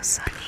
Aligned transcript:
O 0.00 0.39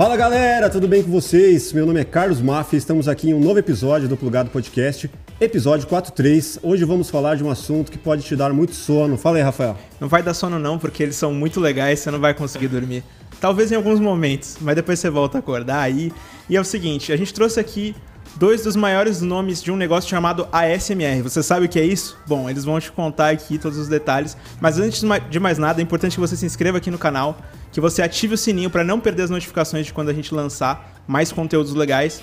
Fala 0.00 0.16
galera, 0.16 0.70
tudo 0.70 0.88
bem 0.88 1.02
com 1.02 1.10
vocês? 1.10 1.74
Meu 1.74 1.84
nome 1.84 2.00
é 2.00 2.04
Carlos 2.04 2.40
Mafia 2.40 2.74
e 2.74 2.78
estamos 2.78 3.06
aqui 3.06 3.28
em 3.28 3.34
um 3.34 3.38
novo 3.38 3.58
episódio 3.58 4.08
do 4.08 4.16
Plugado 4.16 4.48
Podcast, 4.48 5.10
episódio 5.38 5.86
43. 5.86 6.58
Hoje 6.62 6.86
vamos 6.86 7.10
falar 7.10 7.34
de 7.34 7.44
um 7.44 7.50
assunto 7.50 7.92
que 7.92 7.98
pode 7.98 8.22
te 8.22 8.34
dar 8.34 8.50
muito 8.50 8.74
sono. 8.74 9.18
Fala 9.18 9.36
aí, 9.36 9.42
Rafael. 9.42 9.76
Não 10.00 10.08
vai 10.08 10.22
dar 10.22 10.32
sono 10.32 10.58
não, 10.58 10.78
porque 10.78 11.02
eles 11.02 11.16
são 11.16 11.34
muito 11.34 11.60
legais, 11.60 12.00
você 12.00 12.10
não 12.10 12.18
vai 12.18 12.32
conseguir 12.32 12.68
dormir. 12.68 13.04
Talvez 13.42 13.70
em 13.72 13.74
alguns 13.74 14.00
momentos, 14.00 14.56
mas 14.62 14.74
depois 14.74 14.98
você 14.98 15.10
volta 15.10 15.36
a 15.36 15.40
acordar 15.40 15.82
aí. 15.82 16.10
E 16.48 16.56
é 16.56 16.60
o 16.60 16.64
seguinte, 16.64 17.12
a 17.12 17.16
gente 17.18 17.34
trouxe 17.34 17.60
aqui 17.60 17.94
dois 18.36 18.62
dos 18.62 18.76
maiores 18.76 19.20
nomes 19.20 19.62
de 19.62 19.70
um 19.70 19.76
negócio 19.76 20.08
chamado 20.08 20.48
ASMR. 20.50 21.20
Você 21.22 21.42
sabe 21.42 21.66
o 21.66 21.68
que 21.68 21.78
é 21.78 21.84
isso? 21.84 22.16
Bom, 22.26 22.48
eles 22.48 22.64
vão 22.64 22.80
te 22.80 22.90
contar 22.90 23.28
aqui 23.28 23.58
todos 23.58 23.76
os 23.76 23.86
detalhes. 23.86 24.34
Mas 24.62 24.78
antes 24.78 25.04
de 25.28 25.38
mais 25.38 25.58
nada, 25.58 25.78
é 25.78 25.82
importante 25.82 26.14
que 26.14 26.20
você 26.20 26.36
se 26.36 26.46
inscreva 26.46 26.78
aqui 26.78 26.90
no 26.90 26.96
canal, 26.96 27.38
que 27.72 27.80
você 27.80 28.02
ative 28.02 28.34
o 28.34 28.38
sininho 28.38 28.70
para 28.70 28.84
não 28.84 29.00
perder 29.00 29.24
as 29.24 29.30
notificações 29.30 29.86
de 29.86 29.92
quando 29.92 30.08
a 30.08 30.12
gente 30.12 30.34
lançar 30.34 31.02
mais 31.06 31.32
conteúdos 31.32 31.74
legais. 31.74 32.22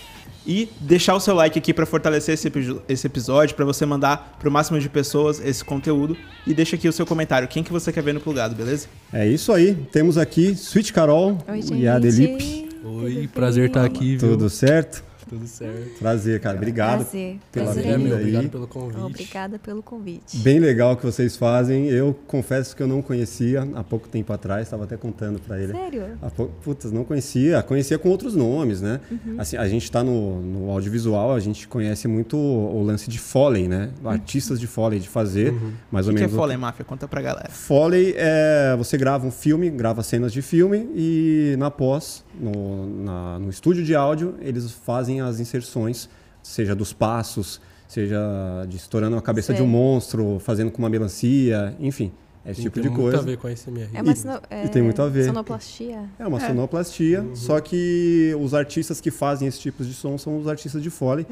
E 0.49 0.70
deixar 0.79 1.13
o 1.13 1.20
seu 1.20 1.35
like 1.35 1.59
aqui 1.59 1.73
para 1.73 1.85
fortalecer 1.85 2.33
esse, 2.33 2.49
esse 2.87 3.05
episódio, 3.05 3.53
para 3.53 3.65
você 3.65 3.85
mandar 3.85 4.37
pro 4.39 4.49
máximo 4.49 4.79
de 4.79 4.87
pessoas 4.87 5.41
esse 5.45 5.61
conteúdo. 5.61 6.15
E 6.45 6.53
deixa 6.53 6.77
aqui 6.77 6.87
o 6.87 6.93
seu 6.93 7.05
comentário, 7.05 7.49
quem 7.49 7.61
que 7.61 7.71
você 7.71 7.91
quer 7.91 8.01
ver 8.01 8.13
no 8.13 8.21
plugado, 8.21 8.55
beleza? 8.55 8.87
É 9.11 9.27
isso 9.27 9.51
aí, 9.51 9.75
temos 9.91 10.17
aqui 10.17 10.51
Sweet 10.51 10.93
Carol 10.93 11.37
Oi, 11.49 11.59
e 11.73 11.85
a 11.85 11.99
Delipe. 11.99 12.70
Oi, 12.82 13.29
prazer 13.34 13.67
estar 13.67 13.84
aqui, 13.84 14.15
viu? 14.15 14.29
Tudo 14.29 14.49
certo? 14.49 15.04
Tudo 15.29 15.47
certo. 15.47 15.99
Prazer, 15.99 16.39
cara. 16.39 16.57
Obrigado 16.57 16.99
Prazer. 17.01 17.37
pela 17.51 17.65
Prazer 17.73 17.85
É, 17.85 17.89
é 17.93 17.97
vinda 17.97 18.15
obrigado 18.15 18.43
aí. 18.43 18.49
pelo 18.49 18.67
convite. 18.67 18.99
Obrigada 19.01 19.59
pelo 19.59 19.83
convite. 19.83 20.37
Bem 20.37 20.59
legal 20.59 20.93
o 20.93 20.97
que 20.97 21.05
vocês 21.05 21.35
fazem. 21.35 21.87
Eu 21.87 22.13
confesso 22.27 22.75
que 22.75 22.81
eu 22.83 22.87
não 22.87 23.01
conhecia 23.01 23.67
há 23.75 23.83
pouco 23.83 24.07
tempo 24.07 24.31
atrás, 24.33 24.63
estava 24.63 24.83
até 24.85 24.95
contando 24.98 25.39
para 25.39 25.59
ele. 25.59 25.73
Sério? 25.73 26.03
Há 26.21 26.29
pou- 26.29 26.51
Putz, 26.63 26.91
não 26.91 27.03
conhecia. 27.03 27.61
Conhecia 27.63 27.98
com 27.98 28.09
outros 28.09 28.35
nomes, 28.35 28.81
né? 28.81 28.99
Uhum. 29.11 29.35
Assim, 29.37 29.57
a 29.57 29.67
gente 29.67 29.83
está 29.83 30.03
no, 30.03 30.41
no 30.41 30.71
audiovisual, 30.71 31.33
a 31.33 31.39
gente 31.39 31.67
conhece 31.67 32.07
muito 32.07 32.37
o, 32.37 32.77
o 32.77 32.83
lance 32.83 33.09
de 33.09 33.20
Foley, 33.20 33.67
né? 33.67 33.89
Artistas 34.05 34.59
de 34.59 34.67
Foley, 34.67 34.99
de 34.99 35.09
fazer 35.09 35.53
mais 35.91 36.05
O 36.07 36.09
ou 36.09 36.13
que, 36.15 36.20
que 36.20 36.23
é 36.23 36.27
menos. 36.27 36.33
o- 36.33 36.35
Foley 36.37 36.57
Máfia? 36.57 36.85
Conta 36.85 37.07
pra 37.07 37.21
galera. 37.21 37.49
Foley 37.49 38.13
é 38.17 38.75
você 38.77 38.98
grava 38.98 39.25
um 39.27 39.31
filme, 39.31 39.70
grava 39.70 40.03
cenas 40.03 40.31
de 40.31 40.41
filme 40.41 40.87
e 40.95 41.55
na 41.57 41.70
pós, 41.71 42.23
no, 42.39 43.03
na- 43.03 43.39
no 43.39 43.49
estúdio 43.49 43.83
de 43.83 43.95
áudio, 43.95 44.35
eles 44.41 44.71
fazem 44.71 45.16
as 45.21 45.40
inserções, 45.40 46.10
seja 46.43 46.76
dos 46.76 46.93
passos, 46.93 47.60
seja 47.87 48.20
de 48.68 48.76
estourando 48.77 49.15
a 49.18 49.21
cabeça 49.21 49.54
de 49.54 49.62
um 49.62 49.65
Sei. 49.65 49.71
monstro, 49.73 50.40
fazendo 50.40 50.71
com 50.71 50.79
uma 50.79 50.90
melancia, 50.90 51.76
enfim, 51.79 52.12
é 52.46 52.51
esse 52.51 52.62
Tem 52.62 52.70
tipo 52.70 52.82
de 52.82 52.90
muito 52.90 53.01
coisa. 53.01 53.20
a 53.20 53.21
ver 53.21 53.38
com 53.38 53.48
a 53.48 53.51
SMR. 53.51 53.90
É 53.93 54.01
uma 54.01 54.12
E- 54.12 54.15
sino- 54.15 54.41
e 54.65 54.68
tem 54.70 54.82
muito 54.82 55.01
a 55.01 55.07
ver. 55.07 55.26
Sonoplastia? 55.26 56.04
É 56.20 56.27
uma 56.27 56.40
sonoplastia, 56.40 57.26
só 57.34 57.60
que 57.60 58.34
os 58.40 58.54
artistas 58.54 58.99
que 59.01 59.12
fazem 59.12 59.48
esse 59.48 59.60
tipo 59.60 59.84
de 59.84 59.93
som 59.93 60.18
são 60.18 60.38
os 60.40 60.48
artistas 60.48 60.82
de 60.82 60.90
Foley. 60.90 61.26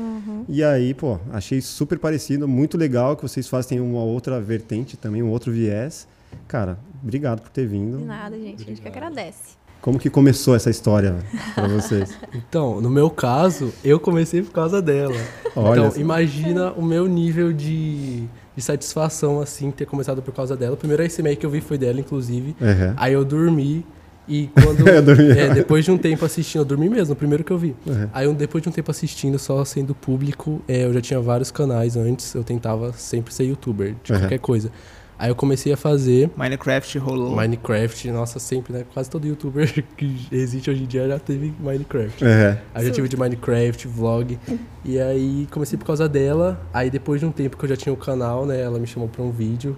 E 0.48 0.64
aí, 0.64 0.94
pô, 0.94 1.18
achei 1.32 1.62
super 1.62 2.00
parecido, 2.00 2.48
muito 2.48 2.78
legal 2.78 3.16
que 3.16 3.22
vocês 3.24 3.48
fazem 3.48 3.80
uma 3.80 4.04
outra 4.04 4.40
vertente 4.42 4.96
também, 4.98 5.22
um 5.24 5.30
outro 5.30 5.52
viés. 5.52 6.08
Cara, 6.50 6.78
obrigado 7.02 7.42
por 7.42 7.50
ter 7.50 7.66
vindo. 7.66 7.98
De 7.98 8.04
nada, 8.04 8.38
gente. 8.38 8.64
A 8.64 8.66
gente 8.66 8.82
que 8.82 8.88
agradece. 8.88 9.56
Como 9.86 10.00
que 10.00 10.10
começou 10.10 10.56
essa 10.56 10.72
história 10.72 11.16
pra 11.54 11.68
vocês? 11.68 12.10
Então, 12.34 12.82
no 12.82 12.90
meu 12.90 13.08
caso, 13.08 13.72
eu 13.84 14.00
comecei 14.00 14.42
por 14.42 14.52
causa 14.52 14.82
dela. 14.82 15.14
Olha 15.56 15.82
então, 15.86 16.02
imagina 16.02 16.72
o 16.72 16.84
meu 16.84 17.06
nível 17.06 17.54
de, 17.54 18.24
de 18.56 18.62
satisfação, 18.64 19.40
assim, 19.40 19.70
ter 19.70 19.86
começado 19.86 20.24
por 20.24 20.34
causa 20.34 20.58
dela. 20.58 20.74
O 20.74 20.78
primeiro 20.78 21.08
SMR 21.08 21.36
que 21.36 21.46
eu 21.46 21.52
vi 21.52 21.62
foi 21.62 21.78
dela, 21.78 22.00
inclusive. 22.00 22.56
Uhum. 22.60 22.94
Aí 22.98 23.14
eu 23.14 23.24
dormi. 23.24 23.86
E 24.28 24.50
quando. 24.56 24.88
Eu 24.90 25.04
dormi. 25.04 25.30
é, 25.38 25.54
depois 25.54 25.86
de 25.86 25.92
um 25.92 26.00
tempo 26.00 26.26
assistindo, 26.26 26.62
eu 26.62 26.66
dormi 26.66 26.90
mesmo, 26.90 27.14
o 27.14 27.16
primeiro 27.16 27.44
que 27.44 27.52
eu 27.52 27.60
vi. 27.60 27.76
Uhum. 27.86 28.10
Aí 28.12 28.34
depois 28.34 28.64
de 28.64 28.70
um 28.70 28.72
tempo 28.72 28.90
assistindo, 28.90 29.38
só 29.38 29.64
sendo 29.64 29.94
público, 29.94 30.64
é, 30.68 30.86
eu 30.86 30.92
já 30.94 31.00
tinha 31.00 31.20
vários 31.20 31.52
canais 31.52 31.96
antes, 31.96 32.34
eu 32.34 32.44
tentava 32.44 32.92
sempre 32.94 33.32
ser 33.32 33.44
youtuber, 33.44 33.94
de 34.04 34.12
Uhum. 34.14 34.20
qualquer 34.20 34.40
coisa. 34.40 34.72
Aí 35.18 35.30
eu 35.30 35.36
comecei 35.36 35.72
a 35.72 35.78
fazer 35.78 36.30
Minecraft 36.36 36.98
rolou. 36.98 37.36
Minecraft, 37.36 38.12
nossa, 38.12 38.38
sempre, 38.38 38.74
né? 38.74 38.86
Quase 38.94 39.10
todo 39.10 39.26
youtuber 39.26 39.72
que 39.96 40.28
existe 40.32 40.70
hoje 40.70 40.84
em 40.84 40.86
dia 40.88 41.08
já 41.08 41.20
teve 41.20 41.54
Minecraft. 41.60 42.24
Uhum. 42.24 42.58
Aí 42.74 42.84
eu 42.84 42.88
já 42.88 42.94
tive 42.94 43.08
de 43.08 43.18
Minecraft, 43.18 43.88
vlog. 43.88 44.38
E 44.84 45.00
aí 45.00 45.48
comecei 45.52 45.78
por 45.80 45.86
causa 45.86 46.10
dela. 46.10 46.60
Aí 46.74 46.90
depois 46.90 47.22
de 47.22 47.26
um 47.26 47.32
tempo 47.32 47.58
que 47.58 47.64
eu 47.64 47.70
já 47.70 47.78
tinha 47.78 47.94
o 47.94 47.98
canal, 47.98 48.46
né? 48.46 48.62
Ela 48.62 48.78
me 48.78 48.88
chamou 48.88 49.08
pra 49.08 49.24
um 49.24 49.32
vídeo. 49.32 49.78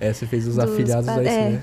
É, 0.00 0.12
você 0.12 0.26
fez 0.26 0.48
os 0.48 0.56
Dos 0.56 0.64
afiliados 0.64 1.06
da 1.06 1.22
é. 1.22 1.50
SMR. 1.50 1.62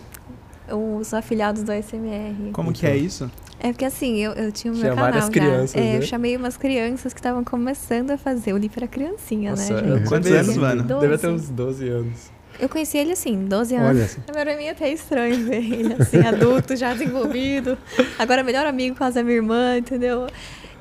Os 0.72 1.14
afiliados 1.14 1.64
do 1.64 1.72
ASMR. 1.72 2.52
Como 2.54 2.72
que 2.72 2.86
é 2.86 2.96
isso? 2.96 3.30
É 3.60 3.74
porque 3.74 3.84
assim, 3.86 4.18
eu, 4.20 4.32
eu 4.34 4.52
tinha 4.52 4.72
o 4.72 4.76
meu 4.76 4.84
Tinha 4.84 4.96
canal 4.96 5.12
várias 5.12 5.26
já. 5.26 5.32
crianças, 5.32 5.76
é, 5.76 5.96
Eu 5.96 6.00
né? 6.00 6.06
chamei 6.06 6.38
umas 6.38 6.56
crianças 6.56 7.12
que 7.14 7.20
estavam 7.20 7.44
começando 7.44 8.12
a 8.12 8.18
fazer. 8.18 8.54
O 8.54 8.58
Lipe 8.58 8.78
era 8.78 8.88
criancinha, 8.88 9.52
Nossa, 9.52 9.74
né, 9.74 9.90
eu 9.92 9.98
gente? 9.98 10.08
Quantos 10.08 10.32
anos, 10.32 10.58
mano? 10.58 10.84
Deve 10.84 11.18
ter 11.18 11.28
12. 11.28 11.28
uns 11.28 11.50
12 11.50 11.90
anos. 11.90 12.32
Eu 12.60 12.68
conheci 12.68 12.98
ele 12.98 13.14
assim, 13.14 13.46
12 13.46 13.76
anos. 13.76 13.90
Olha 13.90 14.08
só. 14.08 14.20
Agora 14.28 14.46
pra 14.46 14.58
mim 14.58 14.66
é 14.66 14.72
até 14.72 14.92
estranho 14.92 15.46
ver 15.46 15.64
ele 15.64 15.94
assim, 15.94 16.18
adulto, 16.20 16.76
já 16.76 16.94
desenvolvido. 16.94 17.78
Agora 18.18 18.44
melhor 18.44 18.66
amigo 18.66 18.98
com 18.98 19.04
a 19.04 19.10
minha 19.10 19.36
irmã, 19.36 19.78
entendeu? 19.78 20.28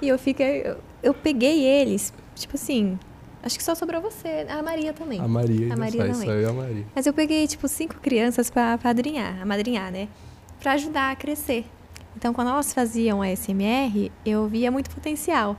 E 0.02 0.08
eu 0.08 0.18
fiquei. 0.18 0.62
Eu, 0.62 0.76
eu 1.02 1.14
peguei 1.14 1.64
eles, 1.64 2.12
tipo 2.34 2.56
assim. 2.56 2.98
Acho 3.42 3.56
que 3.56 3.62
só 3.62 3.74
sobrou 3.74 4.00
você. 4.02 4.46
A 4.48 4.62
Maria 4.62 4.92
também. 4.92 5.20
A 5.20 5.28
Maria 5.28 5.62
ainda 5.62 5.76
Maria 5.76 6.06
faz, 6.06 6.18
também. 6.18 6.44
a 6.44 6.52
Maria. 6.52 6.84
Mas 6.94 7.06
eu 7.06 7.12
peguei, 7.12 7.46
tipo, 7.46 7.68
cinco 7.68 7.94
crianças 8.00 8.50
pra 8.50 8.76
padrinhar, 8.76 9.40
amadrinhar, 9.40 9.92
né? 9.92 10.08
Pra 10.60 10.72
ajudar 10.72 11.12
a 11.12 11.16
crescer. 11.16 11.64
Então, 12.16 12.34
quando 12.34 12.50
elas 12.50 12.72
faziam 12.72 13.22
a 13.22 13.28
SMR, 13.34 14.10
eu 14.26 14.48
via 14.48 14.72
muito 14.72 14.90
potencial. 14.90 15.56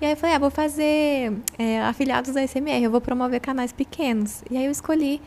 E 0.00 0.04
aí 0.04 0.12
eu 0.12 0.16
falei, 0.16 0.36
ah, 0.36 0.38
vou 0.38 0.50
fazer 0.50 1.32
é, 1.58 1.80
afiliados 1.80 2.34
da 2.34 2.46
SMR, 2.46 2.82
eu 2.82 2.90
vou 2.90 3.00
promover 3.00 3.40
canais 3.40 3.72
pequenos. 3.72 4.42
E 4.50 4.56
aí 4.56 4.66
eu 4.66 4.70
escolhi 4.70 5.22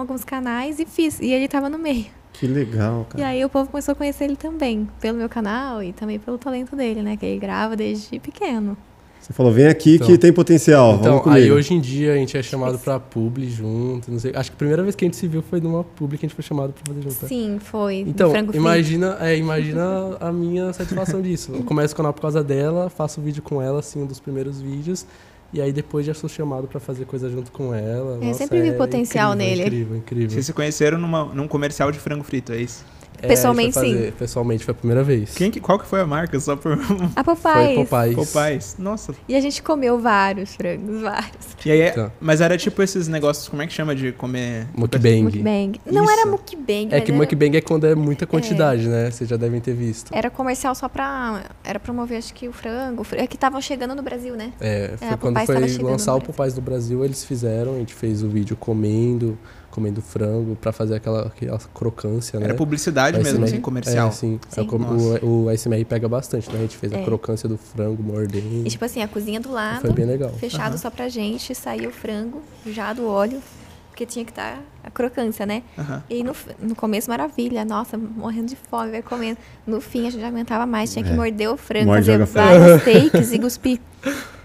alguns 0.00 0.24
canais 0.24 0.78
e 0.78 0.86
fiz. 0.86 1.20
E 1.20 1.32
ele 1.32 1.48
tava 1.48 1.68
no 1.68 1.78
meio. 1.78 2.06
Que 2.32 2.46
legal, 2.46 3.06
E 3.10 3.12
cara. 3.18 3.28
aí 3.28 3.44
o 3.44 3.48
povo 3.48 3.70
começou 3.70 3.92
a 3.92 3.94
conhecer 3.94 4.24
ele 4.24 4.36
também, 4.36 4.88
pelo 5.00 5.18
meu 5.18 5.28
canal 5.28 5.82
e 5.82 5.92
também 5.92 6.18
pelo 6.18 6.38
talento 6.38 6.74
dele, 6.74 7.02
né? 7.02 7.16
Que 7.16 7.26
ele 7.26 7.38
grava 7.38 7.76
desde 7.76 8.18
pequeno. 8.18 8.76
Você 9.20 9.32
falou, 9.32 9.52
vem 9.52 9.66
aqui 9.68 9.98
que 9.98 10.04
Então- 10.06 10.16
tem 10.16 10.32
potencial, 10.32 10.98
vamos 10.98 11.20
Então, 11.20 11.32
aí 11.32 11.52
hoje 11.52 11.74
em 11.74 11.80
dia 11.80 12.12
a 12.14 12.16
gente 12.16 12.36
é 12.36 12.42
chamado 12.42 12.76
pra 12.78 12.98
publi 12.98 13.48
junto, 13.48 14.10
não 14.10 14.18
sei. 14.18 14.32
Acho 14.34 14.50
que 14.50 14.56
a 14.56 14.58
primeira 14.58 14.82
vez 14.82 14.96
que 14.96 15.04
a 15.04 15.06
gente 15.06 15.16
se 15.16 15.28
viu 15.28 15.40
foi 15.42 15.60
numa 15.60 15.84
publi 15.84 16.18
que 16.18 16.26
a 16.26 16.28
gente 16.28 16.34
foi 16.34 16.42
chamado 16.42 16.72
pra 16.72 16.82
fazer 16.92 17.02
junto. 17.08 17.22
né? 17.22 17.28
Sim, 17.28 17.58
foi. 17.60 17.98
Então, 18.00 18.32
imagina, 18.52 19.16
é, 19.20 19.36
imagina 19.36 20.16
a 20.18 20.32
minha 20.32 20.72
satisfação 20.72 21.22
disso. 21.22 21.52
Eu 21.54 21.62
começo 21.62 21.94
o 21.94 21.96
canal 21.96 22.12
por 22.12 22.22
causa 22.22 22.42
dela, 22.42 22.90
faço 22.90 23.20
vídeo 23.20 23.42
com 23.42 23.62
ela, 23.62 23.78
assim, 23.78 24.02
um 24.02 24.06
dos 24.06 24.18
primeiros 24.18 24.60
vídeos. 24.60 25.06
E 25.52 25.60
aí 25.60 25.72
depois 25.72 26.06
já 26.06 26.14
sou 26.14 26.28
chamado 26.28 26.66
pra 26.66 26.80
fazer 26.80 27.04
coisa 27.04 27.28
junto 27.28 27.52
com 27.52 27.74
ela. 27.74 28.16
Eu 28.16 28.24
Nossa, 28.24 28.38
sempre 28.38 28.62
vi 28.62 28.70
é 28.70 28.72
potencial 28.72 29.34
incrível, 29.34 29.56
nele. 29.56 29.62
Incrível, 29.66 29.96
incrível. 29.98 30.30
Vocês 30.30 30.46
se 30.46 30.52
conheceram 30.52 30.98
numa, 30.98 31.26
num 31.26 31.46
comercial 31.46 31.92
de 31.92 31.98
frango 31.98 32.24
frito, 32.24 32.52
é 32.52 32.56
isso? 32.56 32.84
É, 33.22 33.28
Pessoalmente, 33.28 33.72
foi 33.74 33.88
sim. 33.88 34.12
Pessoalmente 34.18 34.64
foi 34.64 34.72
a 34.72 34.74
primeira 34.74 35.04
vez. 35.04 35.32
Quem 35.34 35.50
que, 35.50 35.60
qual 35.60 35.78
que 35.78 35.86
foi 35.86 36.00
a 36.00 36.06
marca? 36.06 36.38
Só 36.40 36.56
por 36.56 36.72
A 37.14 37.22
Foi 37.24 37.74
Popeyes. 37.86 38.14
Popeyes. 38.16 38.76
Nossa. 38.78 39.14
E 39.28 39.34
a 39.36 39.40
gente 39.40 39.62
comeu 39.62 39.98
vários 40.00 40.56
frangos, 40.56 41.00
vários. 41.00 41.32
E 41.64 41.70
aí, 41.70 41.80
é- 41.80 41.90
Então. 41.90 42.12
mas 42.20 42.40
era 42.40 42.58
tipo 42.58 42.82
esses 42.82 43.06
negócios, 43.06 43.48
como 43.48 43.62
é 43.62 43.66
que 43.66 43.72
chama 43.72 43.94
de 43.94 44.10
comer? 44.12 44.66
Mukbang. 44.76 45.22
Mukbang. 45.22 45.80
Não 45.86 46.02
Isso. 46.04 46.12
era 46.12 46.26
mukbang, 46.30 46.88
É 46.90 46.96
mas 46.98 47.04
que 47.04 47.10
era, 47.12 47.20
mukbang 47.20 47.56
é 47.56 47.60
quando 47.60 47.86
é 47.86 47.94
muita 47.94 48.26
quantidade, 48.26 48.88
né? 48.88 49.10
Vocês 49.10 49.30
já 49.30 49.36
devem 49.36 49.60
ter 49.60 49.72
visto. 49.74 50.10
era 50.12 50.28
comercial 50.28 50.74
só 50.74 50.88
pra... 50.88 51.44
Era 51.62 51.78
promover, 51.78 52.18
acho 52.18 52.34
que 52.34 52.48
o 52.48 52.52
frango. 52.52 53.02
o 53.02 53.04
fr- 53.04 53.16
É 53.18 53.26
que 53.28 53.36
estavam 53.36 53.60
chegando 53.60 53.94
no 53.94 54.02
Brasil, 54.02 54.34
né? 54.34 54.52
É, 54.60 54.94
foi 54.98 55.08
a 55.08 55.16
quando 55.16 55.34
Popeyes 55.38 55.60
foi 55.60 55.68
chegando 55.68 55.90
lançar 55.92 56.12
no 56.12 56.16
o 56.16 56.20
Brasil. 56.20 56.34
Popeyes 56.34 56.54
do 56.54 56.60
Brasil, 56.60 57.04
eles 57.04 57.24
fizeram, 57.24 57.74
a 57.76 57.78
gente 57.78 57.94
fez 57.94 58.22
o 58.22 58.28
vídeo 58.28 58.56
comendo, 58.56 59.38
comendo 59.72 60.00
frango, 60.02 60.54
pra 60.54 60.70
fazer 60.70 60.94
aquela, 60.96 61.22
aquela 61.26 61.58
crocância, 61.74 62.38
né? 62.38 62.44
Era 62.44 62.54
publicidade 62.54 63.18
O 63.18 63.22
mesmo, 63.22 63.44
assim, 63.44 63.60
comercial. 63.60 64.08
É, 64.08 64.10
sim. 64.12 64.38
Sim. 64.48 64.60
É 64.60 65.24
o, 65.24 65.44
o 65.44 65.48
ASMR 65.48 65.84
pega 65.84 66.08
bastante, 66.08 66.48
né? 66.50 66.58
A 66.58 66.62
gente 66.62 66.76
fez 66.76 66.92
É. 66.92 67.00
a 67.00 67.04
crocância 67.04 67.48
do 67.48 67.56
frango 67.56 68.02
mordendo. 68.02 68.66
E 68.66 68.70
tipo 68.70 68.84
assim, 68.84 69.02
a 69.02 69.08
cozinha 69.08 69.40
do 69.40 69.50
lado, 69.50 69.80
Foi 69.80 69.92
bem 69.92 70.04
legal. 70.04 70.30
fechado 70.34 70.76
só 70.78 70.90
pra 70.90 71.08
gente, 71.08 71.54
saiu 71.54 71.88
o 71.88 71.92
frango, 71.92 72.42
já 72.66 72.92
do 72.92 73.06
óleo, 73.08 73.40
porque 73.88 74.04
tinha 74.06 74.24
que 74.24 74.30
estar 74.30 74.60
a 74.84 74.90
crocância, 74.90 75.46
né? 75.46 75.62
Aham. 75.78 76.02
E 76.10 76.22
no, 76.22 76.36
no 76.60 76.74
começo, 76.74 77.08
maravilha, 77.08 77.64
nossa, 77.64 77.96
morrendo 77.96 78.48
de 78.48 78.56
fome, 78.70 78.90
vai 78.90 79.02
comendo. 79.02 79.38
No 79.66 79.80
fim, 79.80 80.06
a 80.06 80.10
gente 80.10 80.20
já 80.20 80.28
aguentava 80.28 80.66
mais, 80.66 80.92
tinha 80.92 81.02
que 81.04 81.10
É. 81.10 81.14
morder 81.14 81.48
o 81.50 81.56
frango, 81.56 81.86
Morde 81.86 82.06
fazer 82.10 82.24
vários 82.26 82.82
takes 82.84 83.32
e 83.32 83.38
cuspir, 83.38 83.80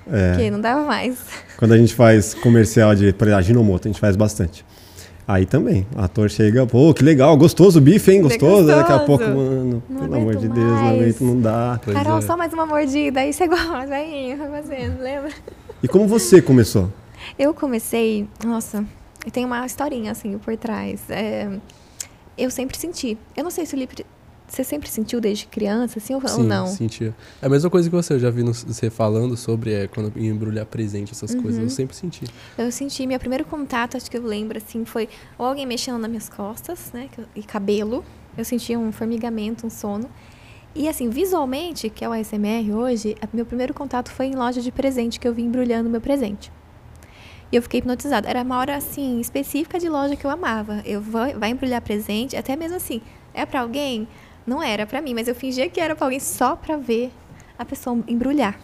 É. 0.09 0.31
porque 0.31 0.50
não 0.51 0.62
dava 0.62 0.83
mais. 0.85 1.18
Quando 1.57 1.73
a 1.73 1.77
gente 1.77 1.94
faz 1.94 2.33
comercial 2.33 2.95
de, 2.95 3.12
por 3.13 3.27
exemplo, 3.27 3.44
Ginomoto, 3.44 3.88
a 3.88 3.91
gente 3.91 4.00
faz 4.00 4.15
bastante. 4.15 4.63
Aí 5.27 5.45
também, 5.45 5.85
o 5.94 6.00
ator 6.00 6.29
chega, 6.29 6.65
pô, 6.65 6.94
que 6.94 7.03
legal, 7.03 7.35
gostoso 7.35 7.79
o 7.79 7.81
bife, 7.81 8.12
hein? 8.12 8.21
Gostoso. 8.21 8.68
Daqui 8.68 8.94
a 8.94 9.00
pouco, 9.00 9.25
mano, 9.25 9.83
Não 9.89 10.00
pelo 10.00 10.15
amor 10.15 10.35
de 10.38 10.47
Deus, 10.47 10.56
não 10.56 10.88
aguento, 10.88 11.21
não 11.21 11.41
dá. 11.41 11.81
Pois 11.83 11.97
Carol, 11.97 12.19
é. 12.19 12.21
só 12.21 12.38
mais 12.38 12.53
uma 12.53 12.65
mordida, 12.65 13.19
aí 13.19 13.33
você 13.33 13.44
igual, 13.45 13.85
vai 13.88 14.38
fazendo, 14.50 15.01
lembra? 15.01 15.31
E 15.83 15.88
como 15.88 16.07
você 16.07 16.41
começou? 16.41 16.89
Eu 17.38 17.53
comecei, 17.53 18.25
nossa, 18.45 18.85
e 19.25 19.29
tem 19.29 19.44
uma 19.44 19.65
historinha 19.65 20.13
assim 20.13 20.38
por 20.38 20.56
trás. 20.56 21.01
É, 21.09 21.50
eu 22.38 22.50
sempre 22.50 22.77
senti. 22.77 23.18
Eu 23.35 23.44
não 23.44 23.51
sei 23.51 23.65
se 23.65 23.75
o 23.75 23.77
Lipe. 23.77 24.06
Você 24.47 24.63
sempre 24.63 24.89
sentiu 24.89 25.19
desde 25.19 25.45
criança, 25.45 25.99
assim, 25.99 26.13
ou, 26.15 26.21
ou 26.21 26.27
Sim, 26.29 26.44
não? 26.44 26.67
sentia. 26.67 27.13
É 27.41 27.47
a 27.47 27.49
mesma 27.49 27.69
coisa 27.69 27.89
que 27.89 27.95
você, 27.95 28.13
eu 28.13 28.19
já 28.19 28.29
vi 28.29 28.44
no- 28.44 28.53
você 28.53 28.89
falando 28.89 29.35
sobre 29.35 29.73
é, 29.73 29.88
quando 29.88 30.17
embrulhar 30.17 30.65
presente, 30.65 31.11
essas 31.11 31.35
coisas. 31.35 31.57
Uhum. 31.57 31.63
Eu 31.65 31.69
sempre 31.69 31.95
senti. 31.95 32.23
Eu 32.57 32.71
senti, 32.71 33.05
meu 33.05 33.19
primeiro 33.19 33.44
contato, 33.44 33.97
acho 33.97 34.09
que 34.09 34.17
eu 34.17 34.23
lembro, 34.25 34.57
assim, 34.57 34.85
foi 34.85 35.09
ou 35.38 35.45
alguém 35.45 35.65
mexendo 35.65 35.97
nas 35.99 36.09
minhas 36.09 36.29
costas, 36.29 36.91
né, 36.94 37.09
e 37.35 37.44
cabelo. 37.44 38.05
Eu 38.38 38.45
sentia 38.45 38.79
um 38.79 38.91
formigamento, 38.91 39.67
um 39.67 39.69
sono. 39.69 40.09
E, 40.73 40.88
assim, 40.88 41.09
visualmente, 41.09 41.89
que 41.89 42.05
é 42.05 42.09
o 42.09 42.13
ASMR 42.13 42.71
hoje, 42.71 43.15
a- 43.21 43.27
meu 43.33 43.45
primeiro 43.45 43.73
contato 43.73 44.09
foi 44.11 44.27
em 44.27 44.35
loja 44.35 44.61
de 44.61 44.71
presente, 44.71 45.19
que 45.19 45.27
eu 45.27 45.33
vi 45.33 45.41
embrulhando 45.44 45.89
meu 45.89 45.99
presente. 45.99 46.51
E 47.51 47.55
eu 47.55 47.61
fiquei 47.61 47.79
hipnotizada. 47.79 48.29
Era 48.29 48.44
uma 48.44 48.57
hora, 48.59 48.75
assim, 48.75 49.19
específica 49.19 49.79
de 49.79 49.89
loja 49.89 50.15
que 50.15 50.25
eu 50.25 50.29
amava. 50.29 50.81
Eu 50.85 51.01
vou, 51.01 51.21
vai 51.38 51.49
embrulhar 51.49 51.81
presente, 51.81 52.35
até 52.35 52.55
mesmo 52.55 52.75
assim, 52.77 53.01
é 53.33 53.45
pra 53.45 53.61
alguém? 53.61 54.07
Não 54.47 54.63
era 54.63 54.85
pra 54.88 55.01
mim, 55.01 55.13
mas 55.13 55.27
eu 55.27 55.35
fingia 55.35 55.69
que 55.69 55.79
era 55.79 55.94
pra 55.95 56.05
alguém 56.07 56.19
só 56.21 56.55
pra 56.55 56.77
ver 56.77 57.11
a 57.59 57.65
pessoa 57.65 57.99
embrulhar. 58.07 58.57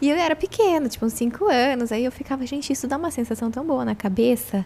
E 0.00 0.08
eu 0.08 0.16
era 0.16 0.36
pequena, 0.36 0.88
tipo, 0.88 1.04
uns 1.04 1.12
5 1.14 1.46
anos. 1.50 1.90
Aí 1.90 2.04
eu 2.04 2.12
ficava, 2.12 2.46
gente, 2.46 2.72
isso 2.72 2.86
dá 2.86 2.96
uma 2.96 3.10
sensação 3.10 3.50
tão 3.50 3.66
boa 3.66 3.84
na 3.84 3.96
cabeça. 3.96 4.64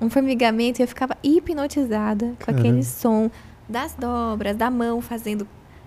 Um 0.00 0.08
formigamento. 0.08 0.80
E 0.80 0.84
eu 0.84 0.88
ficava 0.88 1.16
hipnotizada 1.24 2.26
com 2.38 2.44
Caramba. 2.46 2.60
aquele 2.60 2.84
som 2.84 3.28
das 3.68 3.94
dobras, 3.94 4.56
da 4.56 4.70
mão 4.70 5.00
fazendo, 5.00 5.46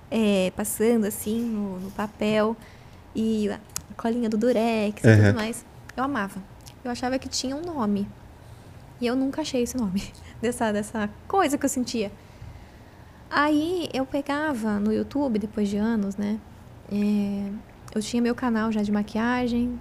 é, 0.09 0.51
passando 0.57 1.06
assim 1.06 1.39
no, 1.41 1.79
no 1.79 1.91
papel. 1.91 2.57
E 3.15 3.50
a 3.50 3.59
colinha 3.95 4.29
do 4.29 4.38
durex 4.38 5.01
e 5.01 5.07
Uhum. 5.07 5.15
tudo 5.27 5.35
mais. 5.35 5.65
Eu 5.95 6.03
amava. 6.03 6.41
Eu 6.83 6.91
achava 6.91 7.18
que 7.18 7.29
tinha 7.29 7.56
um 7.56 7.62
nome. 7.62 8.06
E 9.00 9.07
eu 9.07 9.15
nunca 9.15 9.41
achei 9.41 9.63
esse 9.63 9.77
nome. 9.77 10.03
Dessa, 10.41 10.71
dessa 10.73 11.07
coisa 11.27 11.56
que 11.57 11.63
eu 11.65 11.69
sentia. 11.69 12.12
Aí 13.31 13.89
eu 13.94 14.06
pegava 14.06 14.80
no 14.80 14.92
YouTube, 14.94 15.39
depois 15.39 15.69
de 15.69 15.78
anos, 15.78 16.18
né? 16.18 16.39
é, 16.92 17.50
eu 17.95 18.01
tinha 18.01 18.22
meu 18.22 18.36
canal 18.36 18.72
já 18.72 18.81
de 18.81 18.92
maquiagem, 18.92 19.80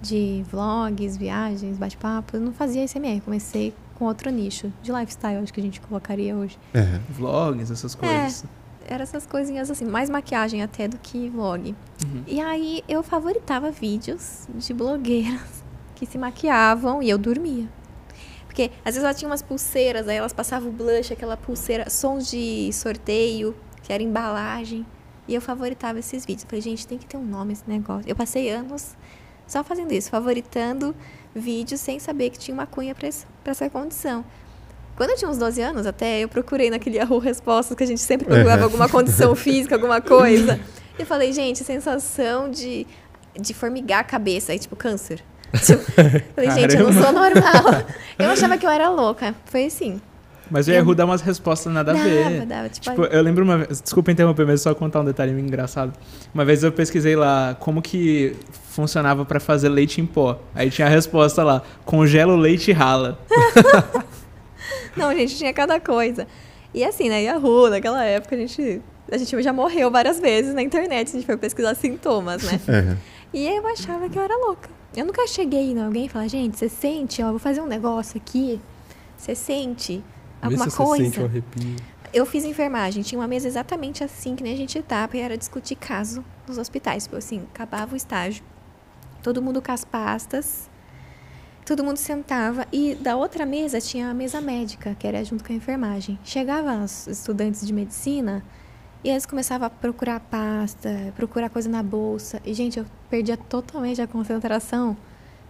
de 0.00 0.44
vlogs, 0.48 1.16
viagens, 1.16 1.76
bate-papo. 1.76 2.36
Eu 2.36 2.40
não 2.40 2.52
fazia 2.52 2.86
SMR, 2.86 3.20
comecei 3.20 3.74
com 3.96 4.04
outro 4.04 4.30
nicho, 4.30 4.72
de 4.82 4.92
lifestyle, 4.92 5.42
acho 5.42 5.52
que 5.52 5.60
a 5.60 5.62
gente 5.62 5.80
colocaria 5.80 6.36
hoje. 6.36 6.58
É. 6.72 7.00
Vlogs, 7.10 7.70
essas 7.70 7.94
coisas. 7.94 8.44
Era 8.86 9.02
essas 9.02 9.26
coisinhas 9.26 9.70
assim, 9.70 9.84
mais 9.84 10.10
maquiagem 10.10 10.62
até 10.62 10.88
do 10.88 10.98
que 10.98 11.28
vlog. 11.28 11.74
Uhum. 12.04 12.22
E 12.26 12.40
aí 12.40 12.82
eu 12.88 13.02
favoritava 13.02 13.70
vídeos 13.70 14.48
de 14.54 14.74
blogueiras 14.74 15.62
que 15.94 16.04
se 16.04 16.18
maquiavam 16.18 17.02
e 17.02 17.08
eu 17.08 17.18
dormia. 17.18 17.68
Porque 18.52 18.70
às 18.84 18.94
vezes 18.94 19.02
ela 19.02 19.14
tinha 19.14 19.30
umas 19.30 19.40
pulseiras, 19.40 20.06
aí 20.06 20.16
elas 20.16 20.34
passavam 20.34 20.68
o 20.68 20.72
blush, 20.72 21.10
aquela 21.10 21.38
pulseira, 21.38 21.88
sons 21.88 22.30
de 22.30 22.70
sorteio, 22.70 23.56
que 23.82 23.90
era 23.90 24.02
embalagem. 24.02 24.84
E 25.26 25.34
eu 25.34 25.40
favoritava 25.40 25.98
esses 25.98 26.26
vídeos. 26.26 26.42
Eu 26.42 26.50
falei, 26.50 26.60
gente, 26.60 26.86
tem 26.86 26.98
que 26.98 27.06
ter 27.06 27.16
um 27.16 27.24
nome 27.24 27.54
esse 27.54 27.62
negócio. 27.66 28.06
Eu 28.06 28.14
passei 28.14 28.50
anos 28.50 28.94
só 29.46 29.64
fazendo 29.64 29.90
isso, 29.92 30.10
favoritando 30.10 30.94
vídeos 31.34 31.80
sem 31.80 31.98
saber 31.98 32.28
que 32.28 32.38
tinha 32.38 32.54
uma 32.54 32.66
cunha 32.66 32.94
pra 32.94 33.08
essa 33.50 33.70
condição. 33.70 34.22
Quando 34.96 35.10
eu 35.10 35.16
tinha 35.16 35.30
uns 35.30 35.38
12 35.38 35.62
anos, 35.62 35.86
até 35.86 36.20
eu 36.20 36.28
procurei 36.28 36.68
naquele 36.68 36.98
Yahoo 36.98 37.18
Respostas, 37.20 37.74
que 37.74 37.82
a 37.82 37.86
gente 37.86 38.02
sempre 38.02 38.26
procurava 38.26 38.58
Uhum. 38.58 38.64
alguma 38.64 38.86
condição 38.86 39.32
física, 39.34 39.76
alguma 39.76 40.02
coisa. 40.02 40.60
E 40.98 41.06
falei, 41.06 41.32
gente, 41.32 41.64
sensação 41.64 42.50
de, 42.50 42.86
de 43.34 43.54
formigar 43.54 44.00
a 44.00 44.04
cabeça, 44.04 44.52
aí 44.52 44.58
tipo 44.58 44.76
câncer. 44.76 45.24
Tipo, 45.52 45.82
falei, 46.34 46.50
gente, 46.50 46.76
eu 46.76 46.90
não 46.90 47.02
sou 47.02 47.12
normal. 47.12 47.84
Eu 48.18 48.30
achava 48.30 48.56
que 48.56 48.64
eu 48.66 48.70
era 48.70 48.88
louca. 48.88 49.34
Foi 49.44 49.66
assim. 49.66 50.00
Mas 50.50 50.68
o 50.68 50.70
Yahoo 50.70 50.94
dá 50.94 51.04
umas 51.06 51.22
respostas 51.22 51.72
nada 51.72 51.92
a 51.92 51.94
ver. 51.94 52.44
dava. 52.44 52.68
Tipo, 52.68 52.90
Tipo, 52.90 53.04
eu 53.04 53.22
lembro 53.22 53.42
uma 53.42 53.58
vez, 53.58 53.80
desculpa 53.80 54.12
interromper, 54.12 54.46
mas 54.46 54.60
só 54.60 54.74
contar 54.74 55.00
um 55.00 55.04
detalhe 55.04 55.32
engraçado. 55.32 55.92
Uma 56.34 56.44
vez 56.44 56.62
eu 56.62 56.70
pesquisei 56.70 57.16
lá 57.16 57.56
como 57.58 57.80
que 57.80 58.36
funcionava 58.70 59.24
pra 59.24 59.40
fazer 59.40 59.68
leite 59.70 60.00
em 60.00 60.06
pó. 60.06 60.38
Aí 60.54 60.70
tinha 60.70 60.86
a 60.86 60.90
resposta 60.90 61.42
lá: 61.42 61.62
congela 61.86 62.34
o 62.34 62.36
leite 62.36 62.70
e 62.70 62.74
rala. 62.74 63.18
Não, 64.96 65.14
gente, 65.14 65.36
tinha 65.36 65.52
cada 65.54 65.80
coisa. 65.80 66.26
E 66.74 66.84
assim, 66.84 67.08
na 67.08 67.16
Yahoo, 67.16 67.70
naquela 67.70 68.04
época, 68.04 68.34
a 68.34 68.38
gente, 68.38 68.80
a 69.10 69.16
gente 69.16 69.42
já 69.42 69.52
morreu 69.52 69.90
várias 69.90 70.20
vezes 70.20 70.54
na 70.54 70.62
internet. 70.62 71.08
A 71.08 71.12
gente 71.12 71.26
foi 71.26 71.36
pesquisar 71.36 71.74
sintomas, 71.74 72.42
né? 72.42 72.60
É. 72.68 72.96
E 73.34 73.48
eu 73.48 73.66
achava 73.66 74.06
que 74.10 74.18
eu 74.18 74.22
era 74.22 74.36
louca. 74.36 74.68
Eu 74.94 75.06
nunca 75.06 75.26
cheguei 75.26 75.72
em 75.72 75.80
alguém 75.82 76.06
e 76.06 76.08
falar, 76.08 76.28
gente, 76.28 76.58
você 76.58 76.68
sente, 76.68 77.22
ó, 77.22 77.30
vou 77.30 77.38
fazer 77.38 77.60
um 77.60 77.66
negócio 77.66 78.18
aqui. 78.18 78.60
Você 79.16 79.34
sente 79.34 79.96
Vê 79.96 80.02
alguma 80.42 80.68
se 80.68 80.76
coisa? 80.76 80.96
você 80.96 81.04
sente 81.04 81.20
um 81.20 81.24
arrepio. 81.24 81.76
Eu 82.12 82.26
fiz 82.26 82.44
enfermagem, 82.44 83.02
tinha 83.02 83.18
uma 83.18 83.26
mesa 83.26 83.48
exatamente 83.48 84.04
assim 84.04 84.36
que 84.36 84.42
nem 84.42 84.52
a 84.52 84.56
gente 84.56 84.82
tapa, 84.82 85.16
e 85.16 85.20
era 85.20 85.38
discutir 85.38 85.76
caso 85.76 86.22
nos 86.46 86.58
hospitais. 86.58 87.04
Tipo 87.04 87.16
assim, 87.16 87.42
acabava 87.54 87.94
o 87.94 87.96
estágio, 87.96 88.44
todo 89.22 89.40
mundo 89.40 89.62
com 89.62 89.72
as 89.72 89.82
pastas, 89.82 90.68
todo 91.64 91.82
mundo 91.82 91.96
sentava, 91.96 92.66
e 92.70 92.94
da 92.96 93.16
outra 93.16 93.46
mesa 93.46 93.80
tinha 93.80 94.10
a 94.10 94.14
mesa 94.14 94.42
médica, 94.42 94.94
que 94.98 95.06
era 95.06 95.24
junto 95.24 95.42
com 95.42 95.54
a 95.54 95.56
enfermagem. 95.56 96.18
Chegavam 96.22 96.84
os 96.84 97.06
estudantes 97.06 97.66
de 97.66 97.72
medicina 97.72 98.44
e 99.04 99.08
eles 99.10 99.26
começavam 99.26 99.66
a 99.66 99.70
procurar 99.70 100.20
pasta, 100.20 101.12
procurar 101.16 101.48
coisa 101.50 101.68
na 101.68 101.82
bolsa. 101.82 102.40
E, 102.44 102.54
gente, 102.54 102.78
eu 102.78 102.86
perdia 103.10 103.36
totalmente 103.36 104.00
a 104.00 104.06
concentração. 104.06 104.96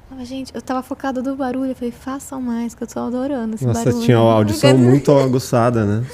Falava, 0.08 0.25
gente, 0.26 0.54
eu 0.54 0.62
tava 0.62 0.82
focada 0.82 1.20
do 1.22 1.37
barulho. 1.37 1.70
Eu 1.72 1.75
falei, 1.75 1.93
façam 1.93 2.40
mais, 2.40 2.75
que 2.75 2.82
eu 2.82 2.87
tô 2.87 2.99
adorando 3.00 3.54
esse 3.54 3.66
Nossa, 3.66 3.84
barulho. 3.84 4.04
tinha 4.04 4.20
uma 4.20 4.32
audição 4.34 4.76
muito 4.76 5.12
aguçada, 5.12 5.84
né? 5.84 6.06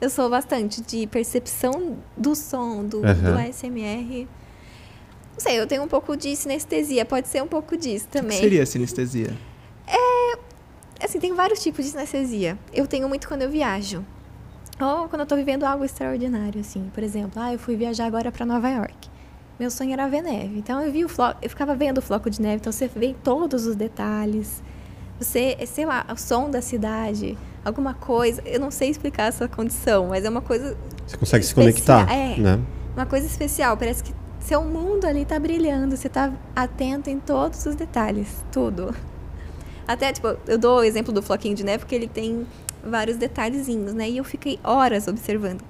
Eu 0.00 0.10
sou 0.10 0.28
bastante 0.28 0.80
de 0.82 1.06
percepção 1.06 1.96
do 2.16 2.34
som, 2.34 2.84
do, 2.84 3.04
Aham. 3.04 3.32
do 3.32 3.38
ASMR. 3.38 4.28
Não 5.32 5.40
sei, 5.40 5.58
eu 5.60 5.66
tenho 5.66 5.82
um 5.82 5.88
pouco 5.88 6.16
de 6.16 6.34
sinestesia, 6.36 7.04
pode 7.04 7.28
ser 7.28 7.42
um 7.42 7.46
pouco 7.46 7.76
disso 7.76 8.06
O 8.06 8.08
que 8.10 8.18
também. 8.20 8.38
seria 8.38 8.64
sinestesia? 8.64 9.34
Assim, 11.02 11.18
tem 11.20 11.34
vários 11.34 11.62
tipos 11.62 11.84
de 11.84 11.90
sinestesia. 11.90 12.58
Eu 12.72 12.86
tenho 12.86 13.06
muito 13.08 13.28
quando 13.28 13.42
eu 13.42 13.50
viajo. 13.50 14.02
Ou 14.80 15.08
quando 15.08 15.20
eu 15.20 15.26
tô 15.26 15.36
vivendo 15.36 15.64
algo 15.64 15.84
extraordinário, 15.84 16.60
assim. 16.60 16.90
Por 16.92 17.02
exemplo, 17.02 17.40
ah, 17.40 17.52
eu 17.52 17.58
fui 17.58 17.76
viajar 17.76 18.06
agora 18.06 18.30
pra 18.30 18.44
Nova 18.44 18.68
York. 18.68 19.08
Meu 19.58 19.70
sonho 19.70 19.92
era 19.92 20.06
ver 20.06 20.22
neve. 20.22 20.58
Então 20.58 20.82
eu 20.82 20.92
vi 20.92 21.04
o 21.04 21.08
floco, 21.08 21.38
eu 21.40 21.48
ficava 21.48 21.74
vendo 21.74 21.98
o 21.98 22.02
floco 22.02 22.28
de 22.28 22.42
neve, 22.42 22.56
então 22.56 22.70
você 22.72 22.86
vê 22.86 23.14
todos 23.24 23.66
os 23.66 23.74
detalhes. 23.74 24.62
Você, 25.18 25.56
sei 25.66 25.86
lá, 25.86 26.04
o 26.12 26.16
som 26.16 26.50
da 26.50 26.60
cidade, 26.60 27.38
alguma 27.64 27.94
coisa. 27.94 28.42
Eu 28.44 28.60
não 28.60 28.70
sei 28.70 28.90
explicar 28.90 29.24
essa 29.28 29.48
condição, 29.48 30.08
mas 30.08 30.26
é 30.26 30.28
uma 30.28 30.42
coisa 30.42 30.76
Você 31.06 31.16
consegue 31.16 31.42
se 31.44 31.52
Especial, 31.52 32.04
conectar, 32.04 32.12
é. 32.14 32.36
né? 32.38 32.60
uma 32.94 33.06
coisa 33.06 33.26
especial. 33.26 33.78
Parece 33.78 34.04
que 34.04 34.12
seu 34.40 34.62
mundo 34.62 35.06
ali 35.06 35.24
tá 35.24 35.38
brilhando. 35.38 35.96
Você 35.96 36.10
tá 36.10 36.30
atento 36.54 37.08
em 37.08 37.18
todos 37.18 37.64
os 37.64 37.74
detalhes. 37.74 38.44
Tudo. 38.52 38.94
Até, 39.88 40.12
tipo, 40.12 40.36
eu 40.46 40.58
dou 40.58 40.80
o 40.80 40.82
exemplo 40.82 41.14
do 41.14 41.22
floquinho 41.22 41.54
de 41.54 41.64
neve 41.64 41.78
porque 41.78 41.94
ele 41.94 42.08
tem 42.08 42.46
vários 42.86 43.16
detalhezinhos, 43.16 43.92
né? 43.94 44.08
E 44.08 44.16
eu 44.18 44.24
fiquei 44.24 44.58
horas 44.64 45.06
observando. 45.08 45.62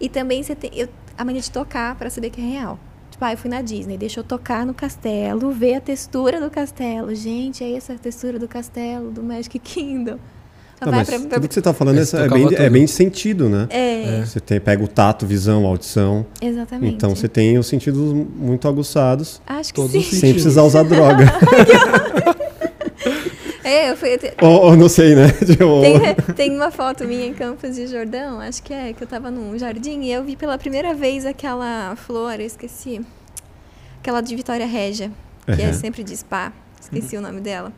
E 0.00 0.08
também 0.08 0.42
você 0.42 0.54
tem 0.54 0.70
eu, 0.74 0.88
a 1.16 1.24
mania 1.24 1.40
de 1.40 1.50
tocar 1.50 1.94
pra 1.96 2.08
saber 2.10 2.30
que 2.30 2.40
é 2.40 2.44
real. 2.44 2.78
Tipo, 3.10 3.24
ah, 3.24 3.32
eu 3.32 3.38
fui 3.38 3.48
na 3.50 3.62
Disney, 3.62 3.96
deixa 3.96 4.20
eu 4.20 4.24
tocar 4.24 4.66
no 4.66 4.74
castelo, 4.74 5.50
ver 5.50 5.74
a 5.76 5.80
textura 5.80 6.38
do 6.40 6.50
castelo. 6.50 7.14
Gente, 7.14 7.64
é 7.64 7.72
essa 7.74 7.94
a 7.94 7.98
textura 7.98 8.38
do 8.38 8.46
castelo, 8.46 9.10
do 9.10 9.22
Magic 9.22 9.58
Kingdom. 9.60 10.18
Tá, 10.78 10.90
Vai 10.90 10.96
mas 10.98 11.08
pra- 11.08 11.18
pra- 11.20 11.28
tudo 11.38 11.48
que 11.48 11.54
você 11.54 11.62
tá 11.62 11.72
falando 11.72 11.96
Mas 11.96 12.12
é, 12.12 12.18
é 12.18 12.22
tocava 12.28 12.48
bem, 12.50 12.58
é 12.58 12.68
bem 12.68 12.84
de 12.84 12.90
sentido, 12.90 13.48
né? 13.48 13.66
É, 13.70 14.22
Você 14.26 14.38
tem, 14.38 14.60
pega 14.60 14.84
o 14.84 14.86
tato, 14.88 15.24
visão, 15.24 15.64
audição. 15.64 16.26
exatamente. 16.42 16.94
Então 16.94 17.16
você 17.16 17.26
tem 17.26 17.56
os 17.56 17.66
sentidos 17.66 18.12
muito 18.12 18.68
aguçados, 18.68 19.40
Acho 19.46 19.72
que 19.72 19.80
Todos 19.80 19.92
sim. 20.04 20.16
sem 20.16 20.34
precisar 20.34 20.64
usar 20.64 20.82
droga. 20.82 21.24
É, 23.76 23.90
eu 23.90 23.96
fui, 23.96 24.18
ou, 24.40 24.62
ou 24.68 24.76
não 24.76 24.88
sei, 24.88 25.14
né? 25.14 25.28
Tipo, 25.44 25.80
Tem, 25.82 26.34
tem 26.34 26.56
uma 26.56 26.70
foto 26.70 27.04
minha 27.04 27.26
em 27.26 27.34
Campos 27.34 27.74
de 27.76 27.86
Jordão, 27.86 28.40
acho 28.40 28.62
que 28.62 28.72
é, 28.72 28.92
que 28.94 29.02
eu 29.02 29.06
tava 29.06 29.30
num 29.30 29.58
jardim 29.58 30.00
e 30.00 30.12
eu 30.12 30.24
vi 30.24 30.34
pela 30.34 30.56
primeira 30.56 30.94
vez 30.94 31.26
aquela 31.26 31.94
flor, 31.96 32.40
eu 32.40 32.46
esqueci. 32.46 33.02
Aquela 34.00 34.22
de 34.22 34.34
Vitória 34.34 34.66
Régia, 34.66 35.10
que 35.44 35.60
é 35.60 35.66
Aham. 35.66 35.72
sempre 35.74 36.02
de 36.02 36.16
spa, 36.16 36.52
esqueci 36.80 37.16
o 37.16 37.20
nome 37.20 37.40
dela. 37.40 37.70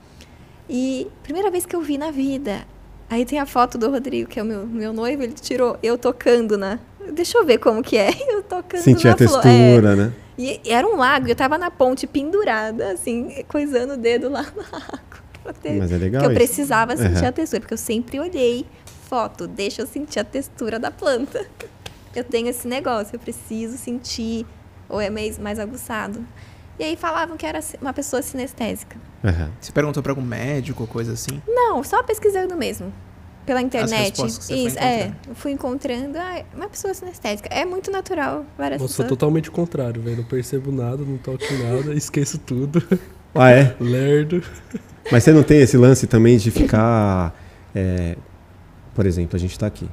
E 0.71 1.09
primeira 1.23 1.51
vez 1.51 1.67
que 1.67 1.75
eu 1.75 1.81
vi 1.81 1.99
na 1.99 2.11
vida. 2.11 2.67
Aí 3.11 3.25
tem 3.25 3.41
a 3.41 3.47
foto 3.47 3.79
do 3.79 3.91
Rodrigo, 3.91 4.29
que 4.29 4.39
é 4.39 4.43
o 4.43 4.47
meu, 4.47 4.67
meu 4.67 4.93
noivo, 4.93 5.23
ele 5.23 5.33
tirou 5.33 5.79
eu 5.83 5.97
tocando 5.99 6.59
na. 6.59 6.79
Deixa 7.13 7.39
eu 7.39 7.45
ver 7.45 7.59
como 7.59 7.83
que 7.83 7.97
é. 7.97 8.11
Eu 8.29 8.43
tocando 8.43 8.83
sentir 8.83 9.07
na 9.07 9.15
a 9.15 9.17
flor. 9.17 9.39
É. 9.39 9.43
textura, 9.43 9.97
né? 9.97 10.13
E 10.39 10.61
era 10.67 10.87
um 10.87 10.97
lago, 10.97 11.27
eu 11.27 11.35
tava 11.35 11.57
na 11.57 11.71
ponte 11.71 12.07
pendurada, 12.07 12.93
assim, 12.93 13.43
coisando 13.49 13.95
o 13.95 13.97
dedo 13.97 14.29
lá 14.29 14.43
na 14.43 14.63
água. 14.77 15.28
Pra 15.53 15.53
ter. 15.55 15.79
Mas 15.79 15.91
é 15.93 15.97
legal 15.97 16.23
Porque 16.23 16.37
eu 16.39 16.45
isso. 16.45 16.53
precisava 16.55 16.97
sentir 16.97 17.17
Aham. 17.19 17.29
a 17.29 17.33
textura, 17.33 17.61
porque 17.61 17.75
eu 17.75 17.79
sempre 17.79 18.21
olhei 18.21 18.67
foto, 19.09 19.47
deixa 19.47 19.83
eu 19.83 19.87
sentir 19.87 20.19
a 20.21 20.25
textura 20.25 20.79
da 20.79 20.91
planta. 20.91 21.47
Eu 22.17 22.25
tenho 22.25 22.49
esse 22.49 22.67
negócio, 22.67 23.15
eu 23.15 23.21
preciso 23.21 23.77
sentir, 23.77 24.45
ou 24.89 24.99
é 25.01 25.09
mais, 25.11 25.39
mais 25.39 25.59
aguçado. 25.59 26.27
E 26.79 26.83
aí 26.83 26.97
falavam 26.97 27.37
que 27.37 27.47
era 27.47 27.61
uma 27.81 27.93
pessoa 27.93 28.23
sinestésica. 28.23 28.97
Aham. 29.23 29.51
Você 29.61 29.71
perguntou 29.71 30.03
pra 30.03 30.11
algum 30.11 30.23
médico 30.23 30.83
ou 30.83 30.89
coisa 30.89 31.13
assim? 31.13 31.41
Não, 31.47 31.85
só 31.85 32.03
pesquisando 32.03 32.57
mesmo. 32.57 32.93
Pela 33.47 33.61
internet. 33.63 34.09
respostas 34.09 34.39
que 34.39 34.45
você 34.45 34.53
foi 34.55 34.67
Isso, 34.67 34.79
é. 34.79 35.13
fui 35.35 35.53
encontrando 35.53 36.19
ah, 36.19 36.43
uma 36.57 36.69
pessoa 36.69 36.93
sinestésica. 36.93 37.49
É 37.53 37.65
muito 37.65 37.91
natural. 37.91 38.45
Várias 38.57 38.81
Eu 38.81 38.89
sou 38.89 38.95
pessoas. 39.05 39.09
totalmente 39.11 39.49
o 39.51 39.53
contrário, 39.53 40.03
velho. 40.03 40.17
Não 40.17 40.25
percebo 40.25 40.73
nada, 40.73 41.05
não 41.05 41.19
toco 41.19 41.45
nada, 41.63 41.93
esqueço 41.97 42.39
tudo. 42.39 42.83
Ah, 43.35 43.51
é? 43.51 43.77
Lerdo. 43.79 44.43
Mas 45.11 45.25
você 45.25 45.33
não 45.33 45.43
tem 45.43 45.61
esse 45.61 45.77
lance 45.77 46.07
também 46.07 46.37
de 46.37 46.51
ficar. 46.51 47.35
é, 47.75 48.17
por 48.95 49.07
exemplo, 49.07 49.37
a 49.37 49.39
gente 49.39 49.59
tá 49.59 49.67
aqui. 49.67 49.89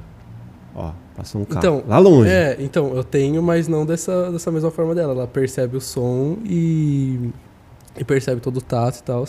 Ó, 0.74 0.92
passou 1.16 1.40
um 1.40 1.44
carro. 1.44 1.58
Então, 1.58 1.84
lá 1.86 1.98
longe. 1.98 2.28
É, 2.28 2.56
então, 2.60 2.94
eu 2.94 3.02
tenho, 3.02 3.42
mas 3.42 3.66
não 3.66 3.86
dessa, 3.86 4.30
dessa 4.30 4.50
mesma 4.50 4.70
forma 4.70 4.94
dela. 4.94 5.12
Ela 5.12 5.26
percebe 5.26 5.76
o 5.76 5.80
som 5.80 6.38
e, 6.44 7.30
e 7.96 8.04
percebe 8.04 8.40
todo 8.40 8.58
o 8.58 8.60
tato 8.60 8.98
e 8.98 9.02
tal. 9.02 9.24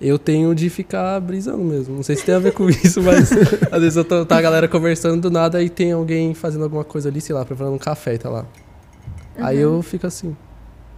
Eu 0.00 0.18
tenho 0.18 0.54
de 0.54 0.68
ficar 0.70 1.20
brisando 1.20 1.64
mesmo. 1.64 1.96
Não 1.96 2.02
sei 2.02 2.16
se 2.16 2.24
tem 2.24 2.34
a 2.34 2.38
ver 2.38 2.52
com 2.52 2.68
isso, 2.70 3.02
mas 3.02 3.30
às 3.72 3.80
vezes 3.80 3.96
eu 3.96 4.04
tô, 4.04 4.24
tá 4.24 4.36
a 4.36 4.42
galera 4.42 4.68
conversando 4.68 5.20
do 5.20 5.30
nada 5.30 5.62
e 5.62 5.68
tem 5.68 5.92
alguém 5.92 6.34
fazendo 6.34 6.64
alguma 6.64 6.84
coisa 6.84 7.08
ali, 7.08 7.20
sei 7.20 7.34
lá, 7.34 7.44
preparando 7.44 7.74
um 7.74 7.78
café 7.78 8.14
e 8.14 8.18
tá 8.18 8.28
lá. 8.28 8.44
Aí 9.38 9.58
eu 9.58 9.82
fico 9.82 10.06
assim. 10.06 10.36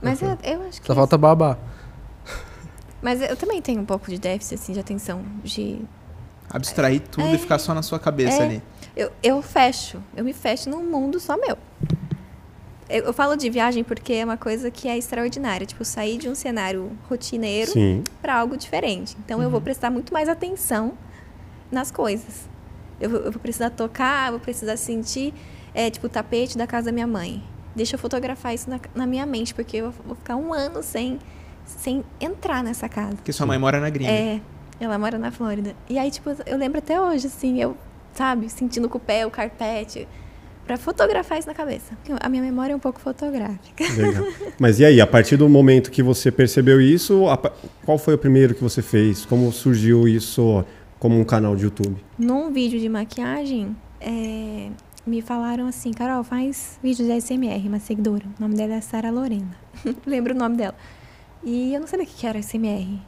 Mas 0.02 0.21
eu, 0.21 0.37
eu 0.45 0.62
acho 0.62 0.81
que. 0.81 0.87
Só 0.87 0.95
falta 0.95 1.16
babar. 1.16 1.59
Mas 3.07 3.21
eu 3.23 3.37
também 3.37 3.63
tenho 3.63 3.81
um 3.81 3.85
pouco 3.85 4.11
de 4.11 4.19
déficit 4.19 4.57
assim, 4.57 4.73
de 4.73 4.81
atenção. 4.81 5.23
De... 5.45 5.79
Abstrair 6.51 7.01
tudo 7.01 7.29
É. 7.29 7.35
e 7.35 7.39
ficar 7.39 7.57
só 7.61 7.73
na 7.73 7.81
sua 7.81 8.01
cabeça 8.01 8.43
É. 8.43 8.47
ali. 8.47 8.63
Eu, 8.97 9.13
eu 9.23 9.41
fecho. 9.41 10.03
Eu 10.17 10.25
me 10.25 10.33
fecho 10.33 10.69
num 10.69 10.83
mundo 10.83 11.21
só 11.21 11.37
meu. 11.37 11.57
Eu, 12.89 13.05
eu 13.05 13.13
falo 13.13 13.37
de 13.37 13.49
viagem 13.49 13.85
porque 13.85 14.13
é 14.15 14.25
uma 14.25 14.37
coisa 14.37 14.73
que 14.73 14.89
é 14.89 14.99
extraordinária. 14.99 15.65
Tipo, 15.65 15.85
sair 15.85 16.19
de 16.19 16.29
um 16.29 16.35
cenário 16.35 16.91
rotineiro 17.09 17.71
para 18.21 18.35
algo 18.35 18.57
diferente. 18.57 19.17
Então 19.25 19.41
eu 19.41 19.51
vou 19.51 19.61
prestar 19.61 19.89
muito 19.89 20.13
mais 20.13 20.29
atenção 20.29 20.95
nas 21.71 21.93
coisas. 21.93 22.49
Eu, 23.01 23.09
vou- 23.09 23.21
eu 23.21 23.31
vou 23.31 23.41
precisar 23.41 23.71
tocar, 23.71 24.33
vou 24.33 24.41
precisar 24.41 24.77
sentir, 24.77 25.33
é, 25.73 25.89
tipo, 25.91 26.07
o 26.09 26.11
tapete 26.11 26.59
da 26.59 26.67
casa 26.67 26.87
da 26.87 26.93
minha 26.93 27.07
mãe. 27.07 27.41
Deixa 27.77 27.95
eu 27.95 28.01
fotografar 28.01 28.53
isso 28.53 28.69
na, 28.69 28.81
na 28.97 29.07
minha 29.07 29.25
mente, 29.27 29.55
porque 29.55 29.77
eu 29.77 29.93
vou 30.05 30.17
ficar 30.17 30.35
um 30.35 30.53
ano 30.53 30.83
sem, 30.83 31.21
sem 31.67 32.05
entrar 32.21 32.63
nessa 32.63 32.89
casa. 32.89 33.17
Porque 33.17 33.33
sua 33.33 33.47
mãe 33.47 33.59
mora 33.59 33.81
na 33.81 33.91
gringa. 33.91 34.11
É, 34.11 34.41
ela 34.81 34.99
mora 34.99 35.19
na 35.19 35.31
Flórida. 35.31 35.75
E 35.89 35.99
aí, 35.99 36.11
tipo, 36.11 36.31
eu 36.47 36.57
lembro 36.57 36.79
até 36.79 37.01
hoje, 37.01 37.27
assim, 37.27 37.61
eu, 37.61 37.77
sabe, 38.15 38.49
sentindo 38.49 38.89
com 38.89 38.99
o 38.99 39.01
pé 39.01 39.27
o 39.27 39.31
carpete, 39.31 40.07
pra 40.67 40.77
fotografar 40.77 41.39
isso 41.39 41.49
na 41.49 41.55
cabeça. 41.55 41.95
Porque 42.03 42.13
A 42.25 42.29
minha 42.29 42.43
memória 42.43 42.73
é 42.73 42.77
um 42.77 42.81
pouco 42.81 43.01
fotográfica. 43.01 43.85
Legal. 43.97 44.25
Mas 44.59 44.81
e 44.81 44.85
aí, 44.85 45.01
a 45.01 45.07
partir 45.07 45.37
do 45.37 45.49
momento 45.49 45.91
que 45.91 46.03
você 46.03 46.31
percebeu 46.31 46.81
isso, 46.81 47.29
a 47.29 47.37
qual 47.85 47.99
foi 47.99 48.15
o 48.15 48.19
primeiro 48.19 48.55
que 48.55 48.63
você 48.63 48.83
fez? 48.83 49.25
Como 49.25 49.51
surgiu 49.53 50.09
isso 50.09 50.65
como 50.99 51.19
um 51.19 51.25
canal 51.25 51.55
de 51.55 51.65
YouTube? 51.65 51.97
Num 52.19 52.53
vídeo 52.53 52.81
de 52.81 52.89
maquiagem, 52.89 53.77
é, 54.01 54.69
me 55.07 55.23
falaram 55.23 55.67
assim, 55.67 55.93
Carol, 55.93 56.25
faz 56.25 56.79
vídeo 56.83 57.07
de 57.07 57.21
SMR, 57.21 57.69
uma 57.69 57.79
seguidora. 57.79 58.25
O 58.39 58.43
nome 58.43 58.57
dela 58.57 58.75
é 58.75 58.81
Sara 58.81 59.11
Lorena. 59.11 59.57
Lembro 60.05 60.35
o 60.35 60.37
nome 60.37 60.57
dela. 60.57 60.75
E 61.47 61.73
eu 61.73 61.79
não 61.81 61.87
sabia 61.87 62.05
o 62.05 62.09
que 62.09 62.26
era 62.26 62.38
SMR. 62.43 62.99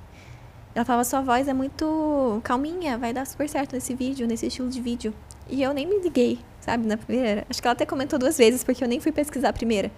Ela 0.75 0.85
falava, 0.85 1.03
sua 1.03 1.21
voz 1.21 1.49
é 1.49 1.53
muito 1.53 2.41
calminha, 2.45 2.97
vai 2.97 3.13
dar 3.13 3.27
super 3.27 3.49
certo 3.49 3.73
nesse 3.73 3.95
vídeo, 3.95 4.29
nesse 4.29 4.47
estilo 4.47 4.69
de 4.69 4.81
vídeo. 4.81 5.13
E 5.51 5.61
eu 5.61 5.75
nem 5.75 5.85
me 5.87 5.99
liguei, 6.01 6.39
sabe, 6.61 6.87
na 6.87 6.97
primeira. 6.97 7.45
Acho 7.51 7.61
que 7.61 7.67
ela 7.67 7.73
até 7.73 7.85
comentou 7.85 8.17
duas 8.17 8.39
vezes, 8.39 8.63
porque 8.63 8.85
eu 8.85 8.87
nem 8.89 9.01
fui 9.01 9.11
pesquisar 9.11 9.49
a 9.49 9.53
primeira. 9.53 9.91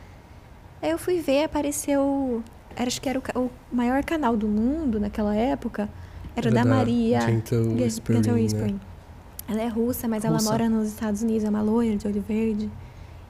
Aí 0.81 0.91
eu 0.91 0.99
fui 0.99 1.21
ver, 1.21 1.45
apareceu. 1.45 2.43
Era, 2.75 2.87
acho 2.87 2.99
que 3.03 3.09
era 3.11 3.19
o, 3.19 3.23
o 3.41 3.51
maior 3.71 4.03
canal 4.05 4.35
do 4.37 4.49
mundo 4.49 4.99
naquela 4.99 5.35
época. 5.37 5.87
Era 6.35 6.49
o 6.49 6.53
da, 6.55 6.65
Maria. 6.65 7.21
Gentle 7.21 7.77
Ge- 7.77 7.83
Whispering, 7.85 8.17
Gentle 8.23 8.33
né? 8.35 8.41
Whispering. 8.43 8.81
Ela 9.49 9.63
é 9.63 9.69
russa, 9.69 10.09
mas 10.09 10.25
ela 10.25 10.37
Russa. 10.37 10.51
mora 10.51 10.69
nos 10.69 10.89
Estados 10.89 11.23
Unidos, 11.23 11.45
é 11.45 11.51
uma 11.51 11.61
loira 11.61 11.97
de 11.97 12.07
olho 12.07 12.23
verde. 12.23 12.71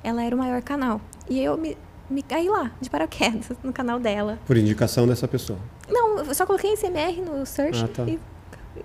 Ela 0.05 0.23
era 0.23 0.37
o 0.37 0.39
maior 0.39 0.63
canal. 0.63 1.01
E 1.29 1.41
eu 1.43 1.57
me, 1.57 1.77
me 2.11 2.23
caí 2.23 2.49
lá, 2.49 2.73
de 2.81 2.91
paraquedas, 2.91 3.57
no 3.65 3.73
canal 3.73 3.99
dela. 4.01 4.39
Por 4.47 4.57
indicação 4.57 5.07
dessa 5.07 5.27
pessoa. 5.29 5.59
Não, 5.89 6.19
eu 6.19 6.35
só 6.35 6.45
coloquei 6.45 6.77
SMR 6.77 7.21
no 7.23 7.47
search 7.47 7.85
Ah, 7.85 7.89
tá. 7.89 8.05
e 8.07 8.19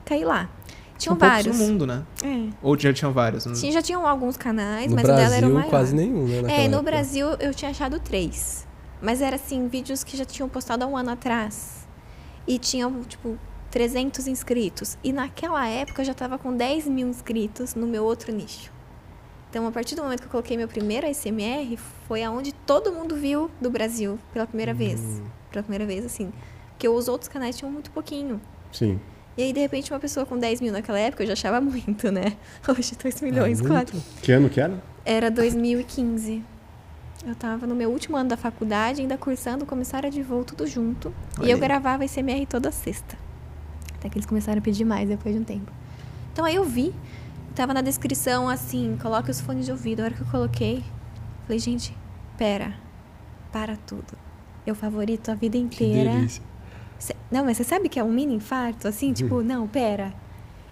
caí 0.06 0.24
lá. 0.24 0.50
Tinham 0.98 1.18
Tinham 1.18 1.18
poucos 1.18 1.36
vários. 1.36 1.60
no 1.60 1.66
mundo, 1.68 1.86
né? 1.88 2.04
É. 2.24 2.50
Ou 2.62 2.78
já 2.80 2.94
tinham 2.94 3.12
vários? 3.12 3.44
Tinha, 3.60 3.72
já 3.72 3.82
tinham 3.82 4.08
alguns 4.08 4.38
canais, 4.38 4.90
No 4.90 4.96
mas 4.96 5.04
o 5.04 5.08
dela 5.08 5.20
era 5.36 5.46
o 5.46 5.50
Brasil, 5.50 5.54
maior. 5.54 5.70
quase 5.70 5.94
nenhum, 5.96 6.26
né? 6.26 6.38
É, 6.38 6.68
no 6.70 6.76
época. 6.78 6.82
Brasil 6.84 7.28
eu 7.40 7.54
tinha 7.54 7.72
achado 7.72 8.00
três. 8.00 8.66
Mas 9.02 9.22
era 9.22 9.36
assim, 9.36 9.68
vídeos 9.68 10.04
que 10.06 10.16
já 10.16 10.24
tinham 10.24 10.48
postado 10.48 10.84
há 10.86 10.88
um 10.88 10.96
ano 10.96 11.12
atrás. 11.12 11.86
E 12.48 12.58
tinham, 12.58 13.02
tipo, 13.04 13.38
300 13.72 14.26
inscritos. 14.28 14.98
E 15.04 15.12
naquela 15.12 15.68
época 15.68 16.02
eu 16.02 16.06
já 16.06 16.14
tava 16.14 16.38
com 16.38 16.56
10 16.56 16.88
mil 16.88 17.08
inscritos 17.10 17.76
no 17.76 17.86
meu 17.86 18.06
outro 18.06 18.32
nicho. 18.34 18.72
Então, 19.56 19.66
a 19.66 19.72
partir 19.72 19.96
do 19.96 20.04
momento 20.04 20.20
que 20.20 20.26
eu 20.26 20.32
coloquei 20.32 20.58
meu 20.58 20.68
primeiro 20.68 21.08
ASMR, 21.08 21.78
foi 22.10 22.22
aonde 22.22 22.52
todo 22.52 22.92
mundo 22.92 23.16
viu 23.16 23.50
do 23.62 23.70
Brasil 23.70 24.20
pela 24.34 24.46
primeira 24.46 24.74
vez. 24.74 25.22
Pela 25.50 25.64
primeira 25.64 25.86
vez, 25.86 26.04
assim. 26.06 26.30
Porque 26.72 26.90
os 26.90 27.08
outros 27.08 27.30
canais 27.30 27.56
tinham 27.58 27.72
muito 27.72 27.90
pouquinho. 27.92 28.42
Sim. 28.74 29.00
E 29.38 29.44
aí, 29.44 29.54
de 29.54 29.62
repente, 29.62 29.94
uma 29.94 30.00
pessoa 30.02 30.26
com 30.26 30.38
10 30.38 30.60
mil 30.60 30.74
naquela 30.74 31.00
época, 31.00 31.24
eu 31.24 31.28
já 31.28 31.32
achava 31.32 31.62
muito, 31.62 32.12
né? 32.12 32.36
Hoje, 32.68 32.98
2 33.02 33.16
Ah, 33.16 33.26
milhões, 33.26 33.62
muito. 33.62 33.74
quase. 33.94 34.04
Que 34.22 34.34
ano 34.34 34.50
que 34.50 34.60
era? 34.60 34.84
Era 35.06 35.32
2015. 35.32 36.44
Eu 37.26 37.34
tava 37.36 37.66
no 37.66 37.76
meu 37.76 37.90
último 37.92 38.18
ano 38.18 38.28
da 38.28 38.36
faculdade, 38.36 39.00
ainda 39.00 39.18
cursando 39.18 39.66
comissária 39.66 40.12
de 40.12 40.22
voo, 40.22 40.44
tudo 40.44 40.68
junto. 40.68 41.14
E 41.42 41.50
eu 41.50 41.58
gravava 41.58 42.04
ICMR 42.04 42.46
toda 42.46 42.74
sexta. 42.74 43.18
Até 43.94 44.10
que 44.10 44.18
eles 44.18 44.26
começaram 44.26 44.60
a 44.60 44.62
pedir 44.62 44.84
mais 44.84 45.08
depois 45.08 45.34
de 45.34 45.40
um 45.40 45.46
tempo. 45.46 45.72
Então 46.34 46.44
aí 46.44 46.56
eu 46.56 46.66
vi, 46.66 46.94
tava 47.56 47.74
na 47.74 47.82
descrição 47.82 48.50
assim, 48.50 48.98
coloque 49.02 49.32
os 49.32 49.40
fones 49.42 49.66
de 49.66 49.72
ouvido. 49.72 50.02
A 50.02 50.06
hora 50.06 50.14
que 50.14 50.22
eu 50.22 50.28
coloquei, 50.28 50.84
falei, 51.46 51.60
gente, 51.60 51.96
pera, 52.38 52.74
para 53.52 53.76
tudo. 53.76 54.14
Eu 54.66 54.76
favorito 54.76 55.30
a 55.30 55.36
vida 55.36 55.58
Que 55.58 55.64
inteira. 55.64 56.12
delícia. 56.12 56.44
Cê- 57.00 57.16
Não, 57.32 57.46
mas 57.46 57.58
você 57.58 57.64
sabe 57.64 57.88
que 57.90 58.00
é 58.00 58.04
um 58.04 58.12
mini 58.12 58.34
infarto? 58.36 58.88
Assim, 58.88 59.14
tipo, 59.14 59.42
não, 59.42 59.68
pera. 59.68 60.14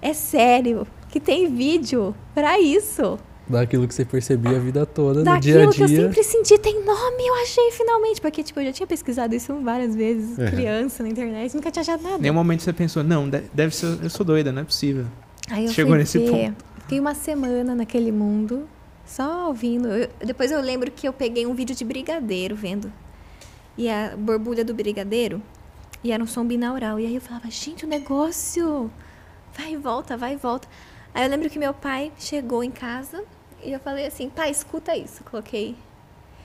É 0.02 0.14
sério 0.14 0.86
que 1.10 1.20
tem 1.20 1.54
vídeo 1.54 2.14
pra 2.34 2.60
isso. 2.60 3.18
Daquilo 3.48 3.88
que 3.88 3.94
você 3.94 4.06
percebia 4.06 4.56
a 4.56 4.60
vida 4.60 4.86
toda, 4.86 5.20
no 5.20 5.26
Daquilo 5.26 5.42
dia 5.60 5.68
a 5.70 5.72
que 5.72 5.84
eu 5.84 5.88
dia. 5.88 6.02
sempre 6.04 6.24
senti, 6.24 6.58
tem 6.58 6.84
nome, 6.84 7.28
eu 7.28 7.36
achei 7.44 7.72
finalmente. 7.72 8.20
Porque, 8.22 8.42
tipo, 8.42 8.60
eu 8.62 8.66
já 8.68 8.72
tinha 8.74 8.88
pesquisado 8.88 9.36
isso 9.36 9.54
várias 9.62 9.96
vezes, 9.96 10.38
Uhum. 10.38 10.46
criança, 10.48 11.04
na 11.04 11.10
internet, 11.10 11.54
nunca 11.54 11.70
tinha 11.70 11.82
achado 11.82 12.02
nada. 12.04 12.18
Nenhum 12.20 12.34
momento 12.34 12.62
você 12.64 12.72
pensou, 12.74 13.04
não, 13.04 13.30
de- 13.30 13.44
deve 13.54 13.76
ser, 13.76 14.00
eu 14.02 14.10
sou 14.10 14.26
doida, 14.26 14.52
não 14.52 14.62
é 14.62 14.66
possível. 14.66 15.06
Aí 15.52 15.66
eu 15.66 15.72
Chegou 15.74 15.96
nesse 15.96 16.18
ver, 16.20 16.54
Fiquei 16.94 17.00
uma 17.00 17.16
semana 17.16 17.74
naquele 17.74 18.12
mundo, 18.12 18.70
só 19.04 19.48
ouvindo. 19.48 19.88
Eu- 19.88 20.10
depois 20.24 20.52
eu 20.52 20.62
lembro 20.62 20.92
que 20.92 21.08
eu 21.08 21.12
peguei 21.12 21.44
um 21.44 21.56
vídeo 21.56 21.76
de 21.76 21.84
brigadeiro 21.84 22.56
vendo. 22.56 22.94
E 23.76 23.90
a 23.90 24.16
borbulha 24.16 24.64
do 24.64 24.76
brigadeiro, 24.76 25.42
e 26.04 26.12
era 26.12 26.22
um 26.24 26.28
som 26.28 26.46
binaural. 26.46 27.00
E 27.00 27.08
aí 27.08 27.16
eu 27.16 27.22
falava, 27.22 27.50
gente, 27.50 27.84
o 27.84 27.88
negócio 27.88 28.92
vai 29.58 29.74
e 29.74 29.76
volta, 29.76 30.16
vai 30.16 30.34
e 30.34 30.36
volta. 30.36 30.68
Aí 31.16 31.26
eu 31.26 31.30
lembro 31.32 31.50
que 31.50 31.58
meu 31.58 31.74
pai 31.74 32.12
chegou 32.20 32.64
em 32.64 32.70
casa 32.70 33.24
e 33.64 33.72
eu 33.72 33.80
falei 33.80 34.06
assim, 34.06 34.30
pai, 34.30 34.52
escuta 34.52 34.96
isso. 34.96 35.24
Coloquei. 35.24 35.76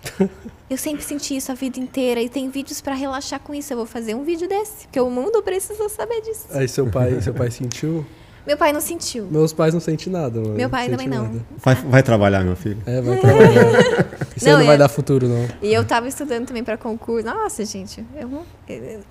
Eu 0.71 0.79
sempre 0.79 1.03
senti 1.03 1.37
isso 1.37 1.51
a 1.53 1.55
vida 1.55 1.79
inteira 1.81 2.23
e 2.23 2.29
tem 2.29 2.49
vídeos 2.49 2.81
pra 2.81 2.95
relaxar 2.95 3.41
com 3.41 3.55
isso. 3.55 3.73
Eu 3.73 3.77
vou 3.79 3.87
fazer 3.87 4.15
um 4.15 4.23
vídeo 4.25 4.49
desse, 4.49 4.87
porque 4.87 5.01
o 5.01 5.11
mundo 5.11 5.43
precisa 5.43 5.89
saber 5.91 6.23
disso. 6.23 6.47
Aí 6.53 6.69
seu 6.69 6.89
pai, 6.91 7.21
seu 7.21 7.35
pai 7.35 7.51
sentiu? 7.51 8.07
Meu 8.49 8.57
pai 8.57 8.73
não 8.73 8.81
sentiu. 8.81 9.27
Meus 9.31 9.53
pais 9.53 9.75
não 9.75 9.81
sentem 9.81 10.11
nada, 10.11 10.41
mano. 10.41 10.55
Meu 10.55 10.71
pai 10.71 10.87
sente 10.87 10.93
também 10.97 11.07
não. 11.07 11.43
Vai, 11.59 11.75
vai 11.75 12.03
trabalhar, 12.03 12.43
meu 12.43 12.57
filho. 12.57 12.79
É, 12.87 12.99
vai 13.03 13.19
trabalhar. 13.19 13.63
Isso 14.35 14.47
aí 14.47 14.53
Não, 14.53 14.59
não 14.61 14.67
vai 14.67 14.79
dar 14.79 14.89
futuro, 14.89 15.29
não. 15.29 15.47
E 15.61 15.71
eu 15.71 15.85
tava 15.85 16.09
estudando 16.09 16.47
também 16.47 16.65
pra 16.65 16.79
concurso. 16.79 17.27
Nossa, 17.27 17.63
gente, 17.67 18.03
eu 18.17 18.27
não... 18.27 18.43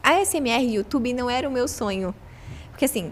a 0.03 0.25
SMR 0.25 0.63
e 0.65 0.73
YouTube 0.73 1.13
não 1.13 1.29
era 1.29 1.47
o 1.47 1.51
meu 1.51 1.67
sonho. 1.67 2.15
Porque 2.71 2.85
assim, 2.85 3.11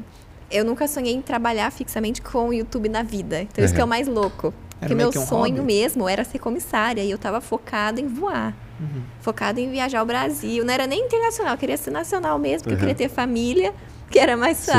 eu 0.49 0.65
nunca 0.65 0.87
sonhei 0.87 1.13
em 1.13 1.21
trabalhar 1.21 1.71
fixamente 1.71 2.23
com 2.23 2.47
o 2.49 2.53
YouTube 2.53 2.89
na 2.89 3.03
vida. 3.03 3.43
Então 3.43 3.63
isso 3.63 3.75
que 3.75 3.79
é 3.79 3.83
o 3.83 3.87
mais 3.87 4.07
louco. 4.07 4.47
Era 4.81 4.89
Porque 4.89 4.95
meu 4.95 5.11
que 5.11 5.19
um 5.19 5.25
sonho 5.27 5.57
hobby. 5.57 5.61
mesmo 5.61 6.09
era 6.09 6.23
ser 6.23 6.39
comissária 6.39 7.03
e 7.03 7.11
eu 7.11 7.19
tava 7.19 7.39
focada 7.39 8.01
em 8.01 8.07
voar. 8.07 8.51
Uhum. 8.79 9.03
Focada 9.21 9.61
em 9.61 9.69
viajar 9.69 9.99
ao 9.99 10.07
Brasil. 10.07 10.65
Não 10.65 10.73
era 10.73 10.87
nem 10.87 11.05
internacional, 11.05 11.53
eu 11.53 11.57
queria 11.59 11.77
ser 11.77 11.91
nacional 11.91 12.39
mesmo, 12.39 12.63
porque 12.63 12.73
eu 12.73 12.77
Uhum. 12.77 12.79
queria 12.93 12.95
ter 12.95 13.13
família, 13.13 13.73
que 14.09 14.17
era 14.17 14.35
mais 14.35 14.57
Sim. 14.57 14.71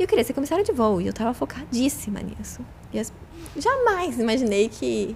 E 0.00 0.04
eu 0.04 0.08
queria 0.08 0.24
ser 0.24 0.32
comissária 0.32 0.64
de 0.64 0.72
voo, 0.72 0.98
e 0.98 1.06
eu 1.08 1.12
tava 1.12 1.34
focadíssima 1.34 2.20
nisso. 2.22 2.60
E 2.90 2.98
as- 2.98 3.12
jamais 3.58 4.18
imaginei 4.18 4.66
que 4.70 5.14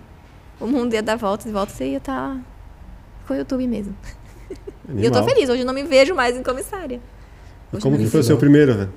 o 0.60 0.66
mundo 0.66 0.92
ia 0.92 1.02
dar 1.02 1.16
voltas 1.16 1.46
e 1.46 1.52
voltas 1.52 1.80
e 1.80 1.84
eu 1.84 1.88
ia 1.92 1.96
estar 1.96 2.38
com 3.26 3.32
o 3.32 3.36
YouTube 3.38 3.66
mesmo. 3.66 3.96
E 4.90 5.02
eu 5.06 5.10
tô 5.10 5.18
Animal. 5.20 5.24
feliz, 5.24 5.48
hoje 5.48 5.62
eu 5.62 5.66
não 5.66 5.72
me 5.72 5.84
vejo 5.84 6.14
mais 6.14 6.36
em 6.36 6.42
comissária. 6.42 7.00
Hoje 7.72 7.82
Como 7.82 7.96
que 7.96 8.06
foi 8.08 8.20
o 8.20 8.22
seu 8.22 8.36
primeiro, 8.36 8.74
velho? 8.74 8.92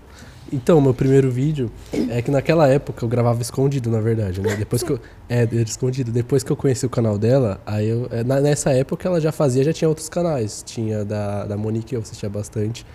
Então, 0.51 0.81
meu 0.81 0.93
primeiro 0.93 1.31
vídeo 1.31 1.71
é 2.09 2.21
que 2.21 2.29
naquela 2.31 2.67
época 2.67 3.03
eu 3.05 3.07
gravava 3.07 3.41
escondido, 3.41 3.89
na 3.89 4.01
verdade, 4.01 4.41
né? 4.41 4.57
Depois 4.57 4.83
que 4.83 4.91
eu. 4.91 4.99
É, 5.29 5.43
era 5.43 5.55
escondido. 5.61 6.11
Depois 6.11 6.43
que 6.43 6.51
eu 6.51 6.55
conheci 6.57 6.85
o 6.85 6.89
canal 6.89 7.17
dela, 7.17 7.61
aí 7.65 7.87
eu. 7.87 8.09
é, 8.11 8.25
na- 8.25 8.41
nessa 8.41 8.71
época 8.71 9.07
ela 9.07 9.21
já 9.21 9.31
fazia, 9.31 9.63
já 9.63 9.71
tinha 9.71 9.87
outros 9.87 10.09
canais. 10.09 10.61
Tinha 10.65 11.05
da, 11.05 11.45
da 11.45 11.55
Monique, 11.55 11.95
eu 11.95 12.01
assistia 12.01 12.29
bastante. 12.29 12.85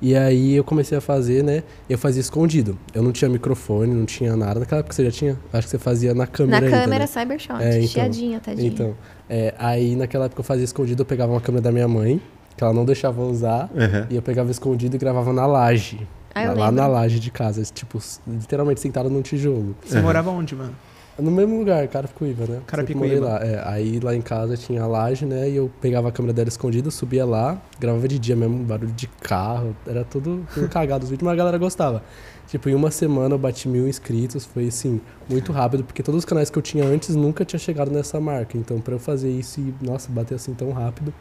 E 0.00 0.14
aí 0.16 0.54
eu 0.54 0.62
comecei 0.62 0.96
a 0.96 1.00
fazer, 1.00 1.42
né? 1.42 1.62
Eu 1.90 1.98
fazia 1.98 2.20
escondido. 2.20 2.78
Eu 2.94 3.02
não 3.02 3.10
tinha 3.10 3.28
microfone, 3.28 3.92
não 3.92 4.04
tinha 4.06 4.36
nada. 4.36 4.60
Naquela 4.60 4.78
época 4.80 4.94
você 4.94 5.04
já 5.04 5.10
tinha? 5.10 5.36
Acho 5.52 5.66
que 5.66 5.70
você 5.72 5.78
fazia 5.78 6.14
na 6.14 6.20
Na 6.20 6.26
câmera 6.26 6.66
ainda, 6.66 6.80
câmera 6.82 7.00
né? 7.00 7.06
Cybershot, 7.06 7.60
É, 7.62 7.76
então. 7.78 7.88
chiadinha, 7.88 8.38
tadinha. 8.40 8.68
Então, 8.68 8.94
é, 9.28 9.54
aí 9.58 9.96
naquela 9.96 10.26
época 10.26 10.40
eu 10.40 10.44
fazia 10.44 10.64
escondido, 10.64 11.02
eu 11.02 11.06
pegava 11.06 11.32
uma 11.32 11.40
câmera 11.40 11.62
da 11.62 11.72
minha 11.72 11.88
mãe, 11.88 12.20
que 12.56 12.62
ela 12.62 12.72
não 12.72 12.84
deixava 12.84 13.20
eu 13.20 13.26
usar, 13.28 13.68
Uhum. 13.74 14.06
e 14.10 14.14
eu 14.16 14.22
pegava 14.22 14.50
escondido 14.52 14.94
e 14.94 14.98
gravava 14.98 15.32
na 15.32 15.46
laje. 15.46 16.06
Ah, 16.34 16.44
eu 16.44 16.48
lá 16.56 16.66
lembro. 16.68 16.72
na 16.82 16.86
laje 16.86 17.18
de 17.18 17.30
casa, 17.32 17.62
tipo, 17.64 17.98
literalmente 18.26 18.80
sentado 18.80 19.10
num 19.10 19.22
tijolo. 19.22 19.74
Você 19.84 19.96
Uhum. 19.96 20.02
morava 20.04 20.30
onde, 20.30 20.54
mano? 20.54 20.74
No 21.18 21.30
mesmo 21.32 21.58
lugar, 21.58 21.86
Carapicuíba, 21.88 22.46
né? 22.46 22.60
Carapicuíba. 22.66 23.26
Lá. 23.26 23.44
É, 23.44 23.62
aí 23.64 23.98
lá 23.98 24.14
em 24.14 24.20
casa 24.20 24.56
tinha 24.56 24.82
a 24.82 24.86
laje, 24.86 25.26
né? 25.26 25.50
E 25.50 25.56
eu 25.56 25.70
pegava 25.80 26.08
a 26.08 26.12
câmera 26.12 26.32
dela 26.32 26.48
escondida, 26.48 26.90
subia 26.90 27.26
lá, 27.26 27.60
gravava 27.80 28.06
de 28.06 28.18
dia 28.18 28.36
mesmo, 28.36 28.62
barulho 28.62 28.92
de 28.92 29.08
carro, 29.20 29.74
era 29.86 30.04
tudo, 30.04 30.46
tudo 30.54 30.68
cagado 30.70 31.04
os 31.04 31.10
vídeos, 31.10 31.24
mas 31.24 31.32
a 31.32 31.36
galera 31.36 31.58
gostava. 31.58 32.02
Tipo, 32.46 32.68
em 32.70 32.74
uma 32.74 32.90
semana 32.90 33.34
eu 33.34 33.38
bati 33.38 33.68
mil 33.68 33.88
inscritos, 33.88 34.44
foi 34.44 34.68
assim, 34.68 35.00
muito 35.28 35.52
rápido, 35.52 35.84
porque 35.84 36.02
todos 36.02 36.20
os 36.20 36.24
canais 36.24 36.48
que 36.48 36.56
eu 36.56 36.62
tinha 36.62 36.84
antes 36.84 37.14
nunca 37.14 37.44
tinha 37.44 37.58
chegado 37.58 37.90
nessa 37.90 38.20
marca. 38.20 38.56
Então, 38.56 38.80
pra 38.80 38.94
eu 38.94 38.98
fazer 38.98 39.30
isso 39.30 39.60
e, 39.60 39.74
nossa, 39.84 40.10
bater 40.10 40.36
assim 40.36 40.54
tão 40.54 40.70
rápido. 40.70 41.12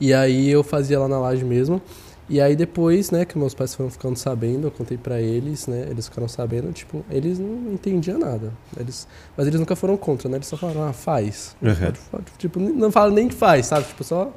E 0.00 0.12
aí 0.12 0.50
eu 0.50 0.64
fazia 0.64 0.98
lá 0.98 1.06
na 1.06 1.18
laje 1.18 1.44
mesmo. 1.44 1.80
E 2.28 2.40
aí 2.40 2.54
depois, 2.56 3.10
né, 3.10 3.24
que 3.24 3.36
meus 3.36 3.52
pais 3.52 3.74
foram 3.74 3.90
ficando 3.90 4.16
sabendo, 4.16 4.68
eu 4.68 4.70
contei 4.70 4.96
pra 4.96 5.20
eles, 5.20 5.66
né, 5.66 5.86
eles 5.90 6.08
ficaram 6.08 6.28
sabendo, 6.28 6.72
tipo, 6.72 7.04
eles 7.10 7.38
não 7.38 7.72
entendiam 7.72 8.18
nada. 8.18 8.52
Eles, 8.78 9.06
mas 9.36 9.46
eles 9.46 9.58
nunca 9.58 9.74
foram 9.76 9.96
contra, 9.96 10.28
né? 10.28 10.36
Eles 10.36 10.46
só 10.46 10.56
falaram, 10.56 10.84
ah, 10.84 10.92
faz. 10.92 11.56
Uhum. 11.60 11.92
Pode- 12.10 12.24
tipo, 12.38 12.60
não 12.60 12.90
fala 12.92 13.10
nem 13.10 13.28
que 13.28 13.34
faz, 13.34 13.66
sabe? 13.66 13.86
Tipo, 13.86 14.04
só, 14.04 14.32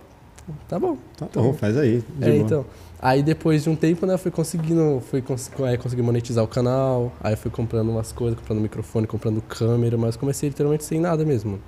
tá 0.68 0.80
bom. 0.80 0.98
Tá 1.16 1.28
bom, 1.34 1.54
faz 1.54 1.78
aí. 1.78 2.04
É, 2.20 2.26
boa. 2.26 2.36
então. 2.38 2.66
Aí 3.00 3.22
depois 3.22 3.64
de 3.64 3.70
um 3.70 3.76
tempo, 3.76 4.06
né, 4.06 4.16
eu 4.16 4.18
fui 4.18 4.32
conseguindo, 4.32 5.02
fui 5.10 5.22
cons 5.22 5.52
aí 5.64 5.78
consegui 5.78 6.02
monetizar 6.02 6.44
o 6.44 6.48
canal, 6.48 7.14
aí 7.22 7.36
fui 7.36 7.52
comprando 7.52 7.90
umas 7.90 8.12
coisas, 8.12 8.40
comprando 8.40 8.62
microfone, 8.62 9.06
comprando 9.06 9.42
câmera, 9.42 9.96
mas 9.96 10.16
comecei 10.16 10.50
literalmente 10.50 10.84
sem 10.84 11.00
nada 11.00 11.24
mesmo. 11.24 11.60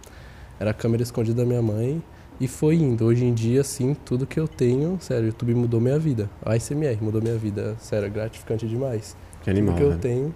Era 0.60 0.72
a 0.72 0.74
câmera 0.74 1.04
escondida 1.04 1.44
da 1.44 1.48
minha 1.48 1.62
mãe 1.62 2.02
e 2.40 2.48
foi 2.48 2.76
indo. 2.76 3.06
Hoje 3.06 3.26
em 3.26 3.34
dia, 3.34 3.62
assim, 3.62 3.96
tudo 4.06 4.26
que 4.28 4.40
eu 4.40 4.48
tenho, 4.48 4.98
sério, 5.02 5.24
o 5.24 5.28
YouTube 5.28 5.56
mudou 5.56 5.80
minha 5.82 5.98
vida. 6.00 6.30
A 6.46 6.54
ASMR 6.54 6.98
mudou 7.02 7.22
minha 7.22 7.38
vida, 7.38 7.76
sério, 7.80 8.06
é 8.06 8.10
gratificante 8.10 8.68
demais. 8.68 9.16
Que 9.44 9.50
animal, 9.50 9.76
tudo 9.76 9.78
que 9.80 9.84
eu 9.86 9.90
velho. 9.90 10.02
tenho, 10.02 10.36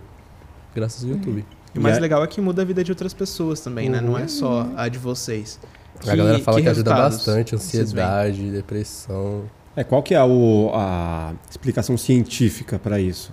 graças 0.76 1.04
ao 1.04 1.10
YouTube. 1.12 1.46
E 1.74 1.80
o 1.80 1.82
mais 1.82 1.98
é- 1.98 2.00
legal 2.02 2.24
é 2.24 2.28
que 2.28 2.42
muda 2.42 2.62
a 2.62 2.66
vida 2.66 2.84
de 2.84 2.92
outras 2.92 3.14
pessoas 3.14 3.60
também, 3.62 3.90
né? 3.90 4.02
Não 4.02 4.18
é 4.18 4.28
só 4.28 4.68
a 4.76 4.88
de 4.90 4.98
vocês. 4.98 5.60
a 6.08 6.16
galera 6.16 6.40
fala 6.40 6.60
que, 6.62 6.68
ajuda 6.68 6.90
resultados 6.94 7.18
bastante, 7.18 7.56
ansiedade, 7.56 8.50
depressão. 8.52 9.44
É, 9.76 9.84
qual 9.84 10.02
que 10.02 10.14
é 10.16 10.24
o- 10.24 10.72
a 10.74 11.34
explicação 11.50 11.96
científica 11.98 12.80
pra 12.80 13.00
isso? 13.00 13.32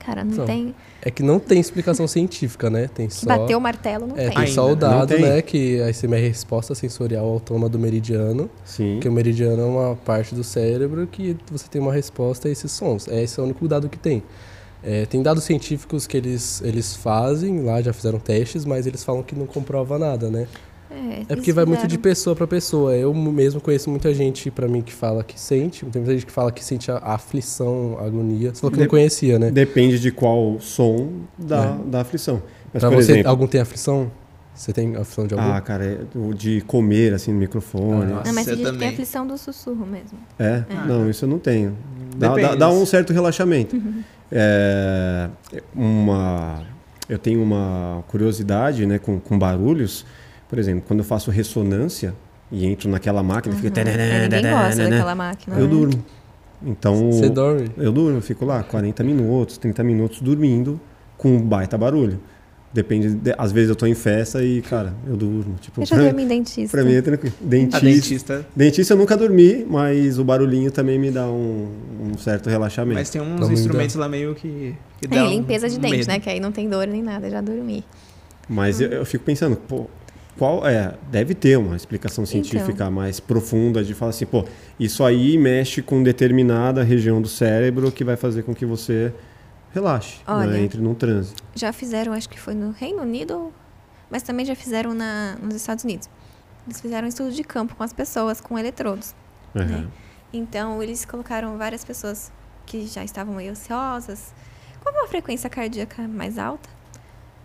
Cara, 0.00 0.24
não 0.24 0.32
Então, 0.32 0.44
tem. 0.44 0.74
É 1.06 1.10
que 1.10 1.22
não 1.22 1.38
tem 1.38 1.60
explicação 1.60 2.08
científica, 2.08 2.70
né? 2.70 2.88
Tem 2.94 3.08
Que 3.08 3.14
só... 3.14 3.26
bater 3.26 3.54
o 3.54 3.60
martelo 3.60 4.06
não 4.06 4.16
É, 4.16 4.28
tem. 4.30 4.38
tem 4.38 4.46
só 4.46 4.72
o 4.72 4.74
dado, 4.74 5.18
né? 5.18 5.42
Que 5.42 5.82
a 5.82 5.90
ICMR 5.90 6.22
é 6.22 6.24
a 6.24 6.28
resposta 6.28 6.74
sensorial 6.74 7.26
autônoma 7.26 7.68
do 7.68 7.78
meridiano. 7.78 8.48
Sim. 8.64 8.98
Que 9.00 9.08
o 9.08 9.12
meridiano 9.12 9.60
é 9.60 9.66
uma 9.66 9.96
parte 9.96 10.34
do 10.34 10.42
cérebro 10.42 11.06
que 11.06 11.36
você 11.52 11.66
tem 11.68 11.82
uma 11.82 11.92
resposta 11.92 12.48
a 12.48 12.50
esses 12.50 12.72
sons. 12.72 13.06
É, 13.06 13.22
esse 13.22 13.38
é 13.38 13.42
o 13.42 13.44
único 13.44 13.68
dado 13.68 13.86
que 13.90 13.98
tem. 13.98 14.22
É, 14.82 15.04
tem 15.04 15.22
dados 15.22 15.44
científicos 15.44 16.06
que 16.06 16.16
eles, 16.16 16.62
eles 16.62 16.96
fazem, 16.96 17.62
lá 17.62 17.82
já 17.82 17.92
fizeram 17.92 18.18
testes, 18.18 18.64
mas 18.64 18.86
eles 18.86 19.04
falam 19.04 19.22
que 19.22 19.34
não 19.34 19.46
comprova 19.46 19.98
nada, 19.98 20.30
né? 20.30 20.46
É, 20.94 21.22
É 21.28 21.36
porque 21.36 21.52
vai 21.52 21.64
muito 21.64 21.86
de 21.86 21.98
pessoa 21.98 22.34
pra 22.36 22.46
pessoa. 22.46 22.94
Eu 22.94 23.12
mesmo 23.14 23.60
conheço 23.60 23.90
muita 23.90 24.12
gente 24.14 24.50
pra 24.50 24.68
mim 24.68 24.80
que 24.82 24.92
fala 24.92 25.22
que 25.24 25.38
sente, 25.40 25.84
tem 25.86 26.00
muita 26.02 26.12
gente 26.14 26.26
que 26.26 26.32
fala 26.32 26.50
que 26.52 26.64
sente 26.64 26.90
a, 26.90 26.96
a 26.96 27.14
aflição, 27.14 27.96
a 28.00 28.04
agonia. 28.06 28.54
Você 28.54 28.60
falou 28.60 28.72
que 28.72 28.80
não 28.80 28.86
conhecia, 28.88 29.38
né? 29.38 29.50
Depende 29.50 29.98
de 29.98 30.10
qual 30.10 30.58
som 30.60 31.08
da, 31.38 31.72
da 31.86 32.00
aflição. 32.02 32.42
Mas, 32.72 32.80
pra 32.80 32.90
por 32.90 33.02
você, 33.02 33.12
exemplo, 33.12 33.30
algum 33.30 33.46
tem 33.46 33.60
aflição? 33.60 34.10
Você 34.54 34.72
tem 34.72 34.94
aflição 34.94 35.26
de 35.26 35.34
algum? 35.34 35.52
ah, 35.52 35.60
cara, 35.60 35.84
é 35.84 35.98
o 36.16 36.32
de 36.32 36.60
comer 36.60 37.12
assim 37.12 37.32
no 37.32 37.38
microfone. 37.40 38.12
Ah, 38.12 38.22
Não, 38.26 38.32
mas 38.34 38.44
Você 38.44 38.54
tem 38.54 38.56
gente 38.64 38.72
que 38.72 38.78
tem 38.78 38.88
aflição 38.88 39.26
do 39.26 39.36
sussurro 39.36 39.84
mesmo. 39.84 40.16
É? 40.38 40.62
Não, 40.86 41.10
isso 41.10 41.24
eu 41.24 41.28
não 41.28 41.38
tenho. 41.40 41.76
Dá, 42.16 42.28
Depende. 42.28 42.48
dá- 42.50 42.54
dá 42.54 42.70
um 42.70 42.86
certo 42.86 43.12
relaxamento. 43.12 43.76
É, 44.30 45.28
uma, 45.74 46.62
eu 47.08 47.18
tenho 47.18 47.42
uma 47.42 48.04
curiosidade 48.08 48.86
né, 48.86 48.98
com, 48.98 49.18
com 49.18 49.38
barulhos. 49.38 50.06
Por 50.54 50.60
exemplo, 50.60 50.84
quando 50.86 51.00
eu 51.00 51.04
faço 51.04 51.32
ressonância 51.32 52.14
e 52.52 52.64
entro 52.64 52.88
naquela 52.88 53.24
máquina, 53.24 53.56
fica. 53.56 53.80
É, 53.80 54.28
ninguém 54.28 54.52
gosta 54.52 54.88
daquela 54.88 55.14
máquina. 55.16 55.58
Eu 55.58 55.66
durmo. 55.66 56.04
Então, 56.64 57.10
Você 57.10 57.28
dorme? 57.28 57.68
eu 57.76 57.90
durmo, 57.90 58.20
fico 58.20 58.44
lá 58.44 58.62
40 58.62 59.02
minutos, 59.02 59.58
30 59.58 59.82
minutos 59.82 60.20
dormindo 60.20 60.80
com 61.18 61.30
um 61.36 61.40
baita 61.42 61.76
barulho. 61.76 62.20
Depende, 62.72 63.10
de- 63.14 63.34
às 63.36 63.50
vezes 63.50 63.68
eu 63.70 63.74
tô 63.74 63.84
em 63.84 63.94
festa 63.96 64.44
e, 64.44 64.62
cara, 64.62 64.94
eu 65.08 65.16
durmo. 65.16 65.56
Tipo, 65.60 65.82
Eu 65.82 65.86
já 65.86 65.96
dormi 65.96 66.22
em 66.22 66.28
dentista. 66.28 66.76
pra 66.76 66.84
mim 66.86 66.94
é 66.94 67.02
tranquilo. 67.02 67.34
Dentista, 67.40 67.80
dentista. 67.84 68.46
dentista 68.54 68.94
eu 68.94 68.98
nunca 68.98 69.16
dormi, 69.16 69.66
mas 69.68 70.18
o 70.20 70.24
barulhinho 70.24 70.70
também 70.70 70.98
me 71.00 71.10
dá 71.10 71.26
um, 71.26 71.68
um 72.00 72.16
certo 72.18 72.48
relaxamento. 72.48 72.94
Mas 72.98 73.10
tem 73.10 73.20
uns 73.20 73.50
instrumentos 73.50 73.96
lá 73.96 74.08
meio 74.08 74.36
que. 74.36 74.74
que 75.00 75.06
É, 75.06 75.08
dá 75.08 75.24
um 75.24 75.30
limpeza 75.30 75.68
de 75.68 75.78
dente, 75.80 75.96
medo. 75.98 76.06
né? 76.08 76.20
Que 76.20 76.30
aí 76.30 76.38
não 76.38 76.52
tem 76.52 76.68
dor 76.68 76.86
nem 76.86 77.02
nada, 77.02 77.28
já 77.28 77.40
dormi. 77.40 77.84
Mas 78.48 78.80
eu, 78.80 78.88
eu 78.90 79.04
fico 79.06 79.24
pensando, 79.24 79.56
pô, 79.56 79.86
qual 80.38 80.66
é? 80.66 80.94
Deve 81.10 81.34
ter 81.34 81.56
uma 81.56 81.76
explicação 81.76 82.26
científica 82.26 82.72
Então. 82.72 82.90
mais 82.90 83.20
profunda 83.20 83.84
de 83.84 83.94
falar 83.94 84.10
assim, 84.10 84.26
pô, 84.26 84.44
isso 84.78 85.04
aí 85.04 85.38
mexe 85.38 85.80
com 85.82 86.02
determinada 86.02 86.82
região 86.82 87.22
do 87.22 87.28
cérebro 87.28 87.90
que 87.92 88.02
vai 88.04 88.16
fazer 88.16 88.42
com 88.42 88.54
que 88.54 88.66
você 88.66 89.12
relaxe, 89.72 90.18
Olha. 90.26 90.46
né, 90.48 90.60
entre 90.60 90.80
num 90.80 90.94
transe. 90.94 91.34
Já 91.54 91.72
fizeram, 91.72 92.12
acho 92.12 92.28
que 92.28 92.38
foi 92.40 92.54
no 92.54 92.70
Reino 92.70 93.02
Unido, 93.02 93.52
mas 94.10 94.22
também 94.22 94.44
já 94.44 94.54
fizeram 94.54 94.94
na, 94.94 95.36
nos 95.42 95.54
Estados 95.54 95.84
Unidos. 95.84 96.08
Eles 96.66 96.80
fizeram 96.80 97.06
um 97.06 97.08
estudo 97.08 97.32
de 97.32 97.44
campo 97.44 97.74
com 97.74 97.82
as 97.82 97.92
pessoas 97.92 98.40
com 98.40 98.58
eletrodos. 98.58 99.14
Uhum. 99.54 99.64
né? 99.64 99.86
Então, 100.32 100.82
eles 100.82 101.04
colocaram 101.04 101.56
várias 101.56 101.84
pessoas 101.84 102.32
que 102.66 102.86
já 102.86 103.04
estavam 103.04 103.34
meio 103.34 103.52
ansiosas, 103.52 104.32
com 104.82 104.90
uma 104.90 105.06
frequência 105.06 105.48
cardíaca 105.48 106.08
mais 106.08 106.38
alta. 106.38 106.68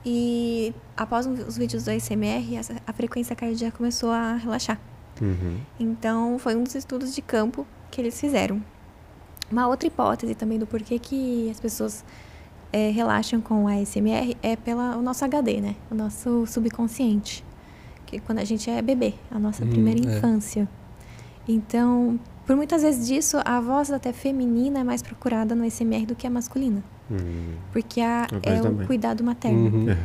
E 0.05 0.73
após 0.95 1.25
os 1.27 1.57
vídeos 1.57 1.83
do 1.83 1.91
ASMR, 1.91 2.55
essa- 2.55 2.75
a 2.87 2.93
frequência 2.93 3.35
cardíaca 3.35 3.77
começou 3.77 4.11
a 4.11 4.35
relaxar. 4.35 4.79
Uhum. 5.21 5.57
Então, 5.79 6.39
foi 6.39 6.55
um 6.55 6.63
dos 6.63 6.75
estudos 6.75 7.13
de 7.13 7.21
campo 7.21 7.67
que 7.91 7.99
eles 7.99 8.19
fizeram. 8.19 8.63
Uma 9.51 9.67
outra 9.67 9.87
hipótese 9.87 10.35
também 10.35 10.57
do 10.59 10.65
porquê 10.67 10.97
que 10.99 11.49
as 11.49 11.59
pessoas 11.59 12.05
eh, 12.71 12.91
relaxam 12.91 13.41
com 13.41 13.67
a 13.67 13.73
ASMR 13.73 14.37
é 14.43 14.55
pelo 14.55 15.01
nosso 15.01 15.25
HD, 15.25 15.59
né? 15.59 15.75
O 15.89 15.95
nosso 15.95 16.45
subconsciente. 16.45 17.43
Que 18.05 18.19
quando 18.19 18.37
a 18.39 18.43
gente 18.45 18.69
é 18.69 18.79
bebê, 18.81 19.15
a 19.31 19.39
nossa 19.39 19.65
Hum, 19.65 19.69
primeira 19.69 19.99
é. 19.99 20.17
infância. 20.17 20.69
Então, 21.47 22.19
por 22.45 22.55
muitas 22.55 22.83
vezes 22.83 23.07
disso, 23.07 23.37
a 23.43 23.59
voz 23.59 23.91
até 23.91 24.13
feminina 24.13 24.79
é 24.79 24.83
mais 24.83 25.01
procurada 25.01 25.55
no 25.55 25.63
ASMR 25.65 26.05
do 26.05 26.15
que 26.15 26.27
a 26.27 26.29
masculina. 26.29 26.83
Uhum. 27.09 27.53
Porque 27.71 28.01
a, 28.01 28.27
é 28.43 28.59
também. 28.59 28.83
o 28.83 28.87
cuidado 28.87 29.23
materno. 29.23 29.59
Uhum. 29.59 29.89
Uhum. 29.89 29.97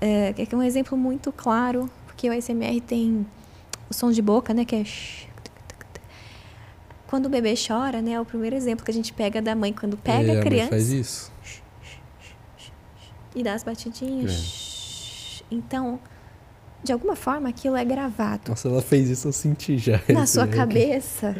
É, 0.00 0.32
que 0.32 0.54
é 0.54 0.58
um 0.58 0.62
exemplo 0.62 0.96
muito 0.96 1.32
claro, 1.32 1.90
porque 2.06 2.28
o 2.28 2.32
ASMR 2.32 2.80
tem 2.80 3.26
o 3.88 3.94
som 3.94 4.10
de 4.10 4.20
boca, 4.20 4.52
né, 4.52 4.64
que 4.64 4.76
é 4.76 4.84
quando 7.06 7.26
o 7.26 7.28
bebê 7.28 7.54
chora, 7.56 8.02
né, 8.02 8.12
é 8.12 8.20
o 8.20 8.24
primeiro 8.24 8.56
exemplo 8.56 8.84
que 8.84 8.90
a 8.90 8.94
gente 8.94 9.12
pega 9.12 9.40
da 9.40 9.54
mãe 9.54 9.72
quando 9.72 9.96
pega 9.96 10.28
É, 10.28 10.30
a 10.32 10.34
mãe 10.34 10.42
criança 10.42 10.70
faz 10.70 10.90
isso. 10.90 11.32
e 13.34 13.42
dá 13.42 13.54
as 13.54 13.62
batidinhas. 13.62 15.40
É. 15.42 15.54
Então, 15.54 16.00
de 16.82 16.92
alguma 16.92 17.14
forma 17.16 17.48
aquilo 17.48 17.76
é 17.76 17.84
gravado 17.84 18.42
Nossa, 18.48 18.68
ela 18.68 18.82
fez 18.82 19.08
isso, 19.08 19.28
eu 19.28 19.32
senti 19.32 19.78
já. 19.78 20.00
na 20.08 20.26
sua 20.26 20.44
aqui. 20.44 20.56
cabeça 20.56 21.36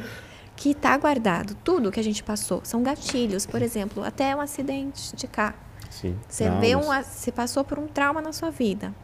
que 0.56 0.74
tá 0.74 0.96
guardado. 0.96 1.54
Tudo 1.62 1.92
que 1.92 2.00
a 2.00 2.04
gente 2.04 2.22
passou 2.22 2.60
são 2.64 2.82
gatilhos, 2.82 3.46
por 3.46 3.60
exemplo, 3.62 4.02
até 4.02 4.34
um 4.34 4.40
acidente 4.40 5.14
de 5.14 5.28
carro. 5.28 5.54
Sim. 5.90 6.18
Você 6.28 6.50
vê 6.50 6.74
um, 6.74 6.82
você 7.02 7.30
passou 7.30 7.62
por 7.62 7.78
um 7.78 7.86
trauma 7.86 8.20
na 8.20 8.32
sua 8.32 8.50
vida. 8.50 8.94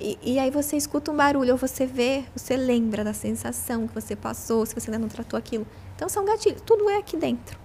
E, 0.00 0.18
e 0.22 0.38
aí 0.38 0.50
você 0.50 0.76
escuta 0.76 1.10
um 1.10 1.16
barulho, 1.16 1.52
ou 1.52 1.58
você 1.58 1.86
vê, 1.86 2.24
você 2.34 2.56
lembra 2.56 3.04
da 3.04 3.12
sensação 3.12 3.86
que 3.86 3.94
você 3.94 4.16
passou, 4.16 4.64
se 4.66 4.74
você 4.74 4.90
ainda 4.90 4.98
não 4.98 5.08
tratou 5.08 5.38
aquilo. 5.38 5.66
Então 5.94 6.08
são 6.08 6.24
gatilhos, 6.24 6.60
tudo 6.62 6.88
é 6.90 6.98
aqui 6.98 7.16
dentro. 7.16 7.58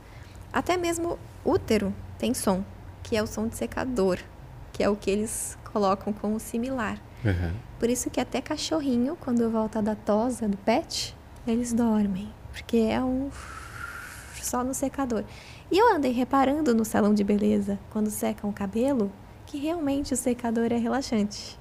Até 0.52 0.78
mesmo 0.78 1.18
útero 1.44 1.94
tem 2.18 2.34
som, 2.34 2.64
que 3.04 3.16
é 3.16 3.24
o 3.24 3.28
som 3.28 3.48
de 3.48 3.56
secador, 3.56 4.20
que 4.74 4.84
é 4.84 4.90
o 4.90 4.96
que 4.96 5.10
eles 5.10 5.58
colocam 5.72 6.14
como 6.14 6.40
similar. 6.40 7.00
Uhum. 7.24 7.54
Por 7.80 7.90
isso 7.90 8.10
que 8.10 8.20
até 8.20 8.42
cachorrinho, 8.42 9.18
quando 9.20 9.50
volta 9.50 9.82
da 9.82 9.96
tosa 9.96 10.48
do 10.48 10.58
pet, 10.58 11.16
eles 11.48 11.74
dormem. 11.74 12.32
Porque 12.64 12.78
é 12.78 13.02
um. 13.02 13.30
só 14.42 14.64
no 14.64 14.74
secador. 14.74 15.24
E 15.72 15.78
eu 15.78 15.94
andei 15.96 16.12
reparando 16.12 16.74
no 16.74 16.84
salão 16.84 17.14
de 17.14 17.24
beleza, 17.24 17.78
quando 17.92 18.10
secam 18.10 18.50
o 18.50 18.54
cabelo, 18.54 19.12
que 19.46 19.58
realmente 19.58 20.14
o 20.14 20.18
secador 20.18 20.72
é 20.72 20.78
relaxante. 20.78 21.58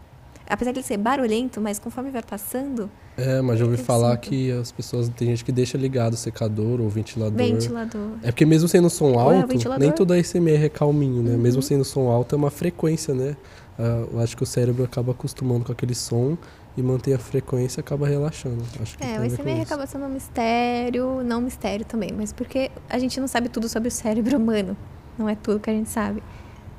Apesar 0.49 0.73
de 0.73 0.79
ele 0.79 0.87
ser 0.87 0.97
barulhento, 0.97 1.61
mas 1.61 1.79
conforme 1.79 2.11
vai 2.11 2.23
passando, 2.23 2.91
É, 3.19 3.43
mas 3.43 3.59
já 3.59 3.67
ouvi 3.67 3.77
Eu 3.77 3.85
falar 3.85 4.13
sinto. 4.13 4.21
que 4.31 4.51
as 4.53 4.73
pessoas. 4.73 5.09
Tem 5.11 5.29
gente 5.29 5.45
que 5.45 5.53
deixa 5.53 5.77
ligado 5.77 6.15
o 6.15 6.17
secador 6.17 6.81
ou 6.81 6.89
ventilador. 6.89 7.37
ventilador. 7.37 8.13
É 8.23 8.31
porque 8.31 8.47
mesmo 8.47 8.67
sendo 8.67 8.89
som 8.89 9.13
é 9.13 9.19
alto, 9.19 9.47
ventilador. 9.49 9.79
nem 9.85 9.93
toda 9.93 10.15
ASMR 10.15 10.65
é 10.65 10.69
calminho, 10.71 11.23
né? 11.23 11.33
Uhum. 11.33 11.39
Mesmo 11.39 11.61
sendo 11.61 11.85
som 11.85 12.09
alto, 12.09 12.35
é 12.35 12.39
uma 12.39 12.51
frequência, 12.51 13.13
né? 13.13 13.37
Ah, 13.79 14.07
eu 14.11 14.21
acho 14.21 14.35
que 14.37 14.43
o 14.43 14.47
cérebro 14.47 14.85
acaba 14.85 15.13
acostumando 15.13 15.67
com 15.67 15.73
aquele 15.73 15.95
som 15.95 16.39
e 16.77 16.83
manter 16.83 17.15
a 17.15 17.19
frequência 17.19 17.81
acaba 17.81 18.07
relaxando. 18.07 18.63
Acho 18.81 18.97
que 18.97 19.05
É, 19.05 19.17
ASMR 19.17 19.53
isso. 19.55 19.63
acaba 19.63 19.87
sendo 19.87 20.05
um 20.05 20.09
mistério, 20.09 21.23
não 21.25 21.41
mistério 21.41 21.85
também, 21.85 22.11
mas 22.17 22.33
porque 22.33 22.71
a 22.89 22.99
gente 22.99 23.19
não 23.21 23.27
sabe 23.27 23.49
tudo 23.49 23.69
sobre 23.69 23.89
o 23.89 23.91
cérebro 23.91 24.37
humano. 24.37 24.77
Não 25.19 25.29
é 25.29 25.35
tudo 25.35 25.59
que 25.59 25.69
a 25.71 25.73
gente 25.73 25.91
sabe. 25.91 26.23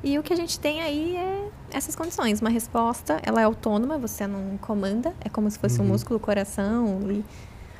E 0.02 0.18
o 0.18 0.24
que 0.24 0.32
a 0.32 0.36
gente 0.38 0.58
tem 0.60 0.82
aí 0.82 1.18
é 1.18 1.50
essas 1.72 1.94
condições. 1.96 2.40
Uma 2.40 2.50
resposta, 2.50 3.20
ela 3.24 3.42
é 3.42 3.44
autônoma, 3.44 3.98
você 3.98 4.26
não 4.26 4.58
comanda. 4.62 5.14
É 5.20 5.28
como 5.28 5.52
se 5.52 5.60
fosse 5.60 5.80
um 5.82 5.84
Uhum. 5.84 5.90
músculo, 5.90 6.18
coração 6.20 7.02
e 7.12 7.24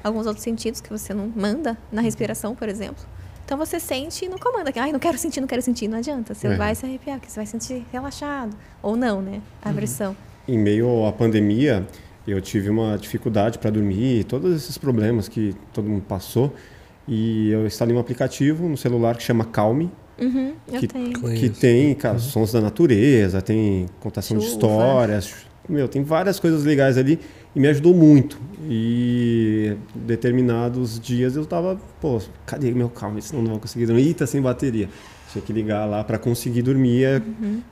alguns 0.04 0.26
outros 0.28 0.44
sentidos 0.44 0.82
que 0.82 0.90
você 0.90 1.14
não 1.14 1.32
manda. 1.34 1.78
Na 1.90 2.02
respiração, 2.02 2.54
por 2.54 2.68
exemplo. 2.68 3.06
Então 3.46 3.58
você 3.58 3.80
sente 3.80 4.26
e 4.26 4.30
não 4.30 4.38
comanda. 4.38 4.72
Ai, 4.76 4.92
não 4.92 5.00
quero 5.00 5.18
sentir, 5.18 5.40
não 5.40 5.48
quero 5.48 5.62
sentir. 5.62 5.88
Não 5.88 5.98
adianta. 6.00 6.34
Você 6.36 6.48
É. 6.48 6.56
vai 6.58 6.76
se 6.76 6.86
arrepiar, 6.86 7.18
porque 7.20 7.32
você 7.32 7.38
vai 7.40 7.46
sentir 7.48 7.86
relaxado. 7.92 8.56
Ou 8.84 8.98
não, 8.98 9.22
né? 9.22 9.42
A 9.62 9.72
versão. 9.72 10.16
Em 10.50 10.58
meio 10.58 11.06
à 11.06 11.12
pandemia, 11.12 11.86
eu 12.28 12.42
tive 12.42 12.70
uma 12.70 12.98
dificuldade 12.98 13.60
para 13.60 13.70
dormir, 13.70 14.24
todos 14.24 14.56
esses 14.56 14.78
problemas 14.78 15.28
que 15.28 15.54
todo 15.74 15.88
mundo 15.88 16.04
passou. 16.08 16.54
E 17.08 17.50
eu 17.52 17.66
instalei 17.68 17.96
um 17.96 18.00
aplicativo 18.00 18.68
no 18.68 18.76
celular 18.78 19.16
que 19.16 19.24
chama 19.24 19.46
Calme, 19.46 19.92
Uhum, 20.22 20.52
eu 20.74 20.80
Que- 20.82 20.88
tenho. 20.88 21.14
que 21.14 21.50
tem, 21.50 21.94
cara, 21.96 22.20
sons 22.20 22.52
da 22.52 22.60
natureza, 22.60 23.42
tem 23.42 23.86
contação 24.02 24.38
de 24.38 24.44
Chuva. 24.44 24.54
histórias, 24.56 25.34
meu, 25.68 25.88
tem 25.88 26.04
várias 26.04 26.40
coisas 26.42 26.66
legais 26.66 26.98
ali 26.98 27.18
e 27.56 27.60
me 27.60 27.68
ajudou 27.70 27.94
muito. 27.94 28.38
E 28.70 29.78
determinados 29.96 31.00
dias 31.00 31.36
eu 31.38 31.46
tava, 31.46 31.80
pô, 32.02 32.20
cadê 32.46 32.72
meu 32.74 32.90
calma? 32.90 33.22
Senão 33.22 33.42
não 33.42 33.52
vou 33.52 33.60
conseguir 33.62 33.86
dormir. 33.86 34.14
Tá 34.14 34.28
sem 34.28 34.42
bateria. 34.42 34.90
Tinha 35.32 35.42
que 35.44 35.54
ligar 35.54 35.86
lá 35.86 36.04
para 36.04 36.18
conseguir 36.18 36.62
dormir. 36.62 37.06
Aí 37.06 37.22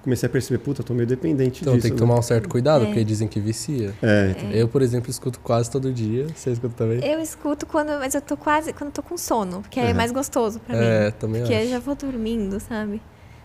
Comecei 0.03 0.27
a 0.27 0.29
perceber, 0.29 0.59
puta, 0.59 0.81
eu 0.81 0.85
tô 0.85 0.93
meio 0.93 1.07
dependente 1.07 1.61
Então 1.61 1.73
disso. 1.73 1.83
tem 1.87 1.91
que 1.95 1.99
né? 2.01 2.07
tomar 2.07 2.19
um 2.19 2.21
certo 2.21 2.47
cuidado, 2.47 2.83
É. 2.83 2.85
porque 2.87 3.03
dizem 3.03 3.27
que 3.27 3.39
vicia. 3.39 3.93
É, 4.01 4.31
então, 4.37 4.51
Eu, 4.51 4.67
por 4.67 4.81
exemplo, 4.81 5.09
escuto 5.09 5.39
quase 5.39 5.69
todo 5.71 5.91
dia. 5.91 6.27
Você 6.35 6.51
escuta 6.51 6.73
também? 6.75 6.99
Eu 7.03 7.19
escuto 7.19 7.65
quando, 7.65 7.89
mas 7.99 8.13
eu 8.15 8.21
tô 8.21 8.37
quase, 8.37 8.71
quando 8.73 8.89
eu 8.89 8.93
tô 8.93 9.01
com 9.03 9.17
sono, 9.17 9.61
porque 9.61 9.79
é 9.79 9.87
Uhum. 9.89 9.95
mais 9.95 10.11
gostoso 10.11 10.59
pra 10.59 10.75
É, 10.77 11.05
mim. 11.07 11.11
também 11.19 11.41
Porque 11.41 11.53
eu 11.55 11.59
acho. 11.61 11.69
já 11.69 11.79
vou 11.79 11.95
dormindo, 11.95 12.59
sabe? 12.59 13.01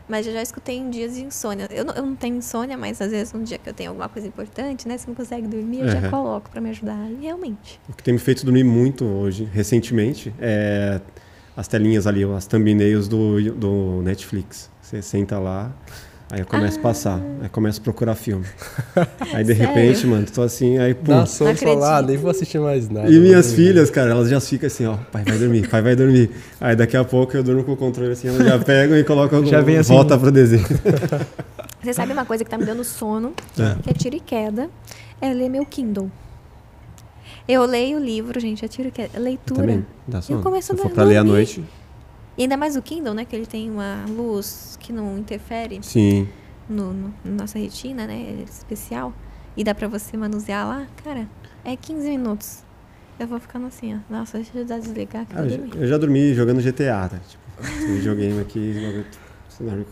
Mas 0.08 0.26
eu 0.26 0.32
já 0.32 0.42
escutei 0.42 0.76
em 0.76 0.90
dias 0.90 1.14
de 1.14 1.22
insônia. 1.22 1.68
Eu 1.70 1.84
não, 1.84 1.94
eu 1.94 2.04
não 2.04 2.14
tenho 2.16 2.36
insônia, 2.36 2.76
mas 2.76 3.00
às 3.00 3.10
vezes 3.12 3.32
um 3.34 3.42
dia 3.42 3.56
que 3.56 3.70
eu 3.70 3.72
tenho 3.72 3.90
alguma 3.90 4.08
coisa 4.08 4.28
importante, 4.28 4.86
né? 4.86 4.98
Se 4.98 5.08
não 5.08 5.14
consegue 5.14 5.46
dormir, 5.46 5.78
eu 5.80 5.84
Uhum. 5.86 5.90
já 5.90 6.10
coloco 6.10 6.50
pra 6.50 6.60
me 6.60 6.68
ajudar. 6.70 7.08
E 7.10 7.22
realmente. 7.24 7.80
o 7.88 7.94
que 7.94 8.02
tem 8.02 8.12
me 8.12 8.20
feito 8.20 8.44
dormir 8.44 8.64
muito 8.64 9.04
hoje, 9.06 9.48
recentemente, 9.50 10.34
é 10.38 11.00
as 11.56 11.68
telinhas 11.68 12.06
ali, 12.06 12.24
as 12.24 12.46
thumbnails 12.46 13.08
do, 13.08 13.40
do 13.54 14.02
Netflix. 14.02 14.70
Você 14.80 15.00
senta 15.02 15.38
lá, 15.38 15.70
aí 16.30 16.40
eu 16.40 16.46
começo 16.46 16.78
a 16.78 16.82
passar, 16.82 17.20
aí 17.42 17.48
começo 17.48 17.80
a 17.80 17.84
procurar 17.84 18.14
filme. 18.14 18.44
Aí 19.32 19.42
de 19.44 19.54
Sério? 19.54 19.74
repente, 19.74 20.06
mano, 20.06 20.26
tô 20.30 20.42
assim, 20.42 20.76
aí 20.78 20.92
pum. 20.92 21.04
Dá 21.12 21.24
sono 21.24 21.48
Não 21.50 21.56
fala, 21.56 21.72
ah, 21.86 21.90
acredito. 21.94 22.08
nem 22.10 22.16
vou 22.18 22.30
assistir 22.30 22.58
mais 22.60 22.88
nada. 22.90 23.10
E 23.10 23.18
minhas 23.18 23.46
dormir. 23.50 23.66
filhas, 23.66 23.90
cara, 23.90 24.10
elas 24.10 24.28
já 24.28 24.38
ficam 24.40 24.66
assim, 24.66 24.84
ó, 24.84 24.96
pai 25.10 25.24
vai 25.24 25.38
dormir, 25.38 25.66
pai 25.68 25.80
vai 25.80 25.96
dormir. 25.96 26.30
Aí 26.60 26.76
daqui 26.76 26.94
a 26.96 27.04
pouco 27.04 27.34
eu 27.34 27.42
durmo 27.42 27.64
com 27.64 27.72
o 27.72 27.76
controle 27.76 28.12
assim, 28.12 28.28
elas 28.28 28.44
já 28.46 28.58
pegam 28.62 28.98
e 28.98 29.04
colocam, 29.04 29.44
Já 29.46 29.62
vem 29.62 29.78
assim- 29.78 29.94
volta 29.94 30.18
pro 30.18 30.30
desenho. 30.30 30.66
Você 31.82 31.92
sabe 31.94 32.12
uma 32.12 32.26
coisa 32.26 32.44
que 32.44 32.50
tá 32.50 32.58
me 32.58 32.64
dando 32.66 32.84
sono, 32.84 33.32
É. 33.58 33.74
que 33.82 33.90
é 33.90 33.92
tiro 33.94 34.16
e 34.16 34.20
queda, 34.20 34.68
é 35.20 35.32
ler 35.32 35.48
meu 35.48 35.64
Kindle. 35.64 36.10
Eu 37.48 37.64
leio 37.66 37.98
o 37.98 38.00
livro, 38.04 38.38
gente, 38.40 38.64
é 38.64 38.68
tiro 38.68 38.88
e 38.88 38.90
queda. 38.92 39.18
Leitura. 39.18 39.60
Também, 39.60 39.86
dá 40.06 40.22
sono. 40.22 40.42
começo 40.42 40.72
a 40.72 40.76
Se 40.76 40.82
for 40.82 40.90
pra 40.90 41.04
ler 41.04 41.16
à 41.18 41.24
noite, 41.24 41.64
E 42.38 42.42
ainda 42.42 42.56
mais 42.56 42.76
o 42.76 42.82
Kindle, 42.82 43.14
né? 43.14 43.24
Que 43.24 43.34
ele 43.36 43.46
tem 43.46 43.70
uma 43.70 44.04
luz 44.08 44.78
que 44.80 44.92
não 44.92 45.18
interfere. 45.18 45.80
sim. 45.82 46.28
no, 46.68 46.92
no- 46.92 47.14
na 47.24 47.30
nossa 47.42 47.58
retina, 47.58 48.06
né? 48.06 48.38
É 48.40 48.44
especial. 48.44 49.12
E 49.56 49.62
dá 49.64 49.74
pra 49.74 49.86
você 49.88 50.16
manusear 50.16 50.66
lá, 50.66 50.86
cara, 51.04 51.28
é 51.64 51.76
15 51.76 52.08
minutos. 52.08 52.60
Eu 53.20 53.26
vou 53.26 53.38
ficando 53.38 53.66
assim, 53.66 53.94
ó. 53.94 53.98
Nossa, 54.08 54.38
deixa 54.38 54.58
eu 54.58 54.64
desligar 54.64 55.26
que 55.26 55.34
eu 55.34 55.38
Ah, 55.38 55.42
eu, 55.44 55.50
já, 55.50 55.56
eu 55.80 55.86
já 55.88 55.98
dormi 55.98 56.32
jogando 56.34 56.60
GTA, 56.62 57.08
tá? 57.10 57.18
Tipo, 57.18 57.42
esse 57.60 57.86
videogame 57.92 58.40
aqui, 58.40 59.04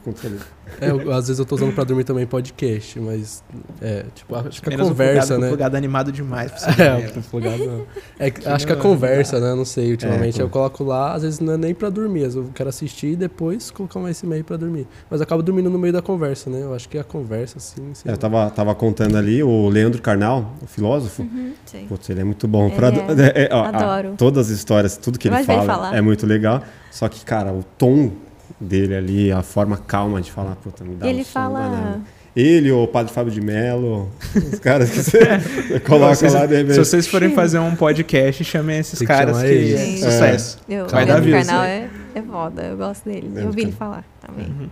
controle. 0.04 0.38
É, 0.80 0.90
eu- 0.90 1.12
às 1.12 1.26
vezes 1.28 1.38
eu 1.38 1.44
tô 1.44 1.54
usando 1.56 1.72
pra 1.74 1.84
dormir 1.84 2.04
também 2.04 2.26
podcast, 2.26 2.98
mas. 3.00 3.42
É, 3.80 4.04
tipo, 4.14 4.34
acho 4.36 4.62
que 4.62 4.68
a 4.68 4.70
Menos 4.70 4.88
conversa, 4.88 5.34
plugado, 5.34 5.40
né? 5.40 5.46
O 5.46 5.50
plugado 5.50 5.76
animado 5.76 6.12
demais 6.12 6.50
pra 6.52 6.60
você 6.72 6.82
É, 6.82 7.12
o 7.18 7.22
plugado 7.22 7.64
não. 7.66 7.86
É, 8.18 8.30
que- 8.30 8.46
acho 8.48 8.66
que 8.66 8.72
a 8.72 8.76
não- 8.76 8.82
conversa, 8.82 9.40
né? 9.40 9.54
Não 9.54 9.64
sei, 9.64 9.90
ultimamente 9.90 10.40
É, 10.40 10.44
eu 10.44 10.48
coloco 10.48 10.84
lá, 10.84 11.14
às 11.14 11.22
vezes 11.22 11.40
não 11.40 11.54
é 11.54 11.56
nem 11.56 11.74
pra 11.74 11.88
dormir, 11.90 12.24
às 12.24 12.34
vezes 12.34 12.48
eu 12.48 12.52
quero 12.54 12.68
assistir 12.68 13.08
e 13.08 13.16
depois 13.16 13.70
colocar 13.70 13.98
mais 14.00 14.22
meio 14.22 14.44
pra 14.44 14.56
dormir. 14.56 14.86
Mas 15.10 15.20
eu 15.20 15.24
acabo 15.24 15.42
dormindo 15.42 15.68
no 15.70 15.78
meio 15.78 15.92
da 15.92 16.02
conversa, 16.02 16.48
né? 16.50 16.62
Eu 16.62 16.74
acho 16.74 16.88
que 16.88 16.98
a 16.98 17.04
conversa, 17.04 17.58
assim. 17.58 17.90
sei 17.94 18.10
É, 18.10 18.14
eu 18.14 18.18
tava, 18.18 18.48
tava 18.50 18.74
contando 18.74 19.16
ali, 19.16 19.42
o 19.42 19.68
Leandro 19.68 20.00
Carnal, 20.00 20.54
o 20.62 20.66
filósofo, 20.66 21.22
Uhum, 21.22 21.52
sei. 21.66 21.84
Putz, 21.86 22.08
ele 22.10 22.20
é 22.20 22.24
muito 22.24 22.46
bom. 22.46 22.66
Ele 22.68 22.76
pra- 22.76 22.88
é. 22.88 22.92
é, 23.46 23.48
ó, 23.52 23.62
a- 23.64 23.68
Adoro. 23.68 24.14
todas 24.16 24.46
as 24.50 24.56
histórias, 24.56 24.96
tudo 24.96 25.18
que 25.18 25.28
Eu 25.28 25.34
ele 25.34 25.44
fala 25.44 25.96
é 25.96 26.00
muito 26.00 26.26
legal. 26.26 26.62
Só 26.90 27.08
que, 27.08 27.24
cara, 27.24 27.52
o 27.52 27.62
tom 27.78 28.10
dele 28.60 28.94
ali, 28.94 29.32
a 29.32 29.42
forma 29.42 29.76
calma 29.76 30.20
de 30.20 30.30
falar, 30.30 30.54
puta, 30.56 30.84
me 30.84 30.94
dá 30.96 31.06
E 31.06 31.10
ele 31.10 31.22
um 31.22 31.24
fala. 31.24 31.60
danado. 31.60 32.02
Ele, 32.36 32.70
o 32.70 32.86
padre 32.86 33.12
Fábio 33.12 33.32
de 33.32 33.40
Mello, 33.40 34.08
os 34.52 34.60
caras 34.60 34.88
que 34.90 35.02
você, 35.02 35.18
você 35.18 35.80
coloca 35.82 36.14
Vocês- 36.14 36.32
lá 36.32 36.46
de 36.46 36.54
repente. 36.56 36.74
Se 36.74 36.78
vocês 36.84 37.06
forem 37.08 37.30
fazer 37.34 37.58
um 37.58 37.74
podcast, 37.74 38.44
chamem 38.44 38.78
esses 38.78 38.98
Tem 39.00 39.08
caras 39.08 39.38
que 39.42 39.74
é 39.74 39.96
sucesso. 39.96 40.58
Eu, 40.68 40.86
Vai 40.86 41.02
o 41.04 41.06
dar 41.08 41.20
views, 41.20 41.44
Carnal 41.46 41.62
né? 41.64 41.90
é, 42.14 42.18
é 42.18 42.22
foda, 42.22 42.62
eu 42.62 42.76
gosto 42.76 43.04
dele. 43.08 43.30
Eu 43.34 43.46
ouvi 43.46 43.62
ele 43.62 43.72
falar 43.72 44.04
também. 44.24 44.70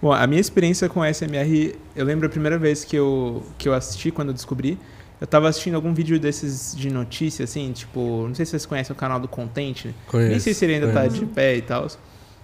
Bom, 0.00 0.12
a 0.12 0.24
minha 0.26 0.40
experiência 0.40 0.88
com 0.88 1.00
SMR, 1.04 1.74
eu 1.96 2.04
lembro 2.04 2.26
a 2.26 2.30
primeira 2.30 2.56
vez 2.56 2.84
que 2.84 2.94
eu, 2.96 3.42
que 3.58 3.68
eu 3.68 3.74
assisti, 3.74 4.10
quando 4.12 4.28
eu 4.28 4.34
descobri, 4.34 4.78
eu 5.20 5.26
tava 5.26 5.48
assistindo 5.48 5.74
algum 5.74 5.92
vídeo 5.92 6.18
desses 6.18 6.74
de 6.76 6.90
notícia, 6.90 7.42
assim, 7.44 7.72
tipo, 7.72 8.24
não 8.28 8.34
sei 8.34 8.46
se 8.46 8.50
vocês 8.52 8.64
conhecem 8.64 8.94
o 8.94 8.96
canal 8.96 9.18
do 9.20 9.26
Content, 9.28 9.86
Conheço, 10.06 10.30
nem 10.30 10.38
sei 10.40 10.54
se 10.54 10.64
ele 10.64 10.74
ainda 10.74 10.86
tá 10.92 11.00
conheço. 11.00 11.16
de 11.18 11.26
pé 11.26 11.56
e 11.56 11.60
tal. 11.62 11.88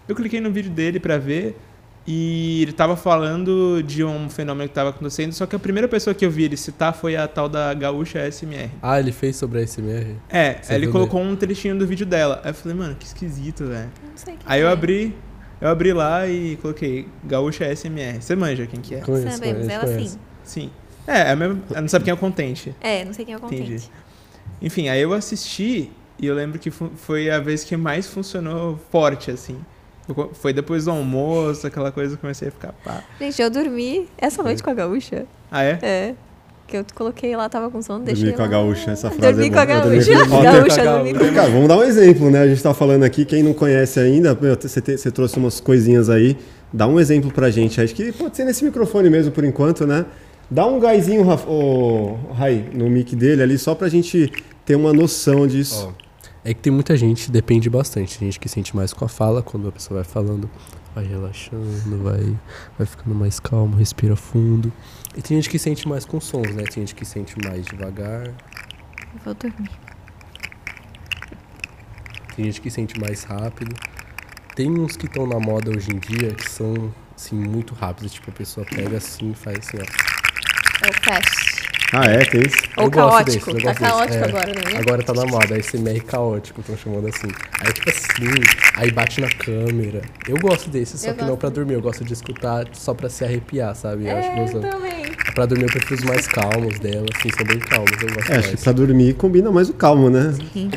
Eu 0.08 0.14
cliquei 0.14 0.40
no 0.40 0.50
vídeo 0.50 0.70
dele 0.70 1.00
pra 1.00 1.18
ver 1.18 1.56
e 2.06 2.62
ele 2.62 2.72
tava 2.72 2.96
falando 2.96 3.82
de 3.82 4.04
um 4.04 4.30
fenômeno 4.30 4.68
que 4.68 4.74
tava 4.74 4.90
acontecendo, 4.90 5.32
só 5.32 5.44
que 5.44 5.56
a 5.56 5.58
primeira 5.58 5.88
pessoa 5.88 6.14
que 6.14 6.24
eu 6.24 6.30
vi 6.30 6.44
ele 6.44 6.56
citar 6.56 6.94
foi 6.94 7.16
a 7.16 7.26
tal 7.26 7.48
da 7.48 7.74
Gaúcha 7.74 8.20
SMR. 8.30 8.70
Ah, 8.80 9.00
ele 9.00 9.10
fez 9.10 9.34
sobre 9.36 9.58
a 9.60 9.66
SMR? 9.66 10.14
É, 10.28 10.58
Você 10.62 10.74
ele 10.74 10.86
colocou 10.86 11.20
um 11.20 11.34
trechinho 11.34 11.76
do 11.76 11.84
vídeo 11.86 12.06
dela. 12.06 12.40
Aí 12.44 12.50
eu 12.50 12.54
falei, 12.54 12.76
mano, 12.76 12.94
que 12.94 13.04
esquisito, 13.06 13.64
velho. 13.66 13.90
Eu 14.02 14.10
não 14.10 14.16
sei 14.16 14.34
quem 14.34 14.42
Aí 14.46 14.60
eu 14.60 14.68
é. 14.68 14.72
abri, 14.72 15.16
eu 15.60 15.68
abri 15.68 15.92
lá 15.92 16.28
e 16.28 16.56
coloquei 16.62 17.08
Gaúcha 17.24 17.64
SMR. 17.74 18.20
Você 18.22 18.36
manja 18.36 18.66
quem 18.66 18.80
que 18.80 18.94
é? 18.94 19.00
Conheço, 19.00 19.32
Sabemos, 19.32 19.66
conheço, 19.66 19.70
ela 19.72 19.84
conheço. 19.84 20.10
sim. 20.12 20.18
Sim. 20.44 20.70
É, 21.08 21.32
é 21.32 21.36
mesmo, 21.36 21.60
não 21.74 21.88
sabe 21.88 22.04
quem 22.04 22.12
é 22.12 22.14
o 22.14 22.18
Contente. 22.18 22.72
É, 22.80 23.04
não 23.04 23.12
sei 23.12 23.24
quem 23.24 23.34
é 23.34 23.36
o 23.36 23.44
Entendi. 23.46 23.62
contente. 23.62 23.90
Enfim, 24.62 24.88
aí 24.88 25.02
eu 25.02 25.12
assisti 25.12 25.90
e 26.18 26.26
eu 26.26 26.34
lembro 26.36 26.58
que 26.58 26.70
foi 26.70 27.30
a 27.30 27.40
vez 27.40 27.64
que 27.64 27.76
mais 27.76 28.06
funcionou 28.06 28.78
forte, 28.90 29.30
assim. 29.30 29.58
Eu 30.08 30.30
Foi 30.34 30.52
depois 30.52 30.84
do 30.84 30.90
almoço, 30.92 31.66
aquela 31.66 31.90
coisa, 31.90 32.14
eu 32.14 32.18
comecei 32.18 32.48
a 32.48 32.50
ficar 32.50 32.72
pá. 32.84 33.02
Gente, 33.20 33.40
eu 33.42 33.50
dormi 33.50 34.08
essa 34.16 34.42
noite 34.42 34.62
com 34.62 34.70
a 34.70 34.74
gaúcha. 34.74 35.26
Ah, 35.50 35.62
é? 35.64 35.78
É. 35.82 36.14
Que 36.68 36.76
eu 36.78 36.84
coloquei 36.96 37.36
lá, 37.36 37.48
tava 37.48 37.70
com 37.70 37.80
sono, 37.80 38.04
deixei 38.04 38.24
Dormir 38.24 38.36
com 38.36 38.42
a 38.42 38.46
lá. 38.46 38.50
gaúcha, 38.50 38.90
essa 38.90 39.08
frase 39.10 39.20
Dormi 39.34 39.46
é 39.46 39.50
com 39.50 39.58
a. 39.58 39.62
Eu 39.74 39.80
dormi 39.82 39.98
gaúcha. 40.04 40.28
com- 40.28 40.34
Ó, 40.36 40.42
Gaúcha, 40.42 40.84
dormi 40.84 41.14
com 41.14 41.24
a 41.24 41.32
Cara, 41.32 41.50
vamos 41.50 41.68
dar 41.68 41.76
um 41.78 41.82
exemplo, 41.84 42.30
né? 42.30 42.40
A 42.40 42.48
gente 42.48 42.62
tá 42.62 42.74
falando 42.74 43.04
aqui, 43.04 43.24
quem 43.24 43.42
não 43.42 43.52
conhece 43.54 44.00
ainda, 44.00 44.34
você, 44.34 44.80
te- 44.80 44.98
você 44.98 45.10
trouxe 45.10 45.38
umas 45.38 45.60
coisinhas 45.60 46.10
aí. 46.10 46.36
Dá 46.72 46.86
um 46.88 46.98
exemplo 46.98 47.30
pra 47.32 47.50
gente. 47.50 47.80
Acho 47.80 47.94
que 47.94 48.10
pode 48.12 48.36
ser 48.36 48.44
nesse 48.44 48.64
microfone 48.64 49.08
mesmo, 49.08 49.30
por 49.30 49.44
enquanto, 49.44 49.86
né? 49.86 50.04
Dá 50.50 50.66
um 50.66 50.78
gásinho, 50.80 51.22
Rafa, 51.24 51.48
ô, 51.48 52.16
Rai, 52.32 52.64
no 52.74 52.88
mic 52.90 53.14
dele 53.14 53.42
ali, 53.42 53.58
só 53.58 53.74
pra 53.74 53.88
gente 53.88 54.30
ter 54.64 54.74
uma 54.74 54.92
noção 54.92 55.46
disso. 55.46 55.92
Ó, 55.96 56.05
é 56.48 56.54
que 56.54 56.60
tem 56.60 56.72
muita 56.72 56.96
gente, 56.96 57.28
depende 57.28 57.68
bastante. 57.68 58.16
Tem 58.18 58.28
gente 58.28 58.38
que 58.38 58.48
sente 58.48 58.74
mais 58.76 58.92
com 58.92 59.04
a 59.04 59.08
fala, 59.08 59.42
quando 59.42 59.68
a 59.68 59.72
pessoa 59.72 60.00
vai 60.00 60.04
falando, 60.08 60.48
vai 60.94 61.04
relaxando, 61.04 62.02
vai, 62.04 62.38
vai 62.78 62.86
ficando 62.86 63.16
mais 63.16 63.40
calmo, 63.40 63.76
respira 63.76 64.14
fundo. 64.14 64.72
E 65.16 65.20
tem 65.20 65.36
gente 65.36 65.50
que 65.50 65.58
sente 65.58 65.88
mais 65.88 66.04
com 66.04 66.20
sons, 66.20 66.54
né? 66.54 66.62
Tem 66.62 66.86
gente 66.86 66.94
que 66.94 67.04
sente 67.04 67.34
mais 67.44 67.66
devagar, 67.66 68.32
Vou 69.24 69.34
dormir. 69.34 69.70
tem 72.36 72.44
gente 72.44 72.60
que 72.60 72.70
sente 72.70 73.00
mais 73.00 73.24
rápido. 73.24 73.74
Tem 74.54 74.70
uns 74.70 74.96
que 74.96 75.06
estão 75.06 75.26
na 75.26 75.40
moda 75.40 75.70
hoje 75.70 75.90
em 75.90 75.98
dia 75.98 76.32
que 76.32 76.48
são, 76.48 76.94
assim, 77.16 77.34
muito 77.34 77.74
rápidos. 77.74 78.12
Tipo, 78.12 78.30
a 78.30 78.34
pessoa 78.34 78.64
pega 78.64 78.98
assim 78.98 79.32
e 79.32 79.34
faz 79.34 79.58
assim, 79.58 79.78
ó. 79.78 80.86
É 80.86 80.90
o 80.90 80.92
fast. 81.02 81.55
Ah, 81.92 82.04
é, 82.06 82.18
tem 82.24 82.40
isso. 82.42 82.56
Ou 82.76 82.84
Eu 82.84 82.90
gosto 82.90 83.10
caótico. 83.24 83.50
eu 83.50 83.56
tá 83.56 83.62
gosto 83.62 83.78
desses. 83.80 83.88
caótico 83.94 84.14
É. 84.24 84.28
agora, 84.28 84.46
né? 84.46 84.78
Agora 84.78 85.02
tá 85.02 85.14
na 85.14 85.24
moda, 85.26 85.58
SMR 85.62 86.00
caótico, 86.00 86.60
estão 86.60 86.76
chamando 86.76 87.08
assim. 87.08 87.28
Aí 87.60 87.72
tipo 87.72 87.88
assim, 87.90 88.40
aí 88.76 88.90
bate 88.90 89.20
na 89.20 89.28
câmera. 89.30 90.02
Eu 90.28 90.36
gosto 90.38 90.68
desses, 90.68 91.00
só 91.00 91.08
Eu 91.10 91.14
que 91.14 91.20
não 91.20 91.28
gosto. 91.28 91.40
pra 91.40 91.48
dormir. 91.50 91.74
Eu 91.74 91.80
gosto 91.82 92.04
de 92.04 92.12
escutar 92.12 92.66
só 92.72 92.92
pra 92.92 93.08
se 93.08 93.24
arrepiar, 93.24 93.74
sabe? 93.76 94.06
Eu 94.08 94.16
acho 94.16 94.28
É, 94.28 94.34
gostoso. 94.36 94.68
também. 94.68 95.06
Pra 95.34 95.46
dormir 95.46 95.64
eu 95.64 95.70
prefiro 95.70 95.94
os 96.00 96.04
mais 96.04 96.26
calmos 96.26 96.78
dela, 96.80 97.06
assim, 97.16 97.28
são 97.36 97.46
bem 97.46 97.58
calmos, 97.60 97.90
eu 98.02 98.14
gosto 98.14 98.32
É, 98.32 98.36
acho 98.38 98.50
que 98.56 98.62
pra 98.62 98.72
dormir 98.72 99.14
combina 99.14 99.50
mais 99.52 99.68
o 99.68 99.74
calmo, 99.74 100.10
né? 100.10 100.34
Sim. 100.52 100.70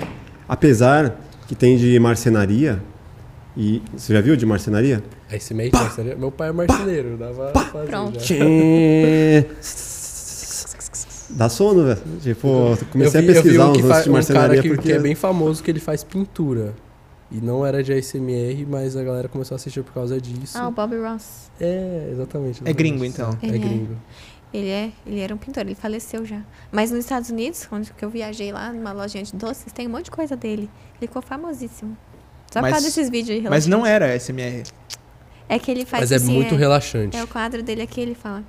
Apesar 0.47 1.15
que 1.47 1.55
tem 1.55 1.75
de 1.77 1.99
marcenaria. 1.99 2.79
E. 3.57 3.81
Você 3.97 4.13
já 4.13 4.21
viu 4.21 4.35
de 4.37 4.45
marcenaria? 4.45 5.03
SMR, 5.31 5.71
marceneiro? 5.73 6.19
meu 6.19 6.31
pai 6.31 6.49
é 6.49 6.51
marceneiro, 6.51 7.17
dava 7.17 7.47
pra 7.51 7.61
fazer 7.63 7.87
Pronto. 7.87 8.19
Dá 11.29 11.47
sono, 11.49 11.83
velho. 11.85 12.01
Tipo, 12.21 12.77
comecei 12.91 13.21
eu 13.21 13.25
vi, 13.25 13.29
a 13.31 13.33
pesquisar 13.33 13.39
eu 13.39 13.43
vi 13.43 13.59
um, 13.59 13.71
uns 13.71 13.77
que 13.77 13.81
lances 13.83 13.97
fa- 13.97 14.01
de 14.03 14.09
um 14.09 14.13
marcenaria 14.13 14.49
cara 14.49 14.61
que, 14.61 14.69
porque. 14.69 14.87
que 14.89 14.93
é 14.93 14.99
bem 14.99 15.15
famoso 15.15 15.63
que 15.63 15.69
ele 15.71 15.79
faz 15.79 16.03
pintura. 16.03 16.73
E 17.31 17.35
não 17.39 17.63
era 17.65 17.83
de 17.83 17.93
ASMR, 17.93 18.65
mas 18.67 18.95
a 18.97 19.03
galera 19.03 19.27
começou 19.29 19.53
a 19.53 19.57
assistir 19.57 19.83
por 19.83 19.93
causa 19.93 20.19
disso. 20.19 20.57
Ah, 20.57 20.67
o 20.67 20.71
Bob 20.71 20.95
Ross. 20.97 21.51
É, 21.61 22.09
exatamente. 22.11 22.61
É 22.65 22.73
gringo, 22.73 23.05
então. 23.05 23.37
É, 23.41 23.45
Ele 23.47 23.55
é. 23.57 23.59
gringo. 23.59 23.95
Ele 24.51 24.67
é, 24.69 24.91
ele 25.05 25.19
era 25.19 25.35
um 25.35 25.37
pintor, 25.37 25.61
ele 25.61 25.75
faleceu 25.75 26.25
já. 26.25 26.41
Mas 26.71 26.89
nos 26.89 27.01
Estados 27.01 27.29
Unidos, 27.29 27.67
onde 27.71 27.93
que 27.93 28.03
eu 28.03 28.09
viajei 28.09 28.51
lá 28.51 28.73
numa 28.73 28.91
lojinha 28.91 29.23
de 29.23 29.35
doces, 29.35 29.71
tem 29.71 29.85
um 29.87 29.91
monte 29.91 30.05
de 30.05 30.11
coisa 30.11 30.35
dele. 30.35 30.67
Ele 30.99 31.07
ficou 31.07 31.21
famosíssimo. 31.21 31.95
Só 32.51 32.59
Mas- 32.61 32.71
por 32.71 32.73
causa 32.77 32.87
desses 32.87 33.11
vídeos 33.11 33.37
aí 33.37 33.47
Mas 33.47 33.67
não 33.67 33.85
era 33.85 34.15
SMR. 34.15 34.63
É 35.49 35.57
que 35.57 35.71
ele 35.71 35.83
faz 35.85 36.01
Mas 36.03 36.11
é 36.11 36.15
assim, 36.17 36.31
muito 36.31 36.55
relaxante. 36.55 37.17
É 37.17 37.23
o 37.23 37.27
quadro 37.27 37.63
dele 37.63 37.81
aqui, 37.81 37.99
ele 37.99 38.13
fala, 38.13 38.43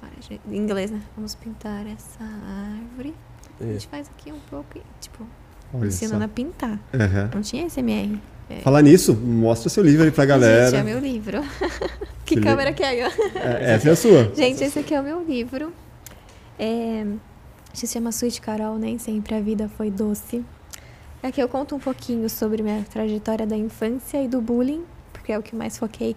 em 0.49 0.57
inglês, 0.57 0.91
né? 0.91 1.01
Vamos 1.17 1.35
pintar 1.35 1.87
essa 1.87 2.23
árvore. 2.23 3.15
A 3.59 3.65
É. 3.65 3.73
gente 3.73 3.89
faz 3.89 4.09
aqui 4.09 4.31
um 4.31 4.39
pouco 4.51 4.77
e, 4.77 4.83
tipo, 5.01 5.27
Olha 5.73 5.87
ensinando 5.89 6.19
só. 6.19 6.25
a 6.25 6.29
pintar. 6.29 6.79
Aham. 6.95 7.31
Não 7.35 7.41
tinha 7.43 7.65
SMR. 7.67 8.21
Falar 8.63 8.83
nisso, 8.83 9.15
mostra 9.15 9.69
seu 9.71 9.83
livro 9.83 10.05
aí 10.05 10.11
pra 10.11 10.25
Gente, 10.25 10.35
é 10.35 10.39
galera. 10.41 10.85
meu 10.85 10.99
livro. 10.99 11.41
que 12.27 12.35
Que 12.37 12.41
câmera 12.41 12.73
que 12.73 12.83
é? 12.83 13.07
ó? 13.07 13.39
É, 13.39 13.75
essa 13.75 13.89
é 13.89 13.93
a 13.93 13.97
sua. 13.97 14.33
Gente, 14.35 14.63
esse 14.63 14.79
aqui 14.79 14.93
é 14.93 15.01
o 15.01 15.05
meu 15.05 15.23
livro. 15.25 15.73
É, 16.59 17.07
se 17.73 17.87
chama 17.87 18.11
Sweet 18.11 18.41
Carol, 18.41 18.77
nem 18.77 18.99
sempre 18.99 19.35
a 19.37 19.41
vida 19.41 19.69
foi 19.77 19.91
doce. 19.91 20.45
Aqui 21.23 21.41
eu 21.41 21.49
conto 21.49 21.77
um 21.77 21.79
pouquinho 21.79 22.29
sobre 22.29 22.63
minha 22.63 22.83
trajetória 22.91 23.47
da 23.47 23.57
infância 23.57 24.23
e 24.23 24.27
do 24.27 24.41
bullying, 24.41 24.83
porque 25.13 25.33
é 25.33 25.39
o 25.39 25.43
que 25.43 25.55
mais 25.55 25.79
foquei. 25.79 26.17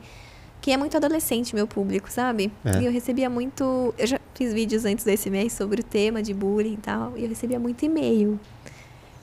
Que 0.64 0.72
é 0.72 0.78
muito 0.78 0.96
adolescente, 0.96 1.54
meu 1.54 1.68
público, 1.68 2.10
sabe? 2.10 2.50
É. 2.64 2.80
E 2.82 2.86
eu 2.86 2.92
recebia 2.92 3.30
muito. 3.30 3.94
Eu 3.98 4.08
já 4.08 4.18
fiz 4.34 4.54
vídeos 4.54 4.86
antes 4.86 5.04
desse 5.04 5.30
mês 5.30 5.52
sobre 5.52 5.82
o 5.82 5.84
tema 5.84 6.24
de 6.24 6.34
bullying 6.34 6.76
e 6.76 6.78
tal, 6.78 7.18
e 7.18 7.24
eu 7.24 7.28
recebia 7.28 7.60
muito 7.60 7.84
e-mail. 7.84 8.40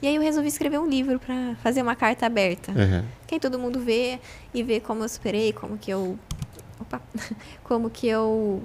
E 0.03 0.07
aí 0.07 0.15
eu 0.17 0.21
resolvi 0.21 0.49
escrever 0.49 0.79
um 0.79 0.87
livro 0.87 1.19
pra 1.19 1.57
fazer 1.63 1.81
uma 1.81 1.97
carta 1.97 2.27
aberta. 2.27 2.71
Aham. 2.73 3.07
Que 3.27 3.37
aí 3.37 3.41
todo 3.41 3.59
mundo 3.59 3.81
vê 3.81 4.19
e 4.53 4.63
vê 4.63 4.81
como 4.81 5.03
eu 5.03 5.09
superei, 5.09 5.51
como 5.51 5.79
que 5.79 5.91
eu. 5.91 6.19
Opa! 6.79 7.01
Como 7.65 7.89
que 7.89 8.07
eu 8.07 8.63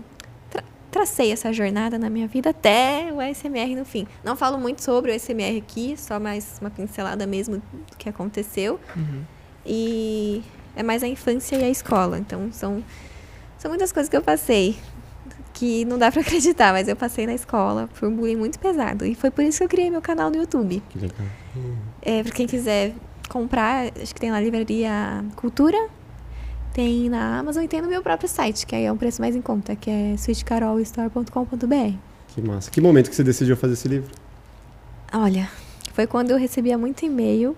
tra- 0.50 0.64
tracei 0.92 1.32
essa 1.32 1.54
jornada 1.54 1.98
na 1.98 2.10
minha 2.10 2.28
vida 2.28 2.50
até 2.50 3.10
o 3.14 3.22
ASMR 3.22 3.74
no 3.74 3.86
fim. 3.86 4.06
Não 4.22 4.36
falo 4.36 4.58
muito 4.58 4.82
sobre 4.84 5.12
o 5.12 5.16
ASMR 5.16 5.58
aqui, 5.58 5.96
só 5.98 6.20
mais 6.20 6.58
uma 6.60 6.70
pincelada 6.70 7.26
mesmo 7.26 7.58
do 7.58 7.96
que 7.98 8.10
aconteceu. 8.10 8.80
E 9.66 10.44
é 10.76 10.84
mais 10.84 11.04
a 11.04 11.08
infância 11.08 11.56
e 11.56 11.64
a 11.64 11.70
escola. 11.70 12.20
Então 12.20 12.50
são, 12.52 12.84
são 13.58 13.70
muitas 13.70 13.92
coisas 13.92 14.10
que 14.10 14.18
eu 14.18 14.22
passei. 14.22 14.78
Que 15.54 15.86
não 15.86 15.98
dá 15.98 16.12
pra 16.12 16.20
acreditar, 16.22 16.74
mas 16.74 16.88
eu 16.88 16.96
passei 16.96 17.26
na 17.26 17.34
escola 17.34 17.90
por 17.98 18.10
um 18.10 18.16
bullying 18.16 18.36
muito 18.36 18.60
pesado. 18.60 19.06
E 19.06 19.16
foi 19.16 19.32
por 19.32 19.44
isso 19.44 19.60
que 19.60 19.64
eu 19.64 19.70
criei 19.70 19.90
meu 19.90 20.02
canal 20.02 20.30
no 20.30 20.36
YouTube. 20.36 20.84
Que 20.90 21.00
legal. 21.00 21.26
É, 22.02 22.22
pra 22.22 22.32
quem 22.34 22.46
quiser 22.46 22.94
comprar, 23.30 23.92
acho 24.02 24.14
que 24.14 24.20
tem 24.20 24.32
na 24.32 24.40
livraria 24.40 25.24
Cultura, 25.36 25.78
tem 26.74 27.10
na 27.10 27.40
Amazon 27.40 27.64
e 27.64 27.68
tem 27.68 27.82
no 27.82 27.88
meu 27.88 28.04
próprio 28.04 28.28
site, 28.28 28.68
que 28.68 28.76
aí 28.76 28.84
é 28.84 28.92
um 28.92 28.98
preço 28.98 29.22
mais 29.22 29.36
em 29.36 29.42
conta, 29.42 29.76
que 29.76 29.90
é 29.90 30.14
sweetcarolstore.com.br. 30.18 31.98
Que 32.28 32.42
massa. 32.42 32.70
Que 32.70 32.82
momento 32.82 33.10
que 33.10 33.16
você 33.16 33.24
decidiu 33.24 33.56
fazer 33.56 33.74
esse 33.74 33.88
livro? 33.88 34.12
Olha, 35.14 35.50
foi 35.94 36.06
quando 36.06 36.32
eu 36.32 36.38
recebia 36.38 36.78
muito 36.78 37.06
e-mail. 37.06 37.56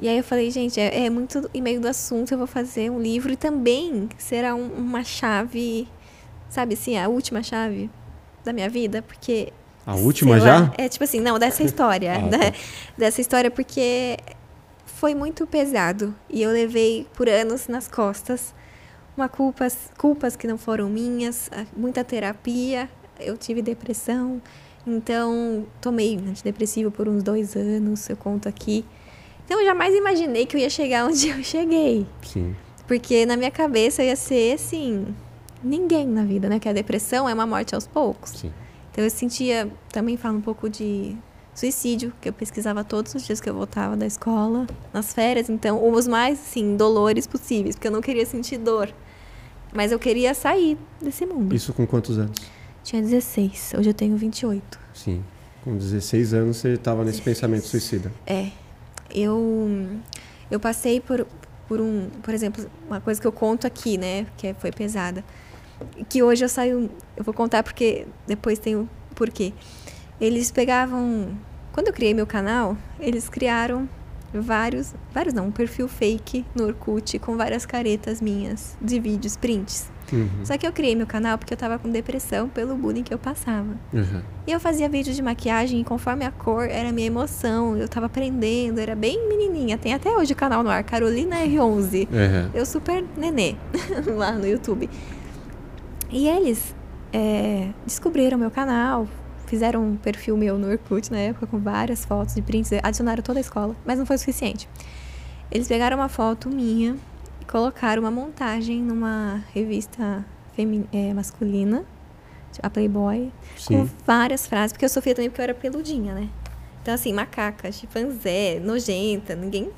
E 0.00 0.08
aí 0.08 0.16
eu 0.16 0.24
falei, 0.24 0.50
gente, 0.50 0.80
é, 0.80 1.04
é 1.06 1.10
muito 1.10 1.48
e-mail 1.52 1.80
do 1.80 1.86
assunto, 1.88 2.32
eu 2.32 2.38
vou 2.38 2.46
fazer 2.46 2.90
um 2.90 3.00
livro 3.00 3.32
e 3.32 3.36
também 3.36 4.08
será 4.16 4.54
um- 4.54 4.72
uma 4.72 5.04
chave, 5.04 5.86
sabe 6.48 6.74
assim, 6.74 6.96
a 6.96 7.06
última 7.08 7.42
chave 7.42 7.90
da 8.44 8.52
minha 8.52 8.68
vida, 8.70 9.02
porque 9.02 9.52
A 9.86 9.94
última 9.94 10.38
lá, 10.38 10.38
já? 10.38 10.72
É 10.78 10.88
tipo 10.88 11.04
assim, 11.04 11.20
não, 11.20 11.38
dessa 11.38 11.62
história. 11.64 12.14
Ah, 12.14 12.18
né? 12.22 12.50
tá. 12.52 12.58
Dessa 12.96 13.20
história, 13.20 13.50
porque 13.50 14.16
foi 14.86 15.14
muito 15.14 15.46
pesado. 15.46 16.14
E 16.28 16.42
eu 16.42 16.50
levei 16.50 17.06
por 17.14 17.28
anos 17.28 17.68
nas 17.68 17.86
costas 17.88 18.54
uma 19.16 19.28
culpas, 19.28 19.90
culpas 19.98 20.36
que 20.36 20.46
não 20.46 20.56
foram 20.56 20.88
minhas, 20.88 21.50
muita 21.76 22.02
terapia. 22.04 22.88
Eu 23.18 23.36
tive 23.36 23.60
depressão. 23.60 24.40
Então, 24.86 25.66
tomei 25.80 26.16
antidepressivo 26.16 26.90
por 26.90 27.06
uns 27.08 27.22
dois 27.22 27.54
anos, 27.54 28.08
eu 28.08 28.16
conto 28.16 28.48
aqui. 28.48 28.84
Então, 29.50 29.58
eu 29.58 29.66
jamais 29.66 29.92
imaginei 29.96 30.46
que 30.46 30.56
eu 30.56 30.60
ia 30.60 30.70
chegar 30.70 31.04
onde 31.08 31.28
eu 31.28 31.42
cheguei. 31.42 32.06
Sim. 32.22 32.54
Porque 32.86 33.26
na 33.26 33.36
minha 33.36 33.50
cabeça 33.50 34.00
eu 34.00 34.06
ia 34.06 34.14
ser, 34.14 34.54
assim, 34.54 35.04
ninguém 35.60 36.06
na 36.06 36.22
vida, 36.22 36.48
né? 36.48 36.60
Que 36.60 36.68
a 36.68 36.72
depressão 36.72 37.28
é 37.28 37.34
uma 37.34 37.44
morte 37.44 37.74
aos 37.74 37.84
poucos. 37.84 38.30
Sim. 38.30 38.52
Então 38.92 39.02
eu 39.02 39.10
sentia, 39.10 39.68
também 39.90 40.16
falo 40.16 40.38
um 40.38 40.40
pouco 40.40 40.70
de 40.70 41.16
suicídio, 41.52 42.12
que 42.20 42.28
eu 42.28 42.32
pesquisava 42.32 42.84
todos 42.84 43.12
os 43.12 43.26
dias 43.26 43.40
que 43.40 43.50
eu 43.50 43.54
voltava 43.54 43.96
da 43.96 44.06
escola, 44.06 44.68
nas 44.92 45.12
férias, 45.12 45.50
então 45.50 45.92
os 45.92 46.06
mais, 46.06 46.38
assim, 46.38 46.76
dolores 46.76 47.26
possíveis, 47.26 47.74
porque 47.74 47.88
eu 47.88 47.92
não 47.92 48.00
queria 48.00 48.24
sentir 48.24 48.56
dor. 48.56 48.88
Mas 49.74 49.90
eu 49.90 49.98
queria 49.98 50.32
sair 50.32 50.78
desse 51.02 51.26
mundo. 51.26 51.52
Isso 51.52 51.72
com 51.72 51.84
quantos 51.84 52.18
anos? 52.18 52.38
Tinha 52.84 53.02
16, 53.02 53.72
hoje 53.76 53.90
eu 53.90 53.94
tenho 53.94 54.16
28. 54.16 54.78
Sim. 54.94 55.24
Com 55.64 55.76
16 55.76 56.34
anos 56.34 56.58
você 56.58 56.74
estava 56.74 57.04
nesse 57.04 57.20
pensamento 57.20 57.66
suicida. 57.66 58.12
É. 58.24 58.50
Eu 59.14 60.00
eu 60.50 60.58
passei 60.58 61.00
por, 61.00 61.26
por 61.68 61.80
um, 61.80 62.08
por 62.22 62.34
exemplo, 62.34 62.68
uma 62.88 63.00
coisa 63.00 63.20
que 63.20 63.26
eu 63.26 63.32
conto 63.32 63.66
aqui, 63.66 63.96
né, 63.96 64.26
que 64.36 64.48
é- 64.48 64.54
foi 64.54 64.72
pesada. 64.72 65.24
Que 66.08 66.22
hoje 66.22 66.44
eu 66.44 66.48
saio, 66.48 66.90
eu 67.16 67.24
vou 67.24 67.32
contar 67.32 67.62
porque 67.62 68.06
depois 68.26 68.58
tem 68.58 68.76
o 68.76 68.88
porquê. 69.14 69.52
Eles 70.20 70.50
pegavam, 70.50 71.36
quando 71.72 71.86
eu 71.88 71.92
criei 71.92 72.12
meu 72.14 72.26
canal, 72.26 72.76
eles 72.98 73.28
criaram 73.28 73.88
vários, 74.32 74.94
vários 75.12 75.34
não, 75.34 75.46
um 75.46 75.50
perfil 75.50 75.88
fake 75.88 76.44
no 76.54 76.66
Orkut 76.66 77.18
com 77.18 77.36
várias 77.36 77.66
caretas 77.66 78.20
minhas 78.20 78.76
de 78.80 79.00
vídeos, 79.00 79.36
prints. 79.36 79.90
Uhum. 80.12 80.44
Só 80.44 80.58
que 80.58 80.66
eu 80.66 80.72
criei 80.72 80.94
meu 80.96 81.06
canal 81.06 81.38
porque 81.38 81.54
eu 81.54 81.58
tava 81.58 81.78
com 81.78 81.88
depressão 81.88 82.48
pelo 82.48 82.76
bullying 82.76 83.02
que 83.02 83.14
eu 83.14 83.18
passava. 83.18 83.76
Uhum. 83.92 84.22
E 84.46 84.52
eu 84.52 84.58
fazia 84.58 84.88
vídeo 84.88 85.14
de 85.14 85.22
maquiagem 85.22 85.80
e 85.80 85.84
conforme 85.84 86.24
a 86.24 86.30
cor 86.30 86.64
era 86.64 86.88
a 86.88 86.92
minha 86.92 87.06
emoção. 87.06 87.76
Eu 87.76 87.88
tava 87.88 88.06
aprendendo, 88.06 88.80
era 88.80 88.96
bem 88.96 89.28
menininha. 89.28 89.78
Tem 89.78 89.94
até 89.94 90.10
hoje 90.10 90.32
o 90.32 90.36
canal 90.36 90.62
no 90.62 90.70
ar, 90.70 90.82
Carolina 90.82 91.36
R11. 91.36 92.08
Uhum. 92.08 92.50
Eu 92.52 92.66
super 92.66 93.04
nenê 93.16 93.54
lá 94.16 94.32
no 94.32 94.46
YouTube. 94.46 94.90
E 96.10 96.28
eles 96.28 96.74
é, 97.12 97.68
descobriram 97.86 98.36
meu 98.36 98.50
canal, 98.50 99.06
fizeram 99.50 99.84
um 99.84 99.96
perfil 99.96 100.36
meu 100.36 100.56
no 100.56 100.70
Orkut 100.70 101.10
na 101.10 101.18
época 101.18 101.44
com 101.48 101.58
várias 101.58 102.04
fotos 102.04 102.36
de 102.36 102.40
prints, 102.40 102.70
adicionaram 102.84 103.20
toda 103.20 103.40
a 103.40 103.42
escola, 103.42 103.74
mas 103.84 103.98
não 103.98 104.06
foi 104.06 104.14
o 104.14 104.18
suficiente. 104.18 104.68
Eles 105.50 105.66
pegaram 105.66 105.96
uma 105.96 106.08
foto 106.08 106.48
minha 106.48 106.96
e 107.40 107.44
colocaram 107.44 108.00
uma 108.00 108.12
montagem 108.12 108.80
numa 108.80 109.42
revista 109.52 110.24
é, 110.92 111.12
masculina, 111.12 111.84
a 112.62 112.70
Playboy, 112.70 113.32
com 113.66 113.86
Sim. 113.86 113.90
várias 114.06 114.46
frases, 114.46 114.72
porque 114.72 114.84
eu 114.84 114.88
sofria 114.88 115.16
também 115.16 115.28
porque 115.28 115.40
eu 115.40 115.44
era 115.44 115.54
peludinha, 115.54 116.14
né? 116.14 116.28
Então, 116.80 116.94
assim, 116.94 117.12
macaca, 117.12 117.72
chimpanzé, 117.72 118.60
nojenta, 118.60 119.34
ninguém. 119.34 119.70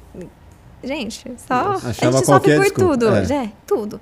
Gente, 0.85 1.25
só. 1.39 1.73
Achava 1.73 1.89
a 1.89 1.93
gente 1.93 2.27
sofre 2.27 2.57
por 2.57 2.63
desculpa, 2.63 2.99
tudo. 2.99 3.09
é. 3.15 3.45
É, 3.45 3.53
tudo. 3.67 4.01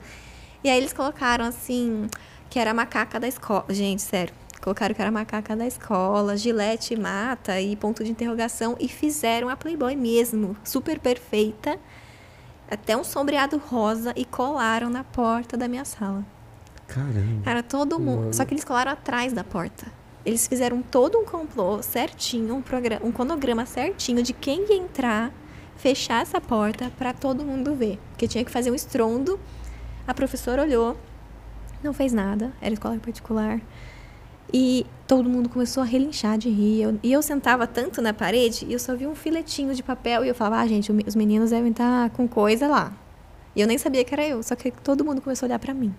E 0.64 0.68
aí 0.68 0.76
eles 0.76 0.92
colocaram 0.92 1.44
assim, 1.44 2.08
que 2.48 2.58
era 2.58 2.72
a 2.72 2.74
macaca 2.74 3.20
da 3.20 3.28
escola. 3.28 3.64
Gente, 3.68 4.02
sério. 4.02 4.34
Colocaram 4.60 4.94
que 4.94 5.00
era 5.00 5.08
a 5.08 5.12
macaca 5.12 5.56
da 5.56 5.66
escola, 5.66 6.36
gilete 6.36 6.94
mata 6.94 7.58
e 7.60 7.74
ponto 7.76 8.04
de 8.04 8.10
interrogação. 8.10 8.76
E 8.78 8.88
fizeram 8.88 9.48
a 9.48 9.56
Playboy 9.56 9.96
mesmo, 9.96 10.56
super 10.62 10.98
perfeita. 10.98 11.78
Até 12.70 12.96
um 12.96 13.02
sombreado 13.02 13.56
rosa 13.56 14.12
e 14.14 14.24
colaram 14.24 14.90
na 14.90 15.02
porta 15.02 15.56
da 15.56 15.66
minha 15.66 15.84
sala. 15.84 16.24
Caramba. 16.86 17.42
Cara, 17.44 17.62
todo 17.62 17.98
mundo. 17.98 18.20
Mano. 18.20 18.34
Só 18.34 18.44
que 18.44 18.52
eles 18.52 18.64
colaram 18.64 18.92
atrás 18.92 19.32
da 19.32 19.42
porta. 19.42 19.86
Eles 20.24 20.46
fizeram 20.46 20.82
todo 20.82 21.18
um 21.18 21.24
complô 21.24 21.82
certinho, 21.82 22.54
um, 22.54 22.62
programa, 22.62 23.04
um 23.04 23.10
cronograma 23.10 23.64
certinho 23.64 24.22
de 24.22 24.34
quem 24.34 24.66
ia 24.68 24.76
entrar, 24.76 25.32
fechar 25.76 26.20
essa 26.20 26.40
porta 26.40 26.92
pra 26.98 27.14
todo 27.14 27.44
mundo 27.44 27.74
ver. 27.74 27.98
Porque 28.10 28.28
tinha 28.28 28.44
que 28.44 28.50
fazer 28.50 28.70
um 28.70 28.74
estrondo. 28.74 29.40
A 30.06 30.12
professora 30.12 30.62
olhou, 30.62 30.96
não 31.82 31.94
fez 31.94 32.12
nada, 32.12 32.52
era 32.60 32.74
escola 32.74 32.98
particular. 32.98 33.60
E 34.52 34.86
todo 35.06 35.28
mundo 35.28 35.48
começou 35.48 35.82
a 35.82 35.86
relinchar 35.86 36.36
de 36.38 36.48
rir. 36.48 36.82
Eu- 36.82 36.98
e 37.02 37.12
eu 37.12 37.22
sentava 37.22 37.66
tanto 37.66 38.00
na 38.02 38.12
parede 38.12 38.66
e 38.68 38.72
eu 38.72 38.78
só 38.78 38.94
via 38.96 39.08
um 39.08 39.14
filetinho 39.14 39.74
de 39.74 39.82
papel 39.82 40.24
e 40.24 40.28
eu 40.28 40.34
falava, 40.34 40.62
ah, 40.62 40.66
gente, 40.66 40.90
os 41.06 41.14
meninos 41.14 41.50
devem 41.50 41.70
estar 41.70 42.10
com 42.10 42.26
coisa 42.26 42.66
lá. 42.66 42.92
E 43.54 43.60
eu 43.60 43.66
nem 43.66 43.78
sabia 43.78 44.04
que 44.04 44.14
era 44.14 44.26
eu, 44.26 44.42
só 44.42 44.54
que 44.54 44.70
todo 44.70 45.04
mundo 45.04 45.20
começou 45.20 45.46
a 45.46 45.48
olhar 45.48 45.58
pra 45.58 45.74
mim. 45.74 45.94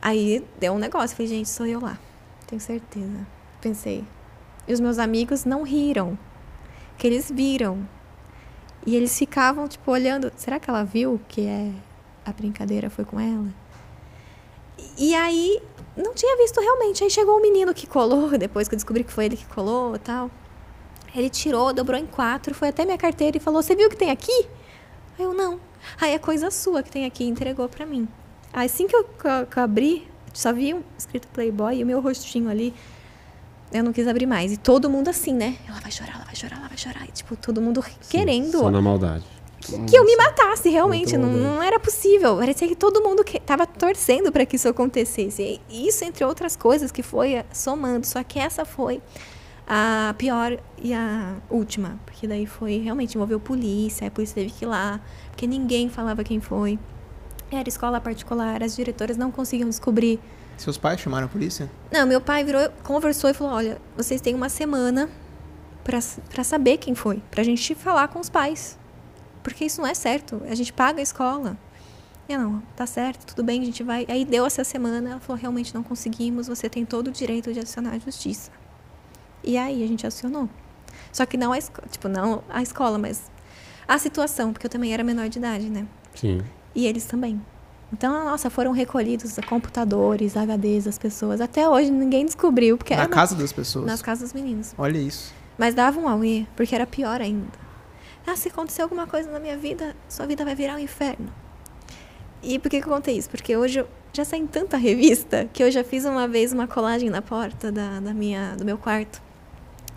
Aí 0.00 0.44
deu 0.58 0.72
um 0.72 0.78
negócio, 0.78 1.12
eu 1.14 1.16
falei, 1.16 1.26
gente, 1.28 1.48
sou 1.48 1.66
eu 1.66 1.80
lá. 1.80 1.98
Tenho 2.46 2.60
certeza. 2.60 3.26
Pensei. 3.60 4.04
E 4.68 4.72
os 4.72 4.80
meus 4.80 4.98
amigos 4.98 5.44
não 5.44 5.62
riram, 5.62 6.18
que 6.96 7.06
eles 7.06 7.30
viram. 7.30 7.86
E 8.86 8.94
eles 8.94 9.18
ficavam, 9.18 9.66
tipo, 9.66 9.90
olhando. 9.90 10.32
Será 10.36 10.60
que 10.60 10.70
ela 10.70 10.84
viu 10.84 11.20
que 11.26 11.46
é 11.46 11.72
a 12.24 12.32
brincadeira 12.32 12.88
foi 12.88 13.04
com 13.04 13.18
ela? 13.18 13.48
E 14.98 15.14
aí, 15.14 15.60
não 15.96 16.14
tinha 16.14 16.36
visto 16.36 16.60
realmente. 16.60 17.02
Aí 17.04 17.10
chegou 17.10 17.38
um 17.38 17.42
menino 17.42 17.72
que 17.74 17.86
colou, 17.86 18.30
depois 18.38 18.68
que 18.68 18.74
eu 18.74 18.76
descobri 18.76 19.04
que 19.04 19.12
foi 19.12 19.26
ele 19.26 19.36
que 19.36 19.46
colou 19.46 19.94
e 19.96 19.98
tal. 19.98 20.30
Ele 21.14 21.30
tirou, 21.30 21.72
dobrou 21.72 21.98
em 21.98 22.06
quatro, 22.06 22.54
foi 22.54 22.68
até 22.68 22.84
minha 22.84 22.98
carteira 22.98 23.36
e 23.36 23.40
falou: 23.40 23.62
Você 23.62 23.74
viu 23.74 23.86
o 23.86 23.90
que 23.90 23.96
tem 23.96 24.10
aqui? 24.10 24.46
Aí 25.18 25.24
eu 25.24 25.32
não. 25.32 25.58
Aí 26.00 26.12
é 26.12 26.18
coisa 26.18 26.50
sua 26.50 26.82
que 26.82 26.90
tem 26.90 27.06
aqui, 27.06 27.24
e 27.24 27.28
entregou 27.28 27.68
pra 27.68 27.86
mim. 27.86 28.06
Aí, 28.52 28.66
assim 28.66 28.86
que 28.86 28.94
eu, 28.96 29.04
que 29.04 29.26
eu- 29.26 29.46
que 29.46 29.58
eu 29.58 29.62
abri, 29.62 30.06
só 30.34 30.52
vi 30.52 30.74
um 30.74 30.82
escrito 30.98 31.28
Playboy 31.28 31.78
e 31.78 31.82
o 31.82 31.86
meu 31.86 32.00
rostinho 32.00 32.50
ali. 32.50 32.74
Eu 33.72 33.82
não 33.82 33.92
quis 33.92 34.06
abrir 34.06 34.26
mais. 34.26 34.52
E 34.52 34.56
todo 34.56 34.88
mundo 34.90 35.08
assim, 35.08 35.32
né? 35.32 35.56
Ela 35.66 35.80
vai 35.80 35.90
chorar, 35.90 36.14
ela 36.16 36.24
vai 36.24 36.36
chorar, 36.36 36.56
ela 36.58 36.68
vai 36.68 36.78
chorar. 36.78 37.04
E, 37.08 37.12
tipo, 37.12 37.34
todo 37.36 37.60
mundo 37.60 37.84
querendo 38.08 38.58
Só 38.58 38.70
na 38.70 38.80
maldade. 38.80 39.24
Que 39.88 39.96
eu 39.96 40.04
me 40.04 40.16
matasse, 40.16 40.68
realmente. 40.68 41.16
Não, 41.16 41.30
não 41.30 41.62
era 41.62 41.78
possível. 41.78 42.36
Parecia 42.36 42.68
que 42.68 42.76
todo 42.76 43.02
mundo 43.02 43.24
que 43.24 43.40
tava 43.40 43.66
torcendo 43.66 44.30
para 44.30 44.46
que 44.46 44.56
isso 44.56 44.68
acontecesse. 44.68 45.60
E 45.68 45.88
isso, 45.88 46.04
entre 46.04 46.24
outras 46.24 46.56
coisas, 46.56 46.90
que 46.90 47.02
foi 47.02 47.34
eh, 47.34 47.46
somando. 47.52 48.06
Só 48.06 48.22
que 48.22 48.38
essa 48.38 48.64
foi 48.64 49.00
a 49.66 50.14
pior 50.16 50.58
e 50.78 50.92
a 50.92 51.36
última. 51.50 51.98
Porque 52.04 52.26
daí 52.26 52.46
foi, 52.46 52.78
realmente, 52.78 53.14
envolveu 53.16 53.40
polícia. 53.40 54.06
A 54.06 54.10
polícia 54.10 54.34
teve 54.34 54.50
que 54.50 54.64
ir 54.64 54.68
lá. 54.68 55.00
Porque 55.30 55.46
ninguém 55.46 55.88
falava 55.88 56.22
quem 56.22 56.40
foi. 56.40 56.78
Era 57.50 57.68
escola 57.68 58.00
particular. 58.00 58.62
As 58.62 58.76
diretoras 58.76 59.16
não 59.16 59.30
conseguiam 59.30 59.68
descobrir. 59.68 60.20
Seus 60.56 60.78
pais 60.78 61.00
chamaram 61.00 61.26
a 61.26 61.28
polícia? 61.28 61.70
Não, 61.92 62.06
meu 62.06 62.20
pai 62.20 62.42
virou, 62.42 62.70
conversou 62.82 63.28
e 63.28 63.34
falou: 63.34 63.52
olha, 63.52 63.78
vocês 63.96 64.20
têm 64.20 64.34
uma 64.34 64.48
semana 64.48 65.08
pra 65.84 66.42
saber 66.42 66.78
quem 66.78 66.94
foi, 66.94 67.22
pra 67.30 67.44
gente 67.44 67.74
falar 67.74 68.08
com 68.08 68.18
os 68.18 68.28
pais. 68.28 68.76
Porque 69.46 69.64
isso 69.64 69.80
não 69.80 69.88
é 69.88 69.94
certo. 69.94 70.42
A 70.50 70.56
gente 70.56 70.72
paga 70.72 70.98
a 70.98 71.02
escola. 71.02 71.56
E 72.28 72.32
eu, 72.32 72.40
não, 72.40 72.60
tá 72.74 72.84
certo, 72.84 73.24
tudo 73.26 73.44
bem, 73.44 73.62
a 73.62 73.64
gente 73.64 73.80
vai. 73.84 74.04
Aí 74.08 74.24
deu 74.24 74.44
essa 74.44 74.64
semana, 74.64 75.08
ela 75.08 75.20
falou: 75.20 75.40
realmente 75.40 75.72
não 75.72 75.84
conseguimos, 75.84 76.48
você 76.48 76.68
tem 76.68 76.84
todo 76.84 77.06
o 77.06 77.12
direito 77.12 77.52
de 77.52 77.60
acionar 77.60 77.94
a 77.94 77.98
justiça. 78.00 78.50
E 79.44 79.56
aí 79.56 79.84
a 79.84 79.86
gente 79.86 80.04
acionou. 80.04 80.50
Só 81.12 81.24
que 81.24 81.36
não 81.36 81.52
a 81.52 81.58
escola, 81.58 81.86
tipo, 81.88 82.08
não 82.08 82.42
a 82.48 82.60
escola, 82.60 82.98
mas 82.98 83.30
a 83.86 83.96
situação, 83.98 84.52
porque 84.52 84.66
eu 84.66 84.70
também 84.70 84.92
era 84.92 85.04
menor 85.04 85.28
de 85.28 85.38
idade, 85.38 85.70
né? 85.70 85.86
Sim. 86.16 86.40
E 86.74 86.84
eles 86.84 87.04
também. 87.04 87.40
Então, 87.92 88.24
nossa, 88.24 88.50
foram 88.50 88.72
recolhidos 88.72 89.38
computadores, 89.48 90.34
HDs 90.36 90.86
das 90.86 90.98
pessoas. 90.98 91.40
Até 91.40 91.68
hoje 91.68 91.92
ninguém 91.92 92.26
descobriu, 92.26 92.76
porque 92.76 92.96
Na 92.96 93.02
era 93.02 93.10
casa 93.12 93.36
das 93.36 93.52
pessoas. 93.52 93.86
nas 93.86 94.02
casas 94.02 94.32
dos 94.32 94.42
meninos. 94.42 94.74
Olha 94.76 94.98
isso. 94.98 95.32
Mas 95.56 95.72
dava 95.72 96.00
um 96.00 96.08
auê, 96.08 96.46
porque 96.56 96.74
era 96.74 96.84
pior 96.84 97.20
ainda. 97.20 97.65
Ah, 98.26 98.34
se 98.34 98.48
acontecer 98.48 98.82
alguma 98.82 99.06
coisa 99.06 99.30
na 99.30 99.38
minha 99.38 99.56
vida, 99.56 99.94
sua 100.08 100.26
vida 100.26 100.44
vai 100.44 100.54
virar 100.54 100.74
um 100.74 100.78
inferno. 100.80 101.32
E 102.42 102.58
por 102.58 102.68
que, 102.68 102.80
que 102.80 102.86
eu 102.86 102.92
contei 102.92 103.16
isso? 103.16 103.30
Porque 103.30 103.56
hoje 103.56 103.80
eu 103.80 103.88
já 104.12 104.24
saí 104.24 104.40
em 104.40 104.46
tanta 104.46 104.76
revista 104.76 105.48
que 105.52 105.62
eu 105.62 105.70
já 105.70 105.84
fiz 105.84 106.04
uma 106.04 106.26
vez 106.26 106.52
uma 106.52 106.66
colagem 106.66 107.08
na 107.08 107.22
porta 107.22 107.70
da, 107.70 108.00
da 108.00 108.12
minha, 108.12 108.56
do 108.56 108.64
meu 108.64 108.76
quarto. 108.76 109.22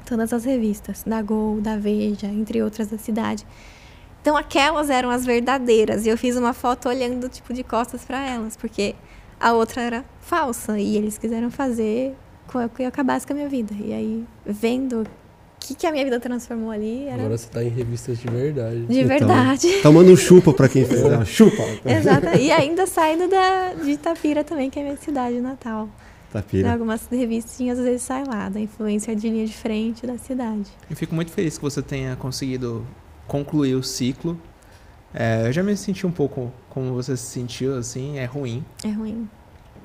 Todas 0.05 0.31
as 0.31 0.45
revistas, 0.45 1.03
da 1.03 1.21
Gol, 1.21 1.59
da 1.61 1.77
Veja, 1.77 2.27
entre 2.27 2.61
outras 2.61 2.87
da 2.87 2.97
cidade. 2.97 3.45
Então 4.21 4.35
aquelas 4.35 4.89
eram 4.89 5.09
as 5.09 5.25
verdadeiras. 5.25 6.05
E 6.05 6.09
eu 6.09 6.17
fiz 6.17 6.35
uma 6.35 6.53
foto 6.53 6.89
olhando, 6.89 7.29
tipo, 7.29 7.53
de 7.53 7.63
costas 7.63 8.03
para 8.03 8.19
elas, 8.25 8.55
porque 8.57 8.95
a 9.39 9.53
outra 9.53 9.81
era 9.81 10.05
falsa. 10.19 10.79
E 10.79 10.97
eles 10.97 11.17
quiseram 11.17 11.49
fazer 11.49 12.15
que 12.75 12.83
eu 12.83 12.87
acabasse 12.87 13.25
com 13.25 13.33
a 13.33 13.35
minha 13.35 13.49
vida. 13.49 13.73
E 13.79 13.93
aí, 13.93 14.25
vendo 14.45 15.05
que, 15.69 15.75
que 15.75 15.87
a 15.87 15.91
minha 15.91 16.03
vida 16.03 16.19
transformou 16.19 16.71
ali, 16.71 17.05
era 17.05 17.15
Agora 17.23 17.37
você 17.37 17.47
tá 17.47 17.63
em 17.63 17.69
revistas 17.69 18.17
de 18.17 18.27
verdade. 18.27 18.85
de 18.87 18.99
Então, 18.99 19.07
verdade. 19.07 19.67
Tomando 19.83 20.11
um 20.11 20.15
chupa 20.15 20.51
pra 20.53 20.67
quem 20.67 20.85
fez. 20.85 21.01
Chupa! 21.29 21.63
Exato. 21.85 22.37
E 22.39 22.51
ainda 22.51 22.85
saindo 22.87 23.27
da, 23.29 23.73
de 23.73 23.91
Itapira 23.91 24.43
também, 24.43 24.69
que 24.69 24.79
é 24.79 24.81
a 24.81 24.85
minha 24.85 24.97
cidade 24.97 25.39
natal. 25.39 25.87
Tá 26.31 26.41
Tem 26.41 26.59
pira. 26.61 26.71
algumas 26.73 27.07
revistinhas, 27.11 27.79
às 27.79 27.85
vezes 27.85 28.01
sai 28.03 28.23
lá, 28.25 28.49
da 28.49 28.59
influência 28.59 29.15
de 29.15 29.29
linha 29.29 29.45
de 29.45 29.53
frente 29.55 30.05
da 30.05 30.17
cidade. 30.17 30.69
Eu 30.89 30.95
fico 30.95 31.13
muito 31.15 31.31
feliz 31.31 31.57
que 31.57 31.63
você 31.63 31.81
tenha 31.81 32.15
conseguido 32.15 32.85
concluir 33.27 33.75
o 33.75 33.81
ciclo. 33.83 34.39
É, 35.13 35.47
eu 35.47 35.51
já 35.51 35.63
me 35.63 35.75
senti 35.75 36.05
um 36.05 36.11
pouco 36.11 36.51
como 36.69 36.93
você 36.93 37.17
se 37.17 37.23
sentiu, 37.25 37.75
assim, 37.75 38.19
é 38.19 38.25
ruim. 38.25 38.63
É 38.83 38.89
ruim. 38.89 39.27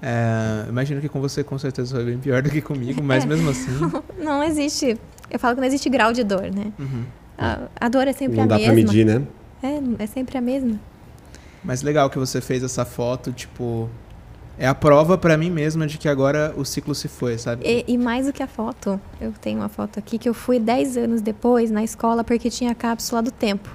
É, 0.03 0.67
imagino 0.69 1.01
que 1.01 1.09
com 1.09 1.19
você 1.19 1.43
com 1.43 1.59
certeza 1.59 1.97
foi 1.97 2.05
bem 2.05 2.19
pior 2.19 2.43
do 2.43 2.51
que 2.51 2.61
comigo, 2.61 3.03
mas 3.03 3.25
É. 3.25 3.27
mesmo 3.27 3.49
assim. 3.49 3.71
Não 4.23 4.45
existe. 4.45 4.99
Eu 5.35 5.41
falo 5.41 5.57
que 5.57 5.61
não 5.61 5.67
existe 5.67 5.91
grau 5.91 6.13
de 6.13 6.23
dor, 6.23 6.43
né? 6.43 6.73
uhum. 6.79 7.05
A, 7.37 7.63
a 7.81 7.89
dor 7.89 8.07
é 8.07 8.13
sempre 8.13 8.37
Não 8.37 8.45
a 8.45 8.47
dá 8.47 8.55
mesma. 8.55 8.73
pra 8.73 8.83
medir, 8.83 9.05
né? 9.05 9.23
É, 9.61 10.05
é 10.05 10.07
sempre 10.07 10.39
a 10.39 10.41
mesma. 10.41 10.79
Mas 11.65 11.83
legal 11.83 12.09
que 12.09 12.17
você 12.17 12.41
fez 12.41 12.63
essa 12.63 12.85
foto, 12.85 13.33
tipo. 13.33 13.91
É 14.57 14.69
a 14.69 14.75
prova 14.75 15.19
pra 15.19 15.37
mim 15.37 15.51
mesma 15.51 15.85
de 15.89 15.99
que 15.99 16.09
agora 16.09 16.55
o 16.57 16.65
ciclo 16.65 16.95
se 16.95 17.09
foi, 17.09 17.37
sabe? 17.37 17.67
E, 17.67 17.85
e 17.95 17.99
mais 17.99 18.27
do 18.27 18.33
que 18.33 18.41
a 18.41 18.47
foto, 18.47 19.01
eu 19.21 19.33
tenho 19.33 19.59
uma 19.59 19.69
foto 19.69 19.99
aqui 19.99 20.17
que 20.17 20.29
eu 20.29 20.35
fui 20.35 20.61
10 20.61 20.97
anos 20.97 21.21
depois 21.21 21.73
na 21.73 21.83
escola 21.83 22.23
porque 22.23 22.49
tinha 22.49 22.71
a 22.71 22.75
cápsula 22.77 23.21
do 23.21 23.33
tempo. 23.33 23.69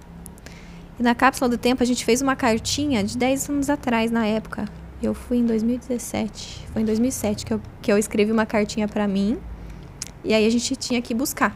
E 0.98 1.04
na 1.04 1.14
cápsula 1.14 1.50
do 1.50 1.58
tempo 1.58 1.84
a 1.84 1.86
gente 1.86 2.06
fez 2.06 2.22
uma 2.22 2.38
cartinha 2.38 3.04
de 3.04 3.18
10 3.18 3.50
anos 3.50 3.70
atrás, 3.70 4.10
na 4.10 4.26
época. 4.26 4.64
Eu 5.04 5.14
fui 5.14 5.40
em 5.40 5.46
2017. 5.46 6.68
Foi 6.72 6.82
em 6.82 6.86
2007 6.86 7.46
que 7.46 7.54
eu, 7.54 7.62
que 7.82 7.92
eu 7.92 7.98
escrevi 7.98 8.32
uma 8.32 8.46
cartinha 8.46 8.88
pra 8.88 9.06
mim. 9.06 9.38
E 10.24 10.34
aí 10.34 10.46
a 10.46 10.50
gente 10.50 10.76
tinha 10.76 11.02
que 11.02 11.14
buscar. 11.14 11.54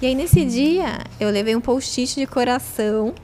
E 0.00 0.06
aí 0.06 0.14
nesse 0.14 0.44
dia 0.44 0.98
eu 1.20 1.30
levei 1.30 1.54
um 1.54 1.60
post-it 1.60 2.14
de 2.18 2.26
coração 2.26 3.14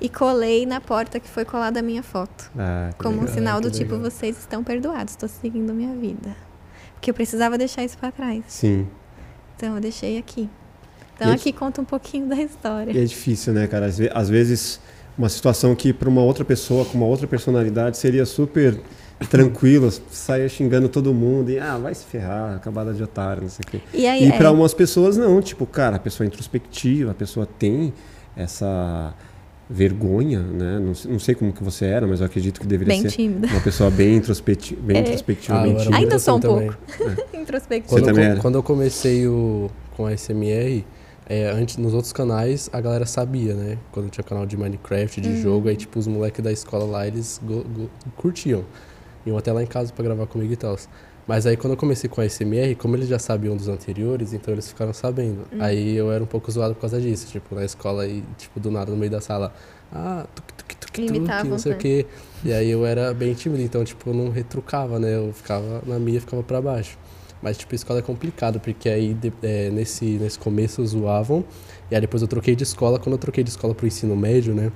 e 0.00 0.08
colei 0.08 0.64
na 0.64 0.80
porta 0.80 1.18
que 1.20 1.28
foi 1.28 1.44
colada 1.44 1.80
a 1.80 1.82
minha 1.82 2.02
foto. 2.02 2.50
Ah, 2.56 2.90
Como 2.98 3.16
um 3.16 3.20
legal. 3.20 3.34
sinal 3.34 3.60
do 3.60 3.70
tipo, 3.70 3.94
legal. 3.94 4.10
vocês 4.10 4.38
estão 4.38 4.62
perdoados, 4.64 5.12
estou 5.14 5.28
seguindo 5.28 5.74
minha 5.74 5.94
vida. 5.94 6.34
Porque 6.94 7.10
eu 7.10 7.14
precisava 7.14 7.58
deixar 7.58 7.82
isso 7.84 7.98
pra 7.98 8.10
trás. 8.12 8.44
Sim. 8.46 8.86
Então 9.56 9.74
eu 9.74 9.80
deixei 9.80 10.18
aqui. 10.18 10.48
Então 11.16 11.30
E 11.30 11.34
aqui 11.34 11.52
conta 11.52 11.80
um 11.80 11.84
pouquinho 11.84 12.26
da 12.28 12.36
história. 12.36 12.92
E 12.92 12.98
é 12.98 13.04
difícil, 13.04 13.52
né, 13.52 13.66
cara? 13.66 13.86
Às 14.14 14.28
vezes, 14.30 14.80
uma 15.18 15.28
situação 15.28 15.74
que 15.74 15.92
para 15.92 16.08
uma 16.08 16.22
outra 16.22 16.44
pessoa, 16.44 16.84
com 16.86 16.96
uma 16.96 17.06
outra 17.06 17.26
personalidade, 17.26 17.98
seria 17.98 18.24
super 18.24 18.80
tranquilo, 19.28 19.90
saia 20.10 20.48
xingando 20.48 20.88
todo 20.88 21.12
mundo 21.12 21.50
e, 21.50 21.58
ah, 21.58 21.76
vai 21.78 21.94
se 21.94 22.04
ferrar, 22.04 22.56
acabada 22.56 22.92
de 22.94 23.02
otário, 23.02 23.42
não 23.42 23.50
sei 23.50 23.62
o 23.66 23.70
quê. 23.70 23.80
E 23.92 24.06
aí, 24.06 24.24
E 24.24 24.32
é, 24.32 24.36
para 24.36 24.50
umas 24.50 24.72
pessoas, 24.74 25.16
não. 25.16 25.40
Tipo, 25.40 25.66
cara, 25.66 25.96
a 25.96 25.98
pessoa 25.98 26.24
é 26.24 26.28
introspectiva, 26.28 27.10
a 27.10 27.14
pessoa 27.14 27.46
tem 27.46 27.92
essa 28.36 29.14
vergonha, 29.68 30.40
né? 30.40 30.78
Não, 30.80 30.94
sei- 30.94 31.12
não 31.12 31.18
sei 31.18 31.34
como 31.34 31.52
que 31.52 31.62
você 31.62 31.84
era, 31.84 32.06
mas 32.06 32.20
eu 32.20 32.26
acredito 32.26 32.60
que 32.60 32.66
deveria 32.66 32.92
bem 32.94 33.02
ser 33.02 33.10
tímida. 33.12 33.46
uma 33.48 33.60
pessoa 33.60 33.90
bem, 33.90 34.16
introspecti 34.16 34.74
bem 34.74 34.96
É. 34.98 35.00
introspectiva, 35.00 35.58
Ah, 35.58 35.62
bem 35.62 35.76
tímida. 35.76 35.96
Ainda 35.96 36.18
sou 36.18 36.34
um 36.34 36.38
assim 36.38 36.48
também. 36.48 36.70
Introspectiva. 37.42 38.00
Você 38.00 38.12
Quando, 38.12 38.18
eu, 38.18 38.36
quando 38.38 38.54
eu 38.56 38.62
comecei 38.62 39.26
o, 39.28 39.70
com 39.96 40.06
a 40.06 40.12
SMR, 40.16 40.84
é, 41.28 41.48
antes, 41.50 41.76
nos 41.76 41.94
outros 41.94 42.12
canais, 42.12 42.68
a 42.72 42.80
galera 42.80 43.06
sabia, 43.06 43.54
né? 43.54 43.78
Quando 43.92 44.10
tinha 44.10 44.24
canal 44.24 44.44
de 44.44 44.56
Minecraft, 44.56 45.20
de 45.20 45.28
Hum. 45.28 45.36
jogo, 45.42 45.68
aí 45.68 45.76
tipo, 45.76 45.96
os 46.00 46.08
moleques 46.08 46.42
da 46.42 46.50
escola 46.50 46.84
lá, 46.84 47.06
eles 47.06 47.40
go- 47.44 47.62
go- 47.64 47.90
curtiam. 48.16 48.64
Iam 49.26 49.36
até 49.36 49.52
lá 49.52 49.62
em 49.62 49.66
casa 49.66 49.92
pra 49.92 50.04
gravar 50.04 50.26
comigo 50.26 50.52
e 50.52 50.56
tal. 50.56 50.76
Mas 51.26 51.46
aí 51.46 51.56
quando 51.56 51.74
eu 51.74 51.76
comecei 51.76 52.08
com 52.10 52.20
a 52.20 52.28
SMR, 52.28 52.74
como 52.74 52.96
eles 52.96 53.08
já 53.08 53.18
sabiam 53.18 53.56
dos 53.56 53.68
anteriores, 53.68 54.32
então 54.32 54.52
eles 54.52 54.68
ficaram 54.68 54.92
sabendo. 54.92 55.46
Hum. 55.52 55.58
Aí 55.60 55.94
eu 55.96 56.10
era 56.10 56.22
um 56.22 56.26
pouco 56.26 56.50
zoado 56.50 56.74
por 56.74 56.80
causa 56.80 57.00
disso, 57.00 57.26
tipo, 57.28 57.54
na 57.54 57.64
escola 57.64 58.06
e, 58.06 58.24
tipo, 58.36 58.58
do 58.58 58.70
nada 58.70 58.90
no 58.90 58.96
meio 58.96 59.12
da 59.12 59.20
sala, 59.20 59.52
ah, 59.92 60.26
tuque, 60.34 60.54
tuque, 60.54 60.76
tuque, 60.76 61.02
tuque, 61.02 61.16
Imitavam, 61.16 61.50
não 61.52 61.58
sei 61.58 61.72
o 61.72 61.74
né? 61.74 61.80
quê. 61.80 62.06
E 62.44 62.52
aí 62.52 62.70
eu 62.70 62.84
era 62.84 63.12
bem 63.14 63.34
tímido, 63.34 63.62
então, 63.62 63.84
tipo, 63.84 64.10
eu 64.10 64.14
não 64.14 64.30
retrucava, 64.30 64.98
né? 64.98 65.16
Eu 65.16 65.32
ficava 65.32 65.82
na 65.86 65.98
minha, 65.98 66.20
ficava 66.20 66.42
pra 66.42 66.60
baixo. 66.60 66.98
Mas, 67.42 67.56
tipo, 67.56 67.74
escola 67.74 68.00
é 68.00 68.02
complicado, 68.02 68.60
porque 68.60 68.88
aí 68.88 69.16
é, 69.42 69.70
nesse, 69.70 70.04
nesse 70.04 70.38
começo 70.38 70.84
zoavam, 70.86 71.44
e 71.90 71.94
aí 71.94 72.00
depois 72.00 72.22
eu 72.22 72.28
troquei 72.28 72.54
de 72.54 72.62
escola. 72.64 72.98
Quando 72.98 73.14
eu 73.14 73.18
troquei 73.18 73.42
de 73.42 73.50
escola 73.50 73.74
pro 73.74 73.86
ensino 73.86 74.16
médio, 74.16 74.54
né? 74.54 74.70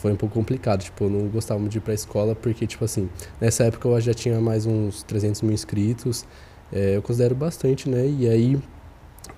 Foi 0.00 0.12
um 0.12 0.16
pouco 0.16 0.34
complicado, 0.34 0.82
tipo, 0.82 1.04
eu 1.04 1.10
não 1.10 1.28
gostava 1.28 1.60
muito 1.60 1.72
de 1.72 1.78
ir 1.78 1.82
pra 1.82 1.92
escola, 1.92 2.34
porque, 2.34 2.66
tipo 2.66 2.82
assim, 2.82 3.08
nessa 3.38 3.64
época 3.64 3.86
eu 3.86 4.00
já 4.00 4.14
tinha 4.14 4.40
mais 4.40 4.64
uns 4.64 5.02
300 5.02 5.42
mil 5.42 5.52
inscritos, 5.52 6.24
é, 6.72 6.96
eu 6.96 7.02
considero 7.02 7.34
bastante, 7.34 7.86
né? 7.86 8.06
E 8.06 8.26
aí, 8.26 8.58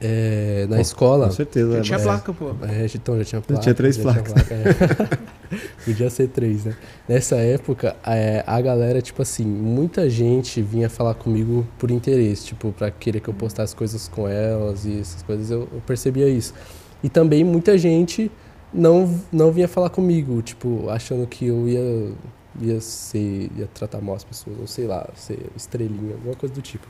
é, 0.00 0.66
na 0.68 0.76
Pô, 0.76 0.82
escola... 0.82 1.26
Com 1.26 1.32
certeza. 1.32 1.78
É 1.78 1.80
tinha 1.80 1.98
bastante. 1.98 2.22
placa, 2.36 2.54
pô. 2.54 2.66
É, 2.66 2.86
então 2.94 3.18
já 3.18 3.24
tinha 3.24 3.40
placa. 3.40 3.60
tinha 3.62 3.74
três 3.74 3.96
já 3.96 4.02
placas. 4.02 4.32
placa, 4.32 4.54
é. 4.54 5.32
Podia 5.84 6.08
ser 6.10 6.28
três, 6.28 6.64
né? 6.64 6.76
Nessa 7.08 7.36
época, 7.36 7.96
é, 8.06 8.44
a 8.46 8.60
galera, 8.60 9.02
tipo 9.02 9.20
assim, 9.20 9.44
muita 9.44 10.08
gente 10.08 10.62
vinha 10.62 10.88
falar 10.88 11.14
comigo 11.14 11.66
por 11.76 11.90
interesse, 11.90 12.46
tipo, 12.46 12.70
pra 12.70 12.88
querer 12.88 13.18
que 13.18 13.28
eu 13.28 13.34
postasse 13.34 13.74
coisas 13.74 14.06
com 14.06 14.28
elas 14.28 14.84
e 14.84 15.00
essas 15.00 15.22
coisas, 15.22 15.50
eu, 15.50 15.68
eu 15.72 15.82
percebia 15.84 16.28
isso. 16.28 16.54
E 17.02 17.08
também 17.08 17.42
muita 17.42 17.76
gente 17.76 18.30
não, 18.72 19.20
não 19.30 19.52
vinha 19.52 19.68
falar 19.68 19.90
comigo, 19.90 20.40
tipo, 20.42 20.88
achando 20.88 21.26
que 21.26 21.46
eu 21.46 21.68
ia, 21.68 22.12
ia 22.60 22.80
ser, 22.80 23.50
ia 23.56 23.68
tratar 23.72 24.00
mal 24.00 24.16
as 24.16 24.24
pessoas, 24.24 24.56
ou 24.58 24.66
sei 24.66 24.86
lá, 24.86 25.08
ser 25.14 25.38
estrelinha, 25.56 26.14
alguma 26.14 26.34
coisa 26.34 26.54
do 26.54 26.62
tipo. 26.62 26.86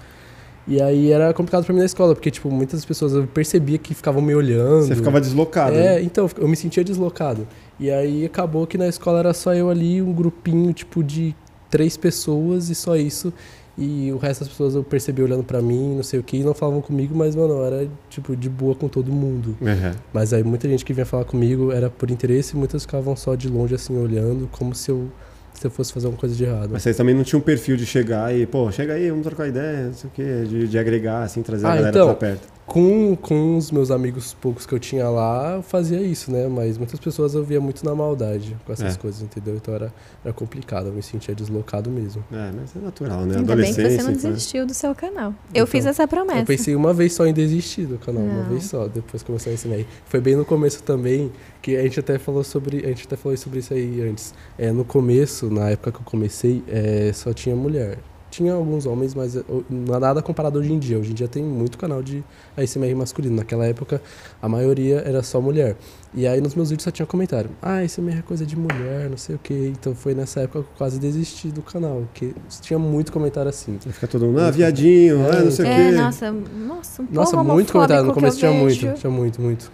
E 0.66 0.80
aí 0.80 1.10
era 1.10 1.34
complicado 1.34 1.64
pra 1.64 1.72
mim 1.72 1.80
na 1.80 1.86
escola, 1.86 2.14
porque, 2.14 2.30
tipo, 2.30 2.48
muitas 2.50 2.84
pessoas 2.84 3.12
eu 3.14 3.26
percebia 3.26 3.78
que 3.78 3.94
ficavam 3.94 4.22
me 4.22 4.34
olhando. 4.34 4.86
Você 4.86 4.94
ficava 4.94 5.20
deslocado. 5.20 5.74
É, 5.74 5.96
né? 5.96 6.02
então, 6.02 6.30
eu 6.38 6.46
me 6.46 6.54
sentia 6.54 6.84
deslocado. 6.84 7.48
E 7.80 7.90
aí 7.90 8.24
acabou 8.24 8.64
que 8.66 8.78
na 8.78 8.86
escola 8.86 9.18
era 9.18 9.34
só 9.34 9.52
eu 9.54 9.68
ali, 9.68 10.00
um 10.00 10.12
grupinho, 10.12 10.72
tipo, 10.72 11.02
de 11.02 11.34
três 11.68 11.96
pessoas 11.96 12.70
e 12.70 12.76
só 12.76 12.96
isso. 12.96 13.32
E 13.76 14.12
o 14.12 14.18
resto 14.18 14.40
das 14.40 14.48
pessoas 14.48 14.74
eu 14.74 14.84
percebi 14.84 15.22
olhando 15.22 15.42
pra 15.42 15.62
mim, 15.62 15.96
não 15.96 16.02
sei 16.02 16.20
o 16.20 16.22
que, 16.22 16.36
e 16.36 16.44
não 16.44 16.52
falavam 16.52 16.82
comigo, 16.82 17.14
mas, 17.16 17.34
mano, 17.34 17.54
eu 17.54 17.64
era, 17.64 17.88
tipo, 18.10 18.36
de 18.36 18.48
boa 18.50 18.74
com 18.74 18.86
todo 18.86 19.10
mundo. 19.10 19.56
Uhum. 19.60 19.92
Mas 20.12 20.32
aí 20.34 20.42
muita 20.44 20.68
gente 20.68 20.84
que 20.84 20.92
vinha 20.92 21.06
falar 21.06 21.24
comigo 21.24 21.72
era 21.72 21.88
por 21.88 22.10
interesse, 22.10 22.54
e 22.54 22.58
muitas 22.58 22.82
ficavam 22.82 23.16
só 23.16 23.34
de 23.34 23.48
longe, 23.48 23.74
assim, 23.74 23.96
olhando, 23.96 24.46
como 24.52 24.74
se 24.74 24.90
eu, 24.90 25.08
se 25.54 25.66
eu 25.66 25.70
fosse 25.70 25.90
fazer 25.90 26.06
alguma 26.06 26.20
coisa 26.20 26.34
de 26.34 26.44
errado. 26.44 26.68
Mas 26.70 26.82
vocês 26.82 26.96
também 26.96 27.14
não 27.14 27.24
tinham 27.24 27.40
um 27.40 27.42
perfil 27.42 27.76
de 27.78 27.86
chegar 27.86 28.34
e, 28.36 28.44
pô, 28.44 28.70
chega 28.70 28.92
aí, 28.92 29.08
vamos 29.08 29.24
trocar 29.24 29.48
ideia, 29.48 29.86
não 29.86 29.94
sei 29.94 30.10
o 30.10 30.12
quê, 30.12 30.44
de, 30.46 30.68
de 30.68 30.78
agregar, 30.78 31.22
assim, 31.22 31.40
trazer 31.42 31.64
a 31.66 31.70
Ah, 31.70 31.74
galera 31.76 31.90
então, 31.90 32.06
pra 32.08 32.14
perto. 32.16 32.48
Com, 32.72 33.14
com 33.16 33.58
os 33.58 33.70
meus 33.70 33.90
amigos 33.90 34.32
poucos 34.32 34.64
que 34.64 34.74
eu 34.74 34.78
tinha 34.78 35.06
lá, 35.10 35.56
eu 35.56 35.62
fazia 35.62 36.00
isso, 36.00 36.32
né? 36.32 36.48
Mas 36.48 36.78
muitas 36.78 36.98
pessoas 36.98 37.34
eu 37.34 37.44
via 37.44 37.60
muito 37.60 37.84
na 37.84 37.94
maldade 37.94 38.56
com 38.64 38.72
essas 38.72 38.94
É. 38.94 38.98
coisas, 38.98 39.20
entendeu? 39.20 39.56
Então 39.56 39.74
era, 39.74 39.92
era 40.24 40.32
complicado, 40.32 40.86
eu 40.86 40.92
me 40.94 41.02
sentia 41.02 41.34
deslocado 41.34 41.90
mesmo. 41.90 42.24
É, 42.32 42.50
mas 42.50 42.74
é 42.74 42.78
natural, 42.78 43.26
né? 43.26 43.36
Ainda 43.36 43.54
bem 43.54 43.74
que 43.74 43.82
você 43.82 43.88
não 44.02 44.10
então, 44.12 44.30
né? 44.30 44.30
desistiu 44.36 44.64
do 44.64 44.72
seu 44.72 44.94
canal. 44.94 45.32
Eu 45.32 45.64
Então, 45.64 45.66
fiz 45.66 45.84
essa 45.84 46.08
promessa. 46.08 46.40
Eu 46.40 46.46
pensei 46.46 46.74
uma 46.74 46.94
vez 46.94 47.12
só 47.12 47.26
em 47.26 47.34
desistir 47.34 47.84
do 47.84 47.98
canal, 47.98 48.22
uma 48.22 48.42
Não. 48.44 48.48
vez 48.50 48.64
só, 48.64 48.88
depois 48.88 49.22
começou 49.22 49.50
a 49.50 49.54
ensinar 49.54 49.74
aí. 49.74 49.86
Foi 50.06 50.20
bem 50.22 50.34
no 50.34 50.44
começo 50.46 50.82
também, 50.82 51.30
que 51.60 51.76
a 51.76 51.82
gente 51.82 52.00
até 52.00 52.18
falou 52.18 52.42
sobre, 52.42 52.78
a 52.86 52.88
gente 52.88 53.04
até 53.06 53.16
falou 53.16 53.36
sobre 53.36 53.58
isso 53.58 53.74
aí 53.74 54.00
antes. 54.00 54.32
É, 54.56 54.72
no 54.72 54.84
começo, 54.84 55.50
na 55.50 55.68
época 55.68 55.92
que 55.92 55.98
eu 55.98 56.04
comecei, 56.04 56.62
é, 56.66 57.12
só 57.12 57.34
tinha 57.34 57.54
mulher. 57.54 57.98
Tinha 58.32 58.54
alguns 58.54 58.86
homens, 58.86 59.14
mas 59.14 59.36
é, 59.36 59.42
não 59.68 59.94
é 59.94 59.98
nada 59.98 60.22
comparado 60.22 60.58
hoje 60.58 60.72
em 60.72 60.78
dia. 60.78 60.98
Hoje 60.98 61.10
em 61.10 61.14
dia 61.14 61.28
tem 61.28 61.44
muito 61.44 61.76
canal 61.76 62.02
de 62.02 62.24
ASMR 62.56 62.94
masculino. 62.94 63.36
Naquela 63.36 63.66
época, 63.66 64.00
a 64.40 64.48
maioria 64.48 65.02
era 65.04 65.22
só 65.22 65.38
mulher. 65.38 65.76
E 66.14 66.26
aí 66.26 66.40
nos 66.40 66.54
meus 66.54 66.70
vídeos 66.70 66.84
só 66.84 66.90
tinha 66.90 67.04
comentário. 67.04 67.50
Ah, 67.60 67.80
ASMR 67.80 68.20
é 68.20 68.22
coisa 68.22 68.46
de 68.46 68.56
mulher, 68.56 69.10
não 69.10 69.18
sei 69.18 69.34
o 69.36 69.38
quê. 69.38 69.70
Então 69.78 69.94
foi 69.94 70.14
nessa 70.14 70.40
época 70.40 70.60
que 70.62 70.64
eu 70.70 70.72
quase 70.78 70.98
desisti 70.98 71.48
do 71.48 71.60
canal, 71.60 72.04
porque 72.10 72.32
tinha 72.62 72.78
muito 72.78 73.12
comentário 73.12 73.50
assim. 73.50 73.78
Aí 73.84 73.92
Fica 73.92 74.08
todo 74.08 74.24
mundo, 74.24 74.40
ah, 74.40 74.50
viadinho, 74.50 75.18
ah, 75.30 75.42
não 75.42 75.50
sei 75.50 75.66
o 75.66 75.68
É, 75.68 75.90
quê. 75.90 75.96
nossa, 75.96 76.32
nossa, 76.32 77.02
um 77.02 77.06
Nossa, 77.12 77.44
muito 77.44 77.70
comentário. 77.70 78.04
No 78.06 78.12
que 78.14 78.18
começo 78.18 78.38
tinha 78.38 78.50
vejo. 78.50 78.86
muito, 78.86 78.98
tinha 78.98 79.10
muito, 79.10 79.42
muito. 79.42 79.70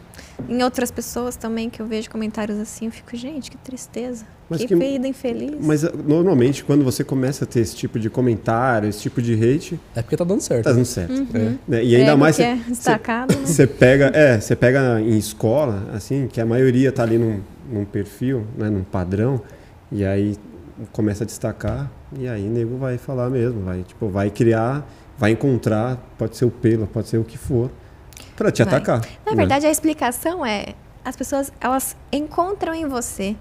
Em 0.49 0.63
outras 0.63 0.91
pessoas 0.91 1.37
também 1.37 1.69
que 1.71 1.81
eu 1.81 1.87
vejo 1.87 2.09
comentários 2.11 2.59
assim, 2.59 2.87
eu 2.87 2.93
fico, 2.93 3.17
gente, 3.17 3.51
que 3.51 3.57
tristeza. 3.57 4.25
Mas 4.49 4.61
que, 4.61 4.69
que- 4.69 4.75
vida 4.77 5.07
infeliz. 5.07 5.57
Mas 5.61 5.85
ah, 5.85 5.93
normalmente, 6.07 6.65
quando 6.65 6.85
você 6.85 7.03
começa 7.05 7.45
a 7.45 7.47
ter 7.47 7.61
esse 7.61 7.75
tipo 7.77 7.99
de 7.99 8.09
comentário, 8.09 8.89
esse 8.89 9.01
tipo 9.01 9.21
de 9.21 9.35
hate, 9.35 9.79
É 9.97 10.01
porque 10.01 10.17
tá 10.17 10.25
dando 10.25 10.41
certo. 10.41 10.65
tá 10.65 10.73
dando 10.73 10.85
certo. 10.85 11.13
Uhum. 11.13 11.59
né? 11.67 11.85
E 11.85 11.95
ainda 11.97 12.05
Prego 12.07 12.19
mais 12.19 12.37
você, 12.37 12.43
é 12.45 12.55
destacado, 12.57 13.35
né? 13.37 13.45
você 13.47 13.67
pega, 13.67 14.07
é, 14.15 14.41
você 14.41 14.55
pega 14.57 15.01
em 15.01 15.19
escola, 15.19 15.89
assim, 15.93 16.29
que 16.29 16.41
a 16.41 16.47
maioria 16.47 16.93
tá 16.93 17.03
ali 17.03 17.19
num, 17.19 17.41
num 17.71 17.85
perfil, 17.85 18.47
né, 18.57 18.71
num 18.71 18.85
padrão, 18.85 19.41
e 19.93 20.05
aí 20.05 20.37
começa 20.93 21.25
a 21.25 21.27
destacar, 21.27 21.91
e 22.19 22.27
aí 22.29 22.47
o 22.47 22.51
nego 22.51 22.77
vai 22.79 22.97
falar 22.97 23.29
mesmo, 23.29 23.63
vai, 23.63 23.83
tipo, 23.83 24.09
vai 24.09 24.31
criar, 24.31 24.89
vai 25.19 25.33
encontrar, 25.33 25.99
pode 26.17 26.37
ser 26.37 26.45
o 26.47 26.51
pelo, 26.51 26.87
pode 26.87 27.09
ser 27.09 27.19
o 27.19 27.25
que 27.25 27.37
for, 27.37 27.71
pra 28.37 28.51
te 28.51 28.63
Vai. 28.65 28.75
atacar. 28.75 29.01
Na 29.27 29.35
verdade, 29.35 29.67
a 29.67 29.71
explicação 29.71 30.45
é 30.45 30.75
as 31.05 31.17
pessoas 31.17 31.53
elas 31.61 31.97
encontram 32.13 32.75
em 32.75 32.87
você 32.87 33.37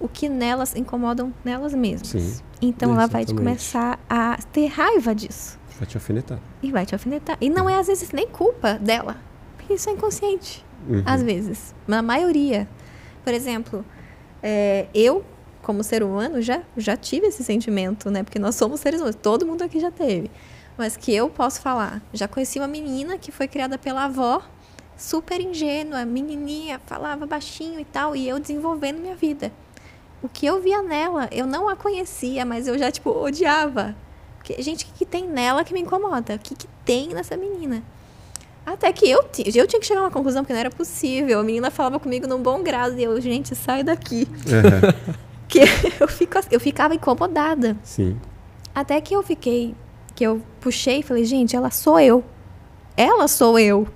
o 0.00 0.08
que 0.08 0.28
nelas 0.28 0.76
incomodam 0.76 1.32
nelas 1.44 1.74
mesmas. 1.74 2.08
Sim. 2.08 2.36
Então 2.62 2.92
ela 2.92 3.06
vai 3.06 3.22
Exatamente. 3.22 3.34
começar 3.46 3.98
a 4.08 4.38
ter 4.52 4.66
raiva 4.66 5.14
disso 5.14 5.58
Vai 5.78 5.86
te 5.86 5.96
alfinetar. 5.96 6.38
e 6.62 6.70
vai 6.70 6.86
te 6.86 6.94
alfinetar. 6.94 7.36
E 7.40 7.50
não 7.50 7.68
é 7.68 7.76
às 7.78 7.86
vezes 7.88 8.10
nem 8.12 8.26
culpa 8.28 8.74
dela, 8.74 9.16
porque 9.56 9.74
isso 9.74 9.88
é 9.88 9.92
inconsciente. 9.92 10.64
Uhum. 10.88 11.02
Às 11.04 11.22
vezes, 11.22 11.74
na 11.86 12.00
maioria. 12.02 12.68
Por 13.24 13.34
exemplo, 13.34 13.84
é, 14.42 14.86
eu 14.94 15.24
como 15.62 15.82
ser 15.82 16.02
humano 16.02 16.40
já 16.40 16.62
já 16.76 16.96
tive 16.96 17.26
esse 17.26 17.42
sentimento, 17.44 18.10
né? 18.10 18.22
Porque 18.22 18.38
nós 18.38 18.54
somos 18.54 18.80
seres 18.80 19.00
humanos, 19.00 19.16
todo 19.20 19.44
mundo 19.44 19.62
aqui 19.62 19.80
já 19.80 19.90
teve. 19.90 20.30
Mas 20.78 20.96
que 20.96 21.12
eu 21.12 21.28
posso 21.28 21.60
falar, 21.60 22.00
já 22.14 22.28
conheci 22.28 22.60
uma 22.60 22.68
menina 22.68 23.18
que 23.18 23.32
foi 23.32 23.48
criada 23.48 23.76
pela 23.76 24.04
avó, 24.04 24.40
super 24.96 25.40
ingênua, 25.40 26.04
menininha, 26.04 26.80
falava 26.86 27.26
baixinho 27.26 27.80
e 27.80 27.84
tal, 27.84 28.14
e 28.14 28.28
eu 28.28 28.38
desenvolvendo 28.38 29.00
minha 29.00 29.16
vida. 29.16 29.50
O 30.22 30.28
que 30.28 30.46
eu 30.46 30.62
via 30.62 30.80
nela, 30.80 31.28
eu 31.32 31.46
não 31.46 31.68
a 31.68 31.74
conhecia, 31.74 32.44
mas 32.44 32.68
eu 32.68 32.78
já, 32.78 32.92
tipo, 32.92 33.10
odiava. 33.10 33.96
Porque, 34.36 34.62
gente, 34.62 34.84
o 34.84 34.86
que, 34.86 34.92
que 35.00 35.04
tem 35.04 35.26
nela 35.28 35.64
que 35.64 35.74
me 35.74 35.80
incomoda? 35.80 36.36
O 36.36 36.38
que, 36.38 36.54
que 36.54 36.68
tem 36.84 37.08
nessa 37.08 37.36
menina? 37.36 37.82
Até 38.64 38.92
que 38.92 39.08
eu, 39.08 39.24
eu 39.54 39.66
tinha 39.66 39.80
que 39.80 39.86
chegar 39.86 40.00
a 40.00 40.04
uma 40.04 40.10
conclusão, 40.10 40.42
porque 40.42 40.52
não 40.52 40.60
era 40.60 40.70
possível. 40.70 41.40
A 41.40 41.42
menina 41.42 41.70
falava 41.70 41.98
comigo 41.98 42.26
num 42.26 42.40
bom 42.40 42.62
grado, 42.62 42.96
e 42.98 43.02
eu, 43.02 43.20
gente, 43.20 43.54
sai 43.56 43.82
daqui. 43.82 44.28
Uhum. 44.46 45.18
Que 45.48 45.60
eu, 45.98 46.06
fico, 46.06 46.38
eu 46.50 46.60
ficava 46.60 46.94
incomodada. 46.94 47.74
Sim. 47.82 48.20
Até 48.74 49.00
que 49.00 49.16
eu 49.16 49.22
fiquei, 49.22 49.74
que 50.18 50.24
eu 50.24 50.42
puxei 50.60 50.98
e 50.98 51.02
falei, 51.04 51.24
gente, 51.24 51.54
ela 51.54 51.70
sou 51.70 52.00
eu. 52.00 52.24
Ela 52.96 53.28
sou 53.28 53.56
eu. 53.56 53.86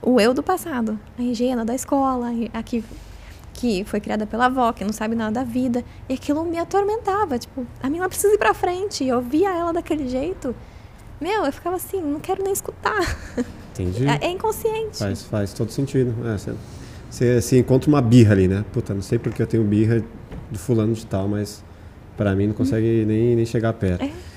O 0.00 0.18
eu 0.18 0.32
do 0.32 0.42
passado. 0.42 0.98
A 1.18 1.22
ingênua 1.22 1.66
da 1.66 1.74
escola, 1.74 2.30
a 2.54 2.62
que, 2.62 2.82
que 3.52 3.84
foi 3.84 4.00
criada 4.00 4.26
pela 4.26 4.46
avó, 4.46 4.72
que 4.72 4.82
não 4.82 4.92
sabe 4.94 5.14
nada 5.14 5.32
da 5.32 5.44
vida. 5.44 5.84
E 6.08 6.14
aquilo 6.14 6.46
me 6.46 6.56
atormentava. 6.56 7.38
Tipo, 7.38 7.66
a 7.82 7.90
menina 7.90 8.08
precisa 8.08 8.32
ir 8.32 8.38
pra 8.38 8.54
frente. 8.54 9.04
E 9.04 9.08
eu 9.08 9.20
via 9.20 9.50
ela 9.54 9.70
daquele 9.70 10.08
jeito. 10.08 10.56
Meu, 11.20 11.44
eu 11.44 11.52
ficava 11.52 11.76
assim, 11.76 12.00
não 12.00 12.20
quero 12.20 12.42
nem 12.42 12.54
escutar. 12.54 13.02
Entendi. 13.72 14.06
É, 14.08 14.28
é 14.28 14.30
inconsciente. 14.30 14.96
Faz, 14.96 15.24
faz 15.24 15.52
todo 15.52 15.70
sentido. 15.70 16.14
É, 16.26 16.38
você, 17.10 17.38
você 17.42 17.58
encontra 17.58 17.90
uma 17.90 18.00
birra 18.00 18.32
ali, 18.32 18.48
né? 18.48 18.64
Puta, 18.72 18.94
não 18.94 19.02
sei 19.02 19.18
porque 19.18 19.42
eu 19.42 19.46
tenho 19.46 19.62
birra 19.62 20.02
de 20.50 20.58
fulano 20.58 20.94
de 20.94 21.04
tal, 21.04 21.28
mas 21.28 21.62
pra 22.16 22.34
mim 22.34 22.46
não 22.46 22.54
consegue 22.54 23.04
nem, 23.04 23.36
nem 23.36 23.44
chegar 23.44 23.74
perto. 23.74 24.02
É. 24.02 24.33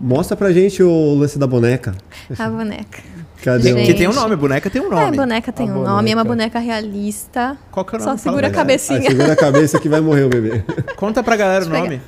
Mostra 0.00 0.36
pra 0.36 0.52
gente 0.52 0.82
o 0.82 1.14
lance 1.14 1.38
da 1.38 1.46
boneca. 1.46 1.94
A 2.38 2.48
boneca. 2.48 3.02
Cadê 3.42 3.72
Gente. 3.72 3.86
Que 3.86 3.94
tem 3.94 4.08
um 4.08 4.12
nome, 4.12 4.34
boneca 4.36 4.68
tem 4.70 4.80
um 4.82 4.86
É, 4.86 4.90
nome. 4.90 5.04
a 5.04 5.10
boneca 5.12 5.52
tem 5.52 5.68
A 5.68 5.72
um 5.72 5.82
nome, 5.82 6.10
é 6.10 6.14
uma 6.14 6.24
boneca. 6.24 6.24
boneca 6.24 6.58
realista. 6.58 7.56
Qual 7.70 7.84
que 7.84 7.94
é 7.94 7.98
o 7.98 8.00
Só 8.00 8.08
nome? 8.10 8.18
segura 8.20 8.48
a 8.48 8.50
cabecinha. 8.50 8.98
Ah, 9.00 9.10
segura 9.10 9.32
a 9.32 9.36
cabeça 9.36 9.78
que 9.80 9.88
vai 9.88 10.00
morrer 10.00 10.22
o 10.24 10.28
bebê. 10.28 10.64
Conta 10.96 11.22
pra 11.22 11.36
galera 11.36 11.64
o 11.64 11.68
Deixa 11.68 11.84
eu 11.84 11.90
nome. 11.90 12.02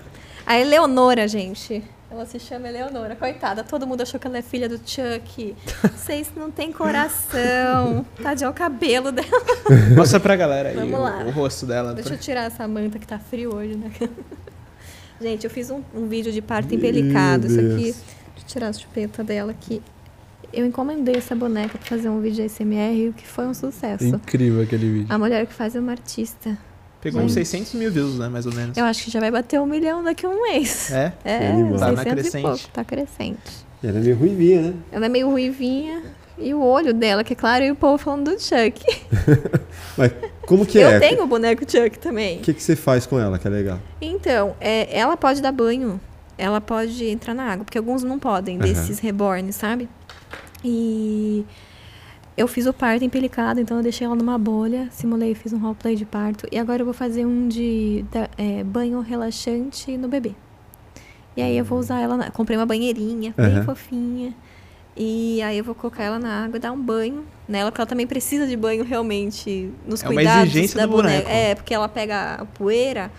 A 0.46 0.58
Eleonora, 0.58 1.26
gente. 1.28 1.82
Ela 2.10 2.26
se 2.26 2.40
chama 2.40 2.68
Eleonora. 2.68 3.14
Coitada, 3.14 3.62
todo 3.62 3.86
mundo 3.86 4.00
achou 4.02 4.18
que 4.18 4.26
ela 4.26 4.38
é 4.38 4.42
filha 4.42 4.68
do 4.68 4.80
Chuck. 4.84 5.54
Vocês 5.96 6.28
não 6.36 6.50
têm 6.50 6.72
coração. 6.72 8.04
Tadinho, 8.20 8.50
o 8.50 8.52
cabelo 8.52 9.12
dela. 9.12 9.28
Mostra 9.96 10.18
pra 10.18 10.34
galera 10.34 10.70
aí 10.70 10.74
Vamos 10.76 10.98
o, 10.98 11.02
lá. 11.02 11.22
o 11.24 11.30
rosto 11.30 11.66
dela. 11.66 11.94
Deixa 11.94 12.14
eu 12.14 12.18
tirar 12.18 12.46
essa 12.46 12.66
manta 12.66 12.98
que 12.98 13.06
tá 13.06 13.18
frio 13.20 13.54
hoje, 13.54 13.76
né? 13.76 13.90
Gente, 15.20 15.44
eu 15.44 15.50
fiz 15.50 15.70
um, 15.70 15.82
um 15.94 16.08
vídeo 16.08 16.32
de 16.32 16.40
parto 16.40 16.74
empelicado. 16.74 17.46
Isso 17.46 17.60
aqui. 17.60 17.82
Deixa 17.82 17.94
eu 18.38 18.46
tirar 18.46 18.68
a 18.68 18.72
chupeta 18.72 19.22
dela 19.22 19.50
aqui. 19.50 19.82
Eu 20.52 20.66
encomendei 20.66 21.16
essa 21.16 21.34
boneca 21.36 21.78
pra 21.78 21.86
fazer 21.86 22.08
um 22.08 22.20
vídeo 22.20 22.36
de 22.36 22.42
ASMR, 22.42 23.10
o 23.10 23.12
que 23.12 23.26
foi 23.26 23.46
um 23.46 23.54
sucesso. 23.54 24.04
Incrível 24.04 24.62
aquele 24.62 24.90
vídeo. 24.90 25.06
A 25.08 25.18
mulher 25.18 25.46
que 25.46 25.52
faz 25.52 25.76
é 25.76 25.80
uma 25.80 25.92
artista. 25.92 26.58
Pegou 27.00 27.22
uns 27.22 27.32
600 27.32 27.74
mil 27.74 27.90
views, 27.90 28.18
né? 28.18 28.28
Mais 28.28 28.46
ou 28.46 28.54
menos. 28.54 28.76
Eu 28.76 28.84
acho 28.84 29.04
que 29.04 29.10
já 29.10 29.20
vai 29.20 29.30
bater 29.30 29.60
um 29.60 29.66
milhão 29.66 30.02
daqui 30.02 30.26
a 30.26 30.28
um 30.28 30.42
mês. 30.42 30.90
É? 30.90 31.12
É. 31.24 31.52
Tá 31.78 31.92
na 31.92 31.96
600 31.96 32.00
e 32.00 32.04
crescente. 32.04 32.42
pouco, 32.42 32.68
tá 32.72 32.84
crescente. 32.84 33.66
Ela 33.82 33.98
é 33.98 34.02
meio 34.02 34.16
ruivinha, 34.16 34.62
né? 34.62 34.74
Ela 34.90 35.06
é 35.06 35.08
meio 35.08 35.30
ruivinha. 35.30 36.02
E 36.36 36.52
o 36.54 36.62
olho 36.62 36.92
dela, 36.92 37.22
que 37.22 37.34
é 37.34 37.36
claro, 37.36 37.64
e 37.64 37.70
o 37.70 37.76
povo 37.76 37.96
falando 37.98 38.30
do 38.34 38.40
Chuck. 38.40 38.82
Mas 39.96 40.12
como 40.50 40.66
que 40.66 40.78
eu 40.78 40.88
é? 40.88 40.98
tenho 40.98 41.22
o 41.22 41.26
boneco 41.28 41.62
Chuck 41.62 41.98
também. 41.98 42.38
O 42.38 42.40
que, 42.42 42.52
que 42.52 42.62
você 42.62 42.74
faz 42.74 43.06
com 43.06 43.18
ela 43.18 43.38
que 43.38 43.46
é 43.46 43.50
legal? 43.50 43.78
Então, 44.00 44.56
é, 44.60 44.98
ela 44.98 45.16
pode 45.16 45.40
dar 45.40 45.52
banho. 45.52 46.00
Ela 46.36 46.60
pode 46.60 47.04
entrar 47.06 47.34
na 47.34 47.44
água. 47.44 47.64
Porque 47.64 47.78
alguns 47.78 48.02
não 48.02 48.18
podem, 48.18 48.56
Aham. 48.56 48.64
desses 48.66 48.98
reborn, 48.98 49.52
sabe? 49.52 49.88
E 50.64 51.44
eu 52.36 52.48
fiz 52.48 52.66
o 52.66 52.72
parto 52.72 53.04
empelicado, 53.04 53.60
então 53.60 53.76
eu 53.76 53.82
deixei 53.82 54.04
ela 54.06 54.16
numa 54.16 54.36
bolha. 54.36 54.88
Simulei, 54.90 55.34
fiz 55.34 55.52
um 55.52 55.58
roleplay 55.58 55.94
de 55.94 56.04
parto. 56.04 56.46
E 56.50 56.58
agora 56.58 56.82
eu 56.82 56.84
vou 56.84 56.94
fazer 56.94 57.24
um 57.24 57.46
de 57.46 58.04
da- 58.10 58.28
é, 58.36 58.64
banho 58.64 59.00
relaxante 59.00 59.96
no 59.96 60.08
bebê. 60.08 60.32
E 61.36 61.42
aí 61.42 61.56
eu 61.56 61.64
vou 61.64 61.78
usar 61.78 62.00
ela. 62.00 62.16
Na, 62.16 62.30
comprei 62.30 62.56
uma 62.58 62.66
banheirinha, 62.66 63.32
bem 63.36 63.62
fofinha. 63.62 64.34
E 64.96 65.40
aí 65.42 65.56
eu 65.58 65.64
vou 65.64 65.74
colocar 65.74 66.02
ela 66.02 66.18
na 66.18 66.44
água 66.44 66.56
e 66.56 66.60
dar 66.60 66.72
um 66.72 66.80
banho 66.80 67.24
nela, 67.48 67.70
porque 67.70 67.80
ela 67.80 67.88
também 67.88 68.06
precisa 68.06 68.46
de 68.46 68.56
banho 68.56 68.84
realmente 68.84 69.70
nos 69.86 70.02
É 70.02 70.06
uma 70.06 70.14
cuidados 70.14 70.42
exigência 70.50 70.76
da 70.78 70.86
do 70.86 70.92
boneca. 70.92 71.22
boneco. 71.22 71.30
É, 71.30 71.54
porque 71.54 71.72
ela 71.72 71.88
pega 71.88 72.34
a 72.40 72.44
poeira, 72.44 73.10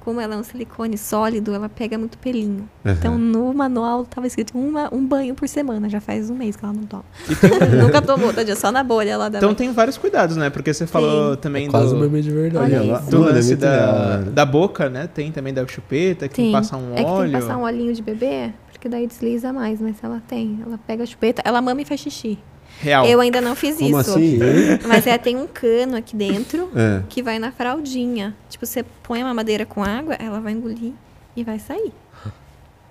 como 0.00 0.20
ela 0.20 0.36
é 0.36 0.38
um 0.38 0.44
silicone 0.44 0.96
sólido, 0.96 1.52
ela 1.52 1.68
pega 1.68 1.98
muito 1.98 2.16
pelinho. 2.18 2.68
Aham. 2.84 2.94
Então 2.96 3.18
no 3.18 3.52
manual 3.52 4.04
tava 4.04 4.26
escrito 4.28 4.56
uma, 4.56 4.88
um 4.94 5.04
banho 5.04 5.34
por 5.34 5.48
semana, 5.48 5.88
já 5.90 6.00
faz 6.00 6.30
um 6.30 6.34
mês 6.36 6.54
que 6.56 6.64
ela 6.64 6.72
não 6.72 6.84
toma. 6.84 7.04
Nunca 7.82 8.00
tomou, 8.00 8.32
tadinha, 8.32 8.54
só 8.56 8.70
na 8.70 8.84
bolha 8.84 9.16
lá 9.16 9.28
da 9.28 9.38
Então 9.38 9.52
tem 9.52 9.72
vários 9.72 9.98
cuidados, 9.98 10.36
né? 10.36 10.48
Porque 10.48 10.72
você 10.72 10.86
falou 10.86 11.36
também 11.36 11.66
É 11.66 11.70
quase 11.70 11.92
um 11.92 11.98
do, 11.98 12.08
bebê 12.08 12.22
de 12.22 12.30
verdade. 12.30 12.72
Olha 12.76 12.98
do 13.00 13.28
é 13.28 13.32
lance 13.32 13.56
da, 13.56 13.70
legal, 14.16 14.32
da 14.32 14.46
boca, 14.46 14.88
né? 14.88 15.08
Tem 15.12 15.32
também 15.32 15.52
da 15.52 15.66
chupeta, 15.66 16.28
que 16.28 16.36
Tem. 16.36 16.52
passa 16.52 16.76
um 16.76 16.92
é 16.92 16.96
que 16.98 17.02
tem 17.02 17.10
óleo. 17.12 17.32
que 17.32 17.40
passar 17.40 17.56
um 17.58 17.62
olhinho 17.64 17.92
de 17.92 18.00
bebê, 18.02 18.52
porque 18.86 18.88
daí 18.88 19.06
desliza 19.06 19.52
mais, 19.52 19.80
mas 19.80 19.96
ela 20.02 20.22
tem. 20.26 20.60
Ela 20.64 20.78
pega 20.86 21.02
a 21.02 21.06
chupeta, 21.06 21.42
ela 21.44 21.60
mama 21.60 21.82
e 21.82 21.84
faz 21.84 22.00
xixi. 22.00 22.38
Real. 22.80 23.04
Eu 23.06 23.20
ainda 23.20 23.40
não 23.40 23.56
fiz 23.56 23.76
Como 23.76 24.00
isso. 24.00 24.10
assim? 24.10 24.38
Mas 24.86 25.06
é, 25.06 25.16
tem 25.16 25.34
um 25.34 25.46
cano 25.46 25.96
aqui 25.96 26.14
dentro 26.14 26.70
É. 26.76 27.02
que 27.08 27.22
vai 27.22 27.38
na 27.38 27.50
fraldinha. 27.50 28.36
Tipo, 28.50 28.66
você 28.66 28.84
põe 29.02 29.22
a 29.22 29.24
mamadeira 29.24 29.64
com 29.64 29.82
água, 29.82 30.12
ela 30.14 30.40
vai 30.40 30.52
engolir 30.52 30.92
e 31.34 31.42
vai 31.42 31.58
sair. 31.58 31.90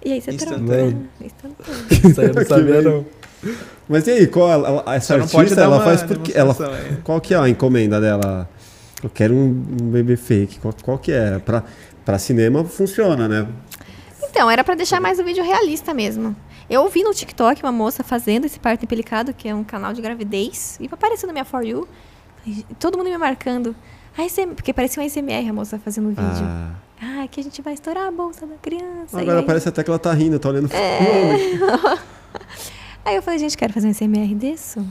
E 0.04 0.12
aí 0.14 0.20
você 0.22 0.34
troca. 0.34 0.56
Instantâneo. 0.56 1.08
Instantâneo. 1.22 1.86
Isso 2.10 2.20
aí 2.22 2.28
eu 2.28 2.34
não 2.34 2.42
Que 2.42 2.50
sabia, 2.50 2.82
não. 2.82 3.06
Mas 3.88 4.08
e 4.08 4.12
aí, 4.12 4.28
qual 4.28 4.52
ela, 4.52 4.96
essa 4.96 5.16
artista, 5.16 5.62
ela 5.62 5.80
faz 5.84 6.02
porque 6.02 6.32
ela 6.36 6.56
aí. 6.60 6.98
Qual 7.04 7.22
que 7.22 7.36
é 7.36 7.38
a 7.38 7.48
encomenda 7.48 8.02
dela? 8.02 8.50
Eu 9.04 9.10
quero 9.12 9.36
um, 9.36 9.50
um 9.82 9.92
bebê 9.92 10.18
fake. 10.18 10.60
Qual, 10.60 10.74
qual 10.82 10.98
que 10.98 11.12
é? 11.12 11.38
Pra, 11.38 11.64
pra 12.04 12.18
cinema 12.18 12.64
funciona, 12.66 13.28
né? 13.28 13.46
Então, 14.36 14.52
era 14.52 14.66
pra 14.66 14.76
deixar 14.76 15.00
mais 15.00 15.18
o 15.18 15.24
vídeo 15.24 15.42
realista 15.46 15.94
mesmo. 15.94 16.36
Eu 16.70 16.86
vi 16.90 17.04
no 17.04 17.14
TikTok 17.14 17.64
uma 17.64 17.72
moça 17.72 18.04
fazendo 18.04 18.44
esse 18.44 18.60
parto 18.60 18.84
empelicado, 18.84 19.34
que 19.34 19.48
é 19.48 19.56
um 19.56 19.64
canal 19.64 19.94
de 19.94 20.02
gravidez, 20.02 20.78
e 20.82 20.90
apareceu 20.92 21.26
na 21.26 21.32
minha 21.32 21.46
For 21.46 21.64
You. 21.66 21.88
e 22.46 22.66
Todo 22.78 22.98
mundo 22.98 23.10
me 23.10 23.18
marcando. 23.18 23.74
ASM, 24.18 24.54
porque 24.54 24.74
parecia 24.74 25.02
um 25.02 25.06
ASMR 25.06 25.50
a 25.50 25.54
moça 25.54 25.80
fazendo 25.80 26.08
o 26.08 26.10
vídeo. 26.10 26.24
Ah, 26.46 26.72
Ah, 27.02 27.24
aqui 27.24 27.40
a 27.40 27.44
gente 27.44 27.62
vai 27.62 27.74
estourar 27.76 28.08
a 28.08 28.12
bolsa 28.12 28.46
da 28.46 28.56
criança. 28.58 29.18
agora 29.22 29.38
e 29.38 29.40
aí, 29.40 29.46
parece 29.46 29.70
até 29.70 29.82
que 29.84 29.90
ela 29.90 30.00
tá 30.00 30.12
rindo, 30.14 30.38
tá 30.38 30.50
olhando 30.50 30.70
É. 30.76 31.32
aí 33.06 33.16
eu 33.16 33.22
falei, 33.22 33.40
gente, 33.40 33.58
quero 33.58 33.72
fazer 33.72 33.88
um 33.88 33.92
ASMR 33.92 34.36
disso. 34.36 34.86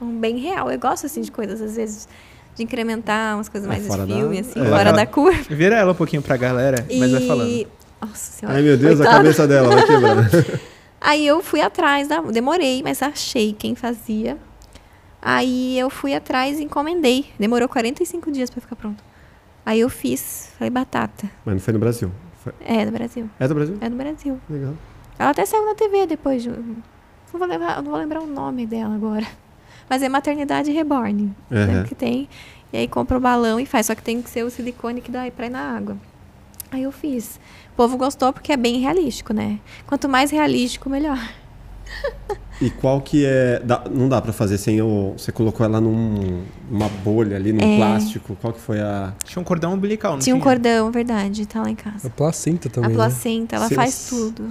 Um 0.00 0.18
bem 0.20 0.36
real. 0.38 0.70
Eu 0.70 0.78
gosto, 0.78 1.06
assim, 1.06 1.22
de 1.22 1.30
coisas, 1.32 1.62
às 1.62 1.76
vezes, 1.76 2.06
de 2.54 2.62
incrementar 2.62 3.36
umas 3.36 3.48
coisas 3.48 3.66
É, 3.66 3.72
mais 3.72 3.82
de 3.84 3.88
fora 3.88 4.06
da- 4.06 4.14
filme, 4.14 4.38
assim, 4.38 4.60
é. 4.60 4.64
fora 4.68 4.92
da 4.92 5.06
curva. 5.06 5.38
Vira 5.48 5.76
ela 5.76 5.92
um 5.92 5.94
pouquinho 5.94 6.20
pra 6.22 6.36
galera, 6.36 6.86
mas 6.98 7.10
vai 7.12 7.26
falando. 7.26 7.66
Nossa 8.00 8.32
senhora. 8.32 8.56
Ai, 8.58 8.62
meu 8.62 8.76
Deus, 8.76 8.94
a 9.00 9.04
coitada. 9.04 9.16
cabeça 9.18 9.48
dela 9.48 9.68
vai 9.74 9.86
quebrar. 9.86 10.60
Aí 11.00 11.26
eu 11.26 11.42
fui 11.42 11.60
atrás, 11.60 12.08
da... 12.08 12.20
demorei, 12.20 12.82
mas 12.82 13.02
achei 13.02 13.52
quem 13.52 13.74
fazia. 13.74 14.36
Aí 15.20 15.78
eu 15.78 15.90
fui 15.90 16.14
atrás 16.14 16.58
e 16.58 16.64
encomendei. 16.64 17.26
Demorou 17.38 17.68
45 17.68 18.30
dias 18.30 18.50
pra 18.50 18.60
ficar 18.60 18.76
pronto. 18.76 19.02
Aí 19.64 19.80
eu 19.80 19.88
fiz, 19.88 20.50
falei 20.58 20.70
batata. 20.70 21.28
Mas 21.44 21.54
não 21.54 21.60
foi 21.60 21.72
no 21.72 21.78
Brasil. 21.80 22.10
Foi- 22.42 22.52
É, 22.64 22.84
do 22.86 22.92
Brasil. 22.92 23.28
É 23.40 23.48
do 23.48 23.54
Brasil? 23.54 23.78
É 23.80 23.88
do 23.90 23.96
Brasil. 23.96 24.40
Legal. 24.48 24.74
Ela 25.18 25.30
até 25.30 25.44
saiu 25.44 25.66
na 25.66 25.74
TV 25.74 26.06
depois. 26.06 26.42
de- 26.42 26.50
Não 26.50 26.76
vou, 27.32 27.46
levar, 27.48 27.82
não 27.82 27.90
vou 27.90 28.00
lembrar 28.00 28.20
o 28.22 28.26
nome 28.26 28.66
dela 28.66 28.94
agora. 28.94 29.26
Mas 29.90 30.02
é 30.02 30.08
Maternidade 30.08 30.70
Reborn. 30.70 31.34
né, 31.50 31.64
Aham. 31.64 31.84
que 31.84 31.94
tem. 31.94 32.28
E 32.72 32.76
aí 32.76 32.88
compra 32.88 33.16
o 33.16 33.20
balão 33.20 33.58
e 33.58 33.66
faz. 33.66 33.86
Só 33.86 33.94
que 33.94 34.02
tem 34.02 34.22
que 34.22 34.30
ser 34.30 34.44
o 34.44 34.50
silicone 34.50 35.00
que 35.00 35.10
dá 35.10 35.28
pra 35.34 35.46
ir 35.46 35.50
na 35.50 35.76
água. 35.76 35.96
Aí 36.70 36.82
eu 36.84 36.92
fiz. 36.92 37.40
O 37.76 37.82
povo 37.86 37.98
gostou 37.98 38.32
porque 38.32 38.52
é 38.52 38.56
bem 38.56 38.80
realístico, 38.80 39.34
né? 39.34 39.58
Quanto 39.86 40.08
mais 40.08 40.30
realístico, 40.30 40.88
melhor. 40.88 41.18
E 42.58 42.70
qual 42.70 43.02
que 43.02 43.22
é. 43.26 43.60
dá- 43.62 43.84
não 43.90 44.08
dá 44.08 44.18
pra 44.22 44.32
fazer 44.32 44.56
sem 44.56 44.80
o. 44.80 45.12
Você 45.16 45.30
colocou 45.30 45.64
ela 45.66 45.78
num, 45.78 46.42
numa 46.70 46.88
bolha 46.88 47.36
ali, 47.36 47.52
num 47.52 47.60
É. 47.60 47.76
plástico. 47.76 48.34
Qual 48.40 48.50
que 48.54 48.60
foi 48.60 48.80
a. 48.80 49.12
Tinha 49.24 49.42
um 49.42 49.44
cordão 49.44 49.74
umbilical, 49.74 50.12
não 50.12 50.20
Tinha 50.20 50.34
tinha? 50.34 50.36
um 50.36 50.42
cordão, 50.42 50.90
verdade, 50.90 51.44
tá 51.44 51.60
lá 51.60 51.68
em 51.68 51.74
A 51.74 51.76
casa. 51.76 52.08
placenta 52.08 52.70
também. 52.70 52.86
a 52.86 52.90
né? 52.90 52.94
placenta, 52.96 53.56
ela 53.56 53.68
Cês- 53.68 53.76
faz 53.76 54.06
tudo. 54.08 54.48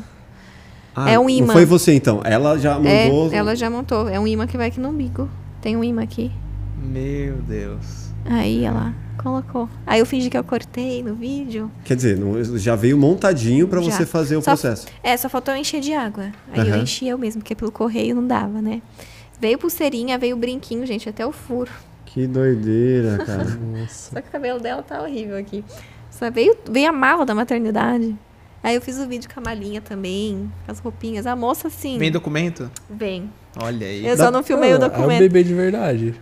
Ah, 0.95 1.09
É 1.09 1.17
um 1.19 1.23
Não 1.23 1.29
imã. 1.31 1.53
foi 1.53 1.65
você 1.65 1.95
então. 1.95 2.21
Ela 2.23 2.59
já 2.59 2.75
mandou. 2.75 3.31
É, 3.33 3.35
ela 3.35 3.55
já 3.55 3.71
montou. 3.71 4.07
É 4.07 4.19
um 4.19 4.27
imã 4.27 4.45
que 4.45 4.55
vai 4.55 4.67
aqui 4.67 4.79
no 4.79 4.89
umbigo. 4.89 5.27
Tem 5.61 5.75
um 5.75 5.83
imã 5.83 6.03
aqui. 6.03 6.31
Meu 6.79 7.37
Deus. 7.37 8.11
Aí 8.23 8.63
ela 8.63 8.93
colocou. 9.15 9.67
Aí 9.85 9.99
eu 9.99 10.05
fingi 10.05 10.29
que 10.29 10.37
eu 10.37 10.43
cortei 10.43 11.01
no 11.03 11.15
vídeo. 11.15 11.71
Quer 11.83 11.95
dizer, 11.95 12.17
não- 12.17 12.43
já 12.57 12.75
veio 12.75 12.97
montadinho 12.97 13.67
pra 13.67 13.81
Já. 13.81 13.91
você 13.91 14.05
fazer 14.05 14.37
o 14.37 14.41
Só- 14.41 14.51
processo. 14.51 14.87
É, 15.03 15.15
só 15.17 15.27
faltou 15.29 15.53
eu 15.53 15.59
encher 15.59 15.81
de 15.81 15.93
água. 15.93 16.31
Aí 16.51 16.67
eu 16.67 16.73
Aham. 16.75 16.83
enchi 16.83 17.07
eu 17.07 17.17
mesmo, 17.17 17.41
porque 17.41 17.55
pelo 17.55 17.71
correio 17.71 18.15
não 18.15 18.25
dava, 18.27 18.61
né? 18.61 18.81
Veio 19.39 19.57
pulseirinha, 19.57 20.17
veio 20.17 20.37
brinquinho, 20.37 20.85
gente, 20.85 21.09
até 21.09 21.25
o 21.25 21.31
furo. 21.31 21.71
Que 22.05 22.25
doideira, 22.27 23.17
cara. 23.25 23.43
Nossa. 23.43 24.13
Só 24.15 24.21
que 24.21 24.29
o 24.29 24.31
cabelo 24.31 24.59
dela 24.59 24.81
tá 24.81 25.01
horrível 25.01 25.37
aqui. 25.37 25.63
Só 26.09 26.31
veio, 26.31 26.55
veio 26.69 26.89
a 26.89 26.93
mala 26.93 27.25
da 27.25 27.35
maternidade. 27.35 28.15
Aí 28.63 28.73
eu 28.73 28.81
fiz 28.81 28.97
o 28.97 29.05
vídeo 29.07 29.29
com 29.31 29.39
a 29.39 29.43
malinha 29.43 29.79
também, 29.81 30.49
com 30.65 30.71
as 30.71 30.79
roupinhas. 30.79 31.27
A 31.27 31.35
moça, 31.35 31.67
assim, 31.67 31.99
Vem 31.99 32.11
documento? 32.11 32.71
vem. 32.89 33.29
Olha 33.61 33.85
aí. 33.85 34.05
Eu 34.07 34.17
só 34.17 34.31
não 34.31 34.41
filmei 34.41 34.71
o 34.71 34.73
Ah, 34.73 34.75
É 34.75 34.77
um 34.77 34.89
documento. 34.89 35.19
bebê 35.19 35.43
de 35.43 35.53
verdade. 35.53 36.15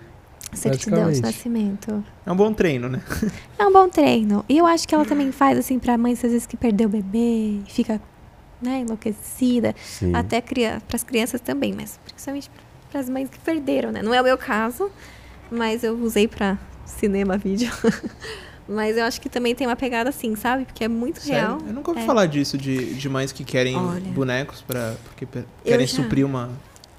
Certidão 0.56 1.12
de 1.12 1.22
nascimento. 1.22 2.04
É 2.26 2.32
um 2.32 2.36
bom 2.36 2.54
treino, 2.54 2.90
né? 2.90 3.02
É 3.58 3.66
um 3.66 3.72
bom 3.72 3.88
treino. 3.88 4.44
E 4.50 4.58
eu 4.58 4.66
acho 4.66 4.88
que 4.88 4.94
ela 4.94 5.06
também 5.06 5.32
faz, 5.32 5.58
assim, 5.58 5.80
pra 5.80 5.98
mães, 5.98 6.24
às 6.24 6.32
vezes, 6.32 6.46
que 6.48 6.58
perdeu 6.58 6.88
o 6.88 6.92
bebê 6.92 7.18
e 7.18 7.64
fica, 7.68 8.02
né, 8.62 8.80
enlouquecida. 8.80 9.74
Sim. 9.82 10.14
Até 10.14 10.42
cria 10.42 10.82
para 10.88 10.96
as 10.96 11.04
crianças 11.04 11.40
também, 11.40 11.72
mas 11.74 12.00
principalmente 12.04 12.50
para 12.92 13.00
as 13.00 13.10
mães 13.10 13.30
que 13.30 13.40
perderam, 13.40 13.92
né? 13.92 14.02
Não 14.02 14.14
é 14.14 14.20
o 14.20 14.24
meu 14.24 14.38
caso, 14.38 14.92
mas 15.52 15.84
eu 15.84 15.98
usei 15.98 16.28
para 16.28 16.58
cinema, 16.86 17.38
vídeo. 17.38 17.72
mas 18.68 18.98
eu 18.98 19.06
acho 19.06 19.20
que 19.22 19.30
também 19.30 19.54
tem 19.56 19.66
uma 19.68 19.76
pegada 19.76 20.10
assim, 20.10 20.36
sabe? 20.36 20.66
Porque 20.66 20.84
é 20.84 20.88
muito 20.88 21.20
real. 21.20 21.60
Sério? 21.60 21.68
Eu 21.70 21.74
nunca 21.74 21.92
ouvi 21.92 22.02
É. 22.04 22.06
falar 22.06 22.26
disso, 22.26 22.58
de, 22.58 22.94
de 22.96 23.10
mães 23.10 23.32
que 23.32 23.44
querem 23.44 23.78
Olha. 23.78 24.12
bonecos 24.12 24.62
pra, 24.62 24.96
porque 25.06 25.28
querem 25.64 25.86
já. 25.88 25.96
suprir 25.96 26.26
uma, 26.26 26.50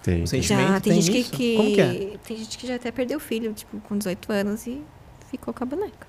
Tem. 0.05 0.22
um 0.22 0.26
sentimento. 0.26 0.68
Já, 0.68 0.80
tem, 0.80 1.00
gente 1.00 1.18
isso? 1.20 1.30
que, 1.32 1.36
que 1.36 1.57
Como 1.57 1.74
que 1.74 1.80
é? 1.80 2.16
tem 2.24 2.36
gente 2.36 2.59
que 2.59 2.66
já 2.66 2.76
até 2.76 2.92
perdeu 2.92 3.16
o 3.16 3.20
filho, 3.20 3.52
tipo, 3.55 3.80
com 3.80 3.96
18 3.98 4.30
anos 4.32 4.66
e 4.66 4.80
ficou 5.30 5.52
com 5.55 5.64
a 5.64 5.66
boneca. 5.66 6.07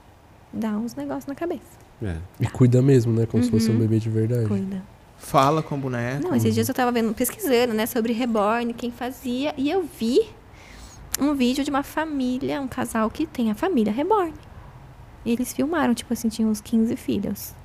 Dá 0.54 0.72
uns 0.78 0.94
negócios 0.96 1.26
na 1.26 1.34
cabeça. 1.34 1.64
É. 2.04 2.18
E 2.40 2.46
cuida 2.48 2.82
mesmo, 2.82 3.14
né? 3.14 3.26
Como 3.26 3.42
se 3.44 3.50
fosse 3.50 3.70
um 3.70 3.74
Uhum. 3.74 3.80
bebê 3.80 4.00
de 4.00 4.10
verdade. 4.10 4.48
Cuida. 4.48 4.84
Fala 5.18 5.64
com 5.64 5.76
a 5.76 5.78
boneca. 5.78 6.20
Não, 6.20 6.36
esses 6.36 6.54
dias 6.54 6.68
eu 6.68 6.76
tava 6.76 6.92
vendo, 6.92 7.14
pesquisando, 7.14 7.74
né, 7.74 7.86
sobre 7.86 8.12
reborn, 8.14 8.74
quem 8.74 8.92
fazia, 8.92 9.54
e 9.58 9.72
eu 9.72 9.88
vi 9.98 10.20
um 11.20 11.34
vídeo 11.34 11.64
de 11.64 11.70
uma 11.70 11.82
família, 11.84 12.62
um 12.62 12.68
casal 12.68 13.10
que 13.10 13.26
tem 13.26 13.50
a 13.50 13.56
família 13.56 13.94
reborn. 13.94 14.34
E 15.24 15.32
eles 15.32 15.54
filmaram, 15.54 15.94
tipo 15.94 16.12
assim, 16.14 16.28
tinham 16.28 16.52
uns 16.52 16.60
15 16.62 16.96
filhos. 16.98 17.56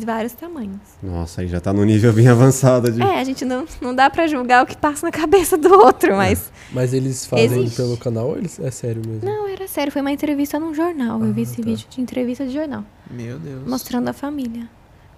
De 0.00 0.06
vários 0.06 0.32
tamanhos. 0.32 0.78
Nossa, 1.02 1.42
aí 1.42 1.48
já 1.48 1.60
tá 1.60 1.70
no 1.70 1.84
nível 1.84 2.12
bem 2.14 2.26
avançado 2.26 2.90
de. 2.90 3.02
É, 3.02 3.20
a 3.20 3.24
gente 3.24 3.44
não, 3.44 3.66
não 3.80 3.94
dá 3.94 4.08
pra 4.08 4.26
julgar 4.26 4.64
o 4.64 4.66
que 4.66 4.74
passa 4.76 5.04
na 5.06 5.12
cabeça 5.12 5.58
do 5.58 5.70
outro, 5.70 6.16
mas. 6.16 6.50
Mas 6.72 6.94
eles 6.94 7.26
fazem 7.26 7.60
Existe. 7.60 7.76
pelo 7.76 7.96
canal 7.98 8.28
ou 8.28 8.38
eles... 8.38 8.58
é 8.58 8.70
sério 8.70 9.02
mesmo? 9.06 9.24
Não, 9.28 9.46
era 9.46 9.68
sério, 9.68 9.92
foi 9.92 10.00
uma 10.00 10.10
entrevista 10.10 10.58
num 10.58 10.72
jornal. 10.72 11.22
eu 11.22 11.32
vi 11.34 11.40
Ah, 11.40 11.44
esse 11.44 11.56
tá. 11.56 11.62
vídeo 11.62 11.86
de 11.90 12.00
entrevista 12.00 12.46
de 12.46 12.54
jornal, 12.54 12.82
Meu 13.10 13.38
Deus. 13.38 13.66
mostrando 13.68 14.08
a 14.08 14.12
família. 14.14 14.66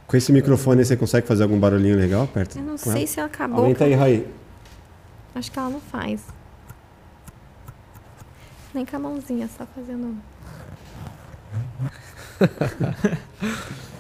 Com 0.09 0.17
esse 0.17 0.33
microfone 0.33 0.85
você 0.85 0.97
consegue 0.97 1.27
fazer 1.27 1.45
algum 1.45 1.59
barulhinho 1.59 1.97
legal 1.97 2.27
perto? 2.27 2.59
Eu 2.59 2.65
não 2.65 2.73
com 2.73 2.79
sei 2.79 2.93
ela? 3.03 3.07
se 3.07 3.21
ela 3.21 3.27
acabou. 3.29 3.61
Aumenta 3.61 3.85
aí, 3.85 3.95
Raí. 3.95 4.27
Acho 5.37 5.53
que 5.53 5.59
ela 5.59 5.71
não 5.71 5.81
faz. 5.81 6.21
Nem 8.75 8.85
com 8.85 8.97
a 8.97 8.99
mãozinha, 8.99 9.49
só 9.57 9.65
fazendo. 9.73 10.17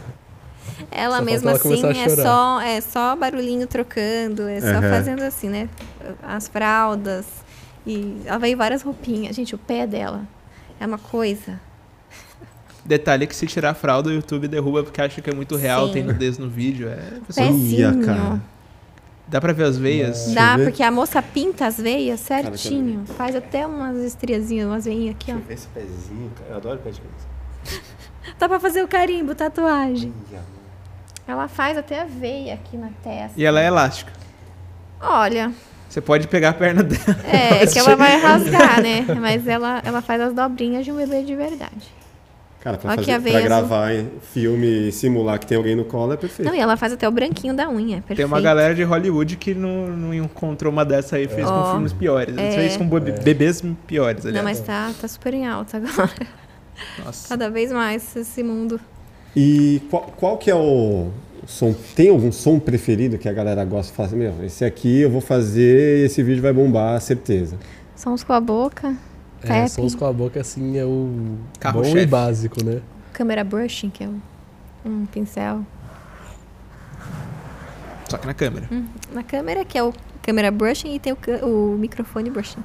ela 0.90 1.18
Só 1.18 1.30
ela 1.30 1.52
assim 1.52 2.00
é 2.00 2.08
só, 2.08 2.60
é 2.60 2.80
só 2.80 3.16
barulhinho 3.16 3.66
trocando, 3.66 4.48
é 4.48 4.60
só 4.60 4.78
Aham. 4.78 4.90
fazendo 4.90 5.22
assim, 5.22 5.48
né? 5.48 5.68
As 6.22 6.48
fraldas. 6.48 7.26
E 7.86 8.20
ela 8.24 8.38
veio 8.38 8.56
várias 8.56 8.82
roupinhas. 8.82 9.36
Gente, 9.36 9.54
o 9.54 9.58
pé 9.58 9.86
dela 9.86 10.22
é 10.80 10.86
uma 10.86 10.98
coisa. 10.98 11.60
Detalhe 12.84 13.26
que 13.26 13.34
se 13.34 13.46
tirar 13.46 13.70
a 13.70 13.74
fralda, 13.74 14.10
o 14.10 14.12
YouTube 14.12 14.46
derruba 14.46 14.82
porque 14.82 15.00
acha 15.00 15.20
que 15.22 15.30
é 15.30 15.34
muito 15.34 15.56
real, 15.56 15.86
Sim. 15.86 15.92
tem 15.94 16.02
nudez 16.02 16.36
no 16.36 16.48
vídeo. 16.50 16.88
É. 16.88 17.50
Ia, 17.50 17.94
cara. 18.04 18.40
dá 19.26 19.40
pra 19.40 19.54
ver 19.54 19.64
as 19.64 19.78
veias? 19.78 20.26
Deixa 20.26 20.30
eu 20.30 20.34
Dá, 20.34 20.58
porque 20.62 20.82
a 20.82 20.90
moça 20.90 21.22
pinta 21.22 21.66
as 21.66 21.78
veias 21.78 22.20
deixa 22.20 22.42
eu 22.42 22.52
certinho. 22.52 23.04
Faz 23.06 23.34
até 23.34 23.66
umas 23.66 23.96
estriazinhas, 23.98 24.66
umas 24.66 24.84
veinhas 24.84 25.14
aqui, 25.14 25.32
ó. 25.32 25.36
ver 25.36 25.54
esse 25.54 25.66
pezinho, 25.68 26.30
cara. 26.38 26.50
Eu 26.50 26.56
adoro 26.56 26.78
pé 26.80 26.90
de 26.90 27.00
criança. 27.00 27.26
Dá 28.38 28.48
pra 28.48 28.60
fazer 28.60 28.82
o 28.82 28.88
carimbo, 28.88 29.34
tatuagem. 29.34 30.12
Ela 31.26 31.48
faz 31.48 31.76
até 31.78 32.00
a 32.02 32.04
veia 32.04 32.54
aqui 32.54 32.76
na 32.76 32.88
testa. 33.02 33.32
E 33.40 33.44
ela 33.44 33.60
é 33.60 33.66
elástica. 33.66 34.12
Olha, 35.00 35.52
Você 35.88 36.00
pode 36.00 36.28
pegar 36.28 36.50
a 36.50 36.52
perna 36.54 36.82
dela. 36.82 37.16
é 37.24 37.64
que 37.66 37.78
ela 37.78 37.94
vai 37.96 38.18
rasgar, 38.20 38.82
né? 38.82 39.04
Mas 39.20 39.46
ela, 39.46 39.80
ela 39.84 40.02
faz 40.02 40.20
as 40.20 40.32
dobrinhas 40.34 40.84
de 40.84 40.92
um 40.92 40.96
bebê 40.96 41.22
de 41.22 41.34
verdade. 41.34 41.92
Cara, 42.60 42.78
pra, 42.78 42.94
fazer, 42.94 43.20
pra 43.20 43.40
gravar 43.42 43.92
em 43.94 44.10
filme 44.32 44.88
e 44.88 44.92
simular 44.92 45.38
que 45.38 45.44
tem 45.46 45.54
alguém 45.58 45.76
no 45.76 45.84
colo 45.84 46.14
é 46.14 46.16
perfeito. 46.16 46.48
Não, 46.48 46.54
e 46.56 46.58
ela 46.60 46.78
faz 46.78 46.94
até 46.94 47.06
o 47.06 47.10
branquinho 47.10 47.52
da 47.52 47.68
unha. 47.68 47.96
Perfeito. 47.98 48.16
Tem 48.16 48.24
uma 48.24 48.40
galera 48.40 48.74
de 48.74 48.82
Hollywood 48.82 49.36
que 49.36 49.54
não, 49.54 49.88
não 49.88 50.14
encontrou 50.14 50.72
uma 50.72 50.82
dessa 50.82 51.16
aí, 51.16 51.28
fez 51.28 51.46
Ó, 51.46 51.62
com 51.62 51.70
filmes 51.72 51.92
piores. 51.92 52.34
é. 52.38 52.52
Fez 52.52 52.76
com 52.78 52.88
bebê- 52.88 53.12
bebês 53.20 53.62
piores, 53.86 54.24
Não, 54.24 54.30
aliás. 54.30 54.44
mas 54.44 54.60
tá, 54.60 54.90
tá 54.98 55.06
super 55.06 55.34
em 55.34 55.46
alta 55.46 55.76
agora. 55.76 56.10
Nossa. 57.04 57.28
Cada 57.28 57.50
vez 57.50 57.70
mais 57.70 58.16
esse 58.16 58.42
mundo. 58.42 58.80
E 59.36 59.82
qual, 59.90 60.02
qual 60.16 60.38
que 60.38 60.50
é 60.50 60.54
o 60.54 61.10
som? 61.46 61.74
Tem 61.94 62.08
algum 62.08 62.30
som 62.30 62.58
preferido 62.58 63.18
que 63.18 63.28
a 63.28 63.32
galera 63.32 63.64
gosta 63.64 63.90
de 63.90 63.96
fazer? 63.96 64.16
Meu, 64.16 64.44
esse 64.44 64.64
aqui 64.64 65.00
eu 65.00 65.10
vou 65.10 65.20
fazer 65.20 66.06
esse 66.06 66.22
vídeo 66.22 66.42
vai 66.42 66.52
bombar, 66.52 67.00
certeza. 67.00 67.58
Sons 67.96 68.22
com 68.22 68.32
a 68.32 68.40
boca. 68.40 68.96
É, 69.42 69.66
sons 69.68 69.94
com 69.94 70.06
a 70.06 70.12
boca, 70.12 70.40
assim, 70.40 70.78
é 70.78 70.84
o 70.84 71.36
Carro-chefe. 71.60 71.94
bom 71.94 72.00
e 72.00 72.06
básico, 72.06 72.64
né? 72.64 72.80
Câmera 73.12 73.44
brushing, 73.44 73.90
que 73.90 74.04
é 74.04 74.08
um, 74.08 74.20
um 74.84 75.06
pincel. 75.06 75.60
Só 78.08 78.16
que 78.16 78.26
na 78.26 78.34
câmera. 78.34 78.68
Na 79.12 79.22
câmera, 79.22 79.64
que 79.64 79.76
é 79.76 79.82
o 79.82 79.92
câmera 80.22 80.50
brushing, 80.50 80.94
e 80.94 80.98
tem 80.98 81.12
o, 81.12 81.46
o 81.46 81.78
microfone 81.78 82.30
brushing. 82.30 82.62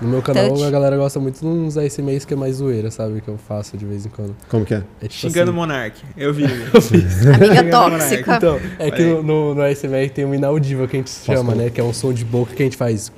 No 0.00 0.08
meu 0.08 0.20
canal, 0.20 0.48
Touch. 0.48 0.62
a 0.64 0.70
galera 0.70 0.96
gosta 0.96 1.18
muito 1.18 1.40
de 1.40 1.46
uns 1.46 1.76
ASMRs 1.76 2.24
que 2.24 2.34
é 2.34 2.36
mais 2.36 2.56
zoeira, 2.56 2.90
sabe? 2.90 3.20
Que 3.22 3.28
eu 3.28 3.38
faço 3.38 3.76
de 3.76 3.86
vez 3.86 4.04
em 4.04 4.10
quando. 4.10 4.36
Como 4.48 4.64
que 4.64 4.74
é? 4.74 4.82
É 5.00 5.08
tipo 5.08 5.14
Xingando 5.14 5.50
o 5.50 5.54
assim, 5.54 5.60
Monark. 5.60 6.02
Eu 6.16 6.34
vi. 6.34 6.44
Amiga 6.44 7.62
Monark. 7.62 7.70
tóxica. 7.70 8.36
Então, 8.36 8.60
é 8.78 8.90
que 8.90 9.02
no, 9.02 9.22
no, 9.22 9.54
no 9.54 9.62
ASMR 9.62 10.10
tem 10.10 10.24
um 10.24 10.34
inaudível 10.34 10.86
que 10.86 10.96
a 10.96 11.00
gente 11.00 11.10
chama, 11.10 11.52
falar? 11.52 11.64
né? 11.64 11.70
Que 11.70 11.80
é 11.80 11.84
um 11.84 11.94
som 11.94 12.12
de 12.12 12.24
boca 12.24 12.54
que 12.54 12.62
a 12.62 12.66
gente 12.66 12.76
faz. 12.76 13.10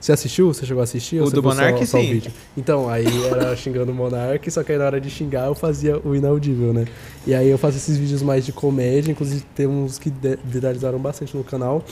Você 0.00 0.12
assistiu? 0.12 0.52
Você 0.52 0.64
chegou 0.64 0.80
a 0.80 0.84
assistir? 0.84 1.20
O 1.20 1.30
do 1.30 1.42
Monark, 1.42 1.84
só 1.86 2.00
sim. 2.00 2.12
vídeo? 2.12 2.32
Então, 2.56 2.88
aí 2.88 3.06
era 3.26 3.54
xingando 3.56 3.92
o 3.92 3.94
Monark, 3.94 4.50
só 4.50 4.62
que 4.64 4.72
aí 4.72 4.78
na 4.78 4.86
hora 4.86 5.00
de 5.00 5.10
xingar 5.10 5.46
eu 5.46 5.54
fazia 5.54 5.98
o 5.98 6.14
inaudível, 6.14 6.72
né? 6.72 6.86
E 7.26 7.34
aí 7.34 7.48
eu 7.48 7.58
faço 7.58 7.76
esses 7.76 7.96
vídeos 7.96 8.22
mais 8.22 8.44
de 8.46 8.52
comédia, 8.52 9.12
inclusive 9.12 9.44
tem 9.54 9.66
uns 9.66 9.98
que 9.98 10.12
viralizaram 10.44 10.98
bastante 10.98 11.36
no 11.36 11.44
canal. 11.44 11.84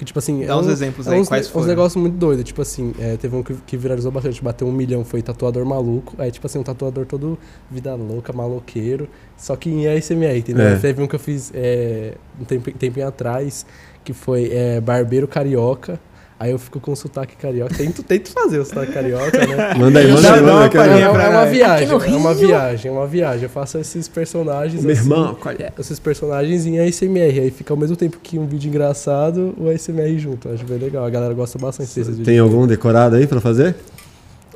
Que 0.00 0.04
tipo 0.06 0.18
assim. 0.18 0.46
Dá 0.46 0.54
é 0.54 0.56
uns 0.56 0.66
um- 0.66 0.70
exemplos 0.70 1.06
é 1.06 1.12
aí, 1.12 1.20
uns, 1.20 1.28
quais 1.28 1.46
uns 1.46 1.52
foram? 1.52 1.66
negócios 1.66 2.00
muito 2.00 2.16
doidos. 2.16 2.42
Tipo 2.42 2.62
assim, 2.62 2.94
é, 2.98 3.18
teve 3.18 3.36
um 3.36 3.42
que, 3.42 3.52
que 3.66 3.76
viralizou 3.76 4.10
bastante, 4.10 4.42
bateu 4.42 4.66
um 4.66 4.72
milhão, 4.72 5.04
foi 5.04 5.20
tatuador 5.20 5.62
maluco. 5.66 6.14
Aí, 6.16 6.30
tipo 6.30 6.46
assim, 6.46 6.58
um 6.58 6.62
tatuador 6.62 7.04
todo 7.04 7.38
vida 7.70 7.94
louca, 7.94 8.32
maloqueiro. 8.32 9.06
Só 9.36 9.54
que 9.56 9.68
em 9.68 9.86
ASMR, 9.86 10.38
entendeu? 10.38 10.66
É. 10.68 10.76
Teve 10.76 11.02
um 11.02 11.06
que 11.06 11.16
eu 11.16 11.20
fiz 11.20 11.52
é, 11.54 12.14
um 12.40 12.44
tempo, 12.46 12.70
tempinho 12.72 13.06
atrás, 13.06 13.66
que 14.02 14.14
foi 14.14 14.48
é, 14.50 14.80
barbeiro 14.80 15.28
carioca. 15.28 16.00
Aí 16.40 16.52
eu 16.52 16.58
fico 16.58 16.80
com 16.80 16.96
sotaque 16.96 17.36
carioca. 17.36 17.74
Tento, 17.74 18.02
tento 18.02 18.30
fazer 18.32 18.58
o 18.60 18.64
sotaque 18.64 18.92
carioca, 18.92 19.46
né? 19.46 19.74
Manda 19.76 19.98
aí, 20.00 20.10
manda 20.10 20.32
aí, 20.34 20.40
manda 20.40 20.52
uma 20.54 20.64
é, 20.64 21.08
uma- 21.10 21.22
é 21.22 21.28
uma 21.28 21.44
viagem, 21.44 21.90
é 21.90 22.16
uma 22.16 22.34
viagem, 22.34 22.88
é 22.90 22.94
uma 22.94 23.06
viagem. 23.06 23.42
Eu 23.42 23.50
faço 23.50 23.76
esses 23.76 24.08
personagens 24.08 24.82
Meu 24.82 24.92
assim, 24.94 25.02
irmão, 25.02 25.34
qual 25.34 25.54
é? 25.54 25.70
esses 25.78 25.98
personagens 25.98 26.64
em 26.64 26.78
ASMR. 26.80 27.40
Aí 27.40 27.50
fica 27.50 27.74
ao 27.74 27.76
mesmo 27.76 27.94
tempo 27.94 28.18
que 28.22 28.38
um 28.38 28.46
vídeo 28.46 28.68
engraçado, 28.70 29.54
o 29.58 29.68
ASMR 29.68 30.18
junto. 30.18 30.48
Acho 30.48 30.64
bem 30.64 30.78
legal. 30.78 31.04
A 31.04 31.10
galera 31.10 31.34
gosta 31.34 31.58
bastante 31.58 31.88
desses 31.88 32.06
vídeos. 32.08 32.24
Tem 32.24 32.38
algum 32.38 32.66
decorado 32.66 33.16
aí 33.16 33.26
pra 33.26 33.38
fazer? 33.38 33.76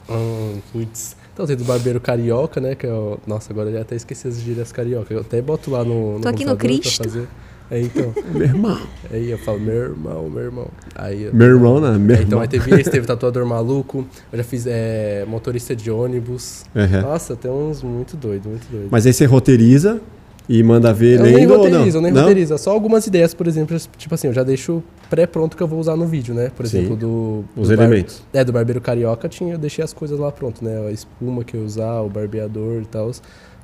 Hum, 0.09 0.61
putz. 0.72 1.16
Então 1.35 1.47
tem 1.47 1.55
do 1.57 1.64
barbeiro 1.64 2.01
carioca, 2.01 2.61
né? 2.62 2.74
Que 2.74 2.87
é 2.87 2.93
o... 2.93 3.18
Nossa, 3.26 3.53
agora 3.53 3.68
eu 3.68 3.74
já 3.74 3.80
até 3.82 3.95
esqueci 3.97 4.26
as 4.26 4.41
gírias 4.41 4.72
carioca. 4.72 5.12
Eu 5.12 5.20
até 5.20 5.43
boto 5.43 5.70
lá 5.70 5.85
no, 5.85 6.14
no 6.14 6.20
Tô 6.20 6.28
aqui 6.28 6.45
no 6.47 6.53
computador 6.53 6.57
pra 6.57 6.68
Cristo. 6.91 7.05
fazer. 7.05 7.28
É, 7.71 7.81
então. 7.81 8.12
Meu 8.33 8.43
irmão. 8.43 8.79
Aí 9.11 9.31
eu 9.31 9.39
falo, 9.39 9.59
meu 9.59 9.75
irmão, 9.75 10.29
meu 10.29 10.43
irmão. 10.43 10.69
Aí 10.95 11.25
eu- 11.25 11.35
Meu 11.35 11.47
irmão, 11.49 11.81
né? 11.81 11.97
Meu 11.99 12.17
É, 12.17 12.23
então 12.23 12.39
aí 12.41 12.47
teve 12.49 12.79
esse, 12.81 12.91
teve 12.91 13.07
tatuador 13.09 13.45
maluco. 13.47 14.07
Eu 14.33 14.37
já 14.39 14.45
fiz 14.45 14.67
é, 14.67 15.25
motorista 15.27 15.75
de 15.75 15.91
ônibus. 15.91 16.65
Uhum. 16.75 17.01
Nossa, 17.03 17.35
tem 17.35 17.51
uns 17.51 17.83
muito 17.83 18.17
doido, 18.17 18.49
muito 18.51 18.67
doido. 18.71 18.89
Mas 18.91 19.07
aí 19.07 19.12
você 19.15 19.25
roteiriza 19.25 20.01
e 20.47 20.62
manda 20.62 20.93
ver 20.93 21.19
eu 21.19 21.23
nem 21.23 21.37
lendo 21.37 21.53
ou 21.53 21.57
não? 21.57 21.65
roteirizo, 21.65 21.97
eu 21.99 22.03
nem 22.03 22.12
não? 22.12 22.21
roteirizo. 22.21 22.59
Só 22.59 22.71
algumas 22.71 23.07
ideias, 23.07 23.33
por 23.33 23.47
exemplo, 23.47 23.77
tipo 23.97 24.15
assim, 24.15 24.27
eu 24.27 24.35
já 24.35 24.43
deixo 24.43 24.83
pré-pronto 25.09 25.57
que 25.57 25.62
eu 25.62 25.67
vou 25.69 25.81
usar 25.81 25.97
no 25.97 26.07
vídeo, 26.07 26.35
né? 26.35 26.51
Por 26.55 26.67
Sim. 26.67 26.79
exemplo, 26.81 26.97
do. 26.97 27.45
Os 27.57 27.69
do 27.69 27.77
bar- 27.77 27.85
elementos. 27.87 28.23
É, 28.33 28.45
do 28.45 28.53
barbeiro 28.53 28.81
carioca 28.81 29.27
tinha, 29.27 29.55
eu 29.55 29.59
deixei 29.59 29.83
as 29.83 29.95
coisas 29.95 30.19
lá 30.19 30.31
pronto, 30.31 30.62
né? 30.62 30.87
A 30.87 30.91
espuma 30.93 31.43
que 31.43 31.57
eu 31.57 31.61
ia 31.61 31.67
usar, 31.67 32.01
o 32.03 32.11
barbeador 32.11 32.83
e 32.83 32.87
tal. 32.87 33.11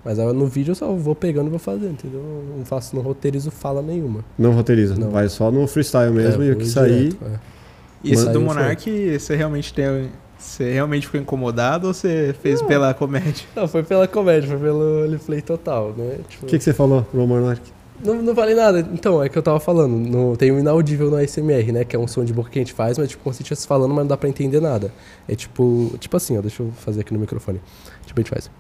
Mas 0.04 0.18
no 0.18 0.46
vídeo 0.46 0.72
eu 0.72 0.74
só 0.74 0.90
vou 0.92 1.14
pegando 1.14 1.48
e 1.48 1.50
vou 1.50 1.58
fazendo, 1.58 1.92
entendeu? 1.92 2.20
Eu 2.20 2.56
Não 2.58 2.64
faço, 2.64 2.96
não 2.96 3.02
roteirizo 3.02 3.50
fala 3.50 3.82
nenhuma. 3.82 4.24
Não 4.38 4.52
roteiriza. 4.52 4.94
Não. 4.96 5.10
Vai 5.10 5.28
só 5.28 5.50
no 5.50 5.66
freestyle 5.66 6.12
mesmo 6.12 6.42
É, 6.42 6.46
e 6.46 6.50
o 6.52 6.56
que 6.56 6.66
sair. 6.66 7.08
direto, 7.10 7.24
é. 7.24 7.38
E 8.02 8.12
esse 8.12 8.24
Manda 8.24 8.32
do 8.38 8.40
Monark, 8.40 9.18
você 9.18 9.36
realmente 9.36 9.74
tem. 9.74 10.08
Você 10.38 10.72
realmente 10.72 11.06
ficou 11.06 11.20
incomodado 11.20 11.86
ou 11.88 11.92
você 11.92 12.34
fez 12.42 12.62
pela 12.62 12.94
comédia? 12.94 13.46
Não, 13.54 13.68
foi 13.68 13.82
pela 13.82 14.08
comédia, 14.08 14.48
foi 14.48 14.58
pelo 14.58 15.04
Liplay 15.04 15.42
total, 15.42 15.92
né? 15.94 16.16
Tipo, 16.30 16.46
O 16.46 16.48
que, 16.48 16.56
que 16.56 16.64
você 16.64 16.72
falou, 16.72 17.02
Pro 17.02 17.26
Monark? 17.26 17.60
Não, 18.02 18.14
não 18.22 18.34
falei 18.34 18.54
nada. 18.54 18.80
Então, 18.94 19.22
é 19.22 19.28
que 19.28 19.36
eu 19.36 19.42
tava 19.42 19.60
falando. 19.60 19.94
No, 19.94 20.34
tem 20.34 20.50
o 20.50 20.58
inaudível 20.58 21.10
no 21.10 21.16
ASMR, 21.16 21.70
né? 21.70 21.84
Que 21.84 21.94
é 21.94 21.98
um 21.98 22.08
som 22.08 22.24
de 22.24 22.32
boca 22.32 22.48
que 22.48 22.58
a 22.58 22.62
gente 22.62 22.72
faz, 22.72 22.96
mas 22.96 23.10
tipo, 23.10 23.22
como 23.22 23.34
se 23.34 23.42
estivesse 23.42 23.66
falando, 23.66 23.90
mas 23.90 23.98
não 24.04 24.06
dá 24.06 24.16
pra 24.16 24.30
entender 24.30 24.60
nada. 24.60 24.90
É 25.28 25.34
tipo. 25.34 25.92
Tipo 26.00 26.16
assim, 26.16 26.38
ó, 26.38 26.40
deixa 26.40 26.62
eu 26.62 26.72
fazer 26.78 27.02
aqui 27.02 27.12
no 27.12 27.20
microfone. 27.20 27.60
Tipo, 28.06 28.18
a 28.18 28.22
gente 28.22 28.30
faz. 28.30 28.50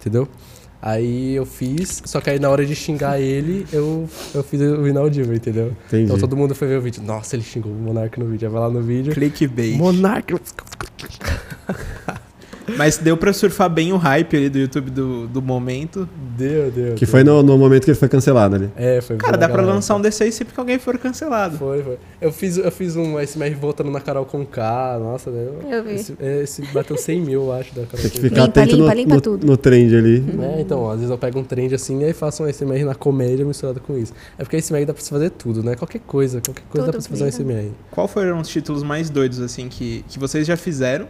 Entendeu? 0.00 0.26
Aí 0.82 1.34
eu 1.34 1.44
fiz, 1.44 2.02
só 2.06 2.22
que 2.22 2.30
aí 2.30 2.38
na 2.38 2.48
hora 2.48 2.64
de 2.64 2.74
xingar 2.74 3.20
ele, 3.20 3.66
eu, 3.70 4.08
eu 4.34 4.42
fiz 4.42 4.62
o 4.62 4.88
inaudível, 4.88 5.34
entendeu? 5.34 5.76
Entendi. 5.86 6.04
Então 6.04 6.18
todo 6.18 6.34
mundo 6.34 6.54
foi 6.54 6.68
ver 6.68 6.78
o 6.78 6.80
vídeo. 6.80 7.02
Nossa, 7.02 7.36
ele 7.36 7.42
xingou 7.42 7.70
o 7.70 7.74
Monark 7.74 8.18
no 8.18 8.24
vídeo. 8.26 8.48
Aí 8.48 8.52
vai 8.52 8.62
lá 8.62 8.70
no 8.70 8.80
vídeo. 8.80 9.12
Clickbait. 9.12 9.76
Monark! 9.76 10.34
Mas 12.76 12.98
deu 12.98 13.16
pra 13.16 13.32
surfar 13.32 13.68
bem 13.68 13.92
o 13.92 13.96
hype 13.96 14.36
ali 14.36 14.48
do 14.48 14.58
YouTube 14.58 14.90
do, 14.90 15.26
do 15.26 15.42
momento. 15.42 16.08
Deu, 16.36 16.70
deu. 16.70 16.94
Que 16.94 17.04
deu. 17.04 17.08
foi 17.08 17.24
no, 17.24 17.42
no 17.42 17.56
momento 17.58 17.84
que 17.84 17.90
ele 17.90 17.98
foi 17.98 18.08
cancelado 18.08 18.56
ali. 18.56 18.70
É, 18.76 19.00
foi 19.00 19.16
Cara, 19.16 19.36
dá 19.36 19.46
pra 19.46 19.58
galera. 19.58 19.74
lançar 19.74 19.96
um 19.96 20.00
desse 20.00 20.22
aí 20.22 20.32
sempre 20.32 20.54
que 20.54 20.60
alguém 20.60 20.78
for 20.78 20.96
cancelado. 20.98 21.56
Foi, 21.58 21.82
foi. 21.82 21.98
Eu 22.20 22.32
fiz, 22.32 22.56
eu 22.56 22.70
fiz 22.70 22.96
um 22.96 23.18
SMR 23.24 23.54
voltando 23.54 23.90
na 23.90 24.00
Carol 24.00 24.24
com 24.24 24.44
K, 24.44 24.98
nossa, 25.00 25.30
né? 25.30 25.48
Eu 25.70 25.84
vi. 25.84 25.94
Esse, 25.94 26.16
é, 26.20 26.42
esse 26.42 26.62
bateu 26.72 26.96
100 26.96 27.20
mil, 27.20 27.42
eu 27.44 27.52
acho, 27.52 27.74
da 27.74 27.86
Carol 27.86 28.02
Tem 28.02 28.10
que 28.10 28.20
ficar 28.20 28.42
Limpa, 28.42 28.60
atento 28.60 28.76
limpa, 28.76 28.88
no, 28.88 28.94
limpa 28.94 29.14
no, 29.14 29.20
tudo. 29.20 29.46
no 29.46 29.56
trend 29.56 29.96
ali. 29.96 30.24
É, 30.42 30.60
então, 30.60 30.80
ó, 30.80 30.90
às 30.90 30.96
vezes 30.96 31.10
eu 31.10 31.18
pego 31.18 31.38
um 31.38 31.44
trend 31.44 31.74
assim 31.74 32.00
e 32.00 32.04
aí 32.04 32.12
faço 32.12 32.42
um 32.42 32.52
SMR 32.52 32.84
na 32.84 32.94
comédia 32.94 33.44
misturado 33.44 33.80
com 33.80 33.96
isso. 33.96 34.12
É 34.38 34.42
porque 34.42 34.60
SMR 34.60 34.84
dá 34.84 34.94
pra 34.94 35.02
você 35.02 35.10
fazer 35.10 35.30
tudo, 35.30 35.62
né? 35.62 35.74
Qualquer 35.74 36.00
coisa, 36.00 36.40
qualquer 36.40 36.64
coisa 36.68 36.86
dá 36.86 36.92
Tudo 36.92 37.08
pra 37.08 37.16
você 37.16 37.24
fazer 37.24 37.42
um. 37.42 37.46
SMR. 37.46 37.70
Qual 37.90 38.08
foram 38.08 38.38
os 38.40 38.48
títulos 38.48 38.82
mais 38.82 39.10
doidos, 39.10 39.40
assim, 39.40 39.68
que, 39.68 40.04
que 40.08 40.18
vocês 40.18 40.46
já 40.46 40.56
fizeram 40.56 41.06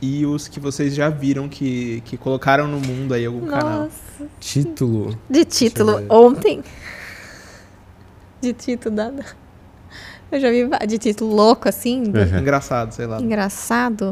e 0.00 0.26
os 0.26 0.46
que 0.48 0.60
vocês 0.60 0.94
já 0.94 1.08
viram 1.08 1.48
que, 1.48 2.02
que 2.04 2.16
colocaram 2.16 2.66
no 2.68 2.78
mundo 2.80 3.14
aí 3.14 3.24
algum 3.26 3.46
canal? 3.46 3.80
Nossa. 3.84 4.26
Título. 4.40 5.18
De 5.28 5.44
título, 5.44 6.02
ontem. 6.10 6.62
De 8.40 8.52
título, 8.52 8.94
nada. 8.94 9.24
Eu 10.30 10.40
já 10.40 10.50
vi 10.50 10.68
de 10.86 10.98
título 10.98 11.34
louco, 11.34 11.68
assim, 11.68 12.02
de- 12.04 12.18
Uhum. 12.18 12.38
Engraçado, 12.40 12.92
sei 12.92 13.06
lá. 13.06 13.20
engraçado. 13.20 14.10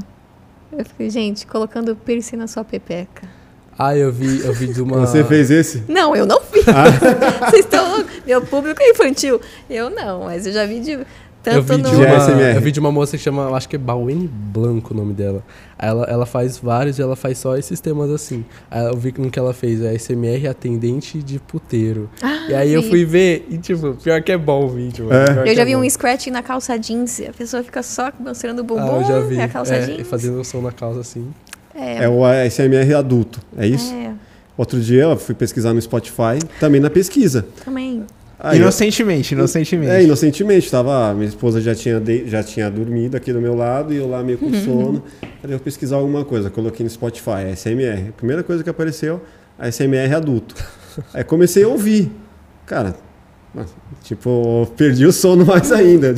Eu 0.72 0.85
fiquei, 0.85 1.11
gente, 1.11 1.47
colocando 1.47 1.95
piercing 1.95 2.37
na 2.37 2.47
sua 2.47 2.64
pepeca. 2.64 3.28
Ah, 3.76 3.97
eu 3.97 4.12
vi, 4.12 4.41
eu 4.45 4.53
vi 4.53 4.68
de 4.72 4.80
uma. 4.80 5.01
Você 5.01 5.24
fez 5.24 5.51
esse? 5.51 5.82
Não, 5.89 6.14
eu 6.14 6.24
não 6.24 6.41
vi. 6.41 6.61
Ah. 6.68 6.85
Vocês 7.51 7.64
estão 7.64 7.97
loucos. 7.97 8.12
Meu 8.24 8.41
público 8.43 8.80
é 8.80 8.91
infantil. 8.91 9.41
Eu 9.68 9.91
não, 9.91 10.24
mas 10.24 10.47
eu 10.47 10.53
já 10.53 10.64
vi 10.64 10.78
de. 10.80 11.05
Tanto 11.45 11.57
Eu 11.59 11.62
vi, 11.62 11.76
de 11.76 11.82
no. 11.82 11.90
De 11.90 11.97
uma, 11.97 12.16
ASMR. 12.16 12.55
eu 12.57 12.61
vi 12.62 12.72
de 12.72 12.80
uma 12.80 12.90
moça 12.90 13.16
que 13.18 13.22
chama, 13.22 13.42
eu 13.42 13.55
acho 13.55 13.68
que 13.68 13.76
é 13.76 13.78
Bauen 13.78 14.26
Blanco 14.51 14.95
o 14.95 14.97
nome 14.97 15.12
dela. 15.12 15.42
Aí 15.78 15.88
Ela, 15.90 16.05
ela 16.05 16.24
faz 16.26 16.57
vários 16.57 16.99
e 16.99 17.03
ela 17.03 17.14
faz 17.14 17.36
só 17.38 17.57
esses 17.57 17.80
temas 17.80 18.11
assim. 18.11 18.45
Aí 18.70 18.86
eu 18.86 18.97
vi 18.97 19.12
um 19.18 19.28
que 19.28 19.38
ela 19.38 19.53
fez, 19.53 19.82
é 19.82 19.92
SMR 19.99 20.49
atendente 20.49 21.22
de 21.22 21.38
puteiro. 21.38 22.09
Ah, 22.22 22.47
e 22.49 22.55
aí 22.55 22.72
eu 22.72 22.80
vi. 22.82 22.88
fui 22.88 23.05
ver, 23.05 23.47
e 23.51 23.59
tipo, 23.59 23.92
pior 24.03 24.22
que 24.22 24.32
é 24.32 24.38
bom 24.38 24.64
o 24.64 24.68
vídeo. 24.70 25.09
É. 25.12 25.51
Eu 25.51 25.55
já 25.55 25.62
é 25.62 25.64
vi 25.66 25.74
bom. 25.76 25.82
um 25.82 25.90
scratch 25.90 26.28
na 26.28 26.42
calça 26.42 26.78
jeans. 26.78 27.20
A 27.28 27.32
pessoa 27.32 27.62
fica 27.62 27.82
só 27.82 28.11
mostrando 28.18 28.61
o 28.61 28.64
bumbum 28.64 28.82
Ah, 28.97 29.01
eu 29.03 29.05
já 29.05 29.20
vi. 29.20 29.34
e 29.34 29.40
a 29.42 29.49
calça 29.49 29.74
é, 29.74 29.82
jeans. 29.82 30.09
fazendo 30.09 30.42
som 30.45 30.62
na 30.62 30.72
calça 30.72 31.01
assim. 31.01 31.26
É, 31.74 32.05
É 32.05 32.09
o 32.09 32.24
ASMR 32.24 32.95
adulto, 32.95 33.40
é 33.57 33.66
isso? 33.66 33.92
é, 33.92 34.12
Outro 34.57 34.80
dia 34.80 35.03
eu 35.03 35.16
fui 35.18 35.34
pesquisar 35.34 35.74
no 35.74 35.82
Spotify, 35.82 36.38
também 36.61 36.80
na 36.80 36.88
pesquisa. 36.88 37.45
também. 37.64 38.05
Aí 38.45 38.59
eu- 38.59 38.62
inocentemente, 38.62 39.34
inocentemente. 39.34 39.90
É, 39.90 40.03
inocentemente, 40.03 40.70
tava, 40.70 41.14
minha 41.14 41.26
esposa 41.28 41.61
já 41.61 41.74
tinha, 41.74 41.99
de- 41.99 42.28
já 42.28 42.42
tinha 42.42 42.70
dormido 42.70 43.16
aqui 43.16 43.32
do 43.32 43.40
meu 43.40 43.55
lado 43.55 43.92
e 43.92 43.97
eu 43.97 44.09
lá 44.09 44.22
meio 44.22 44.36
com 44.38 44.53
sono. 44.53 45.03
Aí 45.42 45.51
eu 45.51 45.59
pesquisar 45.59 45.97
alguma 45.97 46.24
coisa, 46.24 46.51
coloquei 46.51 46.84
no 46.84 46.90
Spotify, 46.90 47.51
ASMR. 47.53 48.09
A 48.11 48.12
primeira 48.12 48.42
coisa 48.42 48.62
que 48.62 48.68
apareceu, 48.70 49.22
ASMR 49.59 50.14
adulto. 50.14 50.55
Aí 51.14 51.24
comecei 51.24 51.64
a 51.64 51.68
ouvir. 51.68 52.11
Cara, 52.66 52.95
tipo, 54.03 54.66
perdi 54.76 55.07
o 55.07 55.12
sono 55.12 55.45
mais 55.47 55.70
ainda. 55.72 56.14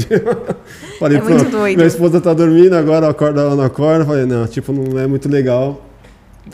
Falei, 0.98 1.18
É 1.18 1.22
muito 1.22 1.40
pronto, 1.40 1.50
doido. 1.50 1.76
minha 1.76 1.86
esposa 1.88 2.20
tá 2.20 2.32
dormindo, 2.34 2.74
agora 2.74 3.08
acorda 3.08 3.42
ela 3.42 3.54
não 3.56 3.64
acorda. 3.64 4.04
Falei, 4.04 4.26
não, 4.26 4.46
tipo, 4.46 4.72
não 4.72 4.98
é 4.98 5.06
muito 5.06 5.28
legal. 5.28 5.84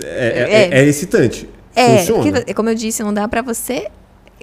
É, 0.02 0.68
é, 0.70 0.78
É. 0.78 0.80
é 0.82 0.84
excitante. 0.86 1.48
É, 1.74 1.98
Funciona. 1.98 2.22
porque, 2.32 2.54
como 2.54 2.68
eu 2.68 2.74
disse, 2.74 3.02
não 3.02 3.14
dá 3.14 3.26
pra 3.28 3.40
você. 3.42 3.86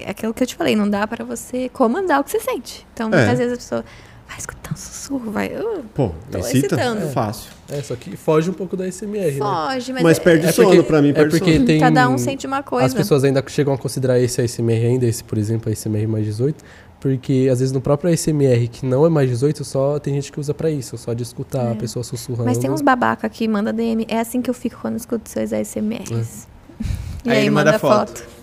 É 0.03 0.11
aquilo 0.11 0.33
que 0.33 0.43
eu 0.43 0.47
te 0.47 0.55
falei, 0.55 0.75
não 0.75 0.89
dá 0.89 1.05
pra 1.07 1.23
você 1.25 1.69
comandar 1.69 2.19
o 2.19 2.23
que 2.23 2.31
você 2.31 2.39
sente. 2.39 2.85
Então, 2.93 3.07
É. 3.13 3.17
muitas 3.17 3.37
vezes 3.37 3.53
a 3.53 3.57
pessoa 3.57 3.85
vai 4.27 4.37
escutar 4.37 4.73
um 4.73 4.77
sussurro, 4.77 5.31
vai. 5.31 5.47
Uh, 5.47 5.83
Pô, 5.93 6.11
Tô 6.31 6.37
excita? 6.37 6.75
excitando. 6.75 7.07
Fácil. 7.09 7.51
É, 7.71 7.81
só 7.81 7.95
que 7.95 8.15
foge 8.17 8.49
um 8.49 8.53
pouco 8.53 8.75
da 8.77 8.87
SMR, 8.87 9.31
né? 9.31 9.37
foge, 9.39 9.93
mas, 9.93 10.03
Mas 10.03 10.17
é- 10.17 10.21
perde 10.21 10.47
É 10.47 10.51
sono 10.51 10.69
porque- 10.69 10.83
pra 10.83 11.01
mim, 11.01 11.09
É 11.09 11.13
perde 11.13 11.37
porque 11.37 11.53
sono. 11.53 11.65
tem. 11.65 11.79
cada 11.79 12.09
um 12.09 12.17
sente 12.17 12.45
uma 12.47 12.63
coisa. 12.63 12.85
As 12.85 12.93
pessoas 12.93 13.23
ainda 13.23 13.43
chegam 13.47 13.73
a 13.73 13.77
considerar 13.77 14.19
esse 14.19 14.41
ASMR 14.41 14.85
ainda, 14.85 15.05
esse, 15.05 15.23
por 15.23 15.37
exemplo, 15.37 15.71
ASMR 15.71 16.07
mais 16.07 16.25
18, 16.25 16.63
porque 16.99 17.47
às 17.51 17.59
vezes 17.59 17.71
no 17.71 17.79
próprio 17.79 18.11
ASMR 18.11 18.67
que 18.67 18.85
não 18.85 19.05
é 19.05 19.09
mais 19.09 19.29
18, 19.29 19.63
só 19.63 19.99
tem 19.99 20.13
gente 20.15 20.31
que 20.31 20.39
usa 20.39 20.53
pra 20.53 20.69
isso, 20.71 20.97
só 20.97 21.13
de 21.13 21.21
escutar 21.23 21.71
a 21.71 21.75
pessoa 21.75 22.03
sussurrando. 22.03 22.45
Mas 22.45 22.57
tem 22.57 22.69
uns 22.71 22.81
babaca 22.81 23.29
que 23.29 23.47
manda 23.47 23.71
DM. 23.71 24.05
É 24.09 24.19
assim 24.19 24.41
que 24.41 24.49
eu 24.49 24.53
fico 24.53 24.77
quando 24.81 24.95
escuto 24.97 25.29
seus 25.29 25.51
ASMRs. 25.53 26.47
E 27.25 27.29
Aí 27.29 27.35
aí, 27.35 27.41
ele 27.43 27.49
manda, 27.49 27.71
manda 27.73 27.79
foto. 27.79 28.19
foto. 28.19 28.38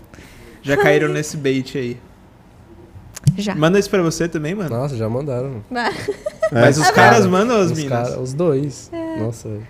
Já 0.67 0.77
caíram 0.77 1.09
nesse 1.09 1.37
bait 1.37 1.77
aí. 1.79 1.97
Já. 3.37 3.55
Manda 3.55 3.79
isso 3.79 3.91
pra 3.91 4.03
você 4.03 4.29
também, 4.29 4.55
mano. 4.55 4.71
Nossa, 4.71 4.97
já 4.97 5.09
mandaram. 5.09 5.63
Mas 6.53 6.79
os 6.79 6.87
Tá 6.87 6.93
caras 6.93 7.21
vendo? 7.25 7.31
mandam 7.33 7.57
as 7.59 7.71
Os, 7.71 7.79
minas. 7.79 8.09
cara- 8.09 8.21
os 8.21 8.33
dois. 8.35 8.91
É. 8.93 9.17
Nossa, 9.21 9.49
velho. 9.49 9.67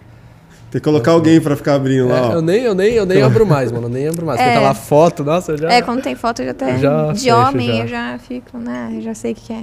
Tem 0.70 0.80
que 0.80 0.84
colocar 0.84 1.12
alguém 1.12 1.40
pra 1.40 1.56
ficar 1.56 1.74
abrindo 1.76 2.08
lá, 2.08 2.16
É, 2.18 2.20
ó. 2.22 2.32
eu 2.34 2.42
nem, 2.42 2.62
eu 2.62 2.74
nem, 2.74 2.92
eu 2.94 3.06
nem 3.06 3.22
abro 3.22 3.46
mais, 3.46 3.70
mano. 3.72 3.86
Eu 3.86 3.90
nem 3.90 4.08
abro 4.08 4.26
mais. 4.26 4.38
Porque 4.38 4.50
É. 4.50 4.54
tá 4.54 4.60
lá 4.60 4.74
foto, 4.74 5.24
nossa, 5.24 5.52
eu 5.52 5.58
já. 5.58 5.72
É, 5.72 5.80
quando 5.80 6.02
tem 6.02 6.14
foto, 6.14 6.40
eu 6.42 6.46
já 6.46 6.50
até. 6.50 6.78
Já 6.78 7.12
de 7.12 7.20
fecho, 7.20 7.36
homem, 7.36 7.68
já. 7.68 7.82
eu 7.82 7.88
já 7.88 8.18
fico, 8.18 8.58
né? 8.58 8.92
Eu 8.96 9.00
já 9.00 9.14
sei 9.14 9.32
o 9.32 9.34
que 9.34 9.52
é. 9.52 9.62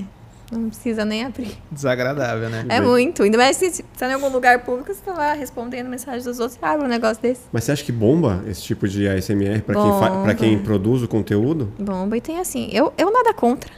Não 0.54 0.70
precisa 0.70 1.04
nem 1.06 1.24
abrir. 1.26 1.58
Desagradável, 1.72 2.50
né? 2.50 2.66
É 2.70 2.80
bem. 2.80 2.90
muito. 2.90 3.24
Ainda 3.24 3.38
mais 3.38 3.58
se 3.58 3.70
você 3.72 3.84
tá 3.98 4.10
em 4.10 4.14
algum 4.14 4.30
lugar 4.30 4.64
público, 4.64 4.94
você 4.94 5.02
tá 5.02 5.14
lá 5.14 5.34
respondendo 5.34 5.88
mensagem 5.90 6.24
dos 6.24 6.40
outros 6.40 6.60
e 6.62 6.66
abre 6.66 6.86
um 6.86 6.90
negócio 6.90 7.22
desse. 7.22 7.42
Mas 7.52 7.64
você 7.64 7.72
acha 7.74 7.84
que 7.84 7.92
bomba 7.92 8.44
esse 8.48 8.62
tipo 8.62 8.88
de 8.88 9.08
ASMR 9.08 9.62
pra 9.62 9.76
quem, 9.76 9.92
fa- 10.00 10.36
quem 10.36 10.60
produz 10.60 11.02
o 11.04 11.08
conteúdo? 11.08 11.72
Bomba. 11.80 12.16
E 12.18 12.22
tem 12.22 12.40
assim, 12.40 12.70
eu, 12.72 12.94
eu 12.98 13.12
nada 13.12 13.34
contra. 13.34 13.72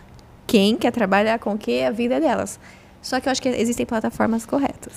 Quem 0.47 0.75
quer 0.75 0.91
trabalhar 0.91 1.39
com 1.39 1.53
o 1.53 1.57
que, 1.57 1.81
a 1.83 1.91
vida 1.91 2.15
é 2.15 2.19
delas. 2.19 2.59
Só 3.01 3.19
que 3.19 3.27
eu 3.27 3.31
acho 3.31 3.41
que 3.41 3.49
existem 3.49 3.85
plataformas 3.85 4.45
corretas. 4.45 4.93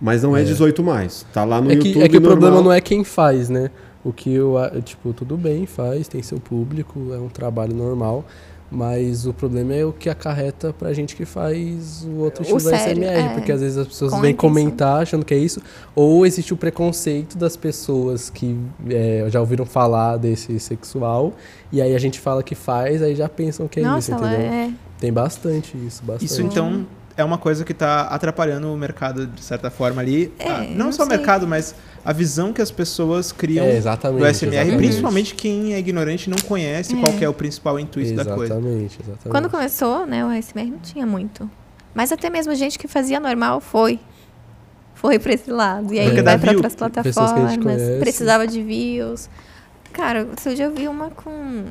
Mas 0.00 0.22
não 0.22 0.36
é, 0.36 0.42
18 0.42 0.82
mais. 0.82 1.24
Tá 1.32 1.44
lá 1.44 1.60
no 1.60 1.70
É 1.70 1.74
YouTube 1.74 1.92
que, 1.92 2.02
é 2.02 2.08
que 2.08 2.16
o 2.16 2.20
problema 2.20 2.54
normal. 2.56 2.64
não 2.64 2.72
é 2.72 2.80
quem 2.80 3.04
faz, 3.04 3.48
né? 3.48 3.70
O 4.04 4.12
que 4.12 4.34
eu, 4.34 4.56
tipo, 4.84 5.12
tudo 5.12 5.36
bem, 5.36 5.64
faz, 5.64 6.08
tem 6.08 6.20
seu 6.24 6.40
público, 6.40 7.12
é 7.14 7.18
um 7.18 7.28
trabalho 7.28 7.72
normal. 7.72 8.24
Mas 8.74 9.26
o 9.26 9.34
problema 9.34 9.74
é 9.74 9.84
o 9.84 9.92
que 9.92 10.08
acarreta 10.08 10.72
pra 10.72 10.92
gente 10.94 11.14
que 11.14 11.26
faz 11.26 12.04
o 12.08 12.20
outro 12.22 12.40
O 12.40 12.42
estilo 12.42 12.70
da 12.70 12.78
sério, 12.78 13.02
SMR. 13.02 13.18
é. 13.20 13.34
Porque 13.34 13.52
às 13.52 13.60
vezes 13.60 13.76
as 13.76 13.86
pessoas 13.86 14.12
Com 14.12 14.20
vêm 14.22 14.34
comentar 14.34 15.02
achando 15.02 15.26
que 15.26 15.34
é 15.34 15.36
isso. 15.36 15.60
Ou 15.94 16.24
existe 16.24 16.54
o 16.54 16.56
preconceito 16.56 17.36
das 17.36 17.54
pessoas 17.54 18.30
que 18.30 18.56
é, 18.88 19.26
já 19.28 19.40
ouviram 19.40 19.66
falar 19.66 20.16
desse 20.16 20.58
sexual. 20.58 21.34
E 21.70 21.82
aí 21.82 21.94
a 21.94 21.98
gente 21.98 22.18
fala 22.18 22.42
que 22.42 22.54
faz, 22.54 23.02
aí 23.02 23.14
já 23.14 23.28
pensam 23.28 23.68
que 23.68 23.80
é 23.80 23.82
Nossa, 23.82 24.12
isso, 24.14 24.24
entendeu? 24.24 24.40
é. 24.40 24.72
Tem 24.98 25.12
bastante 25.12 25.76
isso, 25.76 26.02
bastante. 26.04 26.24
Isso 26.30 26.40
então 26.42 26.86
é 27.16 27.22
uma 27.24 27.38
coisa 27.38 27.64
que 27.64 27.74
tá 27.74 28.02
atrapalhando 28.02 28.72
o 28.72 28.76
mercado 28.76 29.26
de 29.26 29.42
certa 29.42 29.70
forma 29.70 30.00
ali. 30.00 30.32
É, 30.38 30.48
Ah, 30.48 30.58
não, 30.62 30.86
não 30.86 30.92
só 30.92 31.04
o 31.04 31.06
mercado, 31.08 31.46
mas 31.46 31.74
a 32.04 32.12
visão 32.12 32.52
que 32.52 32.60
as 32.62 32.70
pessoas 32.70 33.32
criam 33.32 33.64
É, 33.66 33.76
exatamente. 33.76 34.20
do 34.20 34.26
SMR, 34.26 34.54
exatamente. 34.56 34.76
principalmente 34.78 35.34
quem 35.34 35.74
é 35.74 35.78
ignorante 35.78 36.26
e 36.26 36.30
não 36.30 36.38
conhece 36.38 36.96
qual 36.96 37.12
que 37.12 37.24
é 37.24 37.28
o 37.28 37.34
principal 37.34 37.78
intuito 37.78 38.14
da 38.14 38.24
coisa. 38.24 38.54
Exatamente, 38.54 38.98
exatamente. 39.02 39.28
Quando 39.28 39.50
começou, 39.50 40.06
né, 40.06 40.24
o 40.24 40.28
ASMR 40.28 40.70
não 40.70 40.78
tinha 40.78 41.06
muito. 41.06 41.48
Mas 41.94 42.10
até 42.10 42.30
mesmo 42.30 42.54
gente 42.54 42.78
que 42.78 42.88
fazia 42.88 43.20
normal 43.20 43.60
foi. 43.60 44.00
Foi 44.94 45.18
pra 45.18 45.32
esse 45.34 45.50
lado. 45.50 45.92
E 45.92 45.98
aí 45.98 46.06
Porque 46.06 46.22
vai 46.22 46.38
view. 46.38 46.52
outras 46.54 46.74
Pessoas 46.74 47.32
que 47.32 47.40
a 47.40 47.46
gente 47.48 47.58
plataformas. 47.60 47.98
Precisava 47.98 48.46
de 48.46 48.62
views. 48.62 49.28
Cara, 49.92 50.20
outro 50.20 50.54
dia 50.54 50.64
eu 50.66 50.74
vi 50.74 50.88
uma 50.88 51.10
com. 51.10 51.64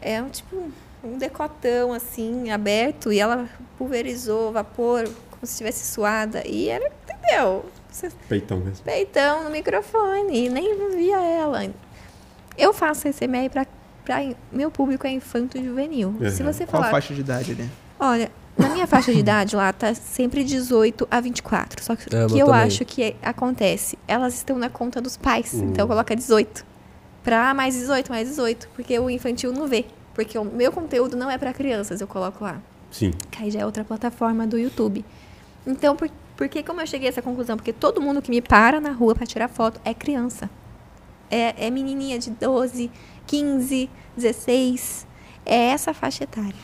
É 0.00 0.22
um 0.22 0.28
tipo 0.28 0.68
um 1.04 1.18
decotão 1.18 1.92
assim, 1.92 2.50
aberto, 2.50 3.12
e 3.12 3.18
ela 3.20 3.48
pulverizou 3.78 4.52
vapor 4.52 5.04
como 5.30 5.44
se 5.46 5.52
estivesse 5.52 5.86
suada. 5.92 6.42
E 6.46 6.68
era, 6.68 6.90
entendeu? 7.02 7.64
Peitão 8.28 8.58
mesmo. 8.58 8.84
peitão 8.84 9.44
no 9.44 9.50
microfone 9.50 10.46
e 10.46 10.48
nem 10.48 10.90
via 10.96 11.20
ela. 11.22 11.60
Eu 12.58 12.72
faço 12.72 13.06
SMR 13.08 13.48
pra, 13.50 13.66
pra 14.04 14.16
meu 14.50 14.70
público 14.70 15.06
é 15.06 15.10
infanto 15.10 15.62
juvenil. 15.62 16.14
Uhum. 16.20 16.30
Se 16.30 16.42
você 16.42 16.66
Qual 16.66 16.82
falar, 16.82 16.90
faixa 16.90 17.14
de 17.14 17.20
idade 17.20 17.52
ali? 17.52 17.70
olha, 18.00 18.30
na 18.58 18.68
minha 18.70 18.86
faixa 18.86 19.12
de 19.12 19.18
idade 19.20 19.54
lá 19.54 19.72
tá 19.72 19.94
sempre 19.94 20.42
18 20.42 21.06
a 21.10 21.20
24. 21.20 21.82
Só 21.84 21.94
que 21.94 22.14
É, 22.14 22.24
o 22.24 22.28
que 22.28 22.38
eu 22.38 22.46
também. 22.46 22.62
acho 22.62 22.84
que 22.84 23.02
é- 23.02 23.16
acontece, 23.22 23.96
elas 24.08 24.34
estão 24.34 24.58
na 24.58 24.68
conta 24.68 25.00
dos 25.00 25.16
pais, 25.16 25.52
Uhum. 25.52 25.70
então 25.70 25.86
coloca 25.86 26.14
18. 26.16 26.64
Pra 27.22 27.54
mais 27.54 27.74
18, 27.74 28.10
mais 28.10 28.28
18, 28.28 28.68
porque 28.74 28.98
o 28.98 29.08
infantil 29.08 29.52
não 29.52 29.66
vê. 29.68 29.84
Porque 30.14 30.38
o 30.38 30.44
meu 30.44 30.70
conteúdo 30.70 31.16
não 31.16 31.30
é 31.30 31.36
pra 31.36 31.52
crianças, 31.52 32.00
eu 32.00 32.06
coloco 32.06 32.44
lá. 32.44 32.60
Sim. 32.90 33.10
Que 33.30 33.42
aí 33.42 33.50
já 33.50 33.60
é 33.60 33.66
outra 33.66 33.84
plataforma 33.84 34.46
do 34.46 34.56
YouTube. 34.56 35.04
Então, 35.66 35.96
por, 35.96 36.08
por 36.36 36.48
que 36.48 36.62
como 36.62 36.80
eu 36.80 36.86
cheguei 36.86 37.08
a 37.08 37.10
essa 37.10 37.22
conclusão? 37.22 37.56
Porque 37.56 37.72
todo 37.72 38.00
mundo 38.00 38.22
que 38.22 38.30
me 38.30 38.40
para 38.40 38.80
na 38.80 38.92
rua 38.92 39.14
para 39.14 39.26
tirar 39.26 39.48
foto 39.48 39.80
é 39.84 39.92
criança. 39.92 40.48
É, 41.30 41.66
é 41.66 41.70
menininha 41.70 42.18
de 42.18 42.30
12, 42.30 42.90
15, 43.26 43.90
16. 44.16 45.06
É 45.44 45.70
essa 45.70 45.92
faixa 45.92 46.24
etária. 46.24 46.54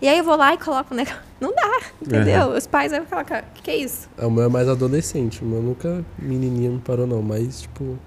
E 0.00 0.08
aí 0.08 0.18
eu 0.18 0.24
vou 0.24 0.36
lá 0.36 0.54
e 0.54 0.58
coloco 0.58 0.94
o 0.94 0.96
negócio. 0.96 1.20
Não 1.40 1.52
dá, 1.54 1.80
entendeu? 2.00 2.50
Os 2.50 2.66
pais 2.66 2.92
vão 2.92 3.04
colocar, 3.04 3.42
o 3.42 3.54
que, 3.54 3.62
que 3.62 3.70
é 3.70 3.76
isso? 3.76 4.08
É, 4.16 4.24
O 4.24 4.30
meu 4.30 4.44
é 4.44 4.48
mais 4.48 4.68
adolescente, 4.68 5.42
o 5.42 5.44
meu 5.44 5.60
nunca 5.60 6.04
menininha 6.16 6.70
me 6.70 6.78
parou 6.78 7.04
não, 7.04 7.20
mas 7.20 7.62
tipo, 7.62 7.98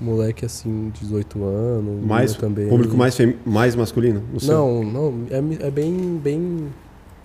moleque 0.00 0.44
assim, 0.44 0.90
18 1.00 1.42
anos, 1.44 2.04
Mais, 2.04 2.34
também. 2.34 2.68
público 2.68 2.96
mais, 2.96 3.16
fem- 3.16 3.36
mais 3.44 3.74
masculino? 3.74 4.22
no 4.32 4.40
seu? 4.40 4.54
Não, 4.54 4.84
não, 4.84 5.14
é, 5.30 5.66
é 5.66 5.70
bem, 5.70 6.16
bem, 6.22 6.68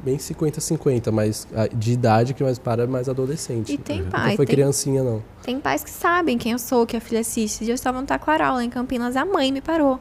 bem 0.04 0.18
50-50, 0.18 1.12
mas 1.12 1.48
de 1.76 1.92
idade 1.94 2.34
que 2.34 2.44
mais 2.44 2.58
para 2.60 2.84
é 2.84 2.88
mais 2.88 3.10
adolescente. 3.10 3.74
E 3.74 3.78
tem 3.78 4.00
Nunca 4.00 4.12
pai, 4.12 4.36
foi 4.36 4.46
tem- 4.46 4.56
criancinha 4.56 5.04
não. 5.04 5.22
Tem 5.44 5.60
pais 5.60 5.84
que 5.84 5.90
sabem 5.90 6.38
quem 6.38 6.52
eu 6.54 6.60
sou, 6.60 6.86
que 6.86 6.96
a 6.96 7.02
filha 7.02 7.22
assiste. 7.22 7.68
Eu 7.68 7.76
estava 7.76 8.00
no 8.00 8.08
Taquaral, 8.08 8.56
lá 8.56 8.64
em 8.64 8.70
Campinas, 8.70 9.16
a 9.16 9.26
mãe 9.26 9.52
me 9.52 9.62
parou. 9.62 10.00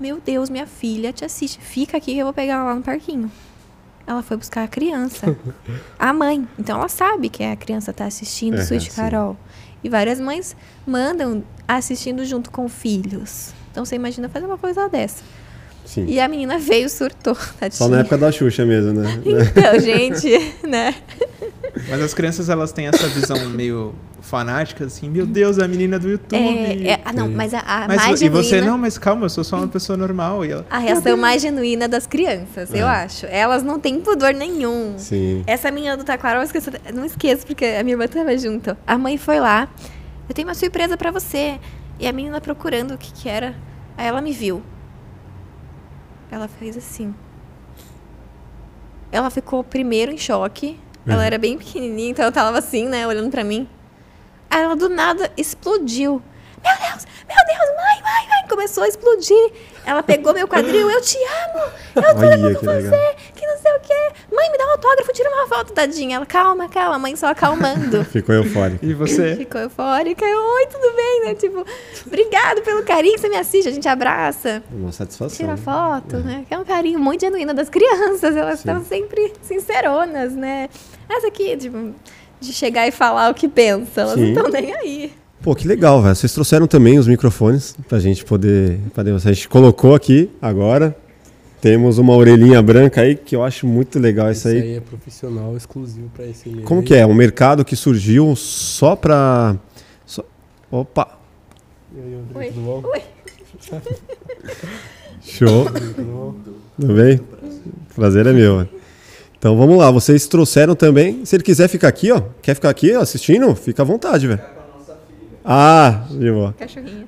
Meu 0.00 0.20
Deus, 0.24 0.48
minha 0.48 0.66
filha 0.66 1.12
te 1.12 1.24
assiste. 1.24 1.58
Fica 1.60 1.96
aqui 1.96 2.12
que 2.14 2.18
eu 2.18 2.24
vou 2.26 2.32
pegar 2.34 2.54
ela 2.54 2.64
lá 2.64 2.74
no 2.74 2.82
parquinho. 2.82 3.30
Ela 4.06 4.22
foi 4.22 4.36
buscar 4.36 4.62
a 4.62 4.68
criança. 4.68 5.36
a 5.98 6.12
mãe. 6.12 6.46
Então 6.58 6.78
ela 6.78 6.88
sabe 6.88 7.28
que 7.28 7.42
a 7.44 7.54
criança 7.56 7.90
está 7.90 8.06
assistindo 8.06 8.54
É, 8.56 8.64
Suíte 8.64 8.90
sim. 8.90 8.96
Carol. 8.96 9.36
E 9.82 9.88
várias 9.88 10.20
mães 10.20 10.56
mandam 10.86 11.44
assistindo 11.66 12.24
junto 12.24 12.50
com 12.50 12.68
filhos. 12.68 13.52
Então 13.70 13.84
você 13.84 13.96
imagina 13.96 14.28
fazer 14.28 14.46
uma 14.46 14.58
coisa 14.58 14.88
dessa. 14.88 15.22
Sim. 15.88 16.04
E 16.06 16.20
a 16.20 16.28
menina 16.28 16.58
veio, 16.58 16.86
surtou. 16.90 17.34
tadinha. 17.58 17.70
Só 17.70 17.88
na 17.88 18.00
época 18.00 18.18
da 18.18 18.30
Xuxa 18.30 18.66
mesmo, 18.66 18.92
né? 18.92 19.08
Então, 19.24 19.80
gente, 19.80 20.54
né? 20.66 20.94
Mas 21.88 22.02
as 22.02 22.12
crianças 22.12 22.50
elas 22.50 22.72
têm 22.72 22.88
essa 22.88 23.06
visão 23.08 23.48
meio 23.48 23.94
fanática, 24.20 24.84
assim, 24.84 25.08
meu 25.08 25.24
Deus, 25.24 25.58
a 25.58 25.66
menina 25.66 25.98
do 25.98 26.10
YouTube. 26.10 26.36
É, 26.38 26.90
é- 26.90 27.00
ah, 27.02 27.12
não, 27.14 27.30
mas 27.30 27.54
a, 27.54 27.60
a 27.60 27.88
mas 27.88 27.96
mais 27.96 28.20
e 28.20 28.28
você, 28.28 28.48
genuína- 28.50 28.70
não, 28.72 28.76
mas 28.78 28.98
calma, 28.98 29.24
eu 29.24 29.30
sou 29.30 29.42
só 29.42 29.56
uma 29.56 29.68
pessoa 29.68 29.96
normal. 29.96 30.44
E 30.44 30.50
ela, 30.52 30.66
A 30.68 30.76
reação 30.78 31.16
mais 31.16 31.40
genuína 31.40 31.88
das 31.88 32.06
crianças, 32.06 32.68
eu 32.74 32.86
É. 32.86 32.90
acho. 33.04 33.24
Elas 33.26 33.62
não 33.62 33.80
têm 33.80 33.98
pudor 34.00 34.34
nenhum. 34.34 34.94
Sim. 34.98 35.42
Essa 35.46 35.70
menina 35.70 35.96
do 35.96 36.04
Taquara, 36.04 36.40
eu 36.40 36.42
esqueço, 36.42 36.70
não 36.92 37.06
esqueço, 37.06 37.46
porque 37.46 37.64
a 37.64 37.82
minha 37.82 37.94
irmã 37.94 38.06
tava 38.06 38.36
junto. 38.36 38.76
A 38.86 38.98
mãe 38.98 39.16
foi 39.16 39.40
lá, 39.40 39.66
eu 40.28 40.34
tenho 40.34 40.46
uma 40.46 40.54
surpresa 40.54 40.98
pra 40.98 41.10
você. 41.10 41.58
E 41.98 42.06
a 42.06 42.12
menina 42.12 42.40
procurando 42.42 42.92
o 42.94 42.98
que 42.98 43.10
que 43.12 43.28
era. 43.28 43.54
Aí 43.96 44.06
ela 44.06 44.20
me 44.20 44.32
viu. 44.32 44.62
Ela 46.30 46.48
fez 46.48 46.76
assim. 46.76 47.14
Ela 49.10 49.30
ficou 49.30 49.64
primeiro 49.64 50.12
em 50.12 50.18
choque. 50.18 50.78
Ela 51.06 51.16
Uhum. 51.18 51.22
era 51.22 51.38
bem 51.38 51.56
pequenininha, 51.56 52.10
então 52.10 52.22
ela 52.24 52.32
tava 52.32 52.58
assim, 52.58 52.86
né, 52.86 53.06
olhando 53.06 53.30
pra 53.30 53.42
mim. 53.42 53.66
Aí 54.50 54.62
ela 54.62 54.76
do 54.76 54.88
nada 54.88 55.30
explodiu. 55.36 56.22
Meu 56.62 56.90
Deus, 56.90 57.06
meu 57.28 57.46
Deus, 57.46 57.76
mãe, 57.76 58.02
mãe, 58.02 58.28
mãe. 58.28 58.48
Começou 58.48 58.82
a 58.84 58.88
explodir. 58.88 59.52
Ela 59.84 60.02
pegou 60.02 60.34
meu 60.34 60.48
quadril, 60.48 60.90
eu 60.90 61.00
te 61.00 61.16
amo. 61.16 61.64
Eu 61.96 62.02
tô 62.02 62.20
Olha 62.20 62.36
que 62.36 62.54
com 62.60 62.66
legal. 62.66 62.90
você, 62.90 63.16
que 63.34 63.46
não 63.46 63.58
sei 63.58 63.72
o 63.72 63.80
quê. 63.80 64.12
Mãe, 64.34 64.50
me 64.50 64.58
dá 64.58 64.66
um 64.66 64.70
autógrafo, 64.70 65.12
tira 65.12 65.30
uma 65.30 65.46
foto, 65.46 65.72
tadinha. 65.72 66.16
Ela, 66.16 66.26
calma, 66.26 66.68
calma, 66.68 66.96
a 66.96 66.98
mãe 66.98 67.14
só 67.16 67.28
acalmando. 67.28 68.04
Ficou 68.10 68.34
eufórico. 68.34 68.84
e 68.84 68.92
você? 68.94 69.36
Ficou 69.36 69.60
eufórica. 69.60 70.24
Eu, 70.24 70.38
oi, 70.40 70.66
tudo 70.66 70.94
bem, 70.96 71.24
né? 71.26 71.34
Tipo, 71.34 71.64
obrigado 72.06 72.62
pelo 72.62 72.82
carinho 72.82 73.14
que 73.14 73.20
você 73.20 73.28
me 73.28 73.36
assiste. 73.36 73.68
A 73.68 73.72
gente 73.72 73.88
abraça, 73.88 74.62
Uma 74.70 74.92
satisfação. 74.92 75.36
tira 75.36 75.52
né? 75.52 75.56
foto, 75.56 76.16
né? 76.18 76.44
Que 76.48 76.54
é 76.54 76.58
um 76.58 76.64
carinho 76.64 76.98
muito 76.98 77.20
genuíno 77.22 77.54
das 77.54 77.68
crianças. 77.68 78.36
Elas 78.36 78.58
estão 78.60 78.84
sempre 78.84 79.32
sinceronas, 79.42 80.34
né? 80.34 80.68
Essa 81.08 81.28
aqui, 81.28 81.56
tipo, 81.56 81.94
de 82.40 82.52
chegar 82.52 82.86
e 82.86 82.90
falar 82.90 83.30
o 83.30 83.34
que 83.34 83.48
pensa. 83.48 84.02
Elas 84.02 84.14
Sim. 84.14 84.32
não 84.32 84.46
estão 84.46 84.60
nem 84.60 84.74
aí. 84.74 85.12
Pô, 85.42 85.54
que 85.54 85.66
legal, 85.68 86.02
velho. 86.02 86.14
Vocês 86.14 86.32
trouxeram 86.32 86.66
também 86.66 86.98
os 86.98 87.06
microfones 87.06 87.76
pra 87.88 87.98
gente 88.00 88.24
poder. 88.24 88.80
Pra 88.92 89.02
a 89.02 89.18
gente 89.18 89.48
colocou 89.48 89.94
aqui 89.94 90.30
agora. 90.42 90.96
Temos 91.60 91.98
uma 91.98 92.14
orelhinha 92.14 92.62
branca 92.62 93.00
aí 93.00 93.16
que 93.16 93.34
eu 93.34 93.42
acho 93.42 93.66
muito 93.66 93.98
legal 93.98 94.30
isso 94.30 94.46
Isso 94.48 94.56
aí. 94.56 94.62
aí 94.62 94.76
é 94.76 94.80
profissional, 94.80 95.56
exclusivo 95.56 96.08
pra 96.14 96.24
esse 96.24 96.48
meio. 96.48 96.62
Como 96.62 96.82
que 96.82 96.94
é? 96.94 97.04
Um 97.04 97.14
mercado 97.14 97.64
que 97.64 97.74
surgiu 97.74 98.34
só 98.36 98.94
pra. 98.94 99.56
só- 100.06 100.24
Opa! 100.70 101.18
E 101.96 102.00
aí, 102.00 102.18
Oi. 102.34 102.46
tudo 102.52 102.60
bom? 102.60 102.82
Oi. 102.92 103.02
Show! 105.20 105.66
Tudo 106.78 106.94
bem? 106.94 107.20
Prazer 107.94 108.26
é 108.26 108.32
meu. 108.32 108.56
mano. 108.56 108.68
Então 109.36 109.56
vamos 109.56 109.78
lá, 109.78 109.90
vocês 109.90 110.26
trouxeram 110.26 110.74
também. 110.76 111.24
Se 111.24 111.34
ele 111.36 111.42
quiser 111.42 111.68
ficar 111.68 111.88
aqui, 111.88 112.10
ó, 112.12 112.22
quer 112.42 112.54
ficar 112.54 112.70
aqui 112.70 112.92
assistindo, 112.92 113.52
fica 113.54 113.82
à 113.82 113.84
vontade, 113.84 114.26
velho. 114.28 114.40
Ah, 115.50 116.04
de 116.10 116.30
boa. 116.30 116.54
Cachorrinho. 116.58 117.06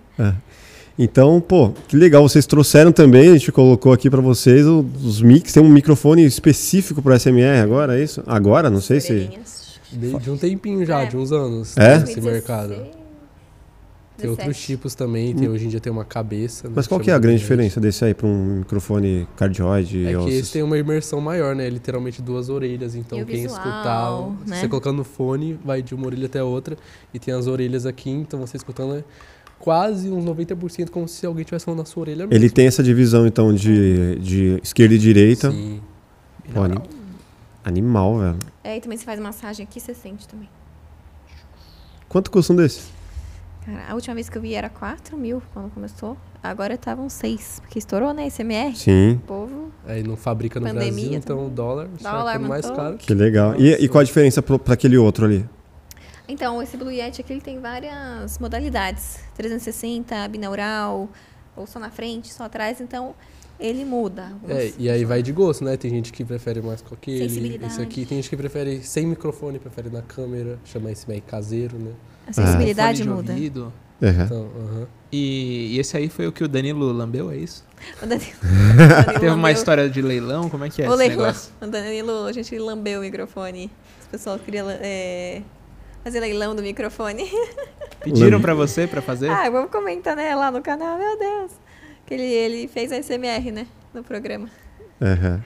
Então, 0.98 1.40
pô, 1.40 1.70
que 1.88 1.96
legal, 1.96 2.26
vocês 2.26 2.44
trouxeram 2.46 2.90
também, 2.92 3.28
a 3.28 3.32
gente 3.32 3.52
colocou 3.52 3.92
aqui 3.92 4.08
pra 4.10 4.20
vocês 4.20 4.66
os 4.66 5.20
mix, 5.22 5.52
tem 5.52 5.62
um 5.62 5.68
microfone 5.68 6.24
específico 6.24 7.00
pro 7.02 7.18
SMR 7.18 7.60
agora, 7.62 7.98
é 7.98 8.02
isso? 8.02 8.22
Agora, 8.26 8.68
não 8.70 8.80
sei 8.80 9.00
se... 9.00 9.12
Orelhinhas. 9.12 9.60
De 9.92 10.30
um 10.30 10.36
tempinho 10.36 10.84
já, 10.86 11.02
É. 11.02 11.06
de 11.06 11.16
uns 11.16 11.32
anos. 11.32 11.76
É? 11.76 11.98
Nesse 11.98 12.20
2016, 12.20 12.24
mercado. 12.24 12.99
Tem 14.20 14.30
outros 14.30 14.46
17. 14.48 14.66
tipos 14.66 14.94
também, 14.94 15.34
tem, 15.34 15.48
hoje 15.48 15.66
em 15.66 15.68
dia 15.68 15.80
tem 15.80 15.92
uma 15.92 16.04
cabeça. 16.04 16.68
né, 16.68 16.74
Mas 16.76 16.86
qual 16.86 17.00
que 17.00 17.10
é 17.10 17.14
a 17.14 17.18
de 17.18 17.22
grande 17.22 17.38
diferença 17.38 17.80
desse 17.80 18.04
aí 18.04 18.14
pra 18.14 18.26
um 18.26 18.58
microfone 18.58 19.26
cardioide? 19.36 20.06
É 20.06 20.16
que 20.16 20.30
esse 20.30 20.52
tem 20.52 20.62
uma 20.62 20.76
imersão 20.78 21.20
maior, 21.20 21.54
né? 21.56 21.68
Literalmente 21.68 22.20
duas 22.22 22.48
orelhas. 22.48 22.94
Então 22.94 23.18
E 23.20 23.24
quem 23.24 23.42
visual, 23.42 23.56
escutar, 23.58 24.48
né? 24.48 24.60
você 24.60 24.68
colocando 24.68 24.96
no 24.98 25.04
fone, 25.04 25.58
vai 25.64 25.82
de 25.82 25.94
uma 25.94 26.06
orelha 26.06 26.26
até 26.26 26.38
a 26.40 26.44
outra. 26.44 26.76
E 27.12 27.18
tem 27.18 27.32
as 27.34 27.46
orelhas 27.46 27.86
aqui, 27.86 28.10
então 28.10 28.40
você 28.40 28.56
escutando 28.56 28.96
é 28.96 29.04
quase 29.58 30.08
uns 30.10 30.24
90% 30.24 30.90
como 30.90 31.06
se 31.06 31.26
alguém 31.26 31.44
tivesse 31.44 31.64
falando 31.66 31.80
na 31.80 31.84
sua 31.84 32.00
orelha 32.02 32.26
mesmo. 32.26 32.32
Ele 32.34 32.48
tem 32.50 32.66
essa 32.66 32.82
divisão, 32.82 33.26
então, 33.26 33.52
de, 33.54 34.16
de 34.18 34.60
esquerda 34.62 34.94
e 34.94 34.98
direita. 34.98 35.50
Sim. 35.50 35.80
Pô, 36.54 36.62
anim- 36.62 36.78
Animal, 37.62 38.18
velho. 38.18 38.38
É, 38.64 38.76
e 38.78 38.80
também 38.80 38.96
você 38.96 39.04
faz 39.04 39.20
massagem 39.20 39.64
aqui, 39.68 39.78
você 39.78 39.92
sente 39.92 40.26
também. 40.26 40.48
Quanto 42.08 42.30
custa 42.30 42.52
um 42.52 42.56
desse? 42.56 42.80
Cara, 43.64 43.84
a 43.90 43.94
última 43.94 44.14
vez 44.14 44.28
que 44.28 44.38
eu 44.38 44.42
vi 44.42 44.54
era 44.54 44.68
4 44.70 45.16
mil 45.18 45.42
quando 45.52 45.70
começou. 45.70 46.16
Agora 46.42 46.74
estavam 46.74 47.08
6. 47.08 47.60
Porque 47.60 47.78
estourou, 47.78 48.14
né? 48.14 48.28
SMR. 48.30 48.74
Sim, 48.74 49.12
O 49.22 49.26
povo. 49.26 49.72
Aí 49.86 50.02
não 50.02 50.16
fabrica 50.16 50.58
no 50.58 50.66
Pandemia 50.66 50.90
Brasil, 50.92 51.12
então 51.14 51.46
o 51.46 51.50
dólar, 51.50 51.88
Dólar 52.00 52.22
sai 52.24 52.32
ficando 52.32 52.48
mais 52.48 52.70
caro. 52.70 52.96
que 52.96 53.12
legal. 53.14 53.54
E, 53.60 53.72
e 53.74 53.88
qual 53.88 54.00
a 54.00 54.04
diferença 54.04 54.40
pro, 54.40 54.58
pra 54.58 54.74
aquele 54.74 54.96
outro 54.96 55.26
ali? 55.26 55.46
Então, 56.26 56.62
esse 56.62 56.76
Blue 56.76 56.92
Yeti 56.92 57.20
aqui 57.20 57.32
ele 57.32 57.40
tem 57.40 57.58
várias 57.60 58.38
modalidades: 58.38 59.18
360, 59.34 60.28
binaural, 60.28 61.08
ou 61.56 61.66
só 61.66 61.78
na 61.78 61.90
frente, 61.90 62.32
só 62.32 62.44
atrás. 62.44 62.80
Então, 62.80 63.14
ele 63.60 63.84
muda. 63.84 64.32
É, 64.48 64.72
e 64.78 64.88
aí 64.90 65.04
vai 65.04 65.22
de 65.22 65.32
gosto, 65.32 65.64
né? 65.64 65.76
Tem 65.76 65.90
gente 65.90 66.12
que 66.12 66.24
prefere 66.24 66.60
mais 66.62 66.80
com 66.82 66.94
aquele. 66.94 67.28
Sensibilidade. 67.28 67.72
Esse 67.72 67.82
aqui 67.82 68.04
tem 68.06 68.18
gente 68.18 68.28
que 68.30 68.36
prefere 68.36 68.82
sem 68.82 69.06
microfone, 69.06 69.58
prefere 69.58 69.90
na 69.90 70.02
câmera, 70.02 70.58
chama 70.64 70.90
esse 70.90 71.08
meio 71.08 71.22
caseiro, 71.22 71.76
né? 71.78 71.92
A 72.26 72.32
sensibilidade 72.32 72.98
Fone 73.02 73.10
de 73.10 73.16
muda. 73.16 73.32
ouvido. 73.32 73.72
É. 74.02 74.08
Então, 74.24 74.48
aham. 74.56 74.86
E, 75.12 75.74
e 75.74 75.78
esse 75.78 75.94
aí 75.96 76.08
foi 76.08 76.26
o 76.26 76.32
que 76.32 76.42
o 76.42 76.48
Danilo 76.48 76.90
lambeu, 76.90 77.30
é 77.30 77.36
isso? 77.36 77.64
O 78.02 78.06
Danilo, 78.06 78.30
o 78.40 78.76
Danilo 78.76 79.04
Teve 79.12 79.26
uma 79.26 79.34
lambeu- 79.36 79.50
história 79.52 79.90
de 79.90 80.00
leilão? 80.00 80.48
Como 80.48 80.64
é 80.64 80.70
que 80.70 80.82
é 80.82 80.88
o 80.88 80.88
esse 80.88 80.96
leilão. 80.98 81.18
negócio? 81.26 81.52
O 81.60 81.66
Danilo, 81.66 82.24
a 82.24 82.32
gente 82.32 82.58
lambeu 82.58 83.00
o 83.00 83.02
microfone. 83.02 83.70
Os 84.00 84.06
pessoal 84.06 84.38
queria 84.38 84.64
é, 84.80 85.42
fazer 86.02 86.20
leilão 86.20 86.54
do 86.56 86.62
microfone. 86.62 87.30
Pediram 88.02 88.40
pra 88.40 88.54
você 88.54 88.86
pra 88.86 89.02
fazer? 89.02 89.28
Ah, 89.28 89.50
vamos 89.50 89.70
comentar, 89.70 90.16
né, 90.16 90.34
lá 90.34 90.50
no 90.50 90.62
canal. 90.62 90.96
Meu 90.96 91.18
Deus. 91.18 91.52
Que 92.10 92.14
ele, 92.14 92.24
ele 92.24 92.66
fez 92.66 92.90
a 92.90 92.96
SMR, 93.00 93.52
né, 93.52 93.68
no 93.94 94.02
programa. 94.02 94.48
Aham. 95.00 95.44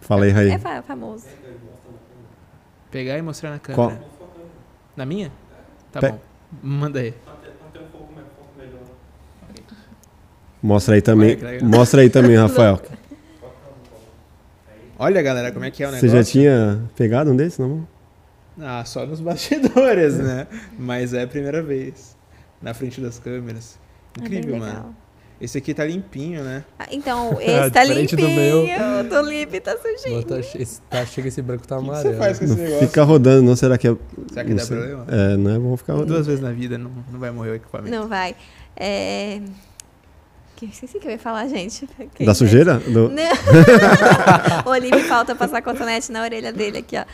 Fala 0.00 0.24
aí, 0.24 0.30
Raí. 0.30 0.50
É 0.52 0.58
fa- 0.58 0.80
famoso. 0.80 1.26
Pegar 2.90 3.18
e 3.18 3.20
mostrar 3.22 3.50
na 3.50 3.58
Qual? 3.58 3.90
câmera. 3.90 4.06
Na 4.96 5.04
minha? 5.04 5.30
Tá 5.92 6.00
Pe- 6.00 6.12
bom. 6.12 6.18
Manda 6.62 7.00
aí. 7.00 7.12
Mostra 10.62 10.94
aí 10.94 11.02
também. 11.02 11.36
Mostra 11.62 12.00
aí 12.00 12.08
também, 12.08 12.36
Rafael. 12.40 12.80
Olha, 14.98 15.20
galera, 15.20 15.52
como 15.52 15.64
é 15.66 15.70
que 15.70 15.82
é 15.84 15.88
o 15.88 15.90
Você 15.90 16.06
negócio. 16.06 16.16
já 16.24 16.24
tinha 16.24 16.82
pegado 16.96 17.30
um 17.30 17.36
desses 17.36 17.58
na 17.58 17.68
mão? 17.68 17.86
Ah, 18.58 18.82
só 18.86 19.04
nos 19.04 19.20
bastidores, 19.20 20.16
né? 20.18 20.46
Mas 20.78 21.12
é 21.12 21.24
a 21.24 21.26
primeira 21.28 21.62
vez. 21.62 22.16
Na 22.62 22.72
frente 22.72 22.98
das 23.02 23.18
câmeras. 23.18 23.78
É 24.18 24.24
Incrível, 24.24 24.54
legal. 24.54 24.68
mano. 24.68 24.96
Esse 25.38 25.58
aqui 25.58 25.74
tá 25.74 25.84
limpinho, 25.84 26.42
né? 26.42 26.64
Ah, 26.78 26.86
então, 26.90 27.36
esse 27.42 27.70
tá 27.70 27.82
Diferente 27.82 28.16
do 28.16 28.26
limpinho. 28.26 28.66
meu. 28.66 29.00
O 29.00 29.04
do 29.22 29.28
Lipe 29.28 29.60
tá 29.60 29.76
sujinho. 29.76 30.22
Bota- 30.22 30.38
esse, 30.40 30.80
tá, 30.88 31.04
chega 31.04 31.28
esse 31.28 31.42
branco 31.42 31.66
tá 31.68 31.76
O 31.76 31.80
que 31.80 31.84
que 31.84 31.90
amarelo. 31.90 32.14
você 32.14 32.18
faz 32.18 32.38
com 32.38 32.44
esse 32.46 32.54
negócio? 32.54 32.88
fica 32.88 33.02
rodando, 33.04 33.42
não? 33.42 33.54
Será 33.56 33.76
que 33.76 33.86
é. 33.88 33.96
Será 34.32 34.44
que 34.44 34.50
não 34.50 34.56
dá 34.56 34.64
sei. 34.64 34.76
problema? 34.78 35.06
É, 35.08 35.36
não 35.36 35.50
é 35.54 35.58
bom 35.58 35.76
ficar 35.76 35.92
rodando. 35.92 36.12
Duas 36.14 36.26
vezes 36.26 36.40
na 36.42 36.52
vida 36.52 36.78
não, 36.78 36.90
não 37.12 37.20
vai 37.20 37.30
morrer 37.30 37.50
o 37.50 37.54
equipamento. 37.54 37.94
Não 37.94 38.08
vai. 38.08 38.34
É... 38.74 39.40
Que, 40.56 40.64
esqueci 40.66 40.98
que 40.98 41.06
eu 41.06 41.10
ia 41.12 41.18
falar, 41.18 41.46
gente. 41.48 41.86
Quem 42.14 42.24
Da 42.26 42.32
é? 42.32 42.34
sujeira? 42.34 42.78
Do- 42.78 43.10
Não. 43.10 43.22
o 44.64 44.70
Olívio 44.70 45.04
falta 45.04 45.34
passar 45.34 45.60
cotonete 45.60 46.10
na 46.10 46.22
orelha 46.22 46.50
dele 46.50 46.78
aqui, 46.78 46.96
ó. 46.96 47.04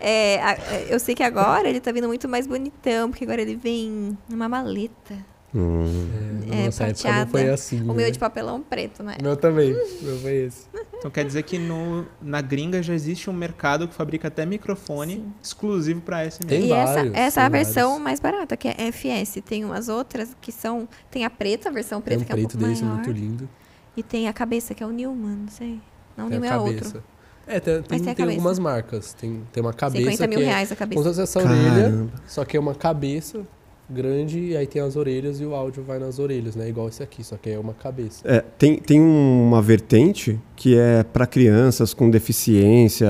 É, 0.00 0.40
a- 0.40 0.52
é, 0.52 0.86
eu 0.88 1.00
sei 1.00 1.14
que 1.16 1.22
agora 1.24 1.68
ele 1.68 1.80
tá 1.80 1.90
vindo 1.90 2.06
muito 2.06 2.28
mais 2.28 2.46
bonitão, 2.46 3.10
porque 3.10 3.24
agora 3.24 3.42
ele 3.42 3.56
vem 3.56 4.16
numa 4.28 4.48
maleta. 4.48 5.16
Hum. 5.54 6.08
É, 6.50 6.62
É, 6.62 6.64
nossa 6.66 6.84
época 6.84 7.02
não 7.08 7.12
prateada. 7.12 7.30
foi 7.30 7.50
assim. 7.50 7.80
O 7.82 7.84
né? 7.88 7.94
meu 7.94 8.06
é 8.06 8.10
de 8.10 8.18
papelão 8.18 8.62
preto, 8.62 9.02
né? 9.02 9.16
Meu 9.22 9.36
também. 9.36 9.72
Meu 10.02 10.18
foi 10.18 10.34
esse. 10.46 10.66
Então 10.98 11.10
quer 11.10 11.24
dizer 11.24 11.42
que 11.42 11.58
no, 11.58 12.06
na 12.22 12.40
gringa 12.40 12.82
já 12.82 12.94
existe 12.94 13.28
um 13.28 13.32
mercado 13.32 13.86
que 13.86 13.94
fabrica 13.94 14.28
até 14.28 14.46
microfone 14.46 15.16
Sim. 15.16 15.32
exclusivo 15.42 16.00
pra 16.00 16.24
SMR. 16.30 16.46
Tem 16.48 16.66
e 16.68 16.72
essa, 16.72 16.94
vários, 16.94 17.14
essa 17.14 17.40
é 17.40 17.44
a 17.44 17.50
tem 17.50 17.64
versão 17.64 17.88
vários. 17.90 18.04
mais 18.04 18.20
barata, 18.20 18.56
que 18.56 18.68
é 18.68 18.74
FS. 18.92 19.42
Tem 19.44 19.64
umas 19.64 19.88
outras 19.88 20.34
que 20.40 20.50
são. 20.52 20.88
Tem 21.10 21.24
a 21.24 21.30
preta, 21.30 21.68
a 21.68 21.72
versão 21.72 22.00
Tem 22.00 22.16
preta, 22.18 22.22
um 22.22 22.26
que 22.26 22.32
é 22.32 22.34
um 22.34 22.38
preto 22.38 22.52
pouco 22.58 22.68
desse 22.68 22.82
maior. 22.84 22.96
muito 22.96 23.10
lindo. 23.10 23.48
E 23.96 24.02
tem 24.02 24.28
a 24.28 24.32
cabeça, 24.32 24.74
que 24.74 24.82
é 24.82 24.86
o 24.86 24.90
Newman, 24.90 25.36
não 25.42 25.48
sei. 25.48 25.80
Não, 26.16 26.26
o 26.26 26.28
Tem 26.30 26.38
a 26.38 26.40
Newman 26.40 26.50
é 26.50 26.58
outro. 26.58 27.04
É, 27.46 27.58
tem, 27.60 27.82
tem, 27.82 27.98
tem 28.02 28.14
tem 28.14 28.24
algumas 28.28 28.58
marcas. 28.58 29.12
Tem, 29.12 29.42
tem 29.52 29.62
uma 29.62 29.72
cabeça 29.74 30.12
50 30.12 30.26
mil 30.28 30.38
que 30.38 30.44
reais 30.44 30.70
a 30.70 30.74
é 30.74 30.76
como 30.76 30.78
cabeça. 30.78 31.02
se 31.02 31.08
fosse 31.08 31.20
essa 31.22 31.38
orelha, 31.40 31.82
Caramba. 31.82 32.12
só 32.26 32.44
que 32.44 32.56
é 32.56 32.60
uma 32.60 32.74
cabeça 32.74 33.44
grande 33.92 34.38
e 34.38 34.56
aí 34.56 34.66
tem 34.66 34.82
as 34.82 34.96
orelhas 34.96 35.40
e 35.40 35.44
o 35.44 35.54
áudio 35.54 35.82
vai 35.82 35.98
nas 35.98 36.18
orelhas, 36.18 36.56
né? 36.56 36.68
Igual 36.68 36.88
esse 36.88 37.02
aqui, 37.02 37.22
só 37.22 37.36
que 37.36 37.50
é 37.50 37.58
uma 37.58 37.74
cabeça. 37.74 38.26
É, 38.26 38.40
tem, 38.40 38.76
tem 38.78 39.00
uma 39.00 39.62
vertente 39.62 40.40
que 40.56 40.76
é 40.76 41.02
para 41.02 41.26
crianças 41.26 41.94
com 41.94 42.10
deficiência, 42.10 43.08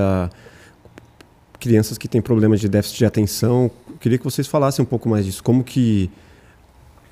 crianças 1.59 1.97
que 1.97 2.07
têm 2.07 2.21
problemas 2.21 2.59
de 2.59 2.67
déficit 2.67 2.99
de 2.99 3.05
atenção. 3.05 3.71
Eu 3.89 3.97
queria 3.97 4.17
que 4.17 4.23
vocês 4.23 4.47
falassem 4.47 4.83
um 4.83 4.85
pouco 4.85 5.07
mais 5.07 5.25
disso. 5.25 5.43
Como 5.43 5.63
que 5.63 6.11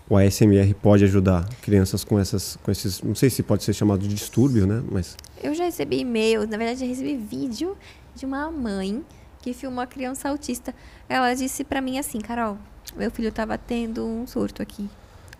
o 0.09 0.17
ASMR 0.17 0.73
pode 0.73 1.05
ajudar 1.05 1.47
crianças 1.61 2.03
com 2.03 2.19
essas, 2.19 2.57
com 2.57 2.69
esses, 2.69 3.01
não 3.01 3.15
sei 3.15 3.29
se 3.29 3.41
pode 3.41 3.63
ser 3.63 3.71
chamado 3.71 4.01
de 4.01 4.09
distúrbio, 4.09 4.67
né? 4.67 4.83
Mas 4.91 5.15
Eu 5.41 5.55
já 5.55 5.63
recebi 5.63 5.99
e-mail, 5.99 6.41
na 6.41 6.57
verdade, 6.57 6.83
eu 6.83 6.89
recebi 6.89 7.15
vídeo 7.15 7.77
de 8.13 8.25
uma 8.25 8.51
mãe 8.51 9.01
que 9.41 9.53
filmou 9.53 9.81
a 9.81 9.87
criança 9.87 10.27
autista. 10.27 10.75
Ela 11.07 11.33
disse 11.33 11.63
pra 11.63 11.79
mim 11.79 11.97
assim, 11.97 12.19
Carol, 12.19 12.57
meu 12.95 13.11
filho 13.11 13.31
tava 13.31 13.57
tendo 13.57 14.05
um 14.05 14.27
surto 14.27 14.61
aqui. 14.61 14.89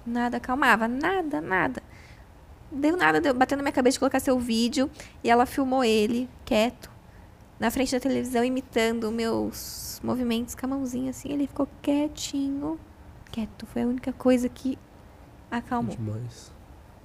Nada 0.06 0.38
acalmava, 0.38 0.88
nada, 0.88 1.42
nada. 1.42 1.84
Deu 2.72 2.96
nada, 2.96 3.20
deu, 3.20 3.34
bateu 3.34 3.58
na 3.58 3.64
minha 3.64 3.74
cabeça 3.74 3.96
de 3.96 4.00
colocar 4.00 4.20
seu 4.20 4.40
vídeo 4.40 4.90
e 5.24 5.30
ela 5.30 5.46
filmou 5.46 5.84
ele, 5.84 6.30
quieto, 6.46 6.90
na 7.60 7.70
frente 7.70 7.92
da 7.92 8.00
televisão, 8.00 8.44
imitando 8.44 9.12
meus 9.12 10.00
movimentos 10.04 10.56
com 10.56 10.66
a 10.66 10.70
mãozinha 10.70 11.12
assim. 11.12 11.32
Ele 11.32 11.48
ficou 11.48 11.68
quietinho, 11.82 12.80
quieto. 13.32 13.66
Foi 13.68 13.84
a 13.84 13.86
única 13.86 14.14
coisa 14.14 14.48
que 14.48 14.78
acalmou. 15.50 15.96
Demais. 15.96 16.52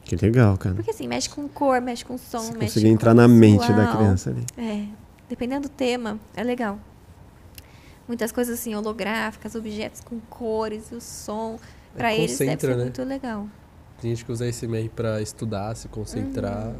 que 0.04 0.14
legal, 0.16 0.56
cara. 0.56 0.76
Porque 0.76 0.92
assim, 0.92 1.08
mexe 1.08 1.28
com 1.28 1.48
cor, 1.48 1.80
mexe 1.80 2.04
com 2.04 2.16
som, 2.16 2.38
Você 2.38 2.52
mexe 2.52 2.66
conseguir 2.66 2.86
com 2.86 2.94
entrar 2.94 3.14
na 3.14 3.26
mente 3.26 3.70
da 3.72 3.92
criança 3.96 4.30
ali. 4.30 4.46
É, 4.56 4.86
dependendo 5.28 5.68
do 5.68 5.72
tema, 5.72 6.18
é 6.36 6.44
legal. 6.44 6.78
Muitas 8.08 8.30
coisas 8.32 8.58
assim, 8.58 8.74
holográficas, 8.74 9.54
objetos 9.54 10.00
com 10.00 10.20
cores, 10.30 10.90
o 10.92 11.00
som. 11.00 11.58
Pra 11.96 12.12
É, 12.12 12.18
eles 12.18 12.38
deve 12.38 12.60
ser 12.60 12.76
né? 12.76 12.82
muito 12.84 13.02
legal. 13.02 13.48
Tem 14.00 14.10
gente 14.14 14.24
que 14.24 14.30
usa 14.30 14.46
SMR 14.46 14.88
pra 14.90 15.20
estudar, 15.22 15.74
se 15.74 15.88
concentrar. 15.88 16.72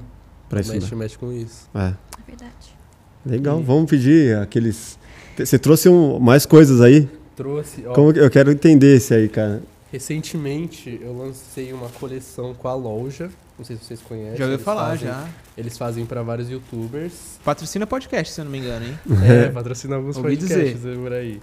Pra 0.48 0.58
mexe, 0.58 0.76
estudar. 0.76 0.96
mexe 0.96 1.18
com 1.18 1.32
isso. 1.32 1.68
É. 1.74 1.88
É 1.88 1.94
verdade. 2.26 2.76
Legal, 3.24 3.60
vamos 3.62 3.90
pedir 3.90 4.36
aqueles. 4.38 4.98
Você 5.36 5.58
trouxe 5.58 5.88
um- 5.88 6.18
mais 6.20 6.46
coisas 6.46 6.80
aí? 6.80 7.08
Trouxe, 7.34 7.84
ó, 7.86 7.92
Como 7.92 8.12
que- 8.12 8.20
eu 8.20 8.30
quero 8.30 8.52
entender 8.52 8.96
esse 8.96 9.12
aí, 9.12 9.28
cara. 9.28 9.62
Recentemente 9.92 10.98
eu 11.02 11.16
lancei 11.16 11.72
uma 11.72 11.88
coleção 11.88 12.54
com 12.54 12.68
a 12.68 12.74
loja. 12.74 13.30
Não 13.58 13.64
sei 13.64 13.76
se 13.76 13.84
vocês 13.84 14.02
conhecem. 14.02 14.36
Já 14.36 14.44
ouviu 14.44 14.54
eles 14.56 14.64
falar, 14.64 14.88
fazem- 14.90 15.08
já. 15.08 15.28
Eles 15.56 15.78
fazem 15.78 16.04
pra 16.04 16.22
vários 16.22 16.50
youtubers. 16.50 17.38
Patrocina 17.44 17.86
podcast, 17.86 18.32
se 18.34 18.40
eu 18.40 18.44
não 18.44 18.52
me 18.52 18.58
engano, 18.58 18.84
hein? 18.86 18.98
É, 19.24 19.48
patrocina 19.48 19.96
alguns 19.96 20.16
Ouvi 20.18 20.36
podcasts 20.36 20.84
aí 20.84 20.96
por 20.96 21.12
aí. 21.12 21.40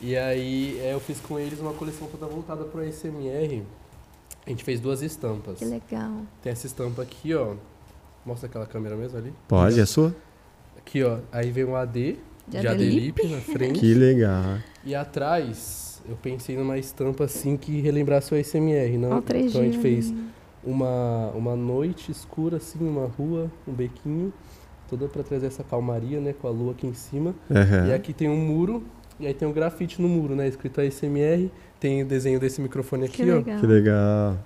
E 0.00 0.16
aí 0.16 0.78
é, 0.80 0.92
eu 0.94 1.00
fiz 1.00 1.18
com 1.18 1.38
eles 1.40 1.58
uma 1.58 1.72
coleção 1.72 2.06
toda 2.06 2.26
voltada 2.26 2.62
pro 2.64 2.80
ASMR. 2.80 3.62
A 4.46 4.50
gente 4.50 4.62
fez 4.62 4.78
duas 4.80 5.02
estampas. 5.02 5.58
Que 5.58 5.64
legal. 5.64 6.22
Tem 6.42 6.52
essa 6.52 6.66
estampa 6.66 7.02
aqui, 7.02 7.34
ó. 7.34 7.54
Mostra 8.24 8.48
aquela 8.48 8.66
câmera 8.66 8.94
mesmo 8.94 9.18
ali. 9.18 9.32
Pode, 9.48 9.80
é 9.80 9.84
sua? 9.86 10.14
Aqui, 10.78 11.02
ó. 11.02 11.18
Aí 11.32 11.50
vem 11.50 11.64
um 11.64 11.74
AD 11.74 12.16
De 12.46 12.60
de 12.60 12.66
Adelip. 12.68 13.20
Adelip 13.22 13.26
na 13.28 13.40
frente. 13.54 13.80
Que 13.80 13.92
legal. 13.94 14.58
E 14.84 14.94
atrás, 14.94 15.87
eu 16.08 16.16
pensei 16.16 16.56
numa 16.56 16.78
estampa 16.78 17.24
assim 17.24 17.56
que 17.56 17.80
relembrasse 17.80 18.34
o 18.34 18.38
ASMR, 18.38 18.96
não? 18.98 19.20
3G. 19.22 19.46
Então 19.48 19.60
a 19.60 19.64
gente 19.64 19.78
fez 19.78 20.12
uma, 20.64 21.30
uma 21.34 21.54
noite 21.56 22.10
escura, 22.10 22.56
assim, 22.56 22.78
uma 22.80 23.06
rua, 23.06 23.50
um 23.66 23.72
bequinho. 23.72 24.32
toda 24.88 25.06
pra 25.08 25.22
trazer 25.22 25.46
essa 25.46 25.62
calmaria, 25.62 26.20
né? 26.20 26.32
Com 26.32 26.48
a 26.48 26.50
lua 26.50 26.72
aqui 26.72 26.86
em 26.86 26.94
cima. 26.94 27.34
Aham. 27.50 27.88
E 27.88 27.92
aqui 27.92 28.12
tem 28.12 28.28
um 28.28 28.36
muro, 28.38 28.82
e 29.20 29.26
aí 29.26 29.34
tem 29.34 29.46
um 29.46 29.52
grafite 29.52 30.00
no 30.00 30.08
muro, 30.08 30.34
né? 30.34 30.48
Escrito 30.48 30.80
ASMR, 30.80 31.50
tem 31.78 32.02
o 32.02 32.06
desenho 32.06 32.40
desse 32.40 32.60
microfone 32.60 33.04
aqui, 33.04 33.22
Que 33.24 33.30
ó. 33.30 33.36
legal. 33.36 33.60
Que 33.60 33.66
legal. 33.66 34.38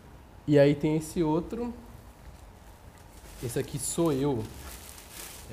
E 0.49 0.59
aí 0.59 0.75
tem 0.75 0.97
esse 0.97 1.23
outro. 1.23 1.73
Esse 3.45 3.59
aqui 3.59 3.79
sou 3.79 4.13
eu. 4.13 4.41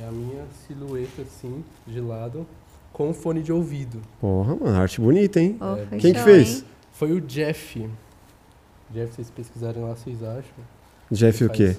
É 0.01 0.07
a 0.07 0.11
minha 0.11 0.43
silhueta, 0.65 1.21
assim, 1.23 1.63
de 1.85 1.99
lado, 1.99 2.45
com 2.99 3.13
fone 3.13 3.41
de 3.41 3.49
ouvido. 3.53 4.01
Porra, 4.19 4.57
mano, 4.57 4.77
arte 4.77 4.99
bonita, 4.99 5.39
hein? 5.39 5.55
Oh, 5.61 5.95
É, 5.95 5.97
Quem 5.99 6.11
que 6.13 6.19
fez? 6.19 6.57
hein? 6.57 6.63
Foi 6.91 7.13
o 7.13 7.21
Jeff. 7.21 7.89
Jeff, 8.91 9.13
vocês 9.15 9.29
pesquisarem 9.31 9.81
lá, 9.81 9.95
vocês 9.95 10.21
acham. 10.21 10.43
Jeff 11.09 11.45
o 11.45 11.49
quê? 11.49 11.77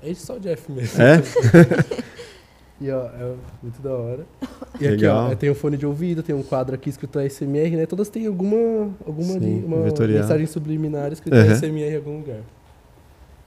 É 0.00 0.14
só 0.14 0.36
o 0.36 0.38
Jeff 0.40 0.70
mesmo. 0.70 1.02
É? 1.02 1.20
E 2.82 2.90
ó, 2.90 3.02
é 3.08 3.34
muito 3.62 3.82
da 3.82 3.92
hora. 3.92 4.24
E 4.80 4.88
Legal. 4.88 5.24
aqui, 5.26 5.34
ó, 5.34 5.36
tem 5.36 5.50
um 5.50 5.54
fone 5.54 5.76
de 5.76 5.84
ouvido, 5.84 6.22
tem 6.22 6.34
um 6.34 6.42
quadro 6.42 6.74
aqui 6.74 6.88
escrito 6.88 7.18
ASMR, 7.18 7.76
né? 7.76 7.84
Todas 7.84 8.08
têm 8.08 8.26
alguma, 8.26 8.88
alguma 9.06 9.34
Sim, 9.34 9.38
de- 9.60 9.66
uma 9.66 9.82
vetorial. 9.82 10.22
mensagem 10.22 10.46
subliminar 10.46 11.12
escrita 11.12 11.36
Uhum. 11.36 11.50
ASMR 11.52 11.92
em 11.92 11.96
algum 11.96 12.16
lugar. 12.20 12.40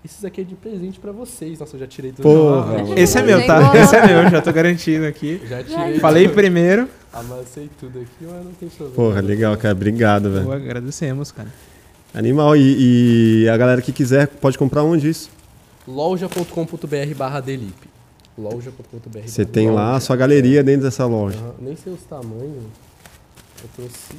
Esses 0.04 0.26
aqui 0.26 0.42
é 0.42 0.44
de 0.44 0.56
presente 0.56 1.00
pra 1.00 1.14
vocês. 1.14 1.60
Nossa, 1.60 1.76
eu 1.76 1.80
já 1.80 1.88
tirei 1.88 2.12
tudo. 2.12 2.24
Porra, 2.24 2.84
mano. 2.84 3.00
Esse 3.00 3.18
é 3.18 3.22
meu, 3.24 3.46
tá? 3.46 3.72
Esse 3.78 3.96
é 3.96 4.06
meu, 4.06 4.30
já 4.30 4.42
tô 4.42 4.52
garantido 4.52 5.06
aqui. 5.06 5.42
Já 5.48 5.64
tirei. 5.64 6.00
Falei 6.00 6.26
tudo. 6.26 6.36
primeiro. 6.36 6.90
Amassei 7.14 7.70
tudo 7.80 8.00
aqui, 8.00 8.10
mas 8.22 8.44
não 8.44 8.52
tem 8.54 8.68
problema. 8.68 8.96
Porra, 8.96 9.22
legal, 9.22 9.56
cara. 9.56 9.74
Obrigado, 9.74 10.30
velho. 10.30 10.46
Pô, 10.46 10.52
agradecemos, 10.52 11.32
cara. 11.32 11.48
Animal. 12.14 12.58
E, 12.58 13.44
e 13.46 13.50
a 13.50 13.56
galera 13.56 13.82
que 13.82 13.94
quiser 13.94 14.28
pode 14.28 14.58
comprar 14.58 14.84
onde 14.84 15.10
isso? 15.10 15.30
loja.com.br 15.88 17.16
barra 17.16 17.40
Delip. 17.40 17.74
Loja.com.br 18.38 19.20
Você 19.26 19.46
tem 19.46 19.70
lá 19.70 19.96
a 19.96 20.00
sua 20.00 20.16
galeria 20.16 20.64
dentro 20.64 20.84
dessa 20.84 21.06
loja. 21.06 21.38
Nem 21.60 21.76
sei 21.76 21.94
os 21.94 22.04
tamanhos. 22.04 22.64
Eu 23.62 23.70
trouxe. 23.76 24.14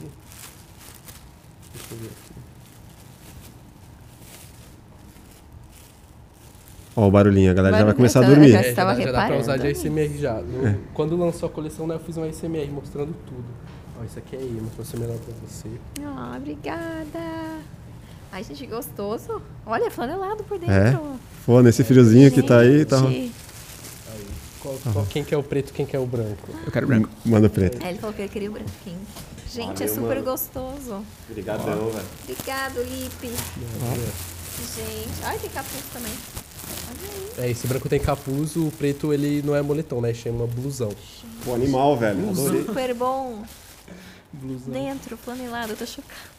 Deixa 1.75 1.93
eu 1.93 1.99
ver 1.99 2.07
aqui. 2.07 2.34
Ó, 6.97 7.09
o 7.09 7.11
barulhinho, 7.11 7.51
a 7.51 7.55
galera 7.55 7.79
já 7.79 7.85
vai 7.85 7.95
começar 7.95 8.21
a 8.21 8.23
tá, 8.23 8.29
dormir. 8.29 8.51
já- 8.51 8.61
É, 8.61 8.63
já, 8.65 8.69
estava 8.71 8.95
dá, 8.95 9.01
já 9.03 9.13
dá 9.13 9.27
pra 9.27 9.37
usar 9.39 9.57
de 9.57 9.67
ASMR 9.67 10.19
já. 10.19 10.35
No- 10.41 10.67
É. 10.69 10.79
Quando 10.95 11.17
lançou 11.17 11.49
a 11.49 11.53
coleção, 11.53 11.87
né, 11.87 11.97
eu 11.97 12.01
fiz 12.01 12.17
um 12.17 12.23
ASMR 12.25 12.71
mostrando 12.71 13.15
tudo. 13.27 13.45
Ó, 14.01 14.05
isso 14.05 14.19
aqui 14.19 14.37
é 14.37 14.41
imã, 14.41 14.69
trouxe 14.75 14.97
melhor 14.97 15.17
pra 15.17 15.35
você. 15.47 15.69
Ah, 16.05 16.35
obrigada. 16.37 17.59
Ai, 18.31 18.43
gente, 18.45 18.67
gostoso. 18.67 19.41
Olha, 19.67 19.91
flanelado 19.91 20.45
por 20.45 20.59
dentro. 20.59 20.73
É? 20.75 20.99
Pô, 21.47 21.61
nesse 21.63 21.83
friozinho 21.85 22.31
que 22.31 22.43
tá 22.43 22.59
aí, 22.59 22.85
tá. 22.85 22.99
Gente. 22.99 23.33
Aí. 24.13 24.27
Qual- 24.61 24.79
qual- 24.93 25.07
quem 25.07 25.23
que 25.25 25.35
é 25.35 25.39
o 25.39 25.43
preto, 25.43 25.73
quem 25.73 25.85
que 25.87 25.95
é 25.95 25.99
o 25.99 26.07
branco? 26.07 26.49
Eu 26.65 26.73
quero 26.73 26.87
branco. 26.87 27.09
Manda 27.25 27.49
preto. 27.49 27.85
É, 27.85 27.91
ele 27.91 27.99
falou 27.99 28.15
que 28.15 28.23
ele 28.23 28.29
queria 28.29 28.51
o 28.51 28.53
branquinho. 28.53 28.99
Gente, 29.53 29.83
é 29.83 29.87
Valeu, 29.87 29.95
super 29.95 30.17
mano. 30.17 30.23
gostoso. 30.25 31.05
Obrigadão, 31.29 31.91
velho. 31.91 32.05
Obrigado, 32.25 32.79
Lipe. 32.83 33.29
Gente. 34.77 35.25
Ai, 35.25 35.39
tem 35.39 35.51
capuz 35.51 35.83
também. 35.93 36.13
É, 37.39 37.51
esse 37.51 37.67
branco 37.67 37.89
tem 37.89 37.99
capuz, 37.99 38.57
o 38.57 38.71
preto 38.79 39.13
ele 39.13 39.43
não 39.43 39.55
é 39.57 39.63
moletom, 39.63 40.01
né? 40.01 40.15
Chama 40.15 40.47
blusão. 40.47 40.91
Pô, 41.45 41.55
animal, 41.55 41.97
velho. 41.97 42.31
Adorei. 42.31 42.65
Super 42.65 42.95
bom. 42.95 43.43
Blusão. 44.33 44.73
Dentro, 44.73 45.17
flanelado, 45.17 45.73
eu 45.73 45.77
tô 45.77 45.87
chocada. 45.87 46.35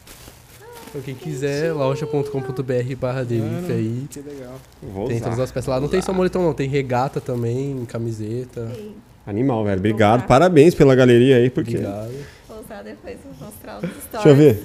Então, 0.89 1.01
quem 1.01 1.15
quiser, 1.15 1.73
loja.com.br 1.73 2.95
barra 2.97 3.23
Delip 3.23 3.69
aí. 3.71 4.07
Que 4.09 4.21
legal. 4.21 4.55
Vou 4.81 5.07
Tem 5.07 5.17
usar. 5.17 5.25
todas 5.25 5.39
as 5.41 5.51
peças 5.51 5.67
lá. 5.67 5.79
Não 5.79 5.89
tem 5.89 6.01
só 6.01 6.13
moletom, 6.13 6.41
não. 6.41 6.53
Tem 6.53 6.69
regata 6.69 7.19
também, 7.19 7.85
camiseta. 7.85 8.71
Ei, 8.73 8.95
Animal, 9.27 9.65
velho. 9.65 9.79
Obrigado. 9.79 10.25
Parabéns 10.25 10.73
pela 10.75 10.95
galeria 10.95 11.37
aí, 11.37 11.49
porque. 11.49 11.75
Obrigado. 11.75 12.13
Vou 12.47 12.61
usar 12.61 12.81
depois, 12.83 13.17
vou 13.23 13.47
mostrar 13.47 13.77
os 13.77 13.89
stories. 14.03 14.11
Deixa 14.11 14.29
eu 14.29 14.35
ver. 14.35 14.63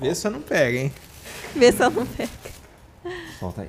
Vê 0.00 0.14
se 0.14 0.26
eu 0.26 0.30
não 0.30 0.40
pega, 0.40 0.78
hein? 0.78 0.92
Vê 1.54 1.70
se 1.70 1.82
eu 1.84 1.90
não 1.90 2.06
pego. 2.06 2.30
Solta 3.38 3.62
aí. 3.62 3.68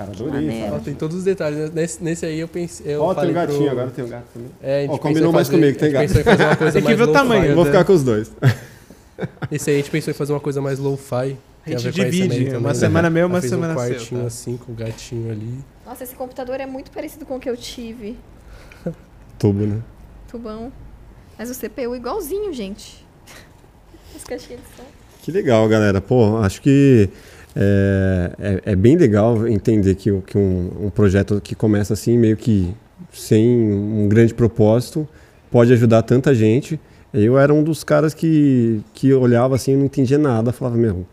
Cara, 0.00 0.12
adorei. 0.12 0.64
Ó, 0.72 0.78
tem 0.78 0.94
todos 0.94 1.16
os 1.18 1.24
detalhes. 1.24 1.58
né? 1.58 1.70
Nesse, 1.74 2.02
nesse 2.02 2.24
aí 2.24 2.40
eu 2.40 2.48
pensei. 2.48 2.94
Eu 2.94 3.02
Ó, 3.02 3.08
tem 3.08 3.14
falei 3.16 3.30
um 3.30 3.34
gatinho, 3.34 3.58
pro- 3.60 3.70
agora 3.70 3.90
tem 3.90 4.04
um 4.04 4.08
gato 4.08 4.24
também. 4.32 4.48
É, 4.62 4.78
a 4.78 4.80
gente 4.80 4.88
Ó, 4.90 4.92
pensou 4.94 4.98
combinou 5.10 5.32
mais 5.32 5.46
fazer- 5.48 5.60
comigo, 5.60 5.78
tem 5.78 5.88
a 5.88 5.92
gato. 5.92 6.72
Tem 6.72 6.82
que 6.82 6.94
ver 6.94 7.02
o 7.02 7.12
tamanho, 7.12 7.44
Eu 7.44 7.54
vou 7.54 7.64
né? 7.64 7.70
ficar 7.70 7.84
com 7.84 7.92
os 7.92 8.02
dois. 8.02 8.32
Esse 9.52 9.68
aí 9.70 9.76
a 9.76 9.78
gente 9.80 9.90
pensou 9.90 10.10
em 10.10 10.14
fazer 10.14 10.32
uma 10.32 10.40
coisa 10.40 10.62
mais 10.62 10.78
low-fi. 10.78 11.36
A 11.66 11.70
gente 11.70 11.84
com 11.84 11.90
divide. 11.90 12.22
ASMR 12.32 12.48
Uma 12.56 12.58
também, 12.60 12.74
semana 12.74 13.10
né? 13.10 13.14
meu, 13.14 13.26
uma 13.26 13.40
semana 13.42 13.74
um 13.74 13.76
seu, 13.78 13.90
quartinho 13.94 14.20
tá? 14.22 14.26
assim, 14.28 14.56
com 14.56 14.72
o 14.72 14.74
gatinho 14.74 15.30
ali. 15.30 15.58
Nossa, 15.84 16.04
esse 16.04 16.14
computador 16.14 16.58
é 16.58 16.64
muito 16.66 16.90
parecido 16.90 17.26
com 17.26 17.36
o 17.36 17.40
que 17.40 17.50
eu 17.50 17.56
tive. 17.56 18.16
Tubo, 19.38 19.66
né? 19.66 19.80
Tubão. 20.30 20.72
Mas 21.38 21.50
o 21.50 21.54
CPU 21.54 21.94
igualzinho, 21.94 22.50
gente. 22.54 23.04
As 24.16 24.24
caixinhas 24.24 24.60
de 24.62 24.66
som. 24.76 24.84
Que 25.22 25.30
legal, 25.30 25.68
galera. 25.68 26.00
Pô, 26.00 26.38
acho 26.38 26.62
que 26.62 27.10
é, 27.56 28.32
é, 28.38 28.72
é 28.72 28.76
bem 28.76 28.96
legal 28.96 29.46
entender 29.48 29.94
que, 29.94 30.10
que 30.22 30.38
um, 30.38 30.86
um 30.86 30.90
projeto 30.90 31.40
que 31.40 31.54
começa 31.54 31.94
assim, 31.94 32.16
meio 32.16 32.36
que 32.36 32.74
sem 33.12 33.48
um 33.48 34.08
grande 34.08 34.34
propósito, 34.34 35.08
pode 35.50 35.72
ajudar 35.72 36.02
tanta 36.02 36.34
gente. 36.34 36.78
Eu 37.12 37.38
era 37.38 37.52
um 37.52 37.62
dos 37.62 37.82
caras 37.82 38.14
que, 38.14 38.80
que 38.94 39.12
olhava 39.12 39.56
assim 39.56 39.72
e 39.72 39.76
não 39.76 39.86
entendia 39.86 40.18
nada. 40.18 40.52
Falava, 40.52 40.76
meu, 40.76 41.04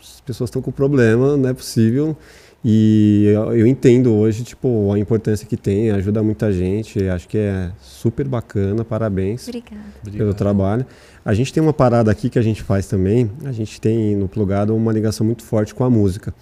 as 0.00 0.20
pessoas 0.20 0.48
estão 0.48 0.62
com 0.62 0.70
problema, 0.70 1.36
não 1.36 1.48
é 1.48 1.54
possível. 1.54 2.16
E 2.62 3.24
eu, 3.34 3.56
eu 3.56 3.66
entendo 3.66 4.12
hoje, 4.14 4.44
tipo, 4.44 4.92
a 4.92 4.98
importância 4.98 5.46
que 5.46 5.56
tem, 5.56 5.90
ajuda 5.90 6.22
muita 6.22 6.52
gente. 6.52 7.08
Acho 7.08 7.26
que 7.26 7.38
é 7.38 7.70
super 7.80 8.28
bacana, 8.28 8.84
parabéns 8.84 9.48
Obrigada. 9.48 9.76
pelo 10.04 10.08
Obrigado. 10.14 10.34
trabalho. 10.34 10.86
A 11.24 11.32
gente 11.32 11.52
tem 11.52 11.62
uma 11.62 11.72
parada 11.72 12.10
aqui 12.10 12.28
que 12.28 12.38
a 12.38 12.42
gente 12.42 12.62
faz 12.62 12.86
também. 12.86 13.30
A 13.44 13.52
gente 13.52 13.80
tem 13.80 14.14
no 14.14 14.28
plugado 14.28 14.76
uma 14.76 14.92
ligação 14.92 15.24
muito 15.24 15.42
forte 15.42 15.74
com 15.74 15.84
a 15.84 15.90
música. 15.90 16.34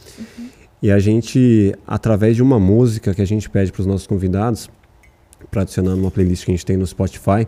E 0.82 0.90
a 0.90 0.98
gente, 0.98 1.74
através 1.86 2.34
de 2.36 2.42
uma 2.42 2.58
música 2.58 3.14
que 3.14 3.22
a 3.22 3.26
gente 3.26 3.48
pede 3.48 3.70
para 3.70 3.80
os 3.80 3.86
nossos 3.86 4.06
convidados, 4.06 4.68
para 5.50 5.62
adicionar 5.62 5.94
numa 5.94 6.10
playlist 6.10 6.44
que 6.44 6.50
a 6.50 6.54
gente 6.54 6.66
tem 6.66 6.76
no 6.76 6.86
Spotify, 6.86 7.46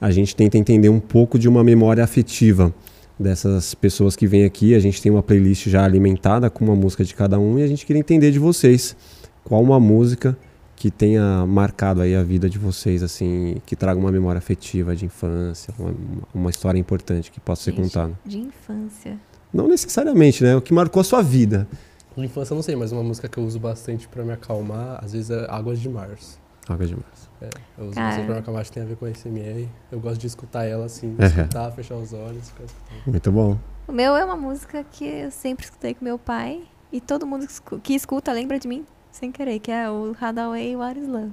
a 0.00 0.10
gente 0.10 0.34
tenta 0.34 0.58
entender 0.58 0.88
um 0.88 1.00
pouco 1.00 1.38
de 1.38 1.48
uma 1.48 1.62
memória 1.62 2.02
afetiva 2.02 2.74
dessas 3.20 3.74
pessoas 3.74 4.16
que 4.16 4.26
vêm 4.26 4.44
aqui. 4.44 4.74
A 4.74 4.80
gente 4.80 5.00
tem 5.02 5.12
uma 5.12 5.22
playlist 5.22 5.68
já 5.68 5.84
alimentada 5.84 6.48
com 6.48 6.64
uma 6.64 6.74
música 6.74 7.04
de 7.04 7.14
cada 7.14 7.38
um 7.38 7.58
e 7.58 7.62
a 7.62 7.66
gente 7.66 7.84
queria 7.84 8.00
entender 8.00 8.30
de 8.30 8.38
vocês 8.38 8.96
qual 9.44 9.62
uma 9.62 9.78
música 9.78 10.36
que 10.74 10.90
tenha 10.90 11.44
marcado 11.46 12.00
aí 12.00 12.16
a 12.16 12.22
vida 12.22 12.48
de 12.48 12.58
vocês, 12.58 13.02
assim, 13.02 13.60
que 13.66 13.76
traga 13.76 14.00
uma 14.00 14.10
memória 14.10 14.38
afetiva 14.38 14.96
de 14.96 15.04
infância, 15.04 15.74
uma, 15.78 15.94
uma 16.32 16.50
história 16.50 16.78
importante 16.78 17.30
que 17.30 17.38
possa 17.38 17.64
ser 17.64 17.72
contada. 17.72 18.18
De 18.24 18.38
infância. 18.38 19.18
Não 19.52 19.68
necessariamente, 19.68 20.42
né? 20.42 20.56
O 20.56 20.62
que 20.62 20.72
marcou 20.72 21.00
a 21.00 21.04
sua 21.04 21.20
vida. 21.20 21.68
Na 22.16 22.24
infância 22.24 22.54
eu 22.54 22.56
não 22.56 22.62
sei, 22.62 22.74
mas 22.76 22.92
uma 22.92 23.02
música 23.02 23.28
que 23.28 23.36
eu 23.36 23.44
uso 23.44 23.60
bastante 23.60 24.08
pra 24.08 24.24
me 24.24 24.32
acalmar, 24.32 24.98
às 25.04 25.12
vezes 25.12 25.30
é 25.30 25.46
Águas 25.50 25.78
de 25.78 25.88
Março. 25.88 26.40
Água 26.66 26.86
de 26.86 26.94
março. 26.94 27.29
É, 27.42 27.48
eu 27.78 27.86
uso 27.86 27.94
Cara. 27.94 28.08
bastante 28.10 28.26
pra 28.44 28.64
que 28.64 28.72
tem 28.72 28.82
a 28.82 28.86
ver 28.86 28.96
com 28.96 29.04
a 29.06 29.10
SMR. 29.10 29.68
Eu 29.90 29.98
gosto 30.00 30.20
de 30.20 30.26
escutar 30.26 30.64
ela 30.66 30.84
assim, 30.84 31.16
Uhum. 31.18 31.24
escutar, 31.24 31.70
fechar 31.72 31.94
os 31.96 32.12
olhos, 32.12 32.48
ficar 32.50 32.64
escutando. 32.64 33.02
Muito 33.06 33.32
bom. 33.32 33.58
O 33.88 33.92
meu 33.92 34.14
é 34.16 34.24
uma 34.24 34.36
música 34.36 34.84
que 34.84 35.04
eu 35.04 35.30
sempre 35.30 35.64
escutei 35.64 35.94
com 35.94 36.04
meu 36.04 36.18
pai. 36.18 36.62
E 36.92 37.00
todo 37.00 37.26
mundo 37.26 37.46
que 37.46 37.52
escu- 37.52 37.78
que 37.80 37.94
escuta 37.94 38.32
lembra 38.32 38.58
de 38.58 38.66
mim, 38.68 38.84
sem 39.12 39.30
querer, 39.32 39.58
que 39.60 39.70
é 39.70 39.88
o 39.90 40.14
Hadaway 40.20 40.74
What 40.76 40.98
is 41.00 41.06
Love. 41.08 41.32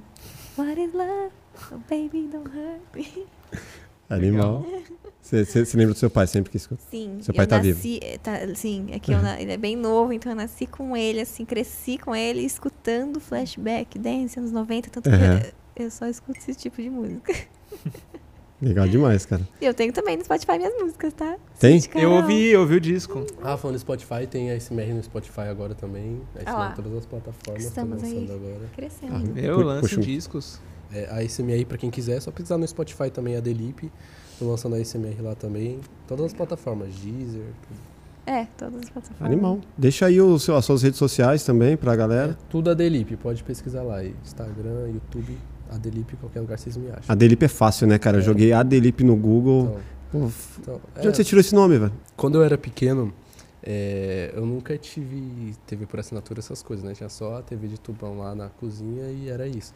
What 0.56 0.80
is 0.80 0.92
love? 0.94 1.30
Oh, 1.72 1.78
baby, 1.90 2.28
don't 2.32 2.48
hurt 2.48 2.80
me. 2.94 3.26
Animal. 4.08 4.64
Você 5.20 5.44
lembra 5.76 5.92
do 5.92 5.98
seu 5.98 6.08
pai 6.08 6.26
sempre 6.26 6.50
que 6.50 6.56
escuta? 6.56 6.80
Sim, 6.90 7.18
Seu 7.20 7.34
pai 7.34 7.44
eu 7.44 7.48
tá 7.48 7.58
vivo. 7.58 7.76
nasci, 7.76 8.00
eh, 8.02 8.16
tá, 8.16 8.32
sim, 8.54 8.86
é 8.92 8.98
que 8.98 9.12
eu 9.12 9.20
na- 9.20 9.38
ele 9.38 9.52
é 9.52 9.56
bem 9.58 9.76
novo, 9.76 10.10
então 10.12 10.32
eu 10.32 10.36
nasci 10.36 10.66
com 10.66 10.96
ele, 10.96 11.20
assim, 11.20 11.44
cresci 11.44 11.98
com 11.98 12.16
ele, 12.16 12.40
escutando 12.40 13.20
flashback, 13.20 13.98
dance, 13.98 14.38
anos 14.38 14.50
90, 14.52 14.88
tanto 14.88 15.06
Aham. 15.10 15.40
que 15.40 15.52
eu, 15.78 15.90
só 15.90 16.06
escuto 16.06 16.38
esse 16.40 16.54
tipo 16.54 16.80
de 16.82 16.90
música. 16.90 17.32
Legal 18.60 18.88
demais, 18.88 19.24
cara. 19.24 19.46
E 19.60 19.64
eu 19.64 19.72
tenho 19.72 19.92
também 19.92 20.16
no 20.16 20.24
Spotify 20.24 20.58
minhas 20.58 20.74
músicas, 20.74 21.12
tá? 21.12 21.36
Tem? 21.60 21.80
Eu 21.94 22.10
ouvi, 22.10 22.48
eu 22.48 22.60
ouvi 22.60 22.74
o 22.74 22.80
disco. 22.80 23.24
Ah, 23.40 23.56
falando 23.56 23.76
do 23.76 23.80
Spotify, 23.80 24.26
tem 24.28 24.50
a 24.50 24.58
SMR 24.60 24.92
no 24.94 25.02
Spotify 25.02 25.42
agora 25.42 25.76
também. 25.76 26.20
A 26.34 26.40
SMR 26.40 26.52
lá. 26.58 26.70
em 26.72 26.74
todas 26.74 26.92
as 26.94 27.06
plataformas. 27.06 27.62
tá 27.62 27.68
Estamos 27.68 28.02
aí. 28.02 28.14
lançando 28.14 28.32
agora. 28.34 28.70
Crescendo. 28.74 29.32
Ah, 29.36 29.40
Eu 29.40 29.60
lanço 29.60 29.82
puxa 29.82 30.00
discos. 30.00 30.60
É, 30.92 31.06
a 31.08 31.22
SMR, 31.28 31.64
pra 31.66 31.78
quem 31.78 31.88
quiser, 31.90 32.16
é 32.16 32.20
só 32.20 32.32
pesquisar 32.32 32.58
no 32.58 32.66
Spotify 32.66 33.10
também, 33.10 33.36
a 33.36 33.40
Delip. 33.40 33.92
Tô 34.40 34.48
lançando 34.50 34.74
a 34.74 34.80
SMR 34.84 35.20
lá 35.22 35.36
também. 35.36 35.78
Todas 36.08 36.26
as 36.26 36.32
plataformas, 36.32 36.92
Deezer. 36.96 37.42
tudo. 37.68 37.80
É, 38.26 38.46
todas 38.56 38.82
as 38.82 38.90
plataformas. 38.90 39.32
Animal. 39.32 39.60
Deixa 39.76 40.06
aí 40.06 40.20
o 40.20 40.36
seu, 40.38 40.56
as 40.56 40.64
suas 40.64 40.82
redes 40.82 40.98
sociais 40.98 41.44
também 41.44 41.76
pra 41.76 41.94
galera. 41.94 42.36
Tudo 42.50 42.70
a 42.70 42.74
Delip, 42.74 43.16
pode 43.18 43.44
pesquisar 43.44 43.82
lá. 43.82 44.04
Instagram, 44.04 44.90
YouTube, 44.94 45.38
a 45.70 45.76
Delip, 45.78 46.16
qualquer 46.16 46.40
lugar 46.40 46.58
vocês 46.58 46.76
me 46.76 46.88
acham. 46.88 47.04
A 47.08 47.14
Delip 47.14 47.44
é 47.44 47.48
fácil, 47.48 47.86
né, 47.86 47.98
cara? 47.98 48.16
Eu 48.18 48.20
É. 48.20 48.24
joguei 48.24 48.52
a 48.52 48.62
Delip 48.62 49.02
no 49.04 49.16
Google. 49.16 49.78
Então, 50.10 50.20
Pô, 50.22 50.30
então, 50.60 50.80
de 51.00 51.06
é, 51.06 51.08
onde 51.08 51.16
você 51.16 51.24
tirou 51.24 51.40
esse 51.40 51.54
nome, 51.54 51.78
velho? 51.78 51.92
Quando 52.16 52.36
eu 52.38 52.44
era 52.44 52.56
pequeno, 52.58 53.12
É, 53.60 54.32
eu 54.36 54.46
nunca 54.46 54.78
tive 54.78 55.52
TV 55.66 55.84
por 55.84 55.98
assinatura, 55.98 56.38
essas 56.38 56.62
coisas, 56.62 56.84
né? 56.84 56.94
Tinha 56.94 57.08
só 57.08 57.38
a 57.38 57.42
TV 57.42 57.66
de 57.66 57.78
tubão 57.78 58.16
lá 58.16 58.32
na 58.34 58.48
cozinha 58.48 59.10
e 59.10 59.28
era 59.28 59.46
isso. 59.48 59.74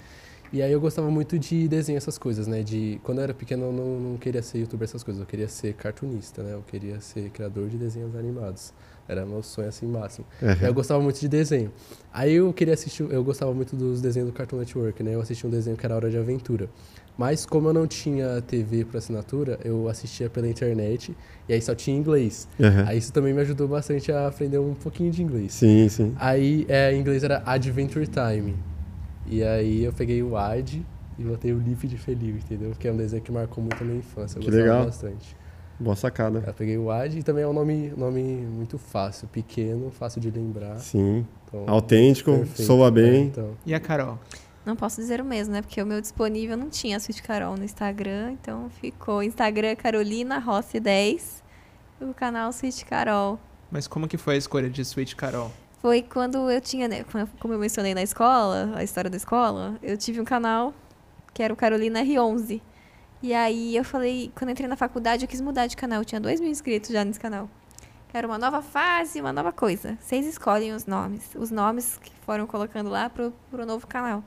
E 0.53 0.63
aí 0.63 0.71
eu 0.73 0.81
gostava 0.81 1.11
muito 1.11 1.37
de 1.39 1.67
desenho, 1.67 1.97
essas 1.97 2.17
coisas, 2.17 2.47
né? 2.47 2.63
De, 2.63 3.01
quando 3.03 3.19
eu 3.19 3.25
era 3.25 3.35
pequeno 3.35 3.65
eu 3.65 3.73
não, 3.73 4.01
não 4.13 4.17
queria 4.19 4.41
ser 4.41 4.59
youtuber, 4.61 4.85
essas 4.85 5.03
coisas. 5.03 5.21
Eu 5.21 5.27
queria 5.27 5.49
ser 5.49 5.75
cartunista, 5.75 6.43
né? 6.45 6.55
Eu 6.55 6.63
queria 6.63 7.01
ser 7.01 7.29
criador 7.31 7.69
de 7.69 7.77
desenhos 7.77 8.15
animados. 8.15 8.73
Era 9.09 9.27
meu 9.27 9.43
sonho, 9.43 9.69
assim, 9.69 9.87
máximo. 9.87 10.25
Aham. 10.43 10.67
Eu 10.67 10.75
gostava 10.75 11.01
muito 11.03 11.21
de 11.21 11.29
desenho. 11.29 11.73
Aí 12.13 12.35
eu 12.35 12.53
queria 12.53 12.75
assistir, 12.75 13.03
eu 13.11 13.23
gostava 13.25 13.53
muito 13.53 13.75
dos 13.75 14.01
desenhos 14.01 14.29
do 14.31 14.33
Cartoon 14.35 14.59
Network, 14.59 15.03
né? 15.03 15.15
Eu 15.15 15.21
assistia 15.21 15.49
um 15.49 15.51
desenho 15.51 15.77
que 15.77 15.85
era 15.85 15.95
Hora 15.95 16.11
de 16.11 16.17
Aventura. 16.17 16.69
Mas 17.17 17.45
como 17.45 17.69
eu 17.69 17.73
não 17.73 17.87
tinha 17.87 18.41
TV 18.43 18.85
por 18.85 18.97
assinatura, 18.97 19.59
eu 19.65 19.89
assistia 19.89 20.31
pela 20.31 20.49
internet 20.49 21.15
e 21.49 21.53
aí 21.53 21.61
só 21.61 21.75
tinha 21.75 21.97
inglês. 21.97 22.49
Aham. 22.61 22.85
Aí 22.87 22.99
isso 22.99 23.13
também 23.13 23.35
me 23.35 23.41
ajudou 23.43 23.69
bastante 23.69 24.11
a 24.11 24.27
aprender 24.29 24.59
um 24.59 24.75
pouquinho 24.75 25.11
de 25.11 25.23
inglês. 25.23 25.53
Sim, 25.53 25.89
sim. 25.89 26.15
Aí 26.17 26.65
é, 26.69 26.93
em 26.93 27.01
inglês 27.01 27.23
era 27.23 27.43
Adventure 27.45 28.07
Time. 28.07 28.57
E 29.27 29.43
aí 29.43 29.85
eu 29.85 29.93
peguei 29.93 30.23
o 30.23 30.37
Ad 30.37 30.85
e 31.19 31.23
botei 31.23 31.53
o 31.53 31.59
Leaf 31.59 31.85
de 31.85 31.99
Feliu, 31.99 32.37
entendeu? 32.37 32.73
Que 32.79 32.89
é 32.89 32.93
um 32.93 32.97
desenho 32.97 33.23
que 33.23 33.31
marcou 33.31 33.63
muito 33.63 33.83
a 33.83 33.85
minha 33.85 33.99
infância. 33.99 34.39
Eu 34.39 34.43
Que 34.43 34.51
legal. 34.51 34.87
bastante. 34.87 35.37
Boa 35.83 35.97
sacada. 35.97 36.43
Eu 36.47 36.55
peguei 36.55 36.79
o 36.79 36.91
Ad 36.91 37.19
e 37.19 37.23
também 37.23 37.43
é 37.43 37.49
um 37.49 37.53
nome, 37.53 37.93
nome 37.97 38.23
muito 38.23 38.79
fácil, 38.79 39.27
pequeno, 39.29 39.91
fácil 39.91 40.21
de 40.21 40.31
lembrar. 40.31 40.79
Sim. 40.79 41.27
Então, 41.49 41.65
Autêntico, 41.67 42.31
perfeito. 42.33 42.63
soa 42.63 42.87
É, 42.89 42.91
bem. 42.91 43.25
então. 43.25 43.51
E 43.67 43.75
a 43.75 43.81
Carol? 43.81 44.19
Não 44.65 44.77
posso 44.77 45.01
dizer 45.01 45.21
o 45.21 45.25
mesmo, 45.25 45.53
né? 45.53 45.61
Porque 45.61 45.83
o 45.83 45.87
meu 45.87 46.01
disponível 46.01 46.57
não 46.57 46.69
tinha 46.71 46.97
Sweet 46.99 47.21
Carol 47.25 47.57
no 47.57 47.65
Instagram, 47.65 48.31
então 48.33 48.71
ficou 48.81 49.21
Instagram 49.23 49.75
Carolina 49.75 50.39
Rossi 50.39 50.79
10 50.79 51.43
e 52.01 52.05
o 52.05 52.15
canal 52.15 52.51
Sweet 52.51 52.85
Carol. 52.85 53.41
Mas 53.71 53.89
como 53.89 54.07
que 54.07 54.17
foi 54.17 54.35
a 54.37 54.39
escolha 54.39 54.71
de 54.71 54.81
Sweet 54.83 55.17
Carol? 55.17 55.51
Foi 55.81 56.01
quando 56.01 56.49
eu 56.49 56.61
tinha, 56.61 56.87
né, 56.87 57.05
como 57.41 57.55
eu 57.55 57.59
mencionei 57.59 57.93
na 57.93 58.05
escola, 58.05 58.71
a 58.77 58.85
história 58.85 59.11
da 59.11 59.17
escola, 59.17 59.77
eu 59.83 59.97
tive 59.99 60.21
um 60.21 60.25
canal 60.25 60.73
que 61.35 61.43
era 61.43 61.53
o 61.53 61.57
Carolina 61.57 62.01
R11. 62.05 62.61
E 63.23 63.33
aí 63.33 63.77
eu 63.77 63.85
falei, 63.85 64.33
quando 64.35 64.49
eu 64.49 64.53
entrei 64.53 64.69
na 64.69 64.77
faculdade, 64.77 65.25
eu 65.25 65.29
quis 65.29 65.41
mudar 65.41 65.67
de 65.69 65.77
canal. 65.77 66.01
Eu 66.01 66.05
tinha 66.05 66.21
2 66.21 66.41
mil 66.41 66.51
inscritos 66.51 66.91
já 66.91 67.05
nesse 67.05 67.21
canal. 67.21 67.49
Era 68.13 68.27
uma 68.27 68.37
nova 68.37 68.61
fase, 68.61 69.21
uma 69.21 69.33
nova 69.33 69.53
coisa. 69.53 69.97
Vocês 70.01 70.27
escolhem 70.27 70.73
os 70.73 70.85
nomes. 70.87 71.31
Os 71.35 71.51
nomes 71.51 71.99
que 71.99 72.13
foram 72.27 72.47
colocando 72.47 72.91
lá 72.91 73.09
pro, 73.09 73.33
pro 73.51 73.65
novo 73.65 73.87
canal. 73.87 74.23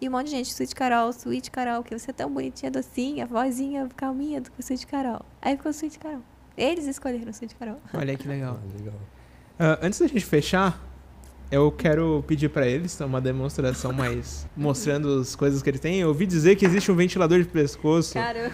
E 0.00 0.08
um 0.08 0.12
monte 0.12 0.26
de 0.26 0.32
gente, 0.32 0.50
Sweet 0.50 0.74
Carol, 0.74 1.10
Sweet 1.10 1.50
Carol, 1.50 1.84
que 1.84 1.96
você 1.96 2.10
é 2.10 2.12
tão 2.12 2.28
bonitinha, 2.28 2.70
docinha, 2.70 3.24
vozinha, 3.24 3.88
calminha 3.96 4.40
do 4.40 4.50
que 4.50 4.60
Sweet 4.60 4.86
Carol. 4.88 5.24
Aí 5.40 5.56
ficou 5.56 5.70
Sweet 5.70 5.98
Carol. 6.00 6.22
Eles 6.56 6.86
escolheram 6.86 7.30
Sweet 7.30 7.54
Carol. 7.54 7.80
Olha 7.94 8.16
que 8.16 8.26
legal. 8.26 8.58
Ah, 8.60 8.76
legal. 8.76 9.00
Ah, 9.58 9.78
antes 9.80 10.00
da 10.00 10.08
gente 10.08 10.26
fechar, 10.26 10.78
eu 11.52 11.70
quero 11.70 12.24
pedir 12.26 12.48
pra 12.48 12.66
eles 12.66 12.98
uma 13.00 13.20
demonstração 13.20 13.92
mais 13.92 14.46
mostrando 14.56 15.20
as 15.20 15.36
coisas 15.36 15.62
que 15.62 15.68
eles 15.70 15.80
têm. 15.80 16.00
Eu 16.00 16.08
ouvi 16.08 16.26
dizer 16.26 16.56
que 16.56 16.64
existe 16.64 16.90
um 16.90 16.96
ventilador 16.96 17.38
de 17.38 17.44
pescoço. 17.44 18.14
Cara, 18.14 18.50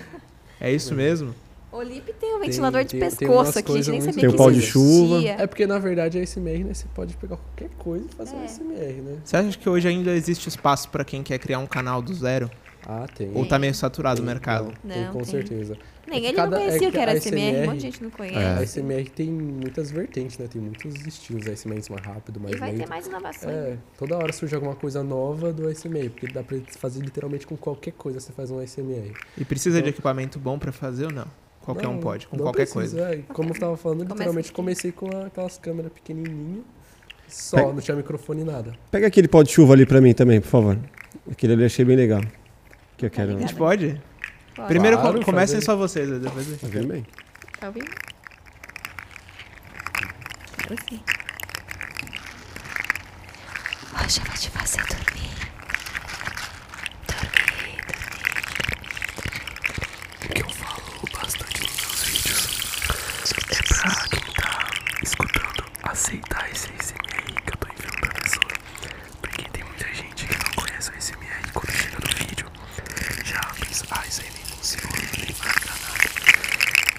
É 0.61 0.71
isso 0.73 0.95
mesmo? 0.95 1.33
o 1.71 1.81
Lipe 1.83 2.13
tem 2.15 2.35
um 2.35 2.41
ventilador 2.41 2.83
de 2.83 2.91
tem- 2.91 3.01
tem 3.01 3.09
pescoço 3.11 3.33
umas 3.43 3.57
aqui, 3.57 3.73
a 3.73 3.77
gente 3.77 3.91
nem 3.91 4.01
sabia 4.01 4.21
Tem 4.21 4.29
que 4.31 4.35
o 4.35 4.37
pau 4.39 4.51
de 4.51 4.61
chuva. 4.61 5.23
É 5.25 5.47
porque, 5.47 5.67
na 5.67 5.79
verdade, 5.79 6.19
a 6.19 6.23
SMR, 6.23 6.65
né? 6.65 6.75
Você 6.75 6.87
pode 6.95 7.15
pegar 7.17 7.37
qualquer 7.37 7.71
coisa 7.79 8.05
e 8.11 8.15
fazer 8.17 8.35
um 8.35 8.43
É. 8.43 8.47
SMR, 8.47 9.01
né? 9.03 9.17
Você 9.25 9.37
acha 9.37 9.57
que 9.57 9.69
hoje 9.69 9.87
ainda 9.87 10.11
existe 10.13 10.49
espaço 10.49 10.89
pra 10.89 11.05
quem 11.05 11.23
quer 11.23 11.39
criar 11.39 11.61
um 11.61 11.67
canal 11.67 12.03
do 12.03 12.13
zero? 12.13 12.51
Ah, 12.85 13.07
tem. 13.15 13.31
Ou 13.35 13.45
tá 13.47 13.59
meio 13.59 13.75
saturado 13.75 14.21
o 14.21 14.25
Tem, 14.25 14.33
mercado? 14.33 14.73
Não, 14.83 14.95
tem 14.95 15.07
com 15.13 15.19
tem. 15.19 15.25
certeza. 15.27 15.77
Nem 16.09 16.25
É 16.25 16.29
ele 16.29 16.37
cada- 16.37 16.51
não 16.57 16.65
conhecia 16.65 16.87
é 16.87 16.89
o 16.89 16.93
que 16.93 16.99
era 16.99 17.13
a 17.13 17.17
SMR, 17.17 17.57
um 17.57 17.67
monte 17.67 17.75
de 17.77 17.81
gente 17.83 18.03
não 18.03 18.09
A 18.09 18.13
conhece. 18.13 18.63
SMR 18.81 19.11
tem 19.11 19.29
muitas 19.31 19.91
vertentes, 19.91 20.39
né? 20.39 20.47
Tem 20.47 20.61
muitos 20.61 21.07
estilos. 21.07 21.47
A 21.47 21.53
SMR 21.53 21.83
mais 21.91 22.07
rápido, 22.07 22.41
mais 22.41 22.55
E 22.55 22.59
vai 22.59 22.71
ter 22.73 22.79
lento. 22.79 22.89
mais 22.89 23.07
inovações. 23.07 23.53
É, 23.55 23.77
toda 23.99 24.17
hora 24.17 24.33
surge 24.33 24.55
alguma 24.55 24.75
coisa 24.75 25.03
nova 25.03 25.53
do 25.53 25.69
SMR, 25.69 26.09
porque 26.11 26.27
dá 26.29 26.43
pra 26.43 26.57
fazer 26.79 27.01
literalmente 27.03 27.47
com 27.47 27.57
qualquer 27.57 27.93
coisa 27.93 28.21
você 28.21 28.33
faz 28.33 28.51
um 28.51 28.61
SMR. 28.61 29.13
E 29.37 29.45
precisa 29.45 29.77
de 29.77 29.81
Então- 29.81 29.91
equipamento 29.91 30.39
bom 30.39 30.59
pra 30.59 30.73
fazer 30.73 31.05
ou 31.07 31.13
não? 31.13 31.27
Qualquer 31.61 31.87
um 31.89 31.95
Não, 31.95 32.01
pode, 32.01 32.27
com 32.27 32.39
qualquer 32.39 32.67
precisa, 32.67 32.75
coisa. 33.05 33.15
é. 33.15 33.23
Como 33.35 33.51
eu 33.51 33.59
tava 33.61 33.77
falando, 33.77 33.99
Começa 33.99 34.15
literalmente 34.15 34.53
comecei 34.53 34.91
com 34.91 35.11
aquelas 35.27 35.59
câmeras 35.59 35.93
pequenininhas, 35.93 36.65
só, 37.29 37.59
Pega- 37.59 37.73
não 37.75 37.81
tinha 37.81 37.97
microfone 37.97 38.43
nada. 38.43 38.73
Pega 38.91 39.07
aquele 39.07 39.29
pó 39.29 39.43
de 39.43 39.51
chuva 39.53 39.75
ali 39.75 39.85
pra 39.85 40.01
mim 40.01 40.15
também, 40.15 40.41
por 40.41 40.49
favor. 40.49 40.79
Aquele 41.31 41.53
ali 41.53 41.63
eu 41.63 41.67
achei 41.67 41.85
bem 41.85 41.95
legal. 41.97 42.23
Que 42.97 43.05
eu 43.05 43.11
quero. 43.11 43.37
A 43.37 43.41
gente 43.41 43.55
pode? 43.55 44.01
Pode. 44.59 44.69
Primeiro 44.69 44.99
Claro, 44.99 45.19
co- 45.19 45.25
comecem 45.25 45.61
só 45.61 45.77
vocês, 45.77 46.11
aí 46.11 46.19
depois 46.19 46.47
Tá 46.61 46.67
vendo 46.69 46.89
bem? 46.89 47.07
Tá 47.61 47.67
ouvindo? 47.69 47.91
Quero 50.59 50.77
sim. 50.89 51.03
Hoje 54.05 54.21
eu 54.21 54.25
vou 54.25 54.35
te 54.35 54.51
fazer. 54.51 54.83
Dormir, 54.87 55.31
O 60.25 60.29
que 60.35 60.43
eu 60.43 60.49
falo 60.51 61.03
bastante 61.15 61.63
nos 61.63 61.77
meus 61.81 62.03
vídeos 62.05 62.49
é 63.51 63.63
pra 63.63 64.09
quem 64.09 64.35
tá 64.35 64.69
escutando 65.03 65.65
aceitar 65.85 66.51
esse 66.51 66.67
SMR 66.81 67.33
que 67.43 67.53
eu 67.53 67.57
tô 67.59 67.69
enviando 67.73 68.01
pra 68.01 68.13
pessoa. 68.21 68.53
Porque 69.23 69.49
tem 69.51 69.65
muita 69.65 69.95
gente 69.95 70.27
que 70.27 70.35
não 70.37 70.51
conhece 70.65 70.91
o 70.91 70.95
SMR 71.01 71.43
e 71.47 71.51
quando 71.53 71.71
chega 71.73 71.99
no 71.99 72.09
vídeo 72.27 72.51
já 73.25 73.41
pensa, 73.61 73.87
ah, 73.91 74.05
isso 74.09 74.21
aí 74.23 74.31
nem 74.35 74.45
funciona, 74.45 74.89
nem 75.19 75.33
vai 75.35 75.55
dar 75.55 75.77
nada. 75.85 76.09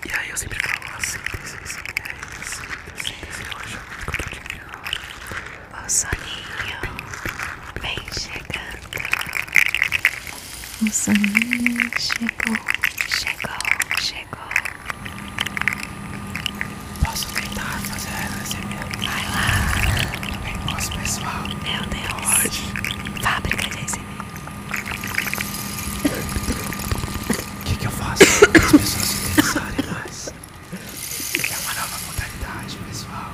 E 0.05 0.11
aí 0.17 0.29
eu 0.29 0.37
sempre 0.37 0.59
falo, 0.59 0.85
aceita 0.97 1.37
esse 1.43 1.57
SMR, 1.57 2.15
aceita, 2.41 2.93
aceita 2.99 3.27
esse 3.29 3.43
relaxamento 3.43 4.03
que 4.03 4.09
eu 4.09 4.15
tô 4.15 4.23
te 4.29 4.39
enviando. 4.39 4.79
O 5.71 5.89
soninho 5.89 6.81
vem 7.81 7.99
chegando. 8.13 8.87
O 10.81 10.89
soninho 10.91 11.91
chegou, 11.99 12.57
chegou, 13.09 13.61
chegou. 13.99 14.49
Posso 17.03 17.27
tentar 17.33 17.79
fazer 17.81 18.09
a 18.09 18.45
SMR? 18.45 18.89
Vai 19.03 19.23
lá. 19.29 19.47
Também 20.31 20.57
posso, 20.67 20.91
pessoal. 20.93 21.43
Meu 21.63 21.83
Deus. 21.89 22.29
Pode. 22.41 22.61
Fábrica 23.21 23.69
de 23.69 23.79
SMR. 23.89 24.09
O 27.59 27.63
que, 27.65 27.75
que 27.77 27.85
eu 27.87 27.91
faço 27.91 28.23
para 28.51 28.63
as 28.65 28.71
pessoas 28.71 29.05
se 29.05 29.15
interessarem 29.31 29.85
mais? 29.91 30.27
É 30.29 31.57
uma 31.57 31.73
nova 31.73 31.97
modalidade, 32.07 32.77
pessoal. 32.87 33.31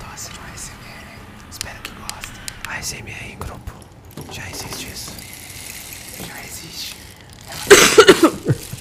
Tosse 0.00 0.30
no 0.32 0.40
ASMR. 0.52 1.06
Espero 1.50 1.78
que 1.82 1.92
gostem. 1.92 2.42
ASMR 2.68 3.32
em 3.32 3.38
grupo. 3.38 3.72
Já 4.32 4.48
existe 4.50 4.86
isso? 4.92 5.12
Já 6.26 6.40
existe. 6.44 6.96
Ela, 7.48 7.64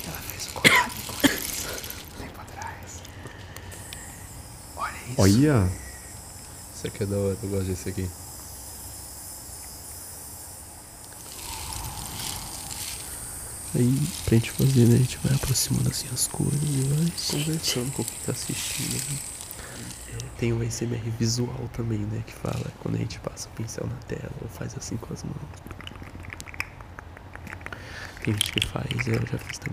ela 0.08 0.22
fez 0.30 0.48
um 0.48 0.52
collab 0.54 0.92
com 1.08 1.28
eles 1.28 1.66
um 2.18 2.22
tempo 2.24 2.42
atrás. 2.42 3.02
Olha 5.50 5.72
isso. 6.74 6.88
Aqui 6.88 7.04
é 7.04 7.06
da 7.06 7.18
hora, 7.18 7.38
eu 7.42 7.50
gosto 7.50 7.66
desse 7.66 7.90
aqui. 7.90 8.10
Aí, 13.74 14.08
pra 14.26 14.36
gente 14.36 14.52
fazer, 14.52 14.86
né, 14.86 14.96
a 14.96 14.98
gente 14.98 15.18
vai 15.24 15.34
aproximando 15.34 15.90
assim 15.90 16.08
as 16.14 16.28
cores 16.28 16.60
e 16.62 16.82
vai 16.94 17.12
conversando 17.32 17.92
com 17.94 18.04
quem 18.04 18.18
tá 18.26 18.32
assistindo. 18.34 18.94
né? 19.12 19.20
Tem 20.38 20.52
o 20.52 20.62
SMR 20.70 21.10
visual 21.12 21.70
também, 21.74 22.00
né, 22.00 22.22
que 22.28 22.34
fala 22.34 22.66
quando 22.80 22.96
a 22.96 22.98
gente 22.98 23.20
passa 23.20 23.48
o 23.48 23.52
pincel 23.52 23.88
na 23.88 23.96
tela 24.08 24.32
ou 24.42 24.50
faz 24.50 24.76
assim 24.78 24.98
com 24.98 25.14
as 25.14 25.24
mãos. 25.24 25.36
Tem 28.24 28.34
gente 28.34 28.52
que 28.52 28.68
faz, 28.68 29.08
eu 29.08 29.14
já 29.26 29.38
fiz 29.38 29.58
também. 29.58 29.70